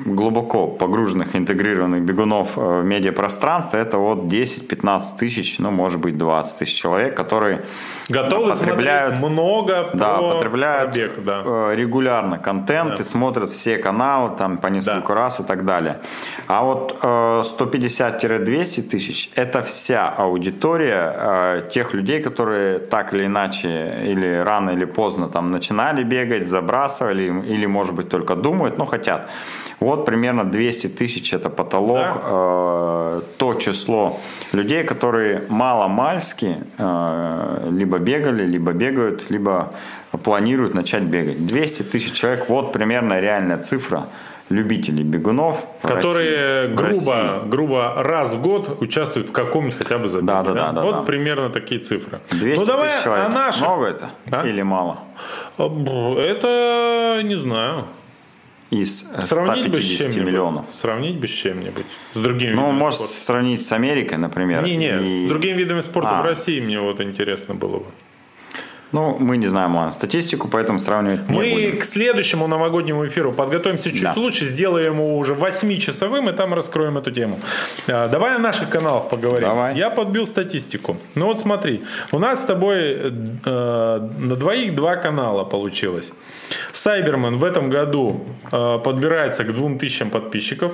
[0.05, 6.59] глубоко погруженных, интегрированных бегунов э, в медиапространство, это вот 10-15 тысяч, ну, может быть, 20
[6.59, 7.63] тысяч человек, которые
[8.09, 11.43] Готовы потребляют много да, потребляют пробег, да.
[11.45, 12.97] Э, регулярно контент да.
[12.97, 15.21] и смотрят все каналы там по несколько да.
[15.21, 15.99] раз и так далее.
[16.47, 24.71] А вот 150-200 тысяч– это вся аудитория тех людей, которые так или иначе или рано
[24.71, 29.29] или поздно там начинали бегать, забрасывали или, может быть, только думают, но хотят.
[29.87, 32.21] Вот примерно 200 тысяч это потолок, да.
[32.25, 34.19] э, то число
[34.53, 39.75] людей, которые мало-мальски э, либо бегали, либо бегают, либо
[40.25, 41.47] планируют начать бегать.
[41.47, 44.09] 200 тысяч человек, вот примерно реальная цифра
[44.49, 45.65] любителей бегунов.
[45.83, 50.27] Которые России, грубо, грубо раз в год участвуют в каком-нибудь хотя бы забеге.
[50.27, 50.73] Да, да, да.
[50.73, 51.03] да вот да.
[51.03, 52.19] примерно такие цифры.
[52.33, 53.27] 200 ну, давай тысяч человек.
[53.29, 53.61] А наши...
[53.63, 54.49] Много это а?
[54.49, 54.99] или мало?
[55.59, 57.85] Это не знаю
[58.71, 60.67] из сравнить 150 миллионов.
[60.81, 61.87] Сравнить бы с чем-нибудь.
[62.15, 63.15] С другими Ну, может, спорта.
[63.15, 64.65] сравнить с Америкой, например.
[64.65, 65.25] Не-не, и...
[65.25, 66.23] с другими видами спорта а.
[66.23, 67.87] в России мне вот интересно было бы.
[68.93, 71.79] Ну, мы не знаем ладно, статистику, поэтому сравнивать не Мы будем.
[71.81, 74.13] к следующему новогоднему эфиру подготовимся чуть да.
[74.17, 77.39] лучше, сделаем его уже 8-часовым, и там раскроем эту тему.
[77.89, 79.49] А, давай о наших каналах поговорим.
[79.49, 79.77] Давай.
[79.77, 80.97] Я подбил статистику.
[81.17, 81.83] Ну вот смотри,
[82.13, 83.13] у нас с тобой
[83.45, 86.13] э, на двоих два канала получилось.
[86.73, 90.73] Сайберман в этом году э, подбирается к 2000 подписчиков.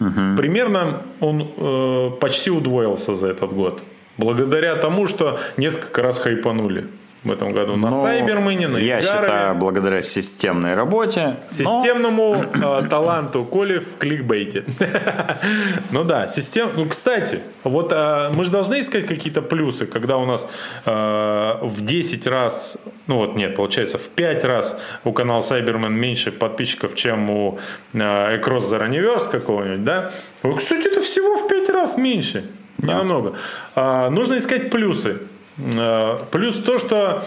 [0.00, 0.36] Угу.
[0.36, 3.82] Примерно он э, почти удвоился за этот год.
[4.16, 6.86] Благодаря тому, что несколько раз хайпанули
[7.22, 9.26] в этом году на но Сайбермене, на Я Игарове.
[9.26, 11.36] считаю, благодаря системной работе.
[11.48, 12.80] Системному но...
[12.80, 14.64] э, таланту Коли в кликбейте.
[15.90, 16.70] ну да, систем...
[16.76, 20.46] Ну, кстати, вот э, мы же должны искать какие-то плюсы, когда у нас
[20.86, 26.32] э, в 10 раз, ну вот нет, получается, в 5 раз у канала Сайбермен меньше
[26.32, 27.58] подписчиков, чем у
[27.92, 30.10] э, Экрос Зараневерс какого-нибудь, да?
[30.56, 32.44] Кстати, это всего в 5 раз меньше.
[32.78, 32.94] Да.
[32.94, 33.34] Немного.
[33.74, 35.18] А, нужно искать плюсы.
[35.76, 37.24] Э, плюс то, что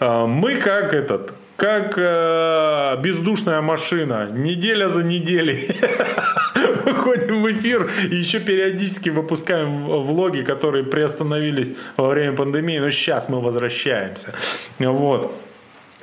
[0.00, 5.68] э, мы как этот, как э, бездушная машина, неделя за неделей
[6.84, 13.28] выходим в эфир и еще периодически выпускаем влоги, которые приостановились во время пандемии, но сейчас
[13.28, 14.34] мы возвращаемся.
[14.78, 15.32] Вот.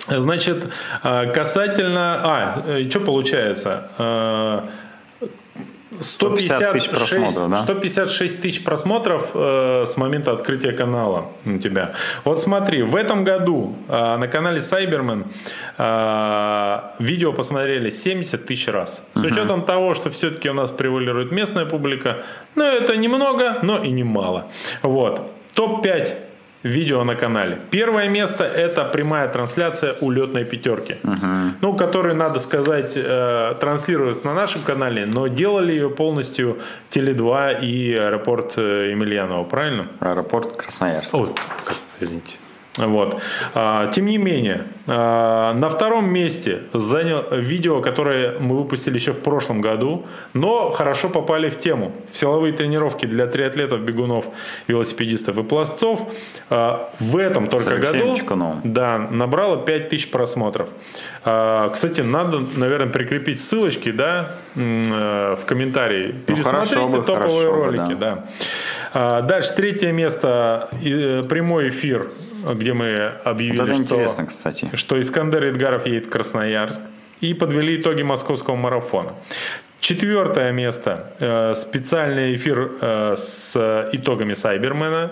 [0.08, 0.66] Значит,
[1.02, 2.20] касательно...
[2.24, 4.70] А, что получается?
[6.02, 7.58] 150 тысяч просмотров, да?
[7.58, 11.94] 156 тысяч просмотров э, с момента открытия канала у тебя.
[12.24, 15.26] Вот смотри, в этом году э, на канале Cyberman
[15.78, 19.02] э, видео посмотрели 70 тысяч раз.
[19.14, 19.28] С угу.
[19.28, 22.24] учетом того, что все-таки у нас превалирует местная публика,
[22.56, 24.48] ну это немного, но и немало.
[24.82, 25.32] Вот.
[25.54, 26.33] Топ-5
[26.64, 27.60] видео на канале.
[27.70, 31.54] Первое место это прямая трансляция улетной пятерки, угу.
[31.62, 36.60] ну, которую, надо сказать, э, транслируется на нашем канале, но делали ее полностью
[36.92, 39.88] Теле2 и аэропорт э, Емельянова, правильно?
[40.00, 41.14] Аэропорт Красноярск.
[41.14, 41.30] Ой,
[42.00, 42.38] извините.
[42.78, 43.22] Вот.
[43.54, 49.20] А, тем не менее, а, на втором месте занял видео, которое мы выпустили еще в
[49.20, 51.92] прошлом году, но хорошо попали в тему.
[52.12, 54.26] Силовые тренировки для триатлетов, бегунов,
[54.68, 56.02] велосипедистов и пластцов.
[56.50, 58.16] А, в этом только году
[58.64, 60.70] да, набрало 5000 просмотров.
[61.22, 66.16] Кстати, надо, наверное, прикрепить ссылочки да, э, в комментарии.
[66.28, 67.94] Ну, Пересмотрите ну, бы, топовые ролики.
[67.94, 68.26] да.
[68.94, 69.22] Да.
[69.22, 70.70] Дальше третье место.
[70.84, 72.10] Э, прямой эфир
[72.54, 74.70] где мы объявили, вот что, интересно, кстати.
[74.74, 76.82] что Искандер Эдгаров едет в Красноярск.
[77.22, 79.14] И подвели итоги московского марафона.
[79.80, 81.14] Четвертое место.
[81.20, 85.12] Э, специальный эфир э, с итогами Сайбермена.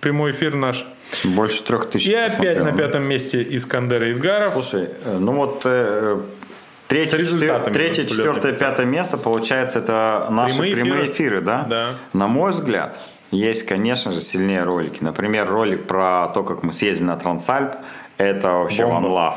[0.00, 0.86] Прямой эфир наш.
[1.24, 2.06] Больше трех тысяч.
[2.06, 4.52] И опять на пятом месте Искандер Эдгаров.
[4.52, 5.66] Слушай, э, ну вот
[6.88, 7.62] Третье, четвер...
[7.64, 11.66] Третье четвертое, пятое место, получается, это наши прямые, прямые эфиры, эфиры да?
[11.68, 11.94] Да.
[12.14, 12.98] На мой взгляд,
[13.30, 15.02] есть, конечно же, сильнее ролики.
[15.02, 17.72] Например, ролик про то, как мы съездили на Трансальп.
[18.16, 19.08] Это вообще Бомба.
[19.08, 19.36] one love.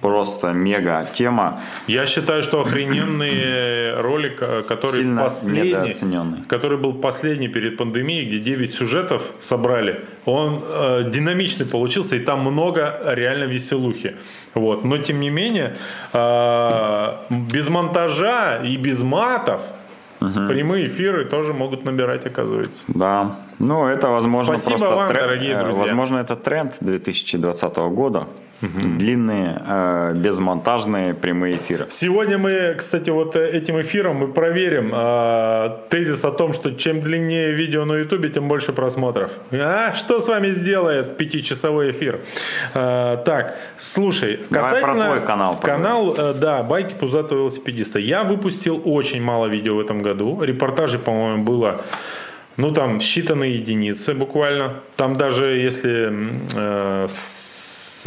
[0.00, 1.58] Просто мега тема.
[1.86, 8.38] Я считаю, что охрененный ролик, э, который Сильно последний, который был последний перед пандемией, где
[8.38, 14.16] 9 сюжетов собрали, он э, динамичный получился, и там много реально веселухи.
[14.54, 14.84] Вот.
[14.84, 15.76] Но тем не менее,
[16.12, 19.62] э, без монтажа и без матов
[20.20, 20.48] Угу.
[20.48, 22.84] Прямые эфиры тоже могут набирать, оказывается.
[22.88, 23.36] Да.
[23.58, 25.84] Ну, это, возможно, Спасибо просто вам, тренд, дорогие друзья.
[25.84, 28.26] Возможно, это тренд 2020 года.
[28.60, 31.86] Длинные, э, безмонтажные прямые эфиры.
[31.90, 37.00] Сегодня мы, кстати, вот э, этим эфиром мы проверим э, тезис о том, что чем
[37.00, 39.30] длиннее видео на ютубе, тем больше просмотров.
[39.52, 42.20] А что с вами сделает пятичасовой эфир?
[42.74, 45.04] Э, так, слушай, Давай касательно...
[45.04, 45.84] про твой канал поговорим.
[45.84, 47.98] Канал, э, да, байки пузатого велосипедиста.
[47.98, 50.42] Я выпустил очень мало видео в этом году.
[50.42, 51.82] Репортажей, по-моему, было
[52.56, 54.80] ну, там считанные единицы буквально.
[54.96, 56.10] Там даже если
[56.54, 57.55] э, с,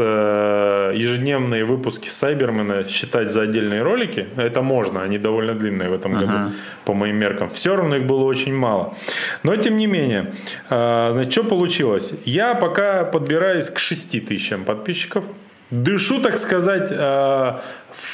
[0.04, 6.54] ежедневные выпуски Сайбермена считать за отдельные ролики, это можно, они довольно длинные в этом году,
[6.86, 7.50] по моим меркам.
[7.50, 8.96] Все равно их было очень мало.
[9.44, 10.34] Но, тем не менее,
[10.70, 12.12] э, значит, что получилось?
[12.26, 15.24] Я пока подбираюсь к 6 тысячам подписчиков.
[15.72, 17.54] Дышу, так сказать, э,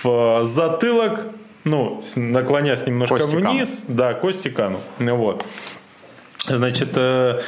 [0.03, 1.25] в затылок,
[1.63, 3.51] ну, наклонясь немножко Кости канут.
[3.51, 4.79] вниз, да, кости кану.
[4.99, 5.45] Ну, Вот.
[6.47, 7.41] Значит, э, э,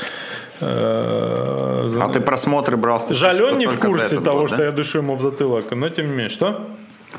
[0.59, 4.65] А ты просмотры брал жаль, он не в курсе того, год, что да?
[4.65, 6.67] я дышу ему в затылок, но тем не менее, что?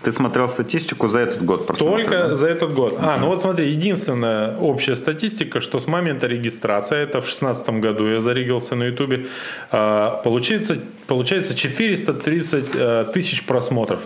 [0.03, 2.03] Ты смотрел статистику за этот год просмотров?
[2.03, 2.37] Только да?
[2.37, 2.97] за этот год.
[2.99, 8.07] А, ну вот смотри, единственная общая статистика, что с момента регистрации, это в 2016 году
[8.07, 9.27] я зарегился на Ютубе,
[9.73, 14.01] э, получается, получается 430 э, тысяч просмотров.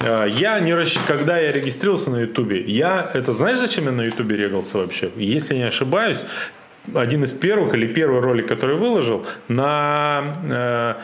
[0.00, 0.98] Э, Я не расщ...
[1.06, 5.10] Когда я регистрировался на Ютубе, я, это знаешь, зачем я на Ютубе регался вообще?
[5.16, 6.24] Если не ошибаюсь,
[6.94, 10.94] один из первых или первый ролик, который выложил на, э,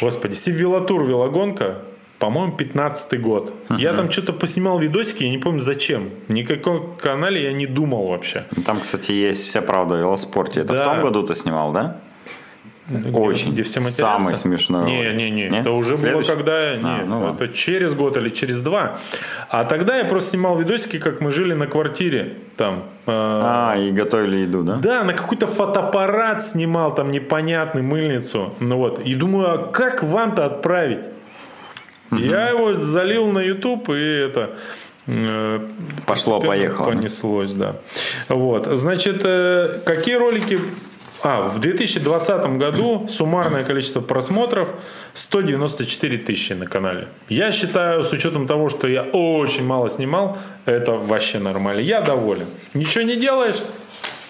[0.00, 1.78] господи, Сивилатур велогонка,
[2.18, 3.54] по-моему, 15 год.
[3.78, 6.10] Я там что-то поснимал видосики, я не помню зачем.
[6.28, 8.44] Никакой канале я не думал вообще.
[8.66, 10.60] Там, кстати, есть вся правда о велоспорте.
[10.60, 10.82] Это Да.
[10.82, 11.96] в том году ты снимал, да?
[12.90, 13.52] Где- Очень.
[13.52, 14.02] Где все матерятся?
[14.02, 15.48] Самый смешной Не, не, не.
[15.48, 15.60] Не?
[15.60, 16.28] Это уже Следующий?
[16.28, 16.52] было когда...
[16.52, 17.36] А, не, ну ладно.
[17.44, 18.98] это через год или через два.
[19.48, 22.36] А тогда я просто снимал видосики, как мы жили на квартире.
[22.56, 22.84] Там.
[23.06, 24.76] э, А, и готовили еду, да?
[24.82, 28.54] Да, на какой-то фотоаппарат снимал там непонятный мыльницу.
[28.60, 29.00] Ну вот.
[29.06, 31.04] И думаю, а как вам-то отправить?
[32.10, 34.50] Я его залил на YouTube и это...
[35.06, 35.60] э,
[36.06, 36.86] Пошло, поехало?
[36.88, 37.76] Понеслось, да.
[38.28, 38.66] Вот.
[38.66, 40.58] Значит, э, какие ролики...
[41.22, 44.70] А, в 2020 году суммарное количество просмотров
[45.14, 47.08] 194 тысячи на канале.
[47.28, 51.80] Я считаю, с учетом того, что я очень мало снимал, это вообще нормально.
[51.80, 52.46] Я доволен.
[52.72, 53.58] Ничего не делаешь,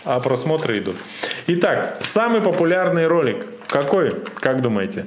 [0.04, 0.96] а просмотры идут.
[1.46, 3.46] Итак, самый популярный ролик.
[3.68, 5.06] Какой, как думаете?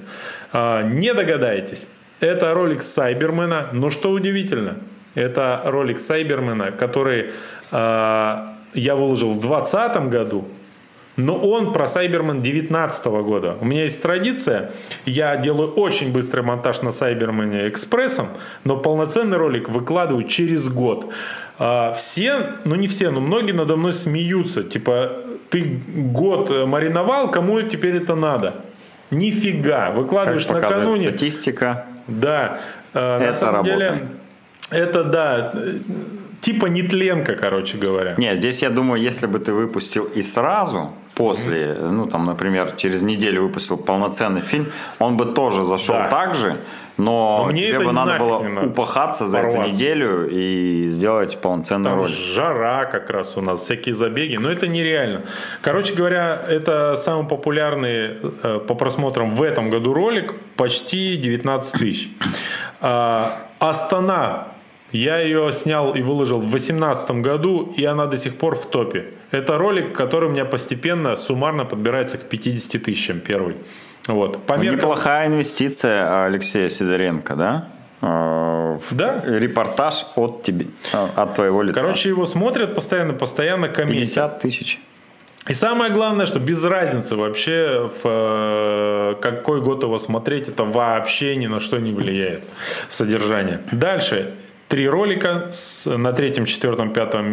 [0.53, 1.89] А, не догадаетесь.
[2.21, 4.77] Это ролик Сайбермена, но что удивительно,
[5.15, 7.31] это ролик Сайбермена, который
[7.71, 10.47] а, я выложил в 2020 году,
[11.15, 13.57] но он про Сайбермен 2019 года.
[13.61, 14.71] У меня есть традиция,
[15.05, 18.27] я делаю очень быстрый монтаж на Сайбермене экспрессом,
[18.63, 21.11] но полноценный ролик выкладываю через год.
[21.59, 24.63] А, Все, ну не все, но многие надо мной смеются.
[24.63, 25.11] Типа,
[25.49, 28.55] ты год мариновал, кому теперь это надо?
[29.11, 29.87] Нифига.
[29.87, 31.09] Как Выкладываешь показывает накануне.
[31.09, 31.85] статистика.
[32.07, 32.59] Да.
[32.93, 34.09] Э, На Это самом деле, работает.
[34.71, 35.77] это да, э,
[36.43, 38.15] типа нетленка, короче говоря.
[38.17, 43.01] Нет, здесь я думаю, если бы ты выпустил и сразу, после, ну там, например, через
[43.03, 44.65] неделю выпустил полноценный фильм,
[44.99, 46.07] он бы тоже зашел Да.
[46.09, 46.55] так же,
[46.97, 48.67] но, Но мне тебе бы надо было не надо.
[48.67, 49.73] упахаться за эту Порваться.
[49.75, 52.13] неделю и сделать полноценный Там ролик.
[52.15, 55.21] жара как раз у нас, всякие забеги, но это нереально.
[55.61, 62.09] Короче говоря, это самый популярный э, по просмотрам в этом году ролик, почти 19 тысяч.
[62.81, 64.49] А, Астана,
[64.93, 69.05] я ее снял и выложил в 2018 году, и она до сих пор в топе.
[69.31, 73.55] Это ролик, который у меня постепенно, суммарно подбирается к 50 тысячам первый.
[74.07, 74.37] Вот.
[74.45, 77.67] По меркам- Неплохая инвестиция Алексея Сидоренко, да?
[78.01, 79.23] В Да.
[79.25, 81.79] Репортаж от тебе, э, от твоего лица.
[81.79, 84.09] Короче, его смотрят постоянно, постоянно комментируют.
[84.09, 84.79] 50 тысяч.
[85.49, 91.35] И самое главное, что без разницы вообще, в э, какой год его смотреть, это вообще
[91.37, 92.43] ни на что не влияет
[92.89, 93.59] содержание.
[93.71, 94.33] Дальше.
[94.69, 97.25] Три ролика с- на третьем, четвертом, пятом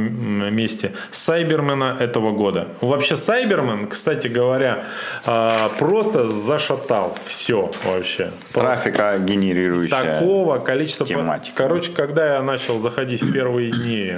[0.55, 2.69] месте Сайбермена этого года.
[2.83, 4.85] Вообще Сайбермен, кстати говоря,
[5.25, 8.33] э, просто зашатал все вообще.
[8.53, 10.21] Трафика генерирующая.
[10.21, 11.07] Такого количества...
[11.07, 11.57] тематика.
[11.57, 14.13] Короче, когда я начал заходить в первые дни,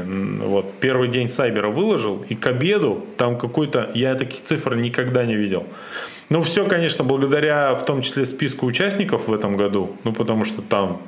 [0.44, 3.90] вот первый день Сайбера выложил, и к обеду там какой-то...
[3.94, 5.66] Я таких цифр никогда не видел.
[6.28, 10.62] Ну, все, конечно, благодаря в том числе списку участников в этом году, ну, потому что
[10.62, 11.02] там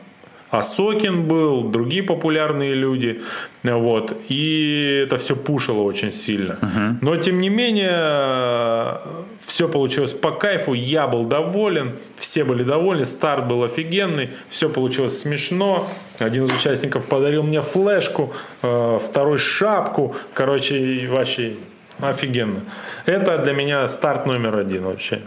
[0.59, 3.23] Асокин был, другие популярные люди,
[3.63, 6.99] вот, и это все пушило очень сильно.
[7.01, 9.01] Но, тем не менее,
[9.41, 15.21] все получилось по кайфу, я был доволен, все были довольны, старт был офигенный, все получилось
[15.21, 15.89] смешно.
[16.19, 21.55] Один из участников подарил мне флешку, э, второй шапку, короче, вообще
[22.01, 22.61] офигенно.
[23.07, 25.21] Это для меня старт номер один вообще.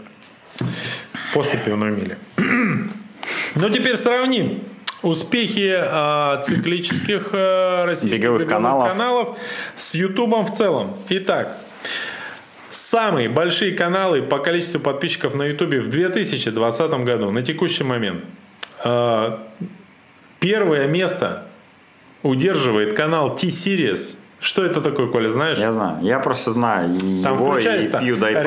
[1.34, 2.16] После пивной мили.
[3.54, 4.62] Ну, теперь сравним
[5.02, 8.90] успехи э, циклических э, российских Беговых беговых, каналов.
[8.92, 9.38] каналов
[9.76, 10.94] с Ютубом в целом.
[11.08, 11.56] Итак,
[12.70, 18.24] самые большие каналы по количеству подписчиков на Ютубе в 2020 году на текущий момент.
[18.84, 19.38] Э,
[20.40, 21.44] первое место
[22.22, 24.16] удерживает канал T-Series.
[24.40, 25.58] Что это такое, Коля, знаешь?
[25.58, 25.98] Я знаю.
[26.02, 26.88] Я просто знаю
[27.24, 28.42] Там его, и PewDiePie.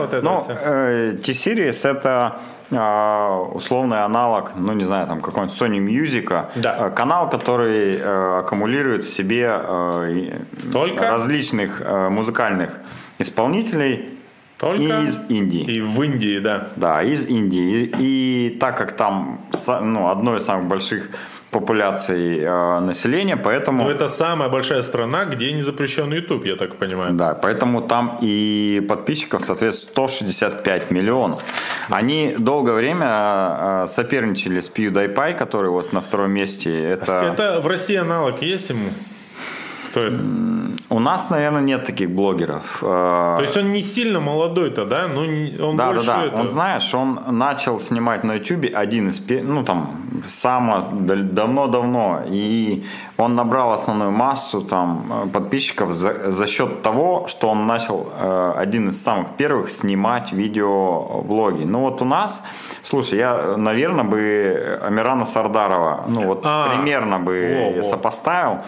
[0.00, 0.56] Вот это Ну, все.
[0.60, 2.36] э, T-Series это
[2.70, 6.88] условный аналог, ну не знаю, там какой-нибудь Sony Music, Да.
[6.88, 11.08] Э, канал, который э, аккумулирует в себе э, и- Только?
[11.10, 12.70] различных э, музыкальных
[13.18, 14.18] исполнителей
[14.58, 15.64] Только из Индии.
[15.64, 16.68] и в Индии, да.
[16.76, 17.84] Да, из Индии.
[17.98, 19.40] И, и так как там
[19.82, 21.10] ну, одно из самых больших
[21.54, 23.84] популяций э, населения, поэтому...
[23.84, 27.12] Но это самая большая страна, где не запрещен YouTube, я так понимаю.
[27.12, 31.40] Да, поэтому там и подписчиков, соответственно, 165 миллионов.
[31.90, 36.70] Они долгое время э, соперничали с PewDiePie, который вот на втором месте.
[36.70, 37.12] Это...
[37.12, 38.90] Это в России аналог есть ему?
[39.90, 40.20] Кто это?
[40.90, 42.82] У нас, наверное, нет таких блогеров.
[42.82, 45.06] Э, То есть он не сильно молодой-то, да?
[45.06, 45.20] Ну,
[45.68, 46.24] он Да, да, больше да.
[46.24, 52.84] это- Он, знаешь, он начал снимать на YouTube один из, ну там, само давно-давно, и
[53.16, 58.54] он набрал основную массу там э, подписчиков за, за счет того, что он начал э,
[58.56, 61.64] один из самых первых снимать видеоблоги.
[61.64, 62.42] Ну вот у нас,
[62.82, 67.82] слушай, я, наверное, бы Амирана Сардарова, ну вот А, примерно бы во-во.
[67.82, 68.58] сопоставил.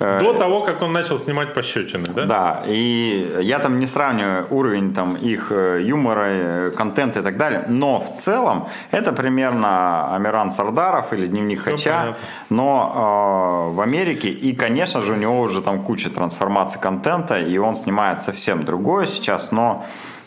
[0.00, 2.24] Э, До того, как он начал снимать пощечины, да?
[2.24, 7.64] да, и я там не сравниваю уровень там их э, юмора, контента и так далее,
[7.68, 12.16] но в целом это примерно Амиран Сардаров или Дневник Хача,
[12.50, 17.58] но э, в Америке и, конечно же, у него уже там куча трансформаций контента, и
[17.58, 19.84] он снимает совсем другое сейчас, но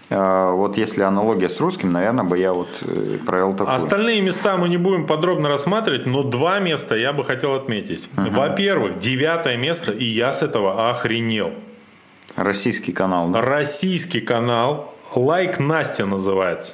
[0.09, 3.75] э, вот если аналогия с русским, наверное, бы я вот э, провел такую.
[3.75, 8.09] Остальные места мы не будем подробно рассматривать, но два места я бы хотел отметить.
[8.15, 11.51] Во-первых, девятое место, и я с этого охренел.
[12.35, 13.29] Российский канал.
[13.29, 13.41] да?
[13.41, 16.73] Российский канал, лайк Настя называется.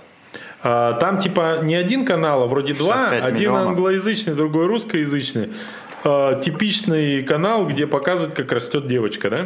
[0.70, 3.10] А, Там типа не один канал, а вроде два.
[3.10, 3.68] 65 Один миллионов.
[3.70, 5.50] англоязычный, другой русскоязычный.
[6.04, 9.38] А, Типичный канал, где показывают, как растет девочка, да?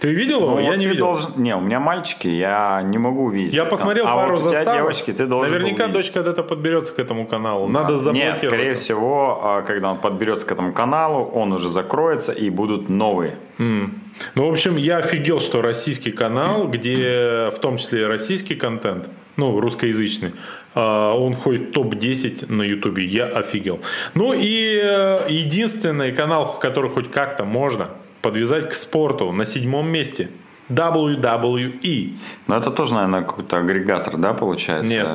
[0.00, 0.50] Ты видел его?
[0.52, 1.06] Ну, я вот не видел.
[1.06, 3.52] должен- Не, у меня мальчики, я не могу увидеть.
[3.54, 3.70] Я это.
[3.70, 4.80] посмотрел а пару вот заставок.
[4.80, 5.92] девочки, ты должен Наверняка увидеть.
[6.02, 7.68] дочь когда-то подберется к этому каналу.
[7.68, 8.42] Надо заблокировать.
[8.42, 12.88] Нет, скорее всего, а, когда он подберется к этому каналу, он уже закроется и будут
[12.88, 13.36] новые.
[13.60, 13.94] М.
[14.34, 19.60] Ну, в общем, я офигел, что российский канал, где в том числе российский контент, ну,
[19.60, 20.32] русскоязычный,
[20.80, 23.04] он входит в топ-10 на Ютубе.
[23.04, 23.80] Я офигел.
[24.14, 27.90] Ну и э, единственный канал, который хоть как-то можно
[28.22, 30.30] подвязать к спорту на седьмом месте.
[30.70, 32.14] WWE.
[32.46, 34.94] Но это тоже, наверное, какой-то агрегатор, да, получается?
[34.94, 35.06] Нет.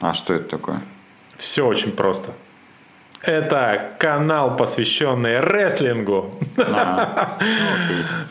[0.00, 0.80] А что это такое?
[1.36, 2.32] Все очень просто.
[3.26, 6.30] Это канал, посвященный рестлингу.
[6.58, 7.38] А,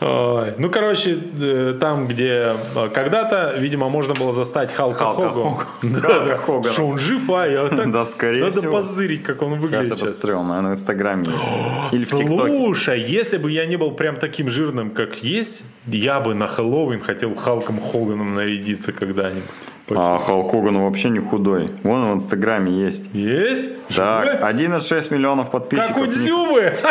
[0.00, 5.56] Ой, Ну, короче, э, там, где э, когда-то, видимо, можно было застать Халка, Халка Хогана.
[6.00, 6.36] Да.
[6.38, 6.72] Хогана.
[6.72, 7.90] Что он жив, а я так...
[7.90, 8.72] Да, скорее Надо всего.
[8.72, 10.10] позырить, как он Сейчас выглядит я сейчас.
[10.12, 11.24] посмотрел, наверное, в Инстаграме.
[11.92, 12.04] Или.
[12.04, 17.00] Слушай, если бы я не был прям таким жирным, как есть, я бы на Хэллоуин
[17.00, 19.50] хотел Халком Хоганом нарядиться когда-нибудь.
[19.90, 21.68] А Халк Хоган вообще не худой.
[21.82, 23.04] Вон он в Инстаграме есть.
[23.12, 23.68] Есть?
[23.94, 24.52] Так, Живой?
[24.52, 25.98] 1,6 миллионов Как подписчиков.
[25.98, 26.72] у Дзюбы.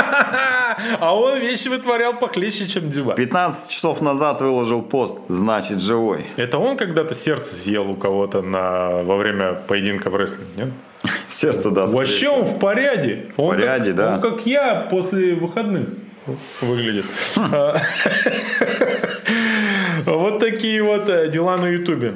[1.00, 3.14] А он вещи вытворял похлеще, чем Дзюба.
[3.14, 6.26] 15 часов назад выложил пост, значит живой.
[6.38, 10.70] Это он когда-то сердце съел у кого-то на, во время поединка в рестлинге, нет?
[11.28, 11.94] Сердце даст.
[11.94, 13.28] Вообще он в порядке.
[13.38, 14.16] Он порядке, как, да.
[14.16, 15.90] Он как я после выходных
[16.62, 17.06] выглядит.
[17.38, 17.78] А,
[20.06, 22.14] Вот такие вот э, дела на Ютубе.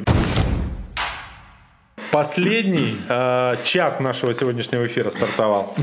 [2.12, 5.76] Последний э, час нашего сегодняшнего эфира стартовал.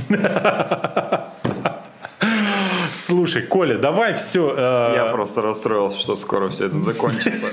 [2.92, 4.54] Слушай, Коля, давай все.
[4.94, 7.46] Я просто расстроился, что скоро все это закончится.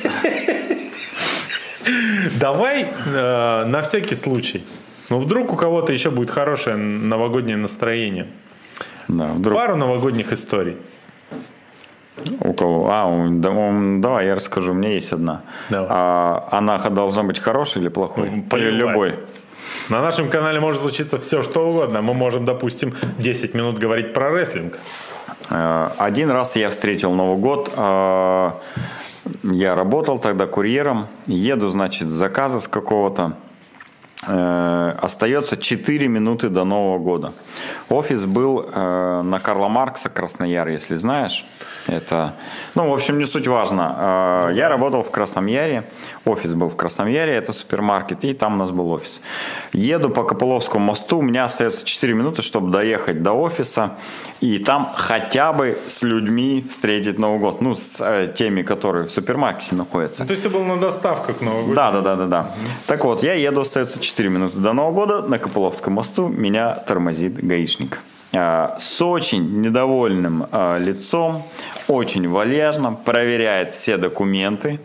[2.40, 4.64] Давай э, на всякий случай.
[5.10, 8.28] Ну, вдруг у кого-то еще будет хорошее новогоднее настроение.
[9.08, 10.78] Да, вдруг Пару новогодних историй.
[12.40, 12.88] У кого?
[12.90, 14.72] А, да, ум, давай я расскажу.
[14.72, 15.42] У меня есть одна.
[15.70, 15.88] Давай.
[15.92, 18.30] А, она должна быть хорошей или плохой?
[18.52, 19.16] Ну, Или любой?
[19.90, 22.02] На нашем канале может случиться все, что угодно.
[22.02, 24.78] Мы можем, допустим, 10 минут говорить про рестлинг.
[25.50, 27.72] Э, Один раз я встретил Новый год.
[27.76, 28.52] э,
[29.44, 31.08] Я работал тогда курьером.
[31.28, 33.34] Еду, значит, с заказа с какого-то.
[34.28, 37.32] Э, Остается 4 минуты до Нового года.
[37.90, 41.46] Офис был на Карла Маркса, Краснояр, если знаешь.
[41.88, 42.36] Это,
[42.76, 43.96] ну, в общем, не суть важно.
[43.98, 45.84] А, я работал в Красном Яре,
[46.26, 49.22] офис был в Красном Яре, это супермаркет, и там у нас был офис.
[49.74, 53.98] Еду по Копыловскому мосту, у меня остается 4 минуты, чтобы доехать до офиса,
[54.40, 59.12] и там хотя бы с людьми встретить Новый год, ну, с э, теми, которые в
[59.12, 60.24] супермаркете находятся.
[60.24, 61.76] Ну, то есть ты был на доставках Нового года?
[61.76, 62.52] Да, да, да, да, да.
[62.88, 67.44] Так вот, я еду, остается 4 минуты до Нового года, на Копыловском мосту меня тормозит
[67.44, 68.00] гаишник.
[68.34, 71.44] Э, с очень недовольным э, лицом,
[71.88, 74.80] очень вальяжно, проверяет все документы,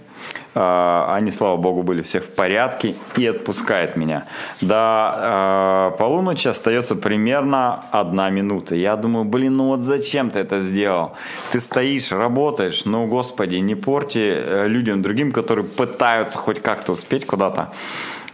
[0.54, 4.24] э, они, слава богу, были все в порядке и отпускает меня.
[4.60, 8.74] До полуночи остается примерно одна минута.
[8.74, 11.12] Я думаю, блин, ну вот зачем ты это сделал?
[11.52, 17.70] Ты стоишь, работаешь, ну, господи, не порти людям другим, которые пытаются хоть как-то успеть куда-то.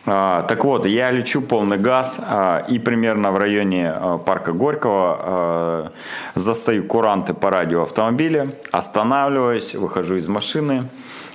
[0.05, 5.92] А, так вот, я лечу полный газ а, и примерно в районе а, парка Горького
[6.34, 10.89] застаю куранты по радио автомобиля, останавливаюсь, выхожу из машины,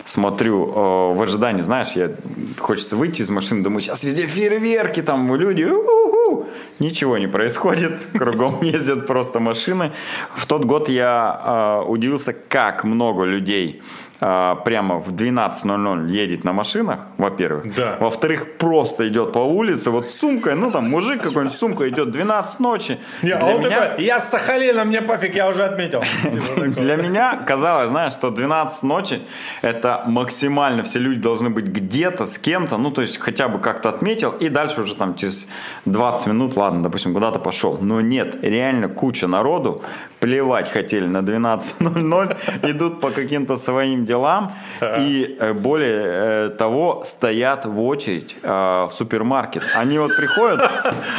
[0.06, 0.66] смотрю
[1.14, 2.12] в ожидании, знаешь, я
[2.58, 6.46] хочется выйти из машины, думаю, сейчас везде фейерверки, там люди, у-ху-ху.
[6.80, 9.92] ничего не происходит, кругом ездят просто машины.
[10.36, 13.82] В тот год я удивился, как много людей
[14.20, 17.76] прямо в 12.00 едет на машинах, во-первых.
[17.76, 17.98] Да.
[18.00, 22.12] Во-вторых, просто идет по улице, вот с сумкой, ну там мужик какой-нибудь с сумкой идет
[22.12, 22.98] 12 ночи.
[23.22, 23.70] Не, а он меня...
[23.70, 26.04] такой, я с Сахалина, мне пофиг, я уже отметил.
[26.58, 29.20] Для меня казалось, знаешь, что 12 ночи
[29.62, 33.90] это максимально все люди должны быть где-то, с кем-то, ну то есть хотя бы как-то
[33.90, 35.48] отметил, и дальше уже там через
[35.86, 37.78] 20 минут, ладно, допустим, куда-то пошел.
[37.82, 39.82] Но нет, реально куча народу,
[40.20, 47.66] плевать хотели на 12.00, идут по каким-то своим делам и э, более э, того стоят
[47.66, 49.64] в очередь э, в супермаркет.
[49.76, 50.60] Они вот приходят,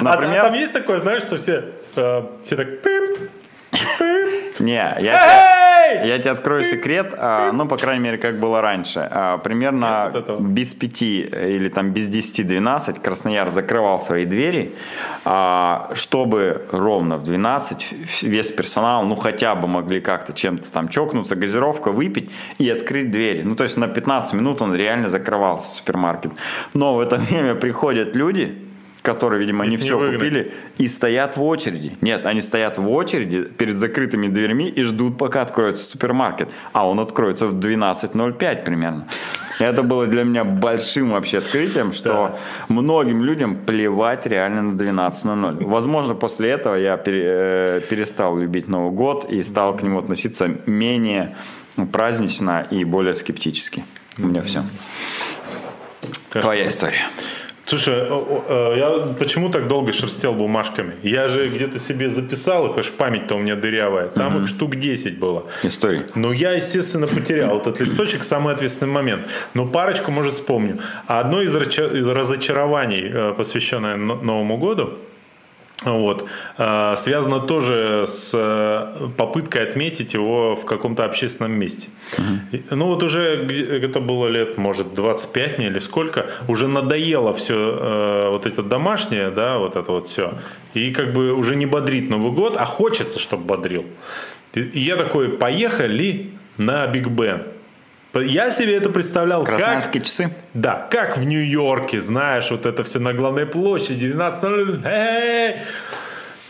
[0.01, 0.39] например...
[0.39, 2.83] А, а там есть такое, знаешь, что все, все так...
[4.61, 9.09] Не, я тебе, я тебе открою секрет, а, ну, по крайней мере, как было раньше.
[9.11, 14.75] А, примерно без пяти или там без десяти двенадцать Краснояр закрывал свои двери,
[15.25, 21.37] а, чтобы ровно в 12 весь персонал, ну, хотя бы могли как-то чем-то там чокнуться,
[21.37, 23.43] газировка, выпить и открыть двери.
[23.43, 26.33] Ну, то есть на 15 минут он реально закрывался, супермаркет.
[26.75, 28.68] Но в это время приходят люди,
[29.03, 30.19] которые, видимо, Их не все выгнать.
[30.19, 31.97] купили, и стоят в очереди.
[32.01, 36.49] Нет, они стоят в очереди перед закрытыми дверьми и ждут, пока откроется супермаркет.
[36.73, 39.07] А он откроется в 12.05 примерно.
[39.61, 42.39] Это было для меня большим вообще открытием, что да.
[42.69, 45.65] многим людям плевать реально на 12.00.
[45.65, 51.35] Возможно, после этого я э, перестал любить Новый год и стал к нему относиться менее
[51.93, 53.85] празднично и более скептически.
[54.19, 54.65] У меня все.
[56.31, 57.07] Твоя история.
[57.69, 60.95] Слушай, э, я почему так долго шерстел бумажками?
[61.03, 64.09] Я же где-то себе записал их, аж память-то у меня дырявая.
[64.09, 64.45] Там угу.
[64.45, 65.45] их штук 10 было.
[65.63, 66.07] Истории.
[66.15, 69.29] Но я, естественно, потерял этот листочек самый ответственный момент.
[69.53, 70.79] Но парочку, может, вспомню.
[71.07, 74.95] А одно из разочарований, э, посвященное Новому году,
[75.85, 76.29] вот.
[76.57, 81.89] А, связано тоже с э, попыткой отметить его в каком-то общественном месте.
[82.19, 82.63] Угу.
[82.71, 88.47] Ну вот уже это было лет, может, 25 или сколько, уже надоело все э, вот
[88.47, 90.35] это домашнее, да, вот это вот все.
[90.75, 93.85] И как бы уже не бодрит Новый год, а хочется, чтобы бодрил.
[94.55, 97.43] И я такой, поехали на Биг Бен.
[98.15, 100.09] Я себе это представлял Красноярские как...
[100.09, 100.31] часы?
[100.55, 105.63] Да, как в Нью-Йорке, знаешь, вот это все на главной площади, 12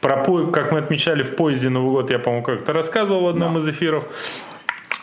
[0.06, 3.59] Про, как мы отмечали в поезде Новый год, я, по-моему, как-то рассказывал в одном да.
[3.59, 4.06] из эфиров.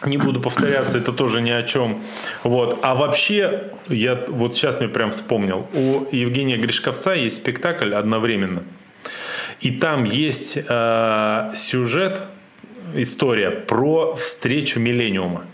[0.06, 2.02] Не буду повторяться, это тоже ни о чем.
[2.44, 2.78] Вот.
[2.82, 8.62] А вообще, я вот сейчас мне прям вспомнил, у Евгения Гришковца есть спектакль одновременно.
[9.60, 12.22] И там есть э, сюжет,
[12.94, 15.44] история про встречу миллениума.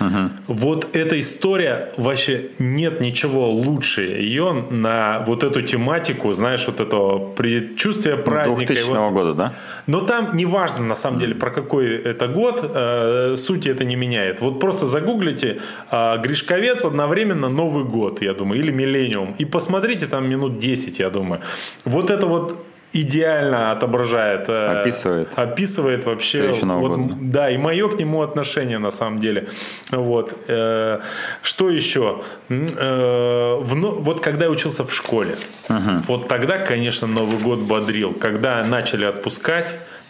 [0.00, 0.54] Угу.
[0.54, 7.32] Вот эта история, вообще нет ничего лучше ее на вот эту тематику, знаешь, вот этого
[7.32, 8.74] предчувствия праздника.
[8.74, 9.12] 2000 вот.
[9.12, 9.52] года, да?
[9.86, 14.40] Но там неважно, на самом деле, про какой это год, э, сути это не меняет.
[14.40, 15.60] Вот просто загуглите
[15.90, 21.10] э, Гришковец одновременно Новый год, я думаю, или Миллениум, и посмотрите там минут 10, я
[21.10, 21.40] думаю.
[21.84, 22.66] Вот это вот
[23.02, 24.48] идеально отображает.
[24.48, 25.28] Э, описывает.
[25.36, 26.52] Описывает вообще.
[26.62, 29.48] Вот, да, и мое к нему отношение на самом деле.
[29.90, 30.34] Вот.
[30.48, 31.00] Э,
[31.42, 32.22] что еще?
[32.48, 35.36] Э, вот когда я учился в школе,
[35.68, 36.02] угу.
[36.08, 38.14] вот тогда, конечно, Новый год бодрил.
[38.14, 39.66] Когда начали отпускать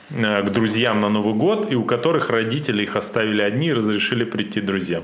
[0.09, 4.61] к друзьям на Новый год, и у которых родители их оставили одни и разрешили прийти
[4.61, 5.03] друзьям.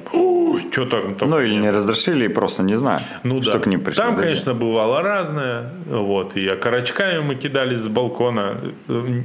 [0.53, 1.31] Ой, что там, там?
[1.31, 3.59] Ну, или не разрешили, просто не знаю, ну, что да.
[3.59, 4.03] к ним пришли.
[4.03, 5.71] Там, конечно, бывало разное.
[5.87, 8.57] Вот, и окорочками мы кидались с балкона.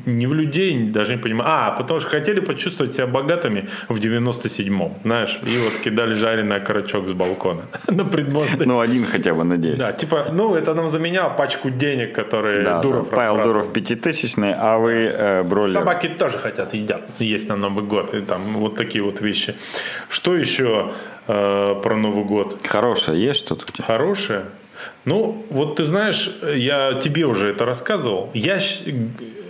[0.05, 1.49] Не в людей, даже не понимаю.
[1.49, 5.39] А, потому что хотели почувствовать себя богатыми в 97-м, знаешь.
[5.43, 8.65] И вот кидали жареный окорочок с балкона на предмостной.
[8.65, 9.77] Ну, один хотя бы, надеюсь.
[9.77, 14.77] Да, типа, ну, это нам заменяло пачку денег, которые да, Дуров Павел Дуров пятитысячный, а
[14.77, 15.73] вы э, бройлер.
[15.73, 18.13] Собаки тоже хотят, едят, есть на Новый год.
[18.13, 19.55] И там вот такие вот вещи.
[20.09, 20.91] Что еще?
[21.27, 22.65] Э, про Новый год.
[22.65, 23.65] Хорошее есть что-то?
[23.83, 24.45] Хорошее?
[25.05, 28.29] Ну, вот ты знаешь, я тебе уже это рассказывал.
[28.33, 28.59] Я,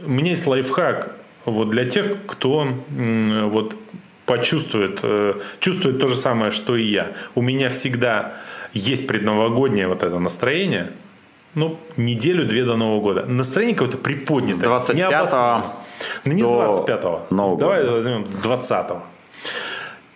[0.06, 1.16] у меня есть лайфхак
[1.46, 3.76] вот для тех, кто вот
[4.26, 7.12] почувствует, э, чувствует то же самое, что и я.
[7.36, 8.34] У меня всегда
[8.74, 10.92] есть предновогоднее вот это настроение,
[11.56, 13.26] ну, неделю-две до Нового года.
[13.26, 14.56] Настроение какое-то приподнятое.
[14.56, 15.32] С 25
[16.26, 17.28] ну, не до с 25-го.
[17.36, 17.94] Нового Давай года.
[17.94, 19.04] возьмем с 20-го.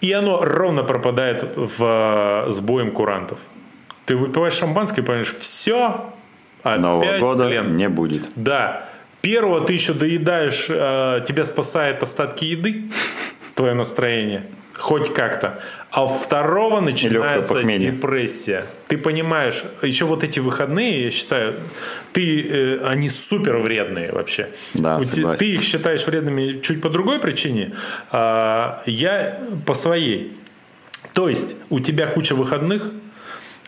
[0.01, 3.39] И оно ровно пропадает в, с боем курантов.
[4.05, 6.11] Ты выпиваешь шампанское и понимаешь, все,
[6.63, 7.77] опять Нового года плен.
[7.77, 8.29] не будет.
[8.35, 8.89] Да.
[9.21, 12.85] Первого ты еще доедаешь, э, тебя спасает остатки еды,
[13.55, 14.47] твое настроение–
[14.77, 15.61] хоть как-то.
[15.89, 18.65] А у второго начинается депрессия.
[18.87, 21.59] Ты понимаешь, еще вот эти выходные, я считаю,
[22.13, 24.49] ты, э, они супер вредные вообще.
[24.73, 25.37] Да, согласен.
[25.37, 27.73] Ты их считаешь вредными чуть по другой причине,
[28.11, 30.37] а я по своей.
[31.13, 32.91] То есть у тебя куча выходных,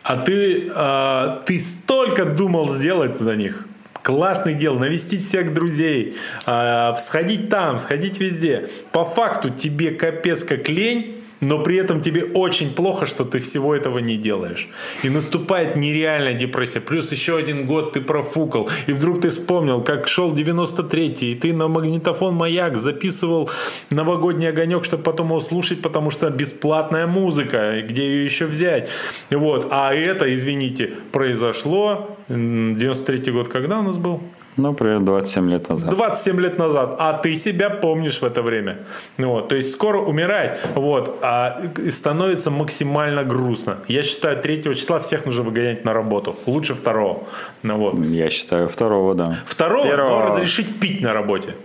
[0.03, 3.65] а ты, а, ты столько думал сделать за них–
[4.03, 6.15] классных дел, навестить всех друзей,
[6.45, 8.69] э, сходить там, сходить везде.
[8.91, 13.75] По факту тебе капец как лень, но при этом тебе очень плохо, что ты всего
[13.75, 14.67] этого не делаешь.
[15.03, 16.79] И наступает нереальная депрессия.
[16.79, 18.69] Плюс еще один год ты профукал.
[18.87, 23.49] И вдруг ты вспомнил, как шел 93-й, и ты на магнитофон «Маяк» записывал
[23.91, 28.89] новогодний огонек, чтобы потом его слушать, потому что бесплатная музыка, где ее еще взять.
[29.29, 29.67] Вот.
[29.71, 32.17] А это, извините, произошло.
[32.29, 34.21] 93-й год когда у нас был?
[34.57, 35.89] Ну, примерно 27 лет назад.
[35.89, 36.95] 27 лет назад.
[36.99, 38.77] А ты себя помнишь в это время.
[39.17, 39.49] Ну вот.
[39.49, 40.59] То есть скоро умирать.
[40.75, 41.19] Вот.
[41.21, 43.77] А становится максимально грустно.
[43.87, 46.35] Я считаю, 3 числа всех нужно выгонять на работу.
[46.45, 47.23] Лучше второго.
[47.63, 47.99] Ну, вот.
[48.05, 49.39] Я считаю, второго, да.
[49.45, 50.09] Второго, Первого...
[50.09, 51.55] но разрешить пить на работе.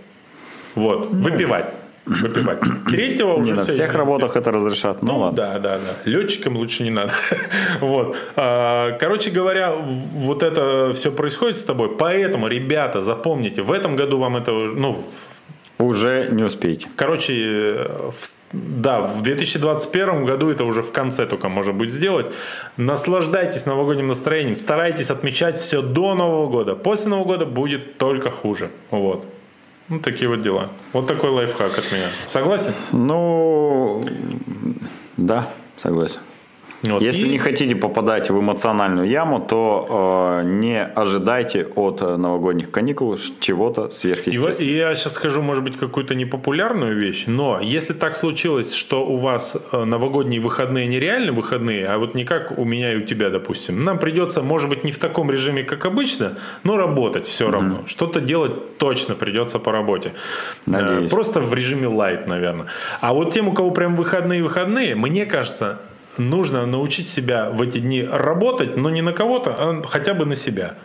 [0.75, 1.13] Вот.
[1.13, 1.73] Ну, Выпивать
[2.09, 2.59] выпивать.
[2.87, 5.01] Третьего уже не на всех работах это разрешат.
[5.01, 5.37] Ну, ну ладно.
[5.37, 6.09] Да, да, да.
[6.09, 7.13] Летчикам лучше не надо.
[7.81, 8.15] вот.
[8.35, 11.89] А, короче говоря, вот это все происходит с тобой.
[11.97, 15.05] Поэтому, ребята, запомните, в этом году вам это, ну,
[15.77, 16.89] уже не успеете.
[16.95, 17.87] Короче,
[18.51, 22.27] да, в 2021 году это уже в конце только можно будет сделать.
[22.77, 26.75] Наслаждайтесь новогодним настроением, старайтесь отмечать все до Нового года.
[26.75, 28.69] После Нового года будет только хуже.
[28.91, 29.25] Вот.
[29.89, 30.69] Ну, такие вот дела.
[30.93, 32.07] Вот такой лайфхак от меня.
[32.27, 32.73] Согласен?
[32.91, 34.03] Ну,
[35.17, 36.19] да, согласен.
[36.83, 37.01] Вот.
[37.01, 37.29] Если и...
[37.29, 43.89] не хотите попадать в эмоциональную яму, то э, не ожидайте от э, новогодних каникул чего-то
[43.89, 44.71] сверхъестественного.
[44.71, 49.17] И я сейчас скажу, может быть, какую-то непопулярную вещь, но если так случилось, что у
[49.17, 53.29] вас э, новогодние выходные нереальные выходные, а вот не как у меня и у тебя,
[53.29, 57.51] допустим, нам придется, может быть, не в таком режиме, как обычно, но работать все mm-hmm.
[57.51, 57.83] равно.
[57.87, 60.13] Что-то делать точно придется по работе.
[60.65, 61.11] Э, Надеюсь.
[61.11, 62.67] Просто в режиме лайт, наверное.
[63.01, 65.79] А вот тем, у кого прям выходные-выходные, мне кажется,
[66.19, 70.35] нужно научить себя в эти дни работать, но не на кого-то, а хотя бы на
[70.35, 70.75] себя.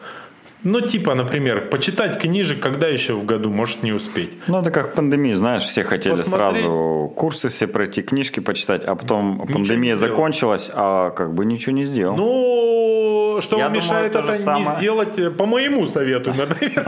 [0.65, 4.31] Ну, типа, например, почитать книжек, когда еще в году, может не успеть.
[4.47, 6.63] Ну, это как в пандемии, знаешь, все хотели Посмотреть.
[6.63, 11.73] сразу курсы все пройти, книжки почитать, а потом ничего пандемия закончилась, а как бы ничего
[11.73, 12.17] не сделал.
[12.17, 14.65] Ну, что Я вам мешает думаю, это самое...
[14.67, 16.85] не сделать, э, по моему совету, например.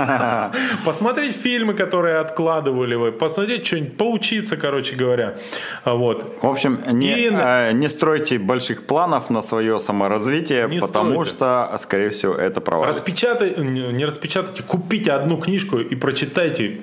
[0.84, 5.34] Посмотреть фильмы, которые откладывали вы, посмотреть что-нибудь, поучиться, короче говоря.
[5.84, 6.36] Вот.
[6.42, 7.31] В общем, не, И...
[7.31, 11.31] э, не стройте больших планов на свое саморазвитие, не потому стройте.
[11.31, 13.00] что, скорее всего, это провалится.
[13.00, 16.78] Распечатай, не распечатайте, купите одну книжку и прочитайте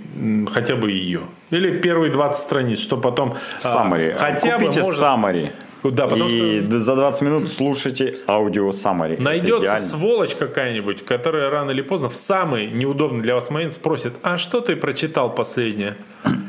[0.53, 1.21] хотя бы ее.
[1.51, 3.35] Или первые 20 страниц, что потом...
[3.59, 4.11] Summary.
[4.11, 5.03] А, хотя купите бы можно...
[5.05, 5.51] summary.
[5.91, 9.21] Да, потому и что за 20 минут слушайте аудио summary.
[9.21, 14.37] Найдется сволочь какая-нибудь, которая рано или поздно в самый неудобный для вас момент спросит, а
[14.37, 15.95] что ты прочитал последнее?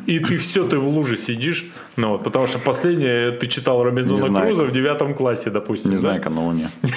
[0.07, 4.43] И ты все, ты в луже сидишь, ну вот, потому что последнее ты читал Робинзона.
[4.43, 5.91] Круза в девятом классе, допустим.
[5.91, 6.01] Не да?
[6.01, 6.71] знаю, на Луне.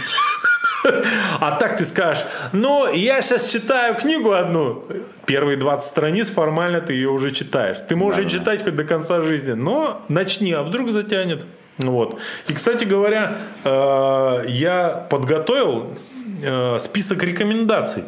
[1.39, 4.85] А так ты скажешь, ну, я сейчас читаю книгу одну,
[5.25, 7.77] первые 20 страниц формально ты ее уже читаешь.
[7.89, 11.45] Ты можешь ее читать хоть до конца жизни, но начни, а вдруг затянет.
[11.77, 12.19] Вот.
[12.47, 15.93] И, кстати говоря, э, я подготовил
[16.41, 18.03] э, список рекомендаций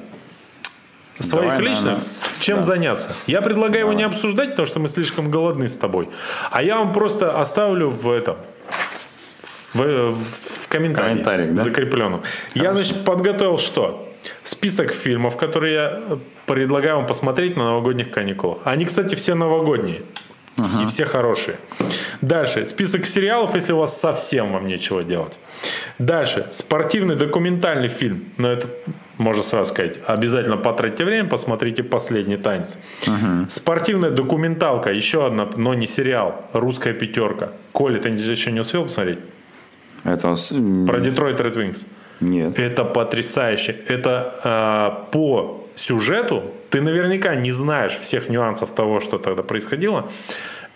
[1.20, 2.08] своих Давай, личных, наверное,
[2.40, 2.64] чем да.
[2.64, 3.16] заняться.
[3.28, 6.10] Я предлагаю его не обсуждать, потому что мы слишком голодны с тобой.
[6.52, 8.38] А я вам просто оставлю в этом
[9.74, 11.64] в, в комментарии, Комментариях, да?
[11.64, 12.22] закрепленном.
[12.54, 14.08] Я, значит, подготовил что?
[14.44, 16.02] Список фильмов, которые я
[16.46, 18.60] предлагаю вам посмотреть на новогодних каникулах.
[18.66, 20.02] Они, кстати, все новогодние.
[20.84, 21.58] И все хорошие.
[22.22, 22.66] Дальше.
[22.66, 25.34] Список сериалов, если у вас совсем вам нечего делать.
[25.98, 26.48] Дальше.
[26.52, 28.26] Спортивный документальный фильм.
[28.38, 28.68] Но это
[29.18, 29.98] можно сразу сказать.
[30.08, 32.78] Обязательно потратьте время, посмотрите «Последний танец».
[33.50, 34.92] Спортивная документалка.
[34.92, 36.46] Еще одна, но не сериал.
[36.54, 37.50] «Русская пятерка».
[37.72, 39.20] Коля, ты еще не успел посмотреть?
[40.04, 40.36] Это
[40.88, 41.86] Про Детройт Ред Винкс.
[42.22, 42.60] Нет.
[42.60, 43.76] Это потрясающе.
[43.88, 50.12] Это э, по сюжету ты наверняка не знаешь всех нюансов того, что тогда происходило.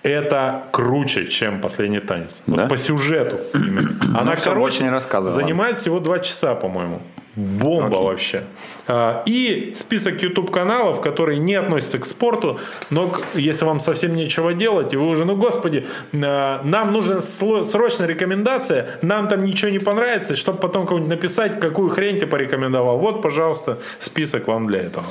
[0.04, 2.42] Это круче, чем последний танец.
[2.46, 2.68] Вот Да?
[2.68, 3.38] по сюжету.
[3.54, 3.96] именно.
[4.20, 7.02] Она всё, больше короче, не рассказывай, занимает всего два часа, по-моему.
[7.36, 8.44] Бомба вообще.
[8.88, 12.60] А, И список YouTube каналов, которые не относятся к спорту,
[12.92, 17.22] но к- если вам совсем нечего делать, и вы уже, ну господи, а, нам нужна
[17.22, 23.00] срочная рекомендация, нам там ничего не понравится, чтобы потом кому-нибудь написать, какую хрень ты порекомендовал.
[23.00, 25.06] Вот, пожалуйста, список вам для этого.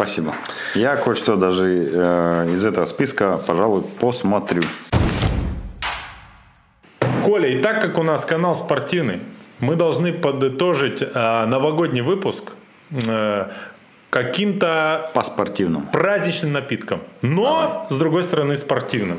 [0.00, 0.34] Спасибо.
[0.74, 4.62] Я кое-что даже э, из этого списка, пожалуй, посмотрю.
[7.22, 9.20] Коля, и так как у нас канал спортивный,
[9.58, 12.52] мы должны подытожить а, новогодний выпуск
[13.06, 13.50] э,
[14.08, 15.84] каким-то По спортивному.
[15.92, 19.18] праздничным напитком, но с другой стороны спортивным.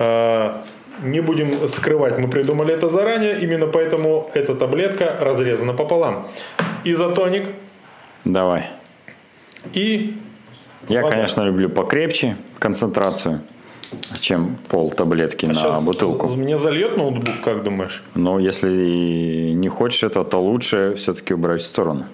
[0.00, 0.54] Э,
[1.04, 6.26] Не будем скрывать, мы придумали это заранее, именно поэтому эта таблетка разрезана пополам.
[6.82, 7.46] Изотоник
[8.24, 8.79] Давай.
[9.72, 10.14] И
[10.88, 11.14] Я, Вода.
[11.14, 13.40] конечно, люблю покрепче концентрацию,
[14.20, 16.28] чем пол таблетки на Щас бутылку.
[16.28, 18.02] Мне зальет ноутбук, как думаешь?
[18.14, 22.04] Но если не хочешь этого, то лучше все-таки убрать в сторону.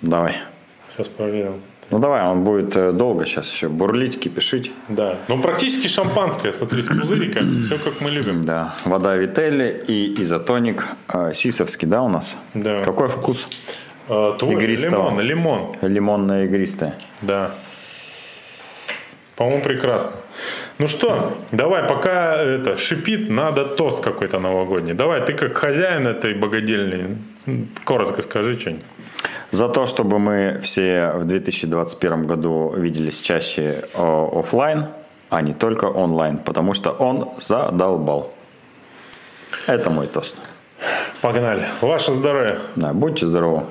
[0.00, 0.34] Давай.
[0.96, 1.62] Сейчас проверим.
[1.90, 4.72] Ну давай, он будет э, долго сейчас еще бурлить, кипишить.
[4.88, 8.44] Да, ну практически шампанское, смотри, с пузыриком, все как мы любим.
[8.44, 12.36] Да, вода Вителли и изотоник э, сисовский, да, у нас?
[12.54, 12.82] Да.
[12.82, 13.46] Какой вкус?
[14.08, 15.10] Э, Твой Игристого.
[15.10, 16.94] лимон, лимон, Лимонное игристое.
[17.22, 17.50] да.
[19.36, 20.12] По-моему, прекрасно.
[20.78, 24.92] Ну что, давай, пока это шипит, надо тост какой-то новогодний.
[24.92, 27.16] Давай, ты как хозяин этой богадельни,
[27.84, 28.84] коротко скажи что-нибудь.
[29.50, 34.86] За то, чтобы мы все в 2021 году виделись чаще о, оффлайн,
[35.30, 38.32] а не только онлайн, потому что он задолбал.
[39.66, 40.36] Это мой тост.
[41.22, 41.66] Погнали.
[41.80, 42.58] Ваше здоровье.
[42.76, 43.64] Да, будьте здоровы.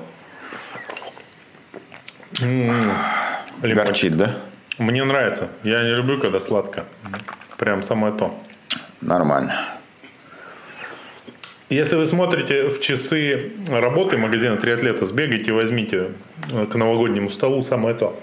[2.40, 2.92] Лимон.
[3.62, 4.36] Горчит, да?
[4.78, 5.48] Мне нравится.
[5.62, 6.84] Я не люблю, когда сладко.
[7.58, 8.34] Прям самое то.
[9.00, 9.54] Нормально.
[11.68, 16.10] Если вы смотрите в часы работы магазина «Триатлета», сбегайте, возьмите
[16.52, 18.14] э, к новогоднему столу самое то.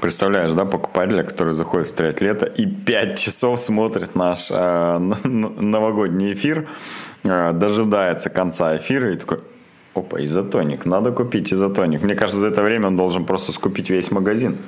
[0.00, 6.68] Представляешь, да, покупателя, который заходит в триатлета и 5 часов смотрит наш э, новогодний эфир,
[7.22, 9.38] э, дожидается конца эфира и такой,
[9.94, 12.02] опа, изотоник, надо купить изотоник.
[12.02, 14.58] Мне кажется, за это время он должен просто скупить весь магазин.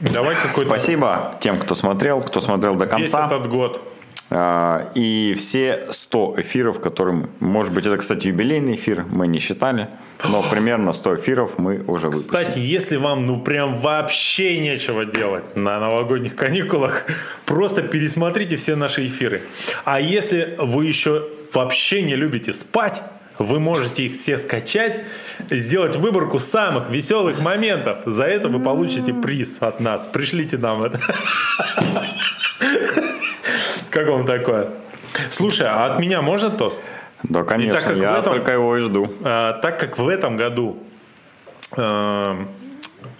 [0.00, 3.26] Давай какой-то Спасибо тем, кто смотрел, кто смотрел до весь конца.
[3.26, 3.80] этот год.
[4.30, 9.88] А, И все 100 эфиров, которые, может быть, это, кстати, юбилейный эфир, мы не считали,
[10.24, 12.28] но примерно 100 эфиров мы уже выпустили.
[12.28, 17.06] Кстати, если вам ну прям вообще нечего делать на новогодних каникулах,
[17.46, 19.42] просто пересмотрите все наши эфиры.
[19.84, 23.02] А если вы еще вообще не любите спать,
[23.38, 25.04] вы можете их все скачать,
[25.48, 28.00] сделать выборку самых веселых моментов.
[28.04, 30.06] За это вы получите приз от нас.
[30.06, 31.00] Пришлите нам это.
[33.90, 34.68] Как вам такое?
[35.30, 36.82] Слушай, а от меня можно тост?
[37.22, 39.12] Да, конечно, как в я этом- только его и жду.
[39.24, 40.76] А, так как в этом году
[41.76, 42.34] э,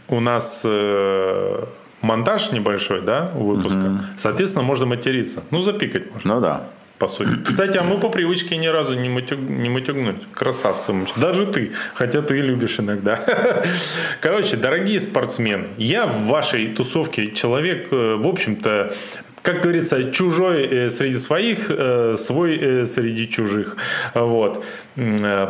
[0.09, 1.65] у нас э,
[2.03, 5.43] монтаж небольшой, да, у выпуска, соответственно, можно материться.
[5.51, 6.61] Ну, запикать можно, Ну да.
[6.99, 7.31] по сути.
[7.45, 10.23] Кстати, а мы по привычке ни разу не, матюг, не матюгнулись.
[10.33, 10.95] Красавцы.
[11.17, 13.19] Даже ты, хотя ты любишь иногда.
[14.21, 18.93] Короче, дорогие спортсмены, я в вашей тусовке человек, э, в общем-то,
[19.43, 23.77] как говорится, чужой э, среди своих, э, свой э, среди чужих.
[24.15, 24.65] Вот.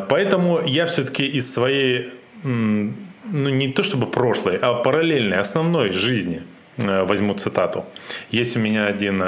[0.08, 2.10] Поэтому я все-таки из своей,
[2.44, 2.92] ну
[3.50, 6.42] не то чтобы прошлой, а параллельной, основной жизни
[6.76, 7.84] возьму цитату.
[8.30, 9.22] Есть у меня один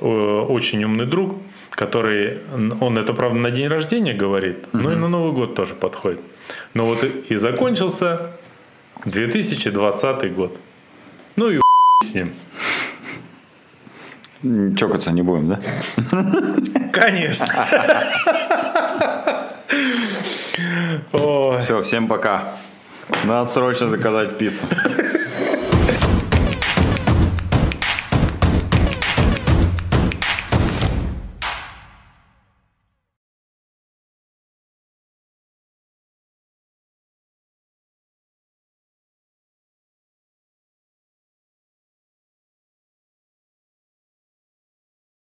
[0.00, 1.36] очень умный друг,
[1.70, 2.38] который,
[2.80, 6.20] он это, правда, на день рождения говорит, но ну и на Новый год тоже подходит.
[6.74, 8.30] Но вот и закончился
[9.04, 10.56] 2020 год.
[11.36, 11.60] Ну и
[12.02, 12.32] с ним.
[14.76, 15.60] Чокаться не будем, да?
[16.92, 17.66] Конечно.
[21.64, 22.42] Все, всем пока.
[23.24, 24.66] Надо срочно заказать пиццу.